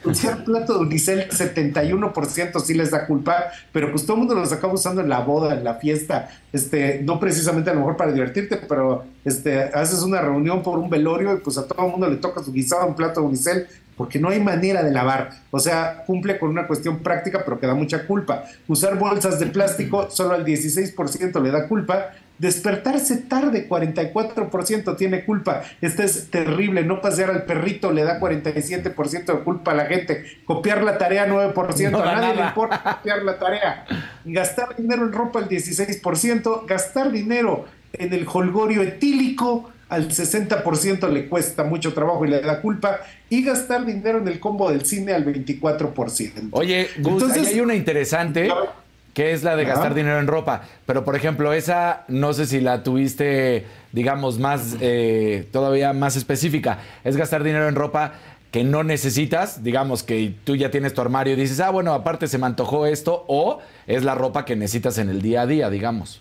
usar, 0.04 0.44
plato 0.44 0.74
de 0.74 0.80
unicel, 0.80 1.28
71% 1.30 2.60
sí 2.60 2.74
les 2.74 2.90
da 2.90 3.06
culpa, 3.06 3.46
pero 3.72 3.90
pues 3.90 4.04
todo 4.04 4.14
el 4.14 4.20
mundo 4.20 4.34
los 4.34 4.52
acaba 4.52 4.72
usando 4.72 5.00
en 5.00 5.08
la 5.08 5.20
boda, 5.20 5.54
en 5.54 5.64
la 5.64 5.74
fiesta, 5.74 6.30
este, 6.52 7.00
no 7.02 7.20
precisamente 7.20 7.70
a 7.70 7.74
lo 7.74 7.80
mejor 7.80 7.96
para 7.96 8.12
divertirte, 8.12 8.56
pero 8.56 9.04
este, 9.24 9.62
haces 9.62 10.02
una 10.02 10.20
reunión 10.20 10.62
por 10.62 10.78
un 10.78 10.90
velorio 10.90 11.34
y 11.34 11.38
pues 11.38 11.56
a 11.58 11.66
todo 11.66 11.86
el 11.86 11.92
mundo 11.92 12.08
le 12.08 12.16
toca 12.16 12.42
su 12.42 12.52
guisado 12.52 12.86
en 12.88 12.94
plato 12.94 13.20
de 13.20 13.26
unicel, 13.26 13.66
porque 14.00 14.18
no 14.18 14.30
hay 14.30 14.40
manera 14.40 14.82
de 14.82 14.92
lavar. 14.92 15.28
O 15.50 15.58
sea, 15.58 16.04
cumple 16.06 16.38
con 16.38 16.48
una 16.48 16.66
cuestión 16.66 17.00
práctica, 17.00 17.42
pero 17.44 17.60
que 17.60 17.66
da 17.66 17.74
mucha 17.74 18.06
culpa. 18.06 18.44
Usar 18.66 18.98
bolsas 18.98 19.38
de 19.38 19.44
plástico, 19.48 20.10
solo 20.10 20.32
al 20.32 20.46
16% 20.46 21.38
le 21.42 21.50
da 21.50 21.68
culpa. 21.68 22.12
Despertarse 22.38 23.18
tarde, 23.18 23.68
44% 23.68 24.96
tiene 24.96 25.26
culpa. 25.26 25.64
Esto 25.82 26.02
es 26.02 26.30
terrible. 26.30 26.82
No 26.82 27.02
pasear 27.02 27.28
al 27.28 27.44
perrito 27.44 27.92
le 27.92 28.04
da 28.04 28.18
47% 28.18 29.26
de 29.26 29.44
culpa 29.44 29.72
a 29.72 29.74
la 29.74 29.84
gente. 29.84 30.24
Copiar 30.46 30.82
la 30.82 30.96
tarea, 30.96 31.28
9%. 31.28 31.90
No 31.90 32.02
a 32.02 32.14
nadie 32.14 32.36
le 32.36 32.46
importa 32.46 32.82
copiar 32.82 33.22
la 33.22 33.38
tarea. 33.38 33.84
Gastar 34.24 34.76
dinero 34.76 35.02
en 35.02 35.12
ropa, 35.12 35.40
el 35.40 35.48
16%. 35.50 36.64
Gastar 36.64 37.12
dinero 37.12 37.66
en 37.92 38.14
el 38.14 38.26
holgorio 38.32 38.80
etílico, 38.80 39.70
al 39.90 40.08
60% 40.08 41.08
le 41.10 41.28
cuesta 41.28 41.64
mucho 41.64 41.92
trabajo 41.92 42.24
y 42.24 42.30
le 42.30 42.40
da 42.40 42.60
culpa. 42.60 43.00
Y 43.28 43.44
gastar 43.44 43.84
dinero 43.84 44.18
en 44.18 44.28
el 44.28 44.40
combo 44.40 44.70
del 44.70 44.86
cine 44.86 45.12
al 45.12 45.24
24%. 45.24 46.48
Oye, 46.52 46.88
Gus, 46.98 47.12
Entonces- 47.14 47.48
ahí 47.48 47.54
hay 47.54 47.60
una 47.60 47.74
interesante 47.74 48.48
que 49.12 49.32
es 49.32 49.42
la 49.42 49.56
de 49.56 49.64
gastar 49.64 49.94
dinero 49.94 50.20
en 50.20 50.28
ropa. 50.28 50.62
Pero, 50.86 51.04
por 51.04 51.16
ejemplo, 51.16 51.52
esa 51.52 52.04
no 52.08 52.32
sé 52.32 52.46
si 52.46 52.60
la 52.60 52.82
tuviste, 52.84 53.66
digamos, 53.92 54.38
más 54.38 54.76
eh, 54.80 55.48
todavía 55.52 55.92
más 55.92 56.16
específica. 56.16 56.78
Es 57.04 57.16
gastar 57.16 57.42
dinero 57.42 57.68
en 57.68 57.74
ropa 57.74 58.12
que 58.52 58.64
no 58.64 58.82
necesitas, 58.82 59.62
digamos 59.62 60.02
que 60.02 60.34
tú 60.44 60.56
ya 60.56 60.70
tienes 60.70 60.94
tu 60.94 61.00
armario 61.00 61.34
y 61.34 61.36
dices, 61.36 61.60
ah, 61.60 61.70
bueno, 61.70 61.92
aparte 61.94 62.26
se 62.28 62.38
me 62.38 62.46
antojó 62.46 62.86
esto, 62.86 63.24
o 63.28 63.60
es 63.86 64.02
la 64.02 64.14
ropa 64.14 64.44
que 64.44 64.56
necesitas 64.56 64.98
en 64.98 65.08
el 65.08 65.22
día 65.22 65.42
a 65.42 65.46
día, 65.46 65.70
digamos. 65.70 66.20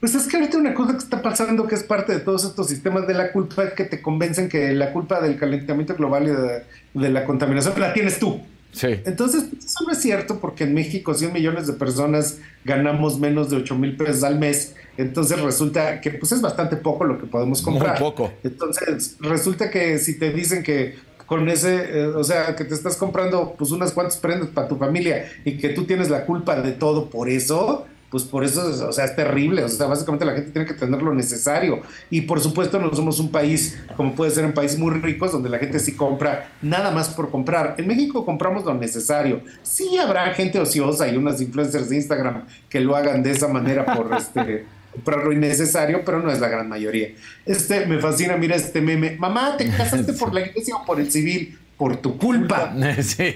Pues 0.00 0.14
es 0.14 0.26
que 0.28 0.36
ahorita 0.36 0.58
una 0.58 0.74
cosa 0.74 0.92
que 0.92 0.98
está 0.98 1.22
pasando 1.22 1.66
que 1.66 1.74
es 1.74 1.82
parte 1.82 2.12
de 2.12 2.20
todos 2.20 2.44
estos 2.44 2.68
sistemas 2.68 3.06
de 3.06 3.14
la 3.14 3.32
culpa 3.32 3.64
es 3.64 3.72
que 3.72 3.84
te 3.84 4.00
convencen 4.00 4.48
que 4.48 4.72
la 4.72 4.92
culpa 4.92 5.20
del 5.20 5.36
calentamiento 5.38 5.94
global 5.96 6.24
y 6.24 6.30
de, 6.30 6.64
de 6.94 7.10
la 7.10 7.24
contaminación 7.24 7.78
la 7.80 7.92
tienes 7.92 8.18
tú. 8.18 8.40
Sí. 8.70 8.88
Entonces, 9.06 9.44
eso 9.58 9.84
no 9.86 9.92
es 9.92 10.00
cierto 10.00 10.40
porque 10.40 10.64
en 10.64 10.74
México 10.74 11.14
100 11.14 11.32
millones 11.32 11.66
de 11.66 11.72
personas 11.72 12.38
ganamos 12.64 13.18
menos 13.18 13.50
de 13.50 13.56
8 13.56 13.74
mil 13.74 13.96
pesos 13.96 14.22
al 14.22 14.38
mes. 14.38 14.74
Entonces 14.96 15.40
resulta 15.40 16.00
que 16.00 16.10
pues 16.10 16.32
es 16.32 16.40
bastante 16.40 16.76
poco 16.76 17.04
lo 17.04 17.18
que 17.18 17.26
podemos 17.26 17.62
Muy 17.64 17.72
comprar. 17.72 17.98
poco. 17.98 18.32
Entonces 18.44 19.16
resulta 19.20 19.70
que 19.70 19.98
si 19.98 20.18
te 20.18 20.32
dicen 20.32 20.62
que 20.62 20.96
con 21.26 21.48
ese, 21.48 22.00
eh, 22.00 22.06
o 22.06 22.24
sea, 22.24 22.56
que 22.56 22.64
te 22.64 22.74
estás 22.74 22.96
comprando 22.96 23.54
pues 23.56 23.70
unas 23.70 23.92
cuantas 23.92 24.16
prendas 24.16 24.48
para 24.48 24.66
tu 24.68 24.76
familia 24.76 25.30
y 25.44 25.58
que 25.58 25.70
tú 25.70 25.84
tienes 25.84 26.08
la 26.08 26.24
culpa 26.24 26.60
de 26.60 26.72
todo 26.72 27.10
por 27.10 27.28
eso, 27.28 27.86
pues 28.10 28.24
por 28.24 28.42
eso, 28.44 28.88
o 28.88 28.92
sea, 28.92 29.04
es 29.04 29.14
terrible. 29.14 29.64
O 29.64 29.68
sea, 29.68 29.86
básicamente 29.86 30.24
la 30.24 30.32
gente 30.32 30.50
tiene 30.50 30.66
que 30.66 30.74
tener 30.74 31.02
lo 31.02 31.12
necesario. 31.12 31.82
Y 32.10 32.22
por 32.22 32.40
supuesto 32.40 32.78
no 32.78 32.92
somos 32.94 33.20
un 33.20 33.30
país, 33.30 33.78
como 33.96 34.14
puede 34.14 34.30
ser 34.30 34.44
en 34.44 34.54
países 34.54 34.78
muy 34.78 34.92
ricos, 34.92 35.32
donde 35.32 35.48
la 35.48 35.58
gente 35.58 35.78
sí 35.78 35.92
compra 35.94 36.50
nada 36.62 36.90
más 36.90 37.10
por 37.10 37.30
comprar. 37.30 37.74
En 37.78 37.86
México 37.86 38.24
compramos 38.24 38.64
lo 38.64 38.74
necesario. 38.74 39.42
Sí 39.62 39.98
habrá 39.98 40.32
gente 40.34 40.58
ociosa 40.58 41.08
y 41.08 41.16
unas 41.16 41.40
influencers 41.40 41.90
de 41.90 41.96
Instagram 41.96 42.44
que 42.68 42.80
lo 42.80 42.96
hagan 42.96 43.22
de 43.22 43.32
esa 43.32 43.48
manera 43.48 43.84
por 43.94 44.10
este... 44.16 44.64
comprar 44.92 45.24
lo 45.24 45.32
innecesario, 45.32 46.02
pero 46.04 46.20
no 46.20 46.30
es 46.30 46.40
la 46.40 46.48
gran 46.48 46.68
mayoría. 46.68 47.08
Este 47.44 47.84
me 47.86 47.98
fascina, 47.98 48.36
mira 48.36 48.56
este 48.56 48.80
meme. 48.80 49.16
Mamá, 49.18 49.56
¿te 49.58 49.68
casaste 49.68 50.14
por 50.14 50.32
la 50.32 50.40
iglesia 50.40 50.76
o 50.76 50.84
por 50.86 50.98
el 50.98 51.12
civil? 51.12 51.58
Por 51.78 51.96
tu 51.98 52.18
culpa. 52.18 52.74
Sí. 53.02 53.34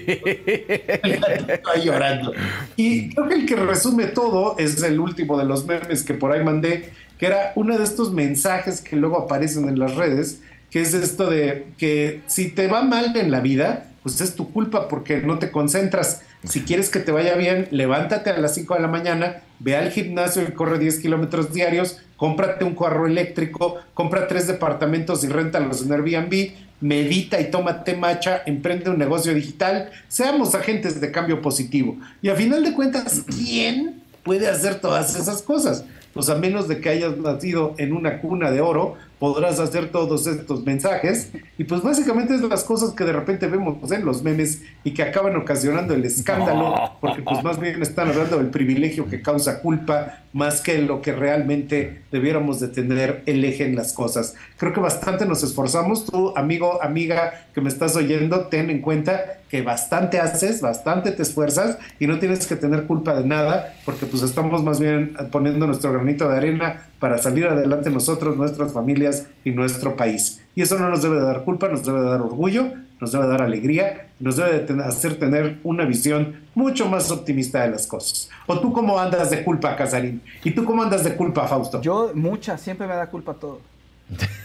Llorando. 1.83 2.33
Y 2.75 3.09
creo 3.09 3.27
que 3.27 3.35
el 3.35 3.45
que 3.45 3.55
resume 3.55 4.07
todo 4.07 4.57
es 4.59 4.83
el 4.83 4.99
último 4.99 5.37
de 5.37 5.45
los 5.45 5.65
memes 5.65 6.03
que 6.03 6.13
por 6.13 6.31
ahí 6.31 6.43
mandé, 6.43 6.91
que 7.17 7.25
era 7.25 7.53
uno 7.55 7.77
de 7.77 7.83
estos 7.83 8.11
mensajes 8.11 8.81
que 8.81 8.95
luego 8.95 9.17
aparecen 9.17 9.67
en 9.69 9.79
las 9.79 9.95
redes, 9.95 10.41
que 10.69 10.81
es 10.81 10.93
esto 10.93 11.29
de 11.29 11.67
que 11.77 12.21
si 12.27 12.49
te 12.49 12.67
va 12.67 12.83
mal 12.83 13.15
en 13.15 13.31
la 13.31 13.39
vida, 13.39 13.89
pues 14.03 14.19
es 14.19 14.35
tu 14.35 14.51
culpa 14.51 14.87
porque 14.89 15.21
no 15.21 15.39
te 15.39 15.49
concentras. 15.49 16.21
Si 16.47 16.63
quieres 16.63 16.89
que 16.89 16.99
te 16.99 17.13
vaya 17.13 17.35
bien, 17.35 17.69
levántate 17.71 18.29
a 18.29 18.37
las 18.37 18.55
5 18.55 18.75
de 18.75 18.81
la 18.81 18.89
mañana, 18.89 19.43
ve 19.59 19.77
al 19.77 19.91
gimnasio 19.91 20.43
y 20.43 20.51
corre 20.51 20.77
10 20.77 20.99
kilómetros 20.99 21.53
diarios, 21.53 21.99
cómprate 22.17 22.65
un 22.65 22.75
carro 22.75 23.07
eléctrico, 23.07 23.77
compra 23.93 24.27
tres 24.27 24.47
departamentos 24.47 25.23
y 25.23 25.27
réntalos 25.27 25.81
en 25.81 25.93
Airbnb, 25.93 26.51
medita 26.81 27.39
y 27.39 27.49
tómate 27.49 27.95
macha, 27.95 28.41
emprende 28.45 28.89
un 28.89 28.97
negocio 28.97 29.33
digital, 29.33 29.89
seamos 30.09 30.53
agentes 30.53 30.99
de 30.99 31.11
cambio 31.11 31.41
positivo. 31.41 31.97
Y 32.21 32.27
a 32.27 32.35
final 32.35 32.61
de 32.61 32.73
cuentas, 32.73 33.23
¿quién 33.25 34.01
puede 34.21 34.49
hacer 34.49 34.81
todas 34.81 35.15
esas 35.15 35.41
cosas? 35.41 35.85
Pues 36.13 36.29
a 36.29 36.35
menos 36.35 36.67
de 36.67 36.81
que 36.81 36.89
hayas 36.89 37.17
nacido 37.17 37.73
en 37.77 37.93
una 37.93 38.19
cuna 38.19 38.51
de 38.51 38.59
oro, 38.59 38.97
podrás 39.19 39.59
hacer 39.59 39.89
todos 39.89 40.27
estos 40.27 40.65
mensajes. 40.65 41.31
Y 41.57 41.63
pues 41.63 41.81
básicamente 41.81 42.35
es 42.35 42.41
las 42.41 42.63
cosas 42.63 42.91
que 42.91 43.03
de 43.03 43.13
repente 43.13 43.47
vemos 43.47 43.91
en 43.91 44.05
los 44.05 44.23
memes 44.23 44.61
y 44.83 44.91
que 44.91 45.03
acaban 45.03 45.35
ocasionando 45.35 45.93
el 45.93 46.03
escándalo, 46.05 46.97
porque 46.99 47.21
pues 47.21 47.43
más 47.43 47.59
bien 47.59 47.81
están 47.81 48.09
hablando 48.09 48.37
del 48.37 48.49
privilegio 48.49 49.07
que 49.07 49.21
causa 49.21 49.61
culpa, 49.61 50.23
más 50.33 50.61
que 50.61 50.79
lo 50.79 51.01
que 51.01 51.13
realmente 51.13 52.01
debiéramos 52.11 52.59
de 52.59 52.67
tener 52.67 53.23
el 53.25 53.45
eje 53.45 53.65
en 53.65 53.75
las 53.75 53.93
cosas. 53.93 54.35
Creo 54.57 54.73
que 54.73 54.79
bastante 54.79 55.25
nos 55.25 55.43
esforzamos. 55.43 56.05
Tú, 56.05 56.33
amigo, 56.35 56.81
amiga 56.81 57.45
que 57.53 57.61
me 57.61 57.69
estás 57.69 57.95
oyendo, 57.95 58.47
ten 58.47 58.69
en 58.69 58.81
cuenta 58.81 59.39
que 59.53 59.61
bastante 59.61 60.19
haces, 60.19 60.61
bastante 60.61 61.11
te 61.11 61.21
esfuerzas 61.21 61.77
y 61.99 62.07
no 62.07 62.17
tienes 62.17 62.47
que 62.47 62.55
tener 62.55 62.87
culpa 62.87 63.13
de 63.13 63.23
nada, 63.23 63.75
porque 63.85 64.07
pues 64.07 64.23
estamos 64.23 64.63
más 64.63 64.79
bien 64.79 65.15
poniendo 65.31 65.67
nuestro 65.67 65.93
granito 65.93 66.27
de 66.27 66.37
arena 66.37 66.87
para 66.97 67.19
salir 67.19 67.45
adelante 67.45 67.91
nosotros, 67.91 68.35
nuestras 68.35 68.73
familias 68.73 69.12
y 69.43 69.51
nuestro 69.51 69.95
país. 69.95 70.41
Y 70.55 70.61
eso 70.61 70.77
no 70.77 70.89
nos 70.89 71.01
debe 71.01 71.15
de 71.17 71.23
dar 71.25 71.43
culpa, 71.43 71.67
nos 71.67 71.83
debe 71.85 71.99
de 72.01 72.05
dar 72.09 72.21
orgullo, 72.21 72.71
nos 72.99 73.11
debe 73.11 73.25
de 73.25 73.29
dar 73.31 73.41
alegría, 73.41 74.07
nos 74.19 74.37
debe 74.37 74.59
de 74.59 74.83
hacer 74.83 75.17
tener 75.19 75.59
una 75.63 75.85
visión 75.85 76.41
mucho 76.55 76.87
más 76.87 77.09
optimista 77.11 77.63
de 77.63 77.71
las 77.71 77.87
cosas. 77.87 78.29
¿O 78.47 78.59
tú 78.59 78.71
cómo 78.71 78.99
andas 78.99 79.29
de 79.31 79.43
culpa, 79.43 79.75
Casarín? 79.75 80.21
¿Y 80.43 80.51
tú 80.51 80.63
cómo 80.63 80.83
andas 80.83 81.03
de 81.03 81.15
culpa, 81.15 81.47
Fausto? 81.47 81.81
Yo, 81.81 82.11
mucha, 82.13 82.57
siempre 82.57 82.87
me 82.87 82.95
da 82.95 83.07
culpa 83.07 83.33
todo. 83.33 83.59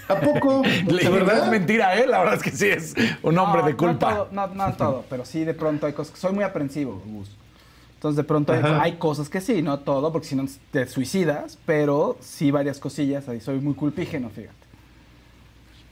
¿A 0.09 0.19
poco? 0.21 0.65
Le- 0.87 1.03
¿De 1.05 1.11
verdad? 1.11 1.45
Es 1.45 1.51
mentira, 1.51 1.97
¿eh? 1.99 2.07
La 2.07 2.21
verdad 2.21 2.35
es 2.37 2.43
que 2.43 2.51
sí 2.51 2.67
es 2.67 2.95
un 3.23 3.37
hombre 3.39 3.61
No, 3.61 3.67
de 3.69 3.77
culpa. 3.77 4.11
No, 4.11 4.17
todo, 4.17 4.29
no, 4.33 4.47
no 4.55 4.73
todo, 4.75 5.05
pero 5.11 5.25
sí 5.25 5.45
de 5.45 5.55
pronto 5.55 5.87
hay 5.87 5.93
cosas. 5.93 6.19
Soy 6.19 6.33
muy 6.33 6.45
aprensivo, 6.45 7.03
Gus. 7.07 7.31
Entonces 7.95 8.17
de 8.17 8.25
pronto 8.25 8.53
hay, 8.53 8.63
hay 8.81 8.93
cosas 8.93 9.29
que 9.29 9.41
sí, 9.41 9.61
no 9.61 9.81
todo, 9.81 10.13
porque 10.13 10.29
si 10.29 10.37
no 10.37 10.47
te 10.71 10.87
suicidas, 10.87 11.59
pero 11.67 12.17
sí 12.21 12.51
varias 12.51 12.79
cosillas. 12.79 13.29
Ahí 13.29 13.41
soy 13.41 13.59
muy 13.61 13.75
culpígeno, 13.75 14.31
fíjate. 14.31 14.57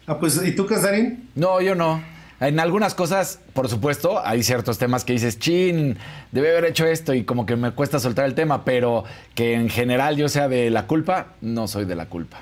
Ah, 0.06 0.18
pues, 0.18 0.40
¿y 0.44 0.52
tú, 0.54 0.66
Casarín? 0.66 1.28
No, 1.34 1.60
yo 1.60 1.74
no. 1.74 2.02
En 2.38 2.60
algunas 2.60 2.94
cosas, 2.94 3.40
por 3.54 3.68
supuesto, 3.68 4.20
hay 4.24 4.42
ciertos 4.42 4.76
temas 4.78 5.04
que 5.04 5.14
dices, 5.14 5.38
chin, 5.38 5.96
debe 6.32 6.50
haber 6.50 6.66
hecho 6.66 6.84
esto 6.86 7.14
y 7.14 7.24
como 7.24 7.46
que 7.46 7.56
me 7.56 7.70
cuesta 7.70 7.98
soltar 7.98 8.26
el 8.26 8.34
tema, 8.34 8.64
pero 8.64 9.04
que 9.34 9.54
en 9.54 9.70
general 9.70 10.16
yo 10.16 10.28
sea 10.28 10.46
de 10.46 10.68
la 10.70 10.86
culpa, 10.86 11.28
no 11.40 11.66
soy 11.66 11.86
de 11.86 11.94
la 11.96 12.06
culpa. 12.06 12.40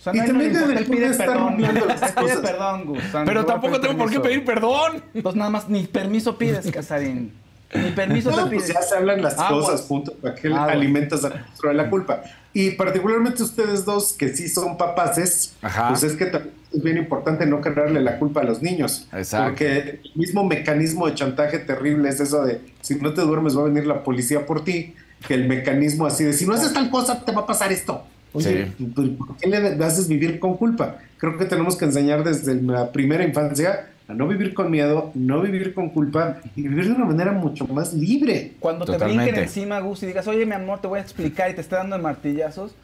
O 0.00 0.02
sea, 0.02 0.14
Y 0.14 0.16
no, 0.18 0.22
no 0.22 0.28
también 0.28 0.50
importa, 0.52 0.68
debe 0.68 0.80
él 0.80 0.86
pide 0.86 1.06
estar 1.08 1.26
perdón. 1.28 1.56
pide 1.58 1.80
cosas. 2.14 2.36
perdón, 2.40 2.84
Gus. 2.86 3.02
Pero 3.12 3.34
no 3.34 3.40
a 3.40 3.46
tampoco 3.46 3.80
tengo 3.80 3.98
por 3.98 4.10
qué 4.10 4.20
pedir 4.20 4.44
perdón. 4.44 5.04
Pues 5.22 5.34
nada 5.34 5.50
más, 5.50 5.68
ni 5.68 5.86
permiso 5.86 6.38
pides, 6.38 6.70
Casarín. 6.72 7.34
Ni 7.74 7.90
permiso 7.90 8.30
No, 8.30 8.36
te 8.44 8.54
pues 8.56 8.62
pides. 8.62 8.74
ya 8.74 8.80
se 8.80 8.96
hablan 8.96 9.20
las 9.20 9.38
Aguas. 9.38 9.66
cosas, 9.66 9.82
punto. 9.82 10.14
¿Para 10.14 10.34
qué 10.34 10.48
Aguas. 10.48 10.70
alimentas 10.70 11.20
de 11.22 11.74
la 11.74 11.90
culpa? 11.90 12.22
Y 12.52 12.72
particularmente 12.72 13.42
ustedes 13.42 13.84
dos, 13.84 14.12
que 14.12 14.34
sí 14.34 14.48
son 14.48 14.76
papaces, 14.76 15.54
Ajá. 15.62 15.88
pues 15.88 16.02
es 16.02 16.14
que 16.14 16.26
también 16.26 16.58
es 16.72 16.82
bien 16.82 16.98
importante 16.98 17.46
no 17.46 17.60
crearle 17.60 18.00
la 18.00 18.18
culpa 18.18 18.40
a 18.40 18.44
los 18.44 18.62
niños. 18.62 19.06
Exacto. 19.12 19.48
Porque 19.48 20.00
el 20.04 20.10
mismo 20.14 20.44
mecanismo 20.44 21.06
de 21.06 21.14
chantaje 21.14 21.58
terrible 21.58 22.08
es 22.08 22.20
eso 22.20 22.44
de, 22.44 22.60
si 22.80 22.96
no 22.96 23.14
te 23.14 23.22
duermes 23.22 23.56
va 23.56 23.62
a 23.62 23.64
venir 23.64 23.86
la 23.86 24.02
policía 24.04 24.44
por 24.46 24.64
ti, 24.64 24.94
que 25.26 25.34
el 25.34 25.48
mecanismo 25.48 26.06
así 26.06 26.24
de, 26.24 26.32
si 26.32 26.46
no 26.46 26.54
haces 26.54 26.72
tal 26.72 26.90
cosa, 26.90 27.24
te 27.24 27.32
va 27.32 27.42
a 27.42 27.46
pasar 27.46 27.72
esto. 27.72 28.04
Oye, 28.32 28.72
pues, 28.94 29.08
¿por 29.10 29.36
qué 29.38 29.48
le 29.48 29.84
haces 29.84 30.06
vivir 30.06 30.38
con 30.38 30.56
culpa? 30.56 30.98
Creo 31.16 31.38
que 31.38 31.46
tenemos 31.46 31.76
que 31.76 31.86
enseñar 31.86 32.22
desde 32.22 32.54
la 32.54 32.92
primera 32.92 33.24
infancia 33.24 33.88
a 34.08 34.14
no 34.14 34.26
vivir 34.26 34.54
con 34.54 34.70
miedo, 34.70 35.12
no 35.14 35.42
vivir 35.42 35.74
con 35.74 35.90
culpa 35.90 36.38
y 36.56 36.62
vivir 36.62 36.86
de 36.86 36.92
una 36.92 37.04
manera 37.04 37.30
mucho 37.32 37.66
más 37.66 37.92
libre. 37.92 38.54
Cuando 38.58 38.86
te 38.86 38.96
brinquen 38.96 39.36
encima, 39.36 39.78
Gus, 39.80 40.02
y 40.02 40.06
digas, 40.06 40.26
oye, 40.26 40.46
mi 40.46 40.54
amor, 40.54 40.80
te 40.80 40.88
voy 40.88 40.98
a 40.98 41.02
explicar 41.02 41.50
y 41.50 41.54
te 41.54 41.60
está 41.60 41.76
dando 41.76 41.98
martillazos, 41.98 42.74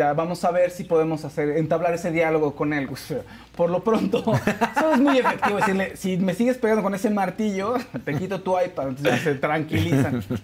Ya 0.00 0.14
vamos 0.14 0.42
a 0.46 0.50
ver 0.50 0.70
si 0.70 0.84
podemos 0.84 1.26
hacer, 1.26 1.58
entablar 1.58 1.92
ese 1.92 2.10
diálogo 2.10 2.54
con 2.54 2.72
él. 2.72 2.88
Por 3.54 3.68
lo 3.68 3.84
pronto, 3.84 4.20
eso 4.76 4.94
es 4.94 4.98
muy 4.98 5.18
efectivo 5.18 5.58
decirle, 5.58 5.94
si 5.94 6.16
me 6.16 6.32
sigues 6.32 6.56
pegando 6.56 6.82
con 6.82 6.94
ese 6.94 7.10
martillo, 7.10 7.74
te 8.02 8.14
quito 8.14 8.40
tu 8.40 8.58
iPad, 8.58 8.88
entonces 8.88 9.20
se 9.20 9.34
tranquilizan. 9.34 10.24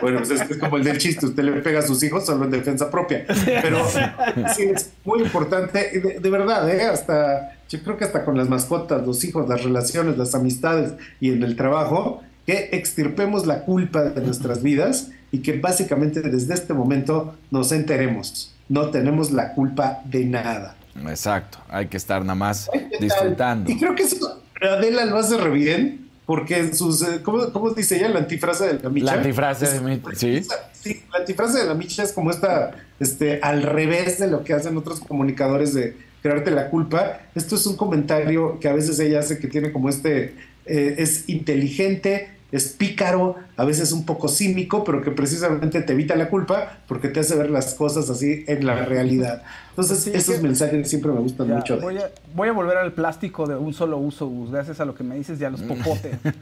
Bueno, 0.00 0.18
pues 0.18 0.30
es, 0.30 0.50
es 0.50 0.58
como 0.58 0.76
el 0.76 0.84
del 0.84 0.98
chiste, 0.98 1.24
usted 1.26 1.42
le 1.44 1.52
pega 1.62 1.78
a 1.78 1.82
sus 1.82 2.02
hijos 2.02 2.26
solo 2.26 2.44
en 2.44 2.50
defensa 2.50 2.90
propia. 2.90 3.24
Pero 3.46 3.86
sí, 3.88 4.64
es 4.64 4.92
muy 5.04 5.22
importante, 5.22 6.18
de 6.20 6.30
verdad, 6.30 6.68
¿eh? 6.68 6.82
hasta, 6.82 7.56
yo 7.68 7.82
creo 7.82 7.96
que 7.96 8.04
hasta 8.04 8.24
con 8.24 8.36
las 8.36 8.48
mascotas, 8.48 9.06
los 9.06 9.24
hijos, 9.24 9.48
las 9.48 9.62
relaciones, 9.62 10.18
las 10.18 10.34
amistades 10.34 10.92
y 11.20 11.30
en 11.32 11.42
el 11.42 11.56
trabajo, 11.56 12.22
que 12.46 12.70
extirpemos 12.72 13.46
la 13.46 13.64
culpa 13.64 14.02
de 14.02 14.20
nuestras 14.20 14.62
vidas 14.62 15.10
y 15.30 15.38
que 15.38 15.58
básicamente 15.58 16.20
desde 16.20 16.52
este 16.52 16.74
momento 16.74 17.36
nos 17.50 17.72
enteremos. 17.72 18.57
No 18.68 18.90
tenemos 18.90 19.30
la 19.30 19.52
culpa 19.54 20.00
de 20.04 20.24
nada. 20.24 20.76
Exacto, 21.08 21.58
hay 21.68 21.86
que 21.86 21.96
estar 21.96 22.22
nada 22.22 22.34
más 22.34 22.68
disfrutando. 23.00 23.70
Y 23.70 23.78
creo 23.78 23.94
que 23.94 24.02
eso 24.02 24.42
Adela 24.60 25.04
lo 25.04 25.16
hace 25.18 25.36
re 25.36 25.50
bien, 25.50 26.08
porque 26.26 26.58
en 26.58 26.74
sus. 26.74 27.02
eh, 27.02 27.20
¿Cómo, 27.22 27.52
cómo 27.52 27.70
dice 27.70 27.96
ella? 27.96 28.08
La 28.08 28.18
antifrase 28.18 28.66
de 28.74 28.82
la 28.82 28.90
micha. 28.90 29.06
La 29.06 29.12
antifrase 29.12 29.64
Es- 29.66 29.72
de 29.74 29.80
mi- 29.80 30.02
sí. 30.14 30.42
Sí, 30.72 31.02
la 31.12 31.18
antifrase 31.20 31.58
de 31.58 31.64
la 31.66 31.74
micha 31.74 32.02
es 32.02 32.12
como 32.12 32.30
esta, 32.30 32.72
este, 33.00 33.40
al 33.42 33.62
revés 33.62 34.18
de 34.18 34.26
lo 34.28 34.42
que 34.44 34.52
hacen 34.54 34.76
otros 34.76 35.00
comunicadores 35.00 35.72
de 35.74 35.96
crearte 36.22 36.50
la 36.50 36.68
culpa. 36.70 37.20
Esto 37.34 37.54
es 37.54 37.66
un 37.66 37.76
comentario 37.76 38.58
que 38.60 38.68
a 38.68 38.72
veces 38.72 38.98
ella 38.98 39.20
hace 39.20 39.38
que 39.38 39.46
tiene 39.48 39.70
como 39.72 39.88
este, 39.88 40.34
eh, 40.66 40.96
es 40.98 41.28
inteligente, 41.28 42.28
es 42.50 42.68
pícaro, 42.68 43.36
a 43.56 43.64
veces 43.64 43.92
un 43.92 44.06
poco 44.06 44.28
cínico, 44.28 44.82
pero 44.84 45.02
que 45.02 45.10
precisamente 45.10 45.82
te 45.82 45.92
evita 45.92 46.16
la 46.16 46.28
culpa 46.30 46.78
porque 46.86 47.08
te 47.08 47.20
hace 47.20 47.36
ver 47.36 47.50
las 47.50 47.74
cosas 47.74 48.08
así 48.08 48.44
en 48.46 48.64
la 48.64 48.84
realidad. 48.86 49.42
Entonces, 49.70 50.00
Sí, 50.04 50.10
esos 50.14 50.36
que- 50.36 50.42
mensajes 50.42 50.88
siempre 50.88 51.12
me 51.12 51.20
gustan 51.20 51.48
Ya, 51.48 51.54
mucho. 51.56 51.76
de 51.76 51.82
voy, 51.82 51.98
a, 51.98 52.10
voy 52.34 52.48
a 52.48 52.52
volver 52.52 52.78
al 52.78 52.92
plástico 52.92 53.46
de 53.46 53.56
un 53.56 53.74
solo 53.74 53.98
uso, 53.98 54.26
Gus, 54.26 54.50
gracias 54.50 54.80
a 54.80 54.84
lo 54.86 54.94
que 54.94 55.04
me 55.04 55.16
dices 55.16 55.40
y 55.40 55.44
a 55.44 55.50
los 55.50 55.60
popotes. 55.62 56.16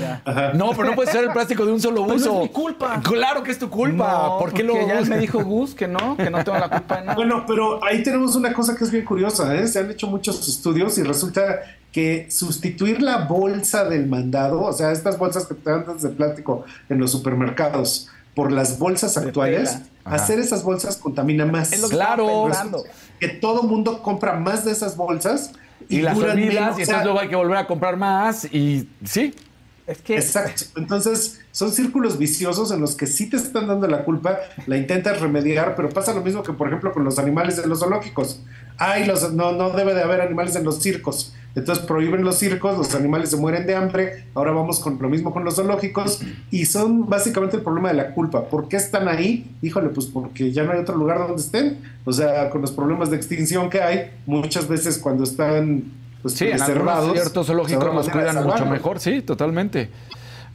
Ya. 0.00 0.20
No, 0.54 0.70
pero 0.70 0.84
no 0.90 0.94
puede 0.96 1.12
ser 1.12 1.22
el 1.22 1.30
plástico 1.30 1.64
de 1.64 1.70
un 1.72 1.80
solo 1.80 2.02
uso. 2.02 2.26
no 2.32 2.36
es 2.42 2.42
mi 2.42 2.48
culpa. 2.48 3.00
Claro 3.04 3.44
que 3.44 3.52
es 3.52 3.58
tu 3.58 3.70
culpa. 3.70 4.30
No, 4.30 4.38
¿Por 4.40 4.52
qué 4.52 4.64
porque 4.64 4.80
lo 4.80 4.88
ya 4.88 5.00
me 5.02 5.16
dijo 5.18 5.44
Gus 5.44 5.76
que 5.76 5.86
no, 5.86 6.16
que 6.16 6.28
no 6.28 6.42
tengo 6.42 6.58
la 6.58 6.68
culpa 6.68 6.96
de 6.96 7.02
nada. 7.02 7.14
Bueno, 7.14 7.44
pero 7.46 7.82
ahí 7.84 8.02
tenemos 8.02 8.34
una 8.34 8.52
cosa 8.52 8.74
que 8.76 8.82
es 8.82 8.90
bien 8.90 9.04
curiosa, 9.04 9.54
¿eh? 9.54 9.64
Se 9.68 9.78
han 9.78 9.88
hecho 9.88 10.08
muchos 10.08 10.46
estudios 10.48 10.98
y 10.98 11.04
resulta 11.04 11.60
que 11.96 12.30
sustituir 12.30 13.00
la 13.00 13.24
bolsa 13.24 13.88
del 13.88 14.06
mandado, 14.06 14.60
o 14.60 14.72
sea, 14.74 14.92
estas 14.92 15.16
bolsas 15.16 15.46
que 15.46 15.54
te 15.54 15.70
dan 15.70 15.86
de 15.96 16.08
plástico 16.10 16.66
en 16.90 16.98
los 16.98 17.10
supermercados, 17.10 18.10
por 18.34 18.52
las 18.52 18.78
bolsas 18.78 19.16
actuales, 19.16 19.78
hacer 20.04 20.38
esas 20.38 20.62
bolsas 20.62 20.98
contamina 20.98 21.46
más. 21.46 21.72
Es 21.72 21.80
lo 21.80 21.88
que 21.88 21.94
Claro. 21.94 22.50
Que 23.18 23.28
todo 23.28 23.62
mundo 23.62 24.02
compra 24.02 24.34
más 24.34 24.66
de 24.66 24.72
esas 24.72 24.94
bolsas 24.94 25.52
Y 25.88 26.02
las 26.02 26.18
olvidas 26.18 26.36
menos, 26.36 26.78
y 26.78 26.82
o 26.82 26.84
sea, 26.84 26.96
entonces 26.96 27.04
luego 27.04 27.20
hay 27.20 27.28
que 27.30 27.36
volver 27.36 27.56
a 27.56 27.66
comprar 27.66 27.96
más 27.96 28.44
y 28.44 28.86
sí. 29.02 29.34
Es 29.86 30.02
que 30.02 30.16
Exacto. 30.16 30.64
Entonces, 30.76 31.40
son 31.50 31.72
círculos 31.72 32.18
viciosos 32.18 32.72
en 32.72 32.82
los 32.82 32.94
que 32.94 33.06
sí 33.06 33.30
te 33.30 33.38
están 33.38 33.68
dando 33.68 33.86
la 33.86 34.04
culpa, 34.04 34.38
la 34.66 34.76
intentas 34.76 35.18
remediar, 35.18 35.74
pero 35.74 35.88
pasa 35.88 36.12
lo 36.12 36.20
mismo 36.20 36.42
que, 36.42 36.52
por 36.52 36.66
ejemplo, 36.66 36.92
con 36.92 37.04
los 37.04 37.18
animales 37.18 37.56
de 37.56 37.66
los 37.66 37.78
zoológicos. 37.80 38.42
Ay, 38.76 39.06
los, 39.06 39.32
no, 39.32 39.52
no 39.52 39.70
debe 39.70 39.94
de 39.94 40.02
haber 40.02 40.20
animales 40.20 40.56
en 40.56 40.64
los 40.64 40.82
circos. 40.82 41.32
Entonces 41.56 41.84
prohíben 41.86 42.22
los 42.22 42.38
circos, 42.38 42.76
los 42.76 42.94
animales 42.94 43.30
se 43.30 43.36
mueren 43.38 43.66
de 43.66 43.74
hambre. 43.74 44.26
Ahora 44.34 44.52
vamos 44.52 44.78
con 44.78 44.98
lo 45.00 45.08
mismo 45.08 45.32
con 45.32 45.42
los 45.42 45.56
zoológicos. 45.56 46.20
Y 46.50 46.66
son 46.66 47.08
básicamente 47.08 47.56
el 47.56 47.62
problema 47.62 47.88
de 47.88 47.94
la 47.94 48.12
culpa. 48.12 48.44
¿Por 48.44 48.68
qué 48.68 48.76
están 48.76 49.08
ahí? 49.08 49.50
Híjole, 49.62 49.88
pues 49.88 50.06
porque 50.06 50.52
ya 50.52 50.64
no 50.64 50.72
hay 50.72 50.80
otro 50.80 50.96
lugar 50.96 51.18
donde 51.18 51.42
estén. 51.42 51.78
O 52.04 52.12
sea, 52.12 52.50
con 52.50 52.60
los 52.60 52.72
problemas 52.72 53.10
de 53.10 53.16
extinción 53.16 53.70
que 53.70 53.80
hay, 53.80 54.10
muchas 54.26 54.68
veces 54.68 54.98
cuando 54.98 55.24
están 55.24 55.84
pues, 56.20 56.34
Sí, 56.34 56.44
en 56.44 56.58
preservados, 56.58 57.12
ciertos 57.12 57.46
zoológicos 57.46 57.94
los 57.94 58.08
cuidan 58.10 58.44
mucho 58.44 58.66
mejor, 58.66 59.00
sí, 59.00 59.22
totalmente. 59.22 59.88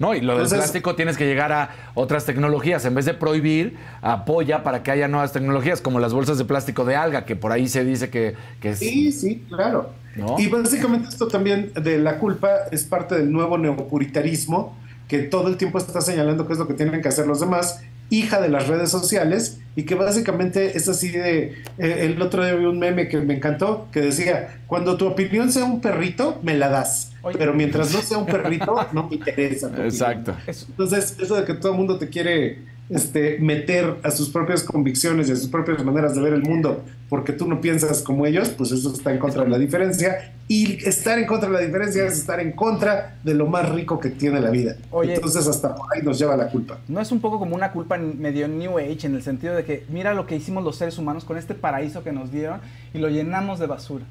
No, 0.01 0.15
y 0.15 0.19
lo 0.21 0.33
del 0.33 0.41
Entonces- 0.41 0.57
plástico 0.57 0.95
tienes 0.95 1.15
que 1.15 1.25
llegar 1.27 1.51
a 1.51 1.69
otras 1.93 2.25
tecnologías. 2.25 2.83
En 2.85 2.95
vez 2.95 3.05
de 3.05 3.13
prohibir, 3.13 3.77
apoya 4.01 4.63
para 4.63 4.81
que 4.81 4.89
haya 4.89 5.07
nuevas 5.07 5.31
tecnologías, 5.31 5.79
como 5.79 5.99
las 5.99 6.11
bolsas 6.11 6.39
de 6.39 6.45
plástico 6.45 6.85
de 6.85 6.95
alga, 6.95 7.23
que 7.23 7.35
por 7.35 7.51
ahí 7.51 7.67
se 7.67 7.85
dice 7.85 8.09
que, 8.09 8.35
que 8.59 8.71
es. 8.71 8.79
Sí, 8.79 9.11
sí, 9.11 9.43
claro. 9.47 9.91
¿No? 10.15 10.37
Y 10.39 10.47
básicamente 10.47 11.07
esto 11.07 11.27
también 11.27 11.71
de 11.73 11.99
la 11.99 12.17
culpa 12.17 12.49
es 12.71 12.83
parte 12.83 13.15
del 13.15 13.31
nuevo 13.31 13.57
neopuritarismo, 13.59 14.75
que 15.07 15.19
todo 15.19 15.47
el 15.49 15.57
tiempo 15.57 15.77
está 15.77 16.01
señalando 16.01 16.47
qué 16.47 16.53
es 16.53 16.59
lo 16.59 16.67
que 16.67 16.73
tienen 16.73 17.01
que 17.01 17.07
hacer 17.07 17.27
los 17.27 17.39
demás, 17.39 17.81
hija 18.11 18.39
de 18.39 18.49
las 18.49 18.67
redes 18.67 18.91
sociales, 18.91 19.59
y 19.75 19.83
que 19.83 19.95
básicamente 19.95 20.77
es 20.77 20.87
así 20.87 21.09
de... 21.09 21.63
eh, 21.79 21.97
el 22.05 22.21
otro 22.21 22.43
día 22.43 22.53
vi 22.53 22.65
un 22.65 22.77
meme 22.77 23.07
que 23.07 23.17
me 23.17 23.33
encantó, 23.33 23.87
que 23.91 24.01
decía, 24.01 24.59
cuando 24.67 24.97
tu 24.97 25.07
opinión 25.07 25.51
sea 25.51 25.63
un 25.63 25.81
perrito, 25.81 26.39
me 26.43 26.53
la 26.53 26.69
das, 26.69 27.13
Oye. 27.23 27.37
pero 27.39 27.53
mientras 27.53 27.91
no 27.93 28.01
sea 28.01 28.17
un 28.19 28.25
perrito, 28.27 28.75
no 28.91 29.07
me 29.07 29.15
interesa. 29.15 29.67
tu 29.67 29.73
opinión". 29.73 29.87
Exacto. 29.87 30.35
Entonces, 30.45 31.17
eso 31.19 31.35
de 31.35 31.45
que 31.45 31.53
todo 31.55 31.71
el 31.71 31.77
mundo 31.79 31.97
te 31.97 32.09
quiere 32.09 32.59
este, 32.91 33.39
meter 33.39 33.95
a 34.03 34.11
sus 34.11 34.29
propias 34.29 34.63
convicciones 34.63 35.29
y 35.29 35.31
a 35.31 35.35
sus 35.35 35.47
propias 35.47 35.83
maneras 35.83 36.15
de 36.15 36.21
ver 36.21 36.33
el 36.33 36.43
mundo 36.43 36.83
porque 37.11 37.33
tú 37.33 37.45
no 37.45 37.59
piensas 37.59 38.03
como 38.03 38.25
ellos, 38.25 38.51
pues 38.57 38.71
eso 38.71 38.93
está 38.93 39.11
en 39.11 39.19
contra 39.19 39.43
de 39.43 39.49
la 39.49 39.57
diferencia. 39.57 40.33
Y 40.47 40.81
estar 40.87 41.19
en 41.19 41.27
contra 41.27 41.49
de 41.49 41.55
la 41.55 41.59
diferencia 41.59 42.05
es 42.05 42.13
estar 42.13 42.39
en 42.39 42.53
contra 42.53 43.17
de 43.21 43.33
lo 43.33 43.47
más 43.47 43.67
rico 43.67 43.99
que 43.99 44.11
tiene 44.11 44.39
la 44.39 44.49
vida. 44.49 44.77
Oye. 44.91 45.15
Entonces, 45.15 45.45
hasta 45.45 45.75
por 45.75 45.93
ahí 45.93 46.01
nos 46.03 46.17
lleva 46.17 46.37
la 46.37 46.47
culpa. 46.47 46.79
¿No 46.87 47.01
es 47.01 47.11
un 47.11 47.19
poco 47.19 47.37
como 47.37 47.53
una 47.53 47.73
culpa 47.73 47.97
medio 47.97 48.47
New 48.47 48.77
Age 48.77 49.07
en 49.07 49.15
el 49.15 49.23
sentido 49.23 49.53
de 49.55 49.65
que 49.65 49.83
mira 49.89 50.13
lo 50.13 50.25
que 50.25 50.37
hicimos 50.37 50.63
los 50.63 50.77
seres 50.77 50.97
humanos 50.97 51.25
con 51.25 51.37
este 51.37 51.53
paraíso 51.53 52.01
que 52.01 52.13
nos 52.13 52.31
dieron 52.31 52.61
y 52.93 52.99
lo 52.99 53.09
llenamos 53.09 53.59
de 53.59 53.67
basura? 53.67 54.05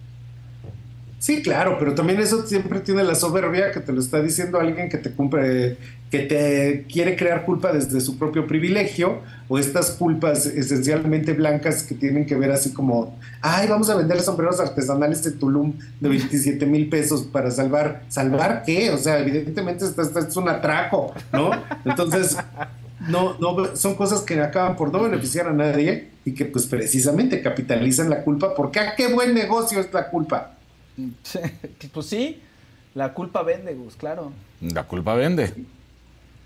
Sí, 1.20 1.42
claro, 1.42 1.76
pero 1.78 1.94
también 1.94 2.18
eso 2.18 2.46
siempre 2.46 2.80
tiene 2.80 3.04
la 3.04 3.14
soberbia 3.14 3.72
que 3.72 3.80
te 3.80 3.92
lo 3.92 4.00
está 4.00 4.22
diciendo 4.22 4.58
alguien 4.58 4.88
que 4.88 4.96
te 4.96 5.10
cumple, 5.10 5.76
que 6.10 6.20
te 6.20 6.86
quiere 6.90 7.14
crear 7.14 7.44
culpa 7.44 7.74
desde 7.74 8.00
su 8.00 8.18
propio 8.18 8.46
privilegio, 8.46 9.18
o 9.46 9.58
estas 9.58 9.90
culpas 9.90 10.46
esencialmente 10.46 11.34
blancas 11.34 11.82
que 11.82 11.94
tienen 11.94 12.24
que 12.24 12.36
ver 12.36 12.50
así 12.50 12.72
como, 12.72 13.18
ay, 13.42 13.68
vamos 13.68 13.90
a 13.90 13.96
vender 13.96 14.22
sombreros 14.22 14.60
artesanales 14.60 15.22
de 15.22 15.32
Tulum 15.32 15.74
de 16.00 16.08
27 16.08 16.64
mil 16.64 16.88
pesos 16.88 17.24
para 17.24 17.50
salvar, 17.50 18.02
¿salvar 18.08 18.62
qué? 18.64 18.90
O 18.90 18.96
sea, 18.96 19.18
evidentemente 19.18 19.84
esto, 19.84 20.00
es 20.00 20.36
un 20.38 20.48
atraco, 20.48 21.12
¿no? 21.34 21.50
Entonces, 21.84 22.34
no, 23.10 23.36
no, 23.38 23.76
son 23.76 23.94
cosas 23.94 24.22
que 24.22 24.40
acaban 24.40 24.74
por 24.74 24.90
no 24.90 25.02
beneficiar 25.02 25.48
a 25.48 25.52
nadie 25.52 26.08
y 26.24 26.32
que 26.32 26.46
pues 26.46 26.64
precisamente 26.64 27.42
capitalizan 27.42 28.08
la 28.08 28.24
culpa, 28.24 28.54
porque 28.54 28.80
¿a 28.80 28.96
qué 28.96 29.12
buen 29.12 29.34
negocio 29.34 29.80
es 29.80 29.92
la 29.92 30.08
culpa? 30.08 30.56
pues 31.92 32.06
sí, 32.06 32.40
la 32.94 33.14
culpa 33.14 33.42
vende, 33.42 33.74
Gus, 33.74 33.96
claro. 33.96 34.32
La 34.60 34.86
culpa 34.86 35.14
vende. 35.14 35.54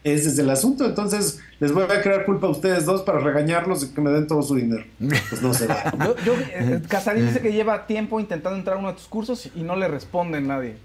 Ese 0.05 0.29
es 0.29 0.39
el 0.39 0.51
asunto. 0.51 0.85
Entonces, 0.85 1.41
les 1.61 1.73
voy 1.73 1.85
a 1.85 2.03
crear 2.03 2.27
culpa 2.27 2.47
a 2.47 2.51
ustedes 2.51 2.85
dos 2.85 3.03
para 3.03 3.21
regañarlos 3.21 3.83
y 3.85 3.89
que 3.89 4.01
me 4.03 4.11
den 4.11 4.27
todo 4.27 4.43
su 4.43 4.55
dinero. 4.55 4.85
Pues 4.99 5.41
no 5.41 5.55
se 5.55 5.67
da. 5.67 5.91
Yo, 6.05 6.15
yo, 6.25 6.35
eh, 6.53 6.83
Casarín 6.87 7.27
dice 7.27 7.41
que 7.41 7.53
lleva 7.53 7.87
tiempo 7.87 8.21
intentando 8.21 8.59
entrar 8.59 8.77
a 8.77 8.81
uno 8.81 8.89
de 8.89 8.95
tus 8.95 9.09
cursos 9.09 9.51
y 9.55 9.63
no 9.63 9.77
le 9.77 9.89
responde 9.89 10.43
nadie. 10.43 10.77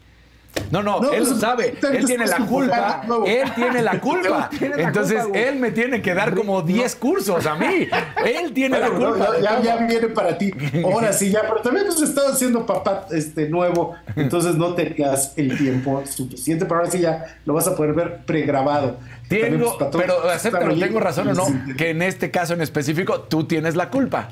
No, 0.72 0.84
no, 0.84 1.00
No, 1.00 1.12
él 1.12 1.20
pues, 1.20 1.30
lo 1.32 1.36
sabe. 1.38 1.70
tal 1.82 1.96
Él 1.96 2.06
tiene 2.06 2.28
la 2.28 2.38
culpa. 2.46 3.02
culpa. 3.08 3.30
Él 3.30 3.52
tiene 3.56 3.82
la 3.82 4.00
culpa. 4.00 4.50
La 4.60 4.84
Entonces, 4.84 5.24
culpa, 5.24 5.40
él 5.40 5.56
me 5.60 5.72
tiene 5.72 6.02
que 6.02 6.14
dar 6.14 6.34
como 6.36 6.62
10 6.62 6.96
cursos 6.96 7.46
a 7.46 7.56
mí. 7.56 7.88
Él 8.26 8.52
tiene 8.54 8.80
la 8.80 8.90
Bueno, 8.90 9.12
culpa. 9.12 9.26
no, 9.28 9.32
de 9.34 9.64
ya, 9.64 9.76
viene 9.78 10.08
para 10.10 10.38
ti. 10.38 10.52
Ahora 10.84 11.14
sí, 11.14 11.30
ya, 11.32 11.42
pero 11.42 11.62
también 11.62 11.86
pues 11.88 12.02
estaba 12.02 12.30
haciendo 12.30 12.66
papá 12.66 13.08
este 13.12 13.50
nuevo, 13.50 13.96
entonces 14.16 14.56
no 14.56 14.74
tenías 14.76 15.34
el 15.38 15.58
tiempo 15.58 16.04
suficiente, 16.06 16.66
pero 16.66 16.80
ahora 16.82 16.92
sí 16.92 17.00
ya 17.00 17.38
lo 17.46 17.54
vas 17.54 17.68
a 17.68 17.76
poder 17.76 17.94
ver 17.94 18.18
pregrabado. 18.26 18.98
También, 19.28 19.52
Tengo, 19.52 19.66
pues, 19.66 19.78
para 19.78 19.92
todos 19.92 20.06
pero 20.06 20.30
acéptalo, 20.30 20.78
tengo 20.78 21.00
razón 21.00 21.28
o 21.30 21.34
no, 21.34 21.46
que 21.78 21.92
en 21.92 22.02
este 22.02 22.32
caso 22.32 22.54
en 22.54 22.62
específico 22.62 23.22
tú 23.22 23.46
tienes 23.46 23.76
la 23.76 23.90
culpa. 23.90 24.30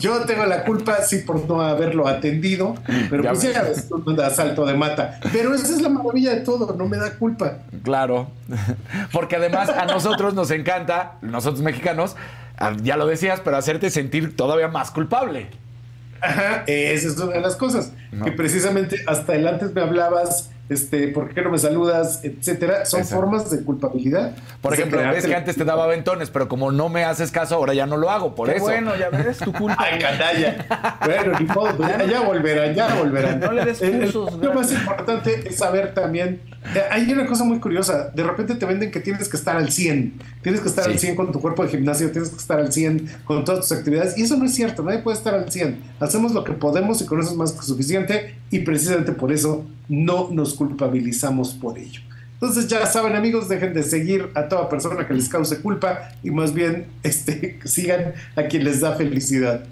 Yo 0.00 0.20
tengo 0.26 0.44
la 0.44 0.64
culpa, 0.64 1.02
sí, 1.02 1.18
por 1.18 1.48
no 1.48 1.60
haberlo 1.60 2.06
atendido, 2.06 2.74
pero 3.10 3.22
Ya 3.22 3.30
pues 3.30 3.42
ya 3.42 3.62
ves, 3.62 3.88
me 4.06 4.30
salto 4.30 4.64
de 4.64 4.74
mata. 4.74 5.18
Pero 5.32 5.54
esa 5.54 5.66
es 5.66 5.80
la 5.80 5.88
maravilla 5.88 6.34
de 6.34 6.40
todo, 6.40 6.74
no 6.76 6.86
me 6.88 6.96
da 6.96 7.12
culpa. 7.14 7.58
Claro. 7.82 8.30
Porque 9.12 9.36
además 9.36 9.68
a 9.70 9.86
nosotros 9.86 10.34
nos 10.34 10.50
encanta, 10.50 11.14
nosotros 11.22 11.62
mexicanos, 11.62 12.16
ah, 12.58 12.76
ya 12.82 12.96
lo 12.96 13.06
decías, 13.06 13.40
pero 13.44 13.56
hacerte 13.56 13.90
sentir 13.90 14.36
todavía 14.36 14.68
más 14.68 14.90
culpable. 14.90 15.48
Ajá, 16.20 16.64
esa 16.66 17.08
es 17.08 17.18
una 17.18 17.34
de 17.34 17.40
las 17.40 17.56
cosas. 17.56 17.92
No. 18.10 18.24
Que 18.24 18.32
precisamente 18.32 18.96
hasta 19.06 19.34
el 19.34 19.46
antes 19.46 19.72
me 19.72 19.80
hablabas 19.80 20.50
este, 20.68 21.08
¿por 21.08 21.32
qué 21.32 21.42
no 21.42 21.50
me 21.50 21.58
saludas? 21.58 22.20
etcétera, 22.22 22.84
son 22.84 23.04
formas 23.04 23.50
de 23.50 23.62
culpabilidad. 23.64 24.34
Por 24.60 24.74
ejemplo, 24.74 24.98
ves 24.98 25.26
que 25.26 25.34
antes 25.34 25.56
te 25.56 25.64
daba 25.64 25.84
aventones, 25.84 26.30
pero 26.30 26.48
como 26.48 26.70
no 26.72 26.88
me 26.88 27.04
haces 27.04 27.30
caso, 27.30 27.54
ahora 27.54 27.74
ya 27.74 27.86
no 27.86 27.96
lo 27.96 28.10
hago, 28.10 28.34
por 28.34 28.48
Qué 28.48 28.56
eso. 28.56 28.64
bueno, 28.64 28.96
ya 28.96 29.08
ves, 29.10 29.38
tu 29.38 29.52
culpa. 29.52 29.76
Ay, 29.90 29.98
canalla. 29.98 30.98
Bueno, 31.04 31.38
ni 31.38 31.46
modo, 31.46 31.76
pues 31.76 31.88
ya, 31.88 32.04
ya 32.04 32.20
volverán, 32.20 32.74
ya 32.74 32.94
volverán. 32.94 33.40
No 33.40 33.52
le 33.52 33.64
des 33.64 33.78
cursos, 33.78 34.32
Lo 34.34 34.52
más 34.52 34.70
importante 34.72 35.48
es 35.48 35.56
saber 35.56 35.94
también. 35.94 36.40
Eh, 36.74 36.82
Hay 36.90 37.10
una 37.12 37.26
cosa 37.26 37.44
muy 37.44 37.58
curiosa. 37.60 38.10
De 38.14 38.22
repente 38.22 38.54
te 38.54 38.66
venden 38.66 38.90
que 38.90 39.00
tienes 39.00 39.28
que 39.28 39.36
estar 39.36 39.56
al 39.56 39.70
100. 39.70 40.14
Tienes 40.42 40.60
que 40.60 40.68
estar 40.68 40.84
Sí. 40.84 40.90
al 40.92 40.98
100 40.98 41.16
con 41.16 41.32
tu 41.32 41.40
cuerpo 41.40 41.62
de 41.64 41.70
gimnasio, 41.70 42.10
tienes 42.10 42.30
que 42.30 42.36
estar 42.36 42.58
al 42.58 42.72
100 42.72 43.08
con 43.24 43.44
todas 43.44 43.60
tus 43.68 43.78
actividades. 43.78 44.16
Y 44.18 44.22
eso 44.22 44.36
no 44.36 44.44
es 44.44 44.54
cierto. 44.54 44.82
Nadie 44.82 44.98
puede 44.98 45.16
estar 45.16 45.34
al 45.34 45.50
100. 45.50 45.78
Hacemos 46.00 46.32
lo 46.32 46.44
que 46.44 46.52
podemos 46.52 47.00
y 47.00 47.06
con 47.06 47.20
eso 47.20 47.30
es 47.30 47.36
más 47.36 47.52
que 47.52 47.62
suficiente. 47.62 48.34
Y 48.50 48.60
precisamente 48.60 49.12
por 49.12 49.32
eso 49.32 49.64
no 49.88 50.28
nos 50.30 50.54
culpabilizamos 50.54 51.54
por 51.54 51.78
ello. 51.78 52.00
Entonces 52.34 52.68
ya 52.68 52.86
saben 52.86 53.16
amigos, 53.16 53.48
dejen 53.48 53.74
de 53.74 53.82
seguir 53.82 54.28
a 54.34 54.48
toda 54.48 54.68
persona 54.68 55.06
que 55.08 55.12
les 55.14 55.28
cause 55.28 55.60
culpa 55.60 56.10
y 56.22 56.30
más 56.30 56.54
bien 56.54 56.86
este, 57.02 57.58
sigan 57.64 58.12
a 58.36 58.44
quien 58.44 58.62
les 58.64 58.80
da 58.80 58.94
felicidad. 58.94 59.64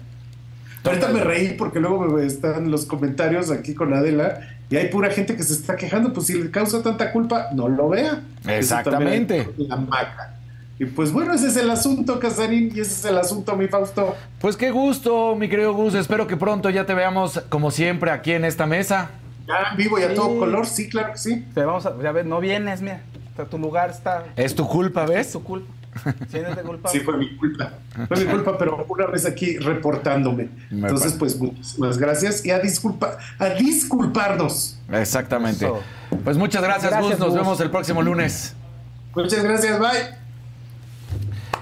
Ahorita 0.83 1.09
me 1.09 1.21
reí 1.23 1.53
porque 1.57 1.79
luego 1.79 2.05
me 2.05 2.25
están 2.25 2.71
los 2.71 2.85
comentarios 2.85 3.51
aquí 3.51 3.73
con 3.73 3.93
Adela 3.93 4.56
y 4.69 4.75
hay 4.75 4.87
pura 4.89 5.09
gente 5.09 5.35
que 5.35 5.43
se 5.43 5.53
está 5.53 5.75
quejando, 5.75 6.11
pues 6.13 6.27
si 6.27 6.33
le 6.41 6.51
causa 6.51 6.81
tanta 6.83 7.11
culpa, 7.11 7.49
no 7.53 7.67
lo 7.67 7.89
vea. 7.89 8.21
Exactamente. 8.47 9.49
La 9.57 9.77
maca. 9.77 10.33
Y 10.79 10.85
pues 10.85 11.11
bueno, 11.11 11.33
ese 11.33 11.47
es 11.47 11.57
el 11.57 11.69
asunto, 11.71 12.19
Casarín, 12.19 12.71
y 12.75 12.79
ese 12.81 12.93
es 12.93 13.05
el 13.05 13.17
asunto, 13.17 13.55
mi 13.55 13.67
Fausto. 13.67 14.15
Pues 14.39 14.55
qué 14.55 14.69
gusto, 14.69 15.35
mi 15.35 15.49
querido 15.49 15.73
Gus. 15.73 15.95
Espero 15.95 16.27
que 16.27 16.37
pronto 16.37 16.69
ya 16.69 16.85
te 16.85 16.93
veamos, 16.93 17.41
como 17.49 17.71
siempre, 17.71 18.11
aquí 18.11 18.33
en 18.33 18.45
esta 18.45 18.67
mesa. 18.67 19.09
Ya 19.47 19.71
en 19.71 19.77
vivo 19.77 19.97
y 19.97 20.03
a 20.03 20.09
Sí. 20.09 20.15
todo 20.15 20.37
color, 20.37 20.67
sí, 20.67 20.87
claro 20.89 21.13
que 21.13 21.17
sí. 21.17 21.45
Te 21.55 21.63
vamos 21.65 21.85
a, 21.87 21.95
ya 22.03 22.11
ves, 22.11 22.25
no 22.25 22.39
vienes, 22.39 22.81
mira. 22.81 23.01
Tu 23.49 23.57
lugar 23.57 23.89
está. 23.91 24.25
Es 24.35 24.53
tu 24.55 24.67
culpa, 24.67 25.03
Es 25.05 25.09
¿ves? 25.09 25.31
tu 25.31 25.43
culpa. 25.43 25.71
Sí, 26.91 26.99
fue 27.01 27.17
mi 27.17 27.35
culpa. 27.37 27.73
Fue 28.07 28.17
mi 28.17 28.25
culpa, 28.25 28.57
pero 28.57 28.85
una 28.87 29.07
vez 29.07 29.25
aquí 29.25 29.57
reportándome. 29.57 30.49
Me 30.69 30.87
Entonces, 30.87 31.13
pues 31.13 31.37
muchísimas 31.39 31.97
gracias 31.97 32.45
y 32.45 32.51
a 32.51 32.59
disculpa, 32.59 33.17
a 33.39 33.49
disculparnos. 33.49 34.79
Exactamente. 34.91 35.65
Eso. 35.65 35.81
Pues 36.23 36.37
muchas 36.37 36.61
gracias, 36.61 36.91
Gracias, 36.91 37.11
Gus. 37.11 37.19
Nos 37.19 37.29
Gus. 37.29 37.39
vemos 37.39 37.59
el 37.61 37.71
próximo 37.71 38.01
lunes. 38.01 38.55
Muchas 39.15 39.43
gracias, 39.43 39.79
bye. 39.79 40.26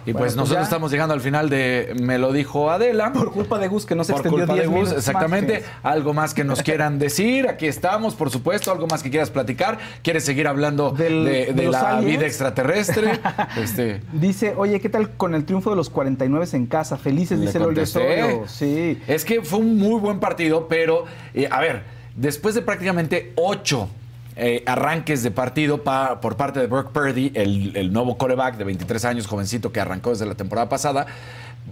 Y 0.07 0.11
Bueno, 0.11 0.19
pues 0.19 0.33
pues 0.33 0.35
nosotros 0.35 0.59
ya. 0.61 0.63
estamos 0.65 0.91
llegando 0.91 1.13
al 1.15 1.21
final 1.21 1.49
de 1.49 1.95
Me 1.99 2.19
lo 2.19 2.31
dijo 2.31 2.69
Adela. 2.69 3.11
Por 3.11 3.31
culpa 3.31 3.57
de 3.57 3.67
Gus, 3.67 3.85
que 3.87 3.95
no 3.95 4.03
se 4.03 4.11
Por 4.13 4.21
extendió 4.21 4.45
culpa 4.45 4.53
de 4.61 4.67
10 4.67 4.71
Gus, 4.91 4.91
exactamente. 4.91 5.61
más. 5.61 5.69
Algo 5.93 6.13
más 6.13 6.33
que 6.35 6.43
nos 6.43 6.61
quieran 6.61 6.99
decir, 6.99 7.47
aquí 7.47 7.65
estamos, 7.65 8.13
por 8.13 8.29
supuesto. 8.29 8.71
Algo 8.71 8.85
más 8.85 9.01
que 9.01 9.09
quieras 9.09 9.31
platicar. 9.31 9.79
¿Quieres 10.03 10.23
seguir 10.23 10.47
hablando 10.47 10.91
Del- 10.91 11.25
de, 11.25 11.31
de 11.47 11.53
de 11.53 11.63
los 11.63 11.71
la 11.73 11.97
aliens? 11.97 12.17
vida 12.17 12.27
extraterrestre? 12.27 13.19
este, 13.57 14.01
Dice, 14.13 14.53
oye, 14.55 14.79
¿qué 14.79 14.89
tal 14.89 15.09
con 15.11 15.33
el 15.33 15.43
triunfo 15.45 15.71
de 15.71 15.75
los 15.75 15.89
49 15.89 16.45
en 16.53 16.67
casa? 16.67 16.97
Felices, 16.97 17.39
Le 17.39 17.47
dice. 17.47 17.59
Osorio. 17.81 18.43
Sí. 18.47 19.01
Es 19.07 19.25
que 19.25 19.41
fue 19.41 19.59
un 19.59 19.77
muy 19.77 19.99
buen 19.99 20.19
partido, 20.19 20.67
pero 20.67 21.05
eh, 21.33 21.47
a 21.49 21.59
ver, 21.61 21.81
después 22.15 22.53
de 22.53 22.61
prácticamente 22.61 23.33
ocho 23.35 23.89
eh, 24.35 24.63
arranques 24.65 25.23
de 25.23 25.31
partido 25.31 25.83
pa- 25.83 26.19
por 26.21 26.35
parte 26.35 26.59
de 26.59 26.67
Brock 26.67 26.91
Purdy, 26.91 27.31
el, 27.35 27.75
el 27.75 27.93
nuevo 27.93 28.17
coreback 28.17 28.57
de 28.57 28.63
23 28.65 29.05
años, 29.05 29.27
jovencito 29.27 29.71
que 29.71 29.79
arrancó 29.79 30.09
desde 30.11 30.25
la 30.25 30.35
temporada 30.35 30.67
pasada, 30.69 31.05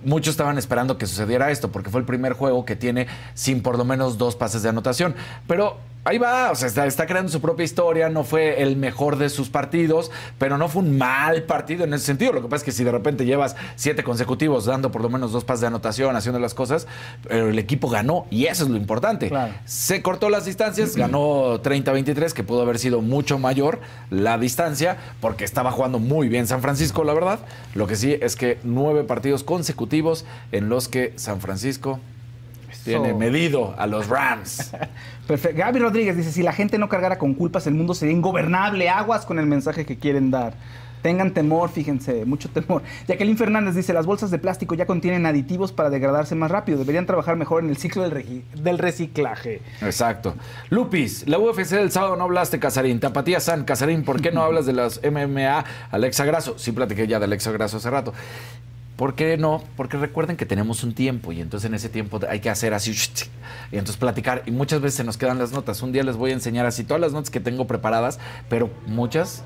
muchos 0.03 0.32
estaban 0.32 0.57
esperando 0.57 0.98
que 0.98 1.06
sucediera 1.06 1.52
esto, 1.52 1.72
porque 1.72 1.90
fue 1.90 1.99
el 1.99 2.06
primer 2.06 2.34
juego 2.34 2.65
que 2.65 2.76
tiene 2.76 3.07
sin 3.34 3.61
por 3.61 3.78
lo 3.78 3.86
menos 3.86 4.18
dos 4.18 4.36
pases 4.36 4.64
de 4.64 4.70
anotación. 4.70 5.15
Pero 5.48 5.78
ahí 6.06 6.18
va, 6.18 6.52
o 6.52 6.56
sea, 6.56 6.68
está, 6.68 6.86
está 6.86 7.06
creando 7.06 7.32
su 7.32 7.40
propia 7.40 7.64
historia, 7.64 8.10
no 8.10 8.24
fue 8.24 8.61
el 8.61 8.76
mejor 8.76 9.18
de 9.18 9.30
sus 9.30 9.49
partidos, 9.49 10.11
pero 10.38 10.57
no 10.57 10.68
fue 10.68 10.82
un 10.82 10.98
mal 10.98 11.44
partido 11.44 11.86
en 11.86 11.94
ese 11.94 12.06
sentido. 12.06 12.34
Lo 12.34 12.41
que 12.41 12.48
pasa 12.48 12.57
es 12.57 12.64
que 12.64 12.72
si 12.72 12.84
de 12.84 12.91
repente 12.91 13.26
llevas 13.26 13.56
siete 13.76 14.03
consecutivos 14.03 14.65
dando 14.65 14.91
por 14.91 15.02
lo 15.02 15.10
menos 15.10 15.32
dos 15.32 15.44
pases 15.44 15.61
de 15.61 15.68
anotación, 15.68 16.15
haciendo 16.15 16.40
las 16.40 16.53
cosas, 16.53 16.88
pero 17.28 17.49
el 17.49 17.60
equipo 17.60 17.90
ganó 17.90 18.26
y 18.30 18.45
eso 18.45 18.64
es 18.64 18.70
lo 18.70 18.78
importante. 18.78 19.30
Claro. 19.30 19.53
Se 19.65 20.02
cortó 20.02 20.30
las 20.30 20.45
distancias, 20.45 20.95
ganó 20.98 21.61
30-23, 21.61 22.34
que 22.34 22.44
pudo 22.44 22.61
haber 22.61 22.80
sido 22.80 23.02
mucho 23.02 23.40
mayor 23.40 23.80
la 24.10 24.38
distancia, 24.38 24.98
porque 25.22 25.45
estaba 25.45 25.72
jugando 25.72 25.99
muy 25.99 26.28
bien 26.28 26.48
San 26.48 26.61
Francisco, 26.61 27.03
la 27.03 27.14
verdad. 27.14 27.40
Lo 27.76 27.88
que 27.88 27.95
sí 27.95 28.18
es 28.20 28.36
que 28.36 28.60
nueve 28.64 29.03
partidos 29.03 29.44
consecutivos 29.44 29.82
en 30.51 30.69
los 30.69 30.88
que 30.88 31.14
San 31.15 31.41
Francisco 31.41 31.99
tiene 32.84 33.14
medido 33.14 33.76
a 33.77 33.88
los 33.88 34.07
Rams. 34.07 34.72
Perfecto. 35.27 35.57
Gaby 35.57 35.80
Rodríguez 35.80 36.18
dice, 36.18 36.31
si 36.31 36.43
la 36.43 36.53
gente 36.53 36.77
no 36.77 36.89
cargara 36.89 37.18
con 37.18 37.34
culpas, 37.34 37.65
el 37.68 37.73
mundo 37.73 37.93
sería 37.93 38.14
ingobernable. 38.14 38.89
Aguas 38.89 39.26
con 39.26 39.39
el 39.39 39.45
mensaje 39.45 39.85
que 39.85 39.97
quieren 39.97 40.31
dar. 40.31 40.53
Tengan 41.01 41.34
temor, 41.34 41.69
fíjense, 41.69 42.23
mucho 42.23 42.49
temor. 42.49 42.81
Jacqueline 43.07 43.38
Fernández 43.38 43.76
dice, 43.76 43.91
las 43.91 44.05
bolsas 44.05 44.31
de 44.31 44.39
plástico 44.39 44.73
ya 44.73 44.85
contienen 44.85 45.26
aditivos 45.26 45.73
para 45.73 45.89
degradarse 45.89 46.34
más 46.34 46.49
rápido. 46.49 46.77
Deberían 46.77 47.05
trabajar 47.05 47.35
mejor 47.35 47.61
en 47.61 47.69
el 47.69 47.76
ciclo 47.76 48.10
del 48.10 48.77
reciclaje. 48.77 49.61
Exacto. 49.81 50.35
Lupis, 50.69 51.27
la 51.27 51.39
UFC 51.39 51.72
del 51.72 51.91
sábado 51.91 52.15
no 52.15 52.23
hablaste, 52.23 52.57
Casarín. 52.57 53.01
Tapatía 53.01 53.41
San, 53.41 53.65
Casarín, 53.65 54.03
¿por 54.05 54.22
qué 54.22 54.31
no 54.31 54.43
hablas 54.43 54.65
de 54.65 54.72
las 54.72 55.01
MMA? 55.03 55.65
Alexa 55.91 56.23
Grasso. 56.23 56.57
Sí 56.57 56.72
platiqué 56.72 57.05
ya 57.05 57.19
de 57.19 57.26
Alexa 57.26 57.51
Grasso 57.51 57.77
hace 57.77 57.89
rato. 57.89 58.14
¿Por 58.95 59.15
qué 59.15 59.38
no? 59.38 59.64
Porque 59.76 59.98
recuerden 59.98 60.38
que 60.38 60.45
tenemos 60.45 60.84
un 60.84 60.94
tiempo 60.94 61.32
y 61.32 61.41
entonces 61.41 61.68
en 61.68 61.74
ese 61.74 61.90
tiempo 61.90 62.20
hay 62.30 62.40
que 62.40 62.49
hacer 62.49 62.74
así 62.74 62.91
y 63.72 63.78
entonces 63.78 63.98
platicar 63.98 64.44
y 64.45 64.52
muchas 64.52 64.82
veces 64.82 64.98
se 64.98 65.03
nos 65.03 65.18
quedan 65.18 65.40
las 65.40 65.52
notas. 65.52 65.82
Un 65.82 65.91
día 65.91 66.03
les 66.03 66.15
voy 66.15 66.32
a 66.32 66.34
enseñar 66.34 66.65
así 66.65 66.84
todas 66.84 67.02
las 67.02 67.11
notas 67.11 67.30
que 67.30 67.40
tengo 67.40 67.65
preparadas, 67.65 68.20
pero 68.49 68.70
muchas 68.86 69.44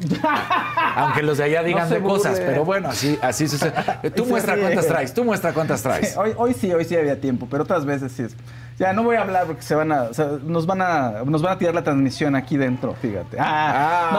aunque 0.96 1.22
los 1.22 1.38
de 1.38 1.44
allá 1.44 1.62
digan 1.62 1.88
de 1.90 2.00
cosas, 2.00 2.40
pero 2.40 2.64
bueno, 2.64 2.88
así 2.88 3.18
así 3.20 3.48
sucede. 3.48 3.72
Tú 4.16 4.24
muestra 4.26 4.56
cuántas 4.56 4.86
traes, 4.86 5.12
tú 5.12 5.24
muestra 5.24 5.52
cuántas 5.52 5.82
traes. 5.82 6.16
Hoy, 6.16 6.32
hoy 6.36 6.54
sí, 6.54 6.72
hoy 6.72 6.84
sí 6.84 6.96
había 6.96 7.20
tiempo, 7.20 7.46
pero 7.50 7.64
otras 7.64 7.84
veces 7.84 8.12
sí 8.12 8.22
es. 8.22 8.34
Ya 8.80 8.94
no 8.94 9.02
voy 9.02 9.14
a 9.16 9.20
hablar 9.20 9.46
porque 9.46 9.60
se 9.60 9.74
van 9.74 9.92
a, 9.92 10.02
o 10.04 10.14
sea, 10.14 10.30
nos 10.42 10.64
van 10.66 10.80
a, 10.80 11.22
nos 11.26 11.42
van 11.42 11.52
a 11.52 11.58
tirar 11.58 11.74
la 11.74 11.84
transmisión 11.84 12.34
aquí 12.34 12.56
dentro, 12.56 12.94
fíjate. 12.94 13.36
Ah, 13.38 13.74
Ah. 13.76 14.10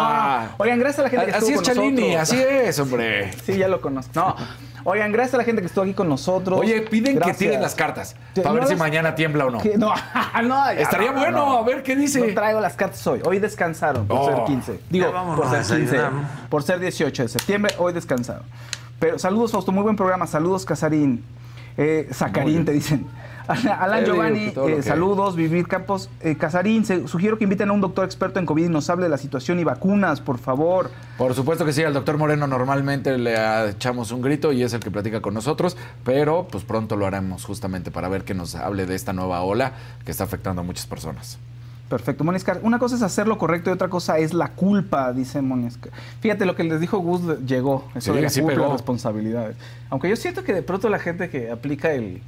no, 0.44 0.50
no. 0.50 0.56
Oigan, 0.60 0.78
gracias 0.80 1.00
a 1.00 1.02
la 1.02 1.10
gente 1.10 1.26
que 1.26 1.32
Así 1.32 1.46
estuvo 1.52 1.62
es 1.64 1.68
con 1.70 1.76
Chalini, 1.78 2.14
nosotros. 2.16 2.22
así 2.22 2.42
es, 2.68 2.80
hombre. 2.80 3.32
Sí, 3.44 3.58
ya 3.58 3.68
lo 3.68 3.82
conozco. 3.82 4.12
No. 4.14 4.36
Oigan, 4.84 5.12
gracias 5.12 5.34
a 5.34 5.38
la 5.38 5.44
gente 5.44 5.62
que 5.62 5.68
estuvo 5.68 5.84
aquí 5.84 5.94
con 5.96 6.08
nosotros. 6.10 6.60
Oye, 6.60 6.82
piden 6.82 7.16
Gracias. 7.16 7.38
que 7.38 7.44
tiren 7.46 7.62
las 7.62 7.74
cartas 7.76 8.16
para 8.36 8.52
ver 8.52 8.68
si 8.68 8.76
mañana 8.76 9.14
tiembla 9.16 9.46
o 9.46 9.50
no. 9.52 9.60
Que- 9.62 9.78
no, 9.80 9.94
no, 10.44 10.74
ya, 10.74 10.74
Estaría 10.74 11.12
no, 11.12 11.20
bueno, 11.20 11.38
no. 11.38 11.58
a 11.58 11.64
ver 11.64 11.82
qué 11.84 11.96
dice. 11.96 12.20
No 12.20 12.34
traigo 12.34 12.62
las 12.62 12.74
cartas 12.76 13.06
hoy. 13.08 13.20
Hoy 13.26 13.40
descansaron 13.40 14.06
por 14.08 14.18
Oh. 14.20 14.26
ser 14.26 14.44
15. 14.46 14.80
Digo, 14.92 15.12
por 15.36 15.50
ser 15.50 15.60
15. 15.62 15.76
desayunar. 15.80 16.12
Por 16.50 16.62
ser 16.64 16.80
18 16.80 17.24
de 17.24 17.30
septiembre, 17.30 17.74
hoy 17.80 17.94
descansaron. 17.94 18.44
Pero 19.00 19.18
saludos, 19.18 19.52
Fausto. 19.52 19.72
Muy 19.72 19.82
buen 19.84 19.96
programa. 19.96 20.28
Saludos, 20.28 20.66
Casarín. 20.66 21.24
Eh, 21.78 22.08
Sacarín, 22.12 22.64
te 22.66 22.72
dicen. 22.74 23.08
Alan 23.80 24.06
Giovanni, 24.06 24.54
eh, 24.56 24.82
saludos, 24.84 25.36
Vivir 25.36 25.68
Campos. 25.68 26.10
Eh, 26.22 26.36
Casarín, 26.36 26.86
sugiero 27.08 27.38
que 27.38 27.44
inviten 27.44 27.70
a 27.70 27.74
un 27.74 27.82
doctor 27.82 28.06
experto 28.06 28.40
en 28.40 28.46
COVID 28.46 28.66
y 28.66 28.70
nos 28.70 28.90
hable 28.90 29.04
de 29.06 29.10
la 29.10 29.18
situación 29.18 29.60
y 29.60 29.64
vacunas, 29.64 30.22
por 30.22 30.38
favor. 30.38 30.90
Por 31.18 31.34
supuesto 31.34 31.66
que 31.66 31.74
sí, 31.74 31.84
al 31.84 31.94
doctor 31.94 32.18
Moreno 32.18 32.48
normalmente 32.48 33.18
le 33.18 33.70
echamos 33.70 34.12
un 34.12 34.22
grito 34.22 34.52
y 34.52 34.64
es 34.64 34.74
el 34.74 34.80
que 34.80 34.92
platica 34.92 35.22
con 35.22 35.34
nosotros, 35.34 35.78
pero 36.04 36.48
pues 36.52 36.64
pronto 36.64 36.96
lo 36.96 37.06
haremos 37.06 37.46
justamente 37.46 37.92
para 37.92 38.08
ver 38.10 38.24
que 38.24 38.34
nos 38.34 38.56
hable 38.56 38.86
de 38.86 38.96
esta 38.96 39.14
nueva 39.14 39.42
ola 39.42 39.74
que 40.06 40.12
está 40.12 40.24
afectando 40.24 40.62
a 40.62 40.64
muchas 40.64 40.86
personas. 40.88 41.38
Perfecto, 41.90 42.24
Moniscar. 42.24 42.62
Una 42.64 42.80
cosa 42.80 42.96
es 42.96 43.02
hacer 43.02 43.28
lo 43.28 43.38
correcto 43.38 43.70
y 43.70 43.74
otra 43.74 43.90
cosa 43.90 44.18
es 44.18 44.34
la 44.34 44.50
culpa, 44.54 45.12
dice 45.12 45.42
Moniscar. 45.42 45.92
Fíjate, 46.22 46.46
lo 46.46 46.56
que 46.56 46.64
les 46.64 46.80
dijo 46.80 47.00
Gus 47.00 47.22
le- 47.24 47.36
llegó, 47.46 47.84
eso 47.96 48.12
Sí, 48.14 48.16
de 48.16 48.22
la 48.24 48.30
sí 48.30 48.40
culpa 48.42 48.62
y 48.66 48.72
responsabilidades. 48.72 49.58
Aunque 49.90 50.08
yo 50.08 50.16
siento 50.16 50.46
que 50.46 50.54
de 50.54 50.62
pronto 50.62 50.88
la 50.88 51.00
gente 51.00 51.30
que 51.30 51.52
aplica 51.52 51.92
el, 51.92 52.22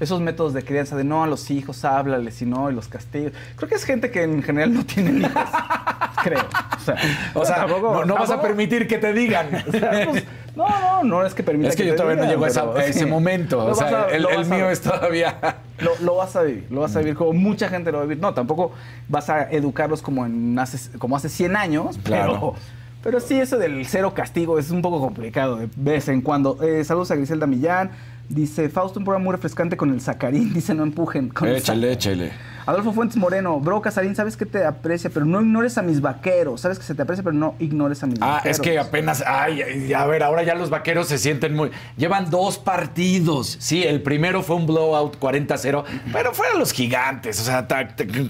esos 0.00 0.20
métodos 0.20 0.54
de 0.54 0.64
crianza 0.64 0.96
de 0.96 1.04
no 1.04 1.22
a 1.22 1.26
los 1.26 1.50
hijos, 1.50 1.84
háblales 1.84 2.40
y 2.42 2.46
no, 2.46 2.70
y 2.70 2.74
los 2.74 2.88
castigos. 2.88 3.32
Creo 3.56 3.68
que 3.68 3.74
es 3.76 3.84
gente 3.84 4.10
que 4.10 4.22
en 4.22 4.42
general 4.42 4.72
no 4.74 4.84
tiene 4.84 5.26
hijos. 5.26 5.32
Creo. 6.24 6.40
O 6.40 6.80
sea, 6.80 6.96
O 7.34 7.44
sea, 7.44 7.56
tampoco- 7.56 7.92
no, 7.94 8.04
no 8.04 8.14
vas 8.14 8.30
a 8.30 8.40
permitir 8.42 8.86
que 8.88 8.98
te 8.98 9.12
digan. 9.12 9.46
o 9.68 9.72
sea, 9.72 10.06
pues, 10.10 10.24
no, 10.56 10.68
no, 10.68 11.04
no 11.04 11.24
es 11.26 11.32
que 11.34 11.42
permita 11.42 11.70
es 11.70 11.76
que, 11.76 11.86
yo 11.86 11.94
todavía 11.96 12.24
no 12.24 12.30
llego 12.30 12.44
a, 12.44 12.48
esa- 12.48 12.66
pero 12.66 12.78
a 12.78 12.84
ese 12.84 13.00
sí. 13.00 13.06
momento. 13.06 13.64
O 13.64 13.74
sea, 13.74 14.04
a- 14.04 14.08
el, 14.10 14.26
mío 14.46 14.70
es 14.70 14.80
todavía. 14.80 15.38
Lo, 15.80 15.92
lo 16.02 16.16
vas 16.16 16.36
a 16.36 16.42
vivir, 16.42 16.66
lo 16.70 16.82
vas 16.82 16.94
a 16.94 16.98
vivir 16.98 17.14
como 17.14 17.32
mucha 17.32 17.70
gente 17.70 17.90
lo 17.90 17.96
va 17.98 18.04
a 18.04 18.06
vivir. 18.06 18.20
No, 18.22 18.34
tampoco 18.34 18.72
vas 19.08 19.30
a 19.30 19.50
educarlos 19.50 20.02
como, 20.02 20.26
en 20.26 20.58
hace, 20.58 20.98
como 20.98 21.16
hace 21.16 21.30
100 21.30 21.56
años, 21.56 21.98
Claro. 22.04 22.32
pero, 22.34 22.54
pero 23.02 23.20
sí, 23.20 23.40
eso 23.40 23.56
del 23.56 23.86
cero 23.86 24.12
castigo 24.12 24.58
es 24.58 24.70
un 24.70 24.82
poco 24.82 25.00
complicado 25.00 25.56
de 25.56 25.70
vez 25.76 26.08
en 26.08 26.20
cuando. 26.20 26.62
Eh, 26.62 26.84
saludos 26.84 27.10
a 27.12 27.14
Griselda 27.16 27.46
Millán. 27.46 27.92
Dice, 28.30 28.68
Fausto, 28.68 29.00
un 29.00 29.04
programa 29.04 29.24
muy 29.24 29.32
refrescante 29.34 29.76
con 29.76 29.90
el 29.92 30.00
sacarín. 30.00 30.52
Dice, 30.54 30.72
no 30.72 30.84
empujen. 30.84 31.28
Con 31.30 31.48
Échale, 31.48 31.92
échale. 31.92 32.32
Adolfo 32.66 32.92
Fuentes 32.92 33.16
Moreno, 33.16 33.58
bro 33.58 33.80
Casarín, 33.80 34.14
sabes 34.14 34.36
que 34.36 34.46
te 34.46 34.64
aprecia, 34.64 35.10
pero 35.12 35.26
no 35.26 35.40
ignores 35.40 35.76
a 35.78 35.82
mis 35.82 36.00
vaqueros. 36.00 36.60
Sabes 36.60 36.78
que 36.78 36.84
se 36.84 36.94
te 36.94 37.02
aprecia, 37.02 37.24
pero 37.24 37.34
no 37.34 37.56
ignores 37.58 38.02
a 38.04 38.06
mis 38.06 38.18
Ah, 38.22 38.34
vaqueros. 38.36 38.58
es 38.58 38.62
que 38.62 38.78
apenas. 38.78 39.24
Ay, 39.26 39.92
a 39.92 40.06
ver, 40.06 40.22
ahora 40.22 40.44
ya 40.44 40.54
los 40.54 40.70
vaqueros 40.70 41.08
se 41.08 41.18
sienten 41.18 41.56
muy. 41.56 41.70
Llevan 41.96 42.30
dos 42.30 42.58
partidos. 42.58 43.56
Sí, 43.58 43.82
el 43.82 44.02
primero 44.02 44.42
fue 44.44 44.54
un 44.56 44.66
blowout 44.66 45.18
40-0, 45.18 45.84
pero 46.12 46.32
fueron 46.32 46.60
los 46.60 46.72
gigantes, 46.72 47.40
o 47.40 47.44
sea, 47.44 47.66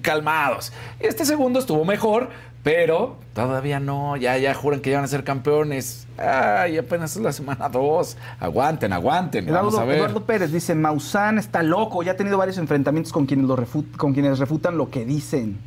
calmados. 0.00 0.72
Este 1.00 1.26
segundo 1.26 1.58
estuvo 1.58 1.84
mejor, 1.84 2.30
pero 2.62 3.16
todavía 3.34 3.80
no. 3.80 4.16
Ya, 4.16 4.36
ya 4.38 4.52
juran 4.54 4.80
que 4.80 4.90
ya 4.90 4.96
van 4.98 5.04
a 5.04 5.08
ser 5.08 5.24
campeones. 5.24 6.06
Ay, 6.18 6.76
apenas 6.78 7.16
es 7.16 7.22
la 7.22 7.32
semana 7.32 7.68
2. 7.68 8.16
Aguanten, 8.40 8.92
aguanten. 8.92 9.46
Vamos 9.46 9.74
Eduardo, 9.74 9.80
a 9.80 9.84
ver. 9.84 9.96
Eduardo 9.98 10.24
Pérez 10.26 10.52
dice, 10.52 10.74
Maussan 10.74 11.38
está 11.38 11.62
loco, 11.62 12.02
ya 12.02 12.12
ha 12.12 12.16
tenido 12.16 12.36
varios 12.38 12.58
enfrentamientos 12.58 13.12
con 13.12 13.26
quienes, 13.26 13.46
lo 13.46 13.56
refut- 13.56 13.96
con 13.96 14.12
quienes 14.12 14.38
refutan 14.38 14.76
lo 14.76 14.90
que 14.90 15.04
dicen. 15.04 15.58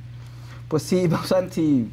Pues 0.67 0.83
sí, 0.83 1.07
Maussan 1.09 1.51
sí... 1.51 1.89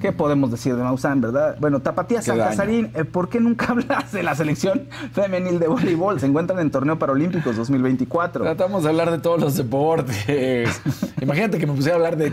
¿Qué 0.00 0.12
podemos 0.12 0.50
decir 0.50 0.76
de 0.76 0.82
Maussan, 0.82 1.20
verdad? 1.20 1.56
Bueno, 1.58 1.80
Tapatía 1.80 2.20
San. 2.20 2.36
Casarín, 2.36 2.90
eh, 2.94 3.04
¿por 3.04 3.28
qué 3.28 3.40
nunca 3.40 3.66
hablas 3.70 4.12
de 4.12 4.22
la 4.22 4.34
selección 4.34 4.88
femenil 5.12 5.58
de 5.58 5.68
voleibol? 5.68 6.20
Se 6.20 6.26
encuentran 6.26 6.58
en 6.58 6.70
torneo 6.70 6.98
paralímpicos 6.98 7.56
2024. 7.56 8.44
Tratamos 8.44 8.82
de 8.82 8.90
hablar 8.90 9.10
de 9.10 9.18
todos 9.18 9.40
los 9.40 9.56
deportes. 9.56 10.82
Imagínate 11.20 11.58
que 11.58 11.66
me 11.66 11.72
pusiera 11.72 11.94
a 11.94 11.96
hablar 11.96 12.16
de, 12.16 12.26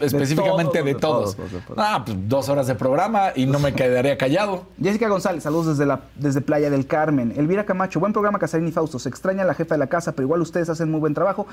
específicamente 0.00 0.78
todos, 0.98 1.36
de 1.36 1.42
de 1.42 1.60
todos. 1.60 1.76
Ah, 1.76 2.02
pues 2.04 2.16
dos 2.26 2.48
horas 2.48 2.66
de 2.66 2.74
programa 2.74 3.32
y 3.34 3.44
no 3.44 3.58
me 3.58 3.74
quedaría 3.74 4.16
callado. 4.16 4.64
Jessica 4.82 5.08
González, 5.08 5.42
saludos 5.42 5.66
desde, 5.66 5.84
la, 5.84 6.00
desde 6.16 6.40
Playa 6.40 6.70
del 6.70 6.86
Carmen. 6.86 7.34
Elvira 7.36 7.66
Camacho, 7.66 8.00
buen 8.00 8.14
programa 8.14 8.38
Casarín 8.38 8.66
y 8.68 8.72
Fausto. 8.72 8.98
Se 8.98 9.10
extraña 9.10 9.44
la 9.44 9.52
jefa 9.52 9.74
de 9.74 9.78
la 9.78 9.88
casa, 9.88 10.12
pero 10.12 10.24
igual 10.24 10.40
ustedes 10.40 10.70
hacen 10.70 10.90
muy 10.90 11.00
buen 11.00 11.12
trabajo. 11.12 11.46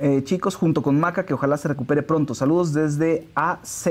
Eh, 0.00 0.22
chicos, 0.24 0.54
junto 0.54 0.80
con 0.80 0.98
Maca, 1.00 1.26
que 1.26 1.34
ojalá 1.34 1.56
se 1.56 1.66
recupere 1.66 2.02
pronto. 2.02 2.34
Saludos 2.34 2.72
desde 2.72 3.28
AZ. 3.34 3.88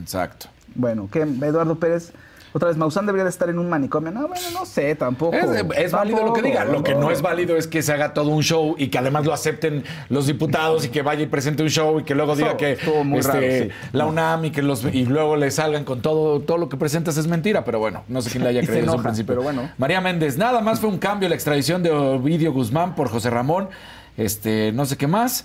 Exacto. 0.00 0.46
Bueno, 0.74 1.08
¿qué? 1.10 1.22
Eduardo 1.22 1.76
Pérez, 1.76 2.12
otra 2.56 2.68
vez, 2.68 2.78
Maussan 2.78 3.04
debería 3.04 3.24
de 3.24 3.28
estar 3.28 3.50
en 3.50 3.58
un 3.58 3.68
manicomio. 3.68 4.10
No, 4.10 4.28
bueno, 4.28 4.50
no 4.54 4.64
sé, 4.64 4.94
tampoco. 4.94 5.36
Es, 5.36 5.62
es 5.76 5.92
válido 5.92 6.24
lo 6.24 6.32
que 6.32 6.40
diga. 6.40 6.64
Lo 6.64 6.82
que 6.82 6.94
no 6.94 7.10
es 7.10 7.20
válido 7.20 7.54
es 7.54 7.66
que 7.66 7.82
se 7.82 7.92
haga 7.92 8.14
todo 8.14 8.30
un 8.30 8.42
show 8.42 8.74
y 8.78 8.88
que 8.88 8.96
además 8.96 9.26
lo 9.26 9.34
acepten 9.34 9.84
los 10.08 10.26
diputados 10.26 10.86
y 10.86 10.88
que 10.88 11.02
vaya 11.02 11.20
y 11.20 11.26
presente 11.26 11.62
un 11.62 11.68
show 11.68 12.00
y 12.00 12.04
que 12.04 12.14
luego 12.14 12.34
diga 12.34 12.56
que 12.56 12.78
muy 13.04 13.18
este, 13.18 13.32
raro, 13.32 13.46
sí. 13.46 13.88
la 13.92 14.06
UNAM 14.06 14.46
y 14.46 14.50
que 14.52 14.62
los 14.62 14.84
y 14.84 15.04
luego 15.04 15.36
le 15.36 15.50
salgan 15.50 15.84
con 15.84 16.00
todo 16.00 16.40
todo 16.40 16.56
lo 16.56 16.70
que 16.70 16.78
presentas 16.78 17.18
es 17.18 17.26
mentira, 17.26 17.62
pero 17.62 17.78
bueno, 17.78 18.04
no 18.08 18.22
sé 18.22 18.30
quién 18.30 18.42
le 18.42 18.48
haya 18.48 18.62
creído 18.66 18.84
enoja, 18.84 19.02
principio. 19.02 19.34
pero 19.34 19.42
bueno. 19.42 19.68
María 19.76 20.00
Méndez, 20.00 20.38
nada 20.38 20.62
más 20.62 20.80
fue 20.80 20.88
un 20.88 20.96
cambio 20.96 21.28
la 21.28 21.34
extradición 21.34 21.82
de 21.82 21.90
Ovidio 21.90 22.54
Guzmán 22.54 22.94
por 22.94 23.10
José 23.10 23.28
Ramón. 23.28 23.68
Este, 24.16 24.72
no 24.72 24.86
sé 24.86 24.96
qué 24.96 25.06
más. 25.06 25.44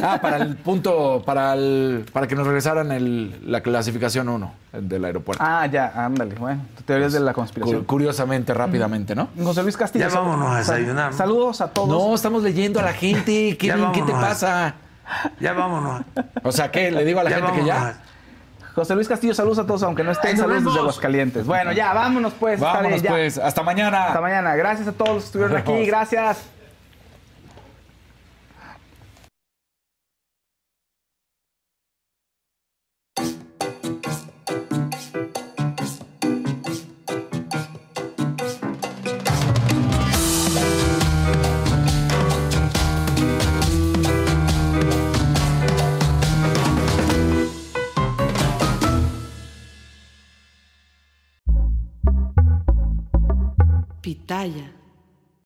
Ah, 0.00 0.18
para 0.22 0.36
el 0.36 0.56
punto, 0.56 1.22
para 1.26 1.54
el, 1.54 2.04
para 2.12 2.28
que 2.28 2.36
nos 2.36 2.46
regresaran 2.46 2.92
el, 2.92 3.50
la 3.50 3.62
clasificación 3.62 4.28
1 4.28 4.52
del 4.74 5.04
aeropuerto. 5.04 5.42
Ah, 5.44 5.66
ya, 5.66 5.92
ándale. 5.96 6.36
Bueno, 6.36 6.60
teorías 6.84 7.12
de 7.12 7.18
la 7.20 7.32
conspiración. 7.32 7.80
Cu- 7.80 7.86
Curiosamente, 7.86 8.54
rápidamente, 8.54 9.16
¿no? 9.16 9.28
José 9.42 9.62
Luis 9.64 9.76
Castillo. 9.76 10.08
Ya 10.08 10.14
vámonos 10.14 10.54
a 10.54 10.58
desayunar, 10.58 11.10
¿no? 11.10 11.16
Saludos 11.16 11.60
a 11.62 11.68
todos. 11.68 11.88
No, 11.88 12.14
estamos 12.14 12.44
leyendo 12.44 12.78
a 12.78 12.84
la 12.84 12.92
gente. 12.92 13.56
¿Qué, 13.58 13.66
Ya 13.66 13.90
¿qué 13.92 14.02
te 14.02 14.12
pasa? 14.12 14.74
Ya 15.40 15.52
vámonos. 15.52 16.02
O 16.44 16.52
sea, 16.52 16.70
¿qué? 16.70 16.92
¿Le 16.92 17.04
digo 17.04 17.18
a 17.18 17.24
la 17.24 17.30
Ya 17.30 17.36
gente 17.40 17.52
que 17.60 17.64
ya? 17.66 18.02
José 18.74 18.94
Luis 18.94 19.08
Castillo, 19.08 19.34
saludos 19.34 19.58
a 19.58 19.66
todos, 19.66 19.82
aunque 19.82 20.02
no 20.04 20.12
estén. 20.12 20.36
Saludos 20.38 20.64
desde. 20.64 20.78
Aguascalientes. 20.78 21.44
Bueno, 21.44 21.72
ya, 21.72 21.92
vámonos 21.92 22.32
pues. 22.38 22.54
está 22.54 22.66
Vámonos, 22.74 22.90
bien, 22.92 23.02
ya. 23.02 23.10
pues. 23.10 23.36
Hasta 23.36 23.62
mañana. 23.64 24.06
Hasta 24.06 24.20
mañana. 24.20 24.54
Gracias 24.54 24.86
a 24.88 24.92
todos 24.92 25.10
los 25.10 25.22
que 25.24 25.26
estuvieron 25.26 25.56
aquí. 25.56 25.84
Gracias. 25.86 26.38
batalha? 54.32 54.81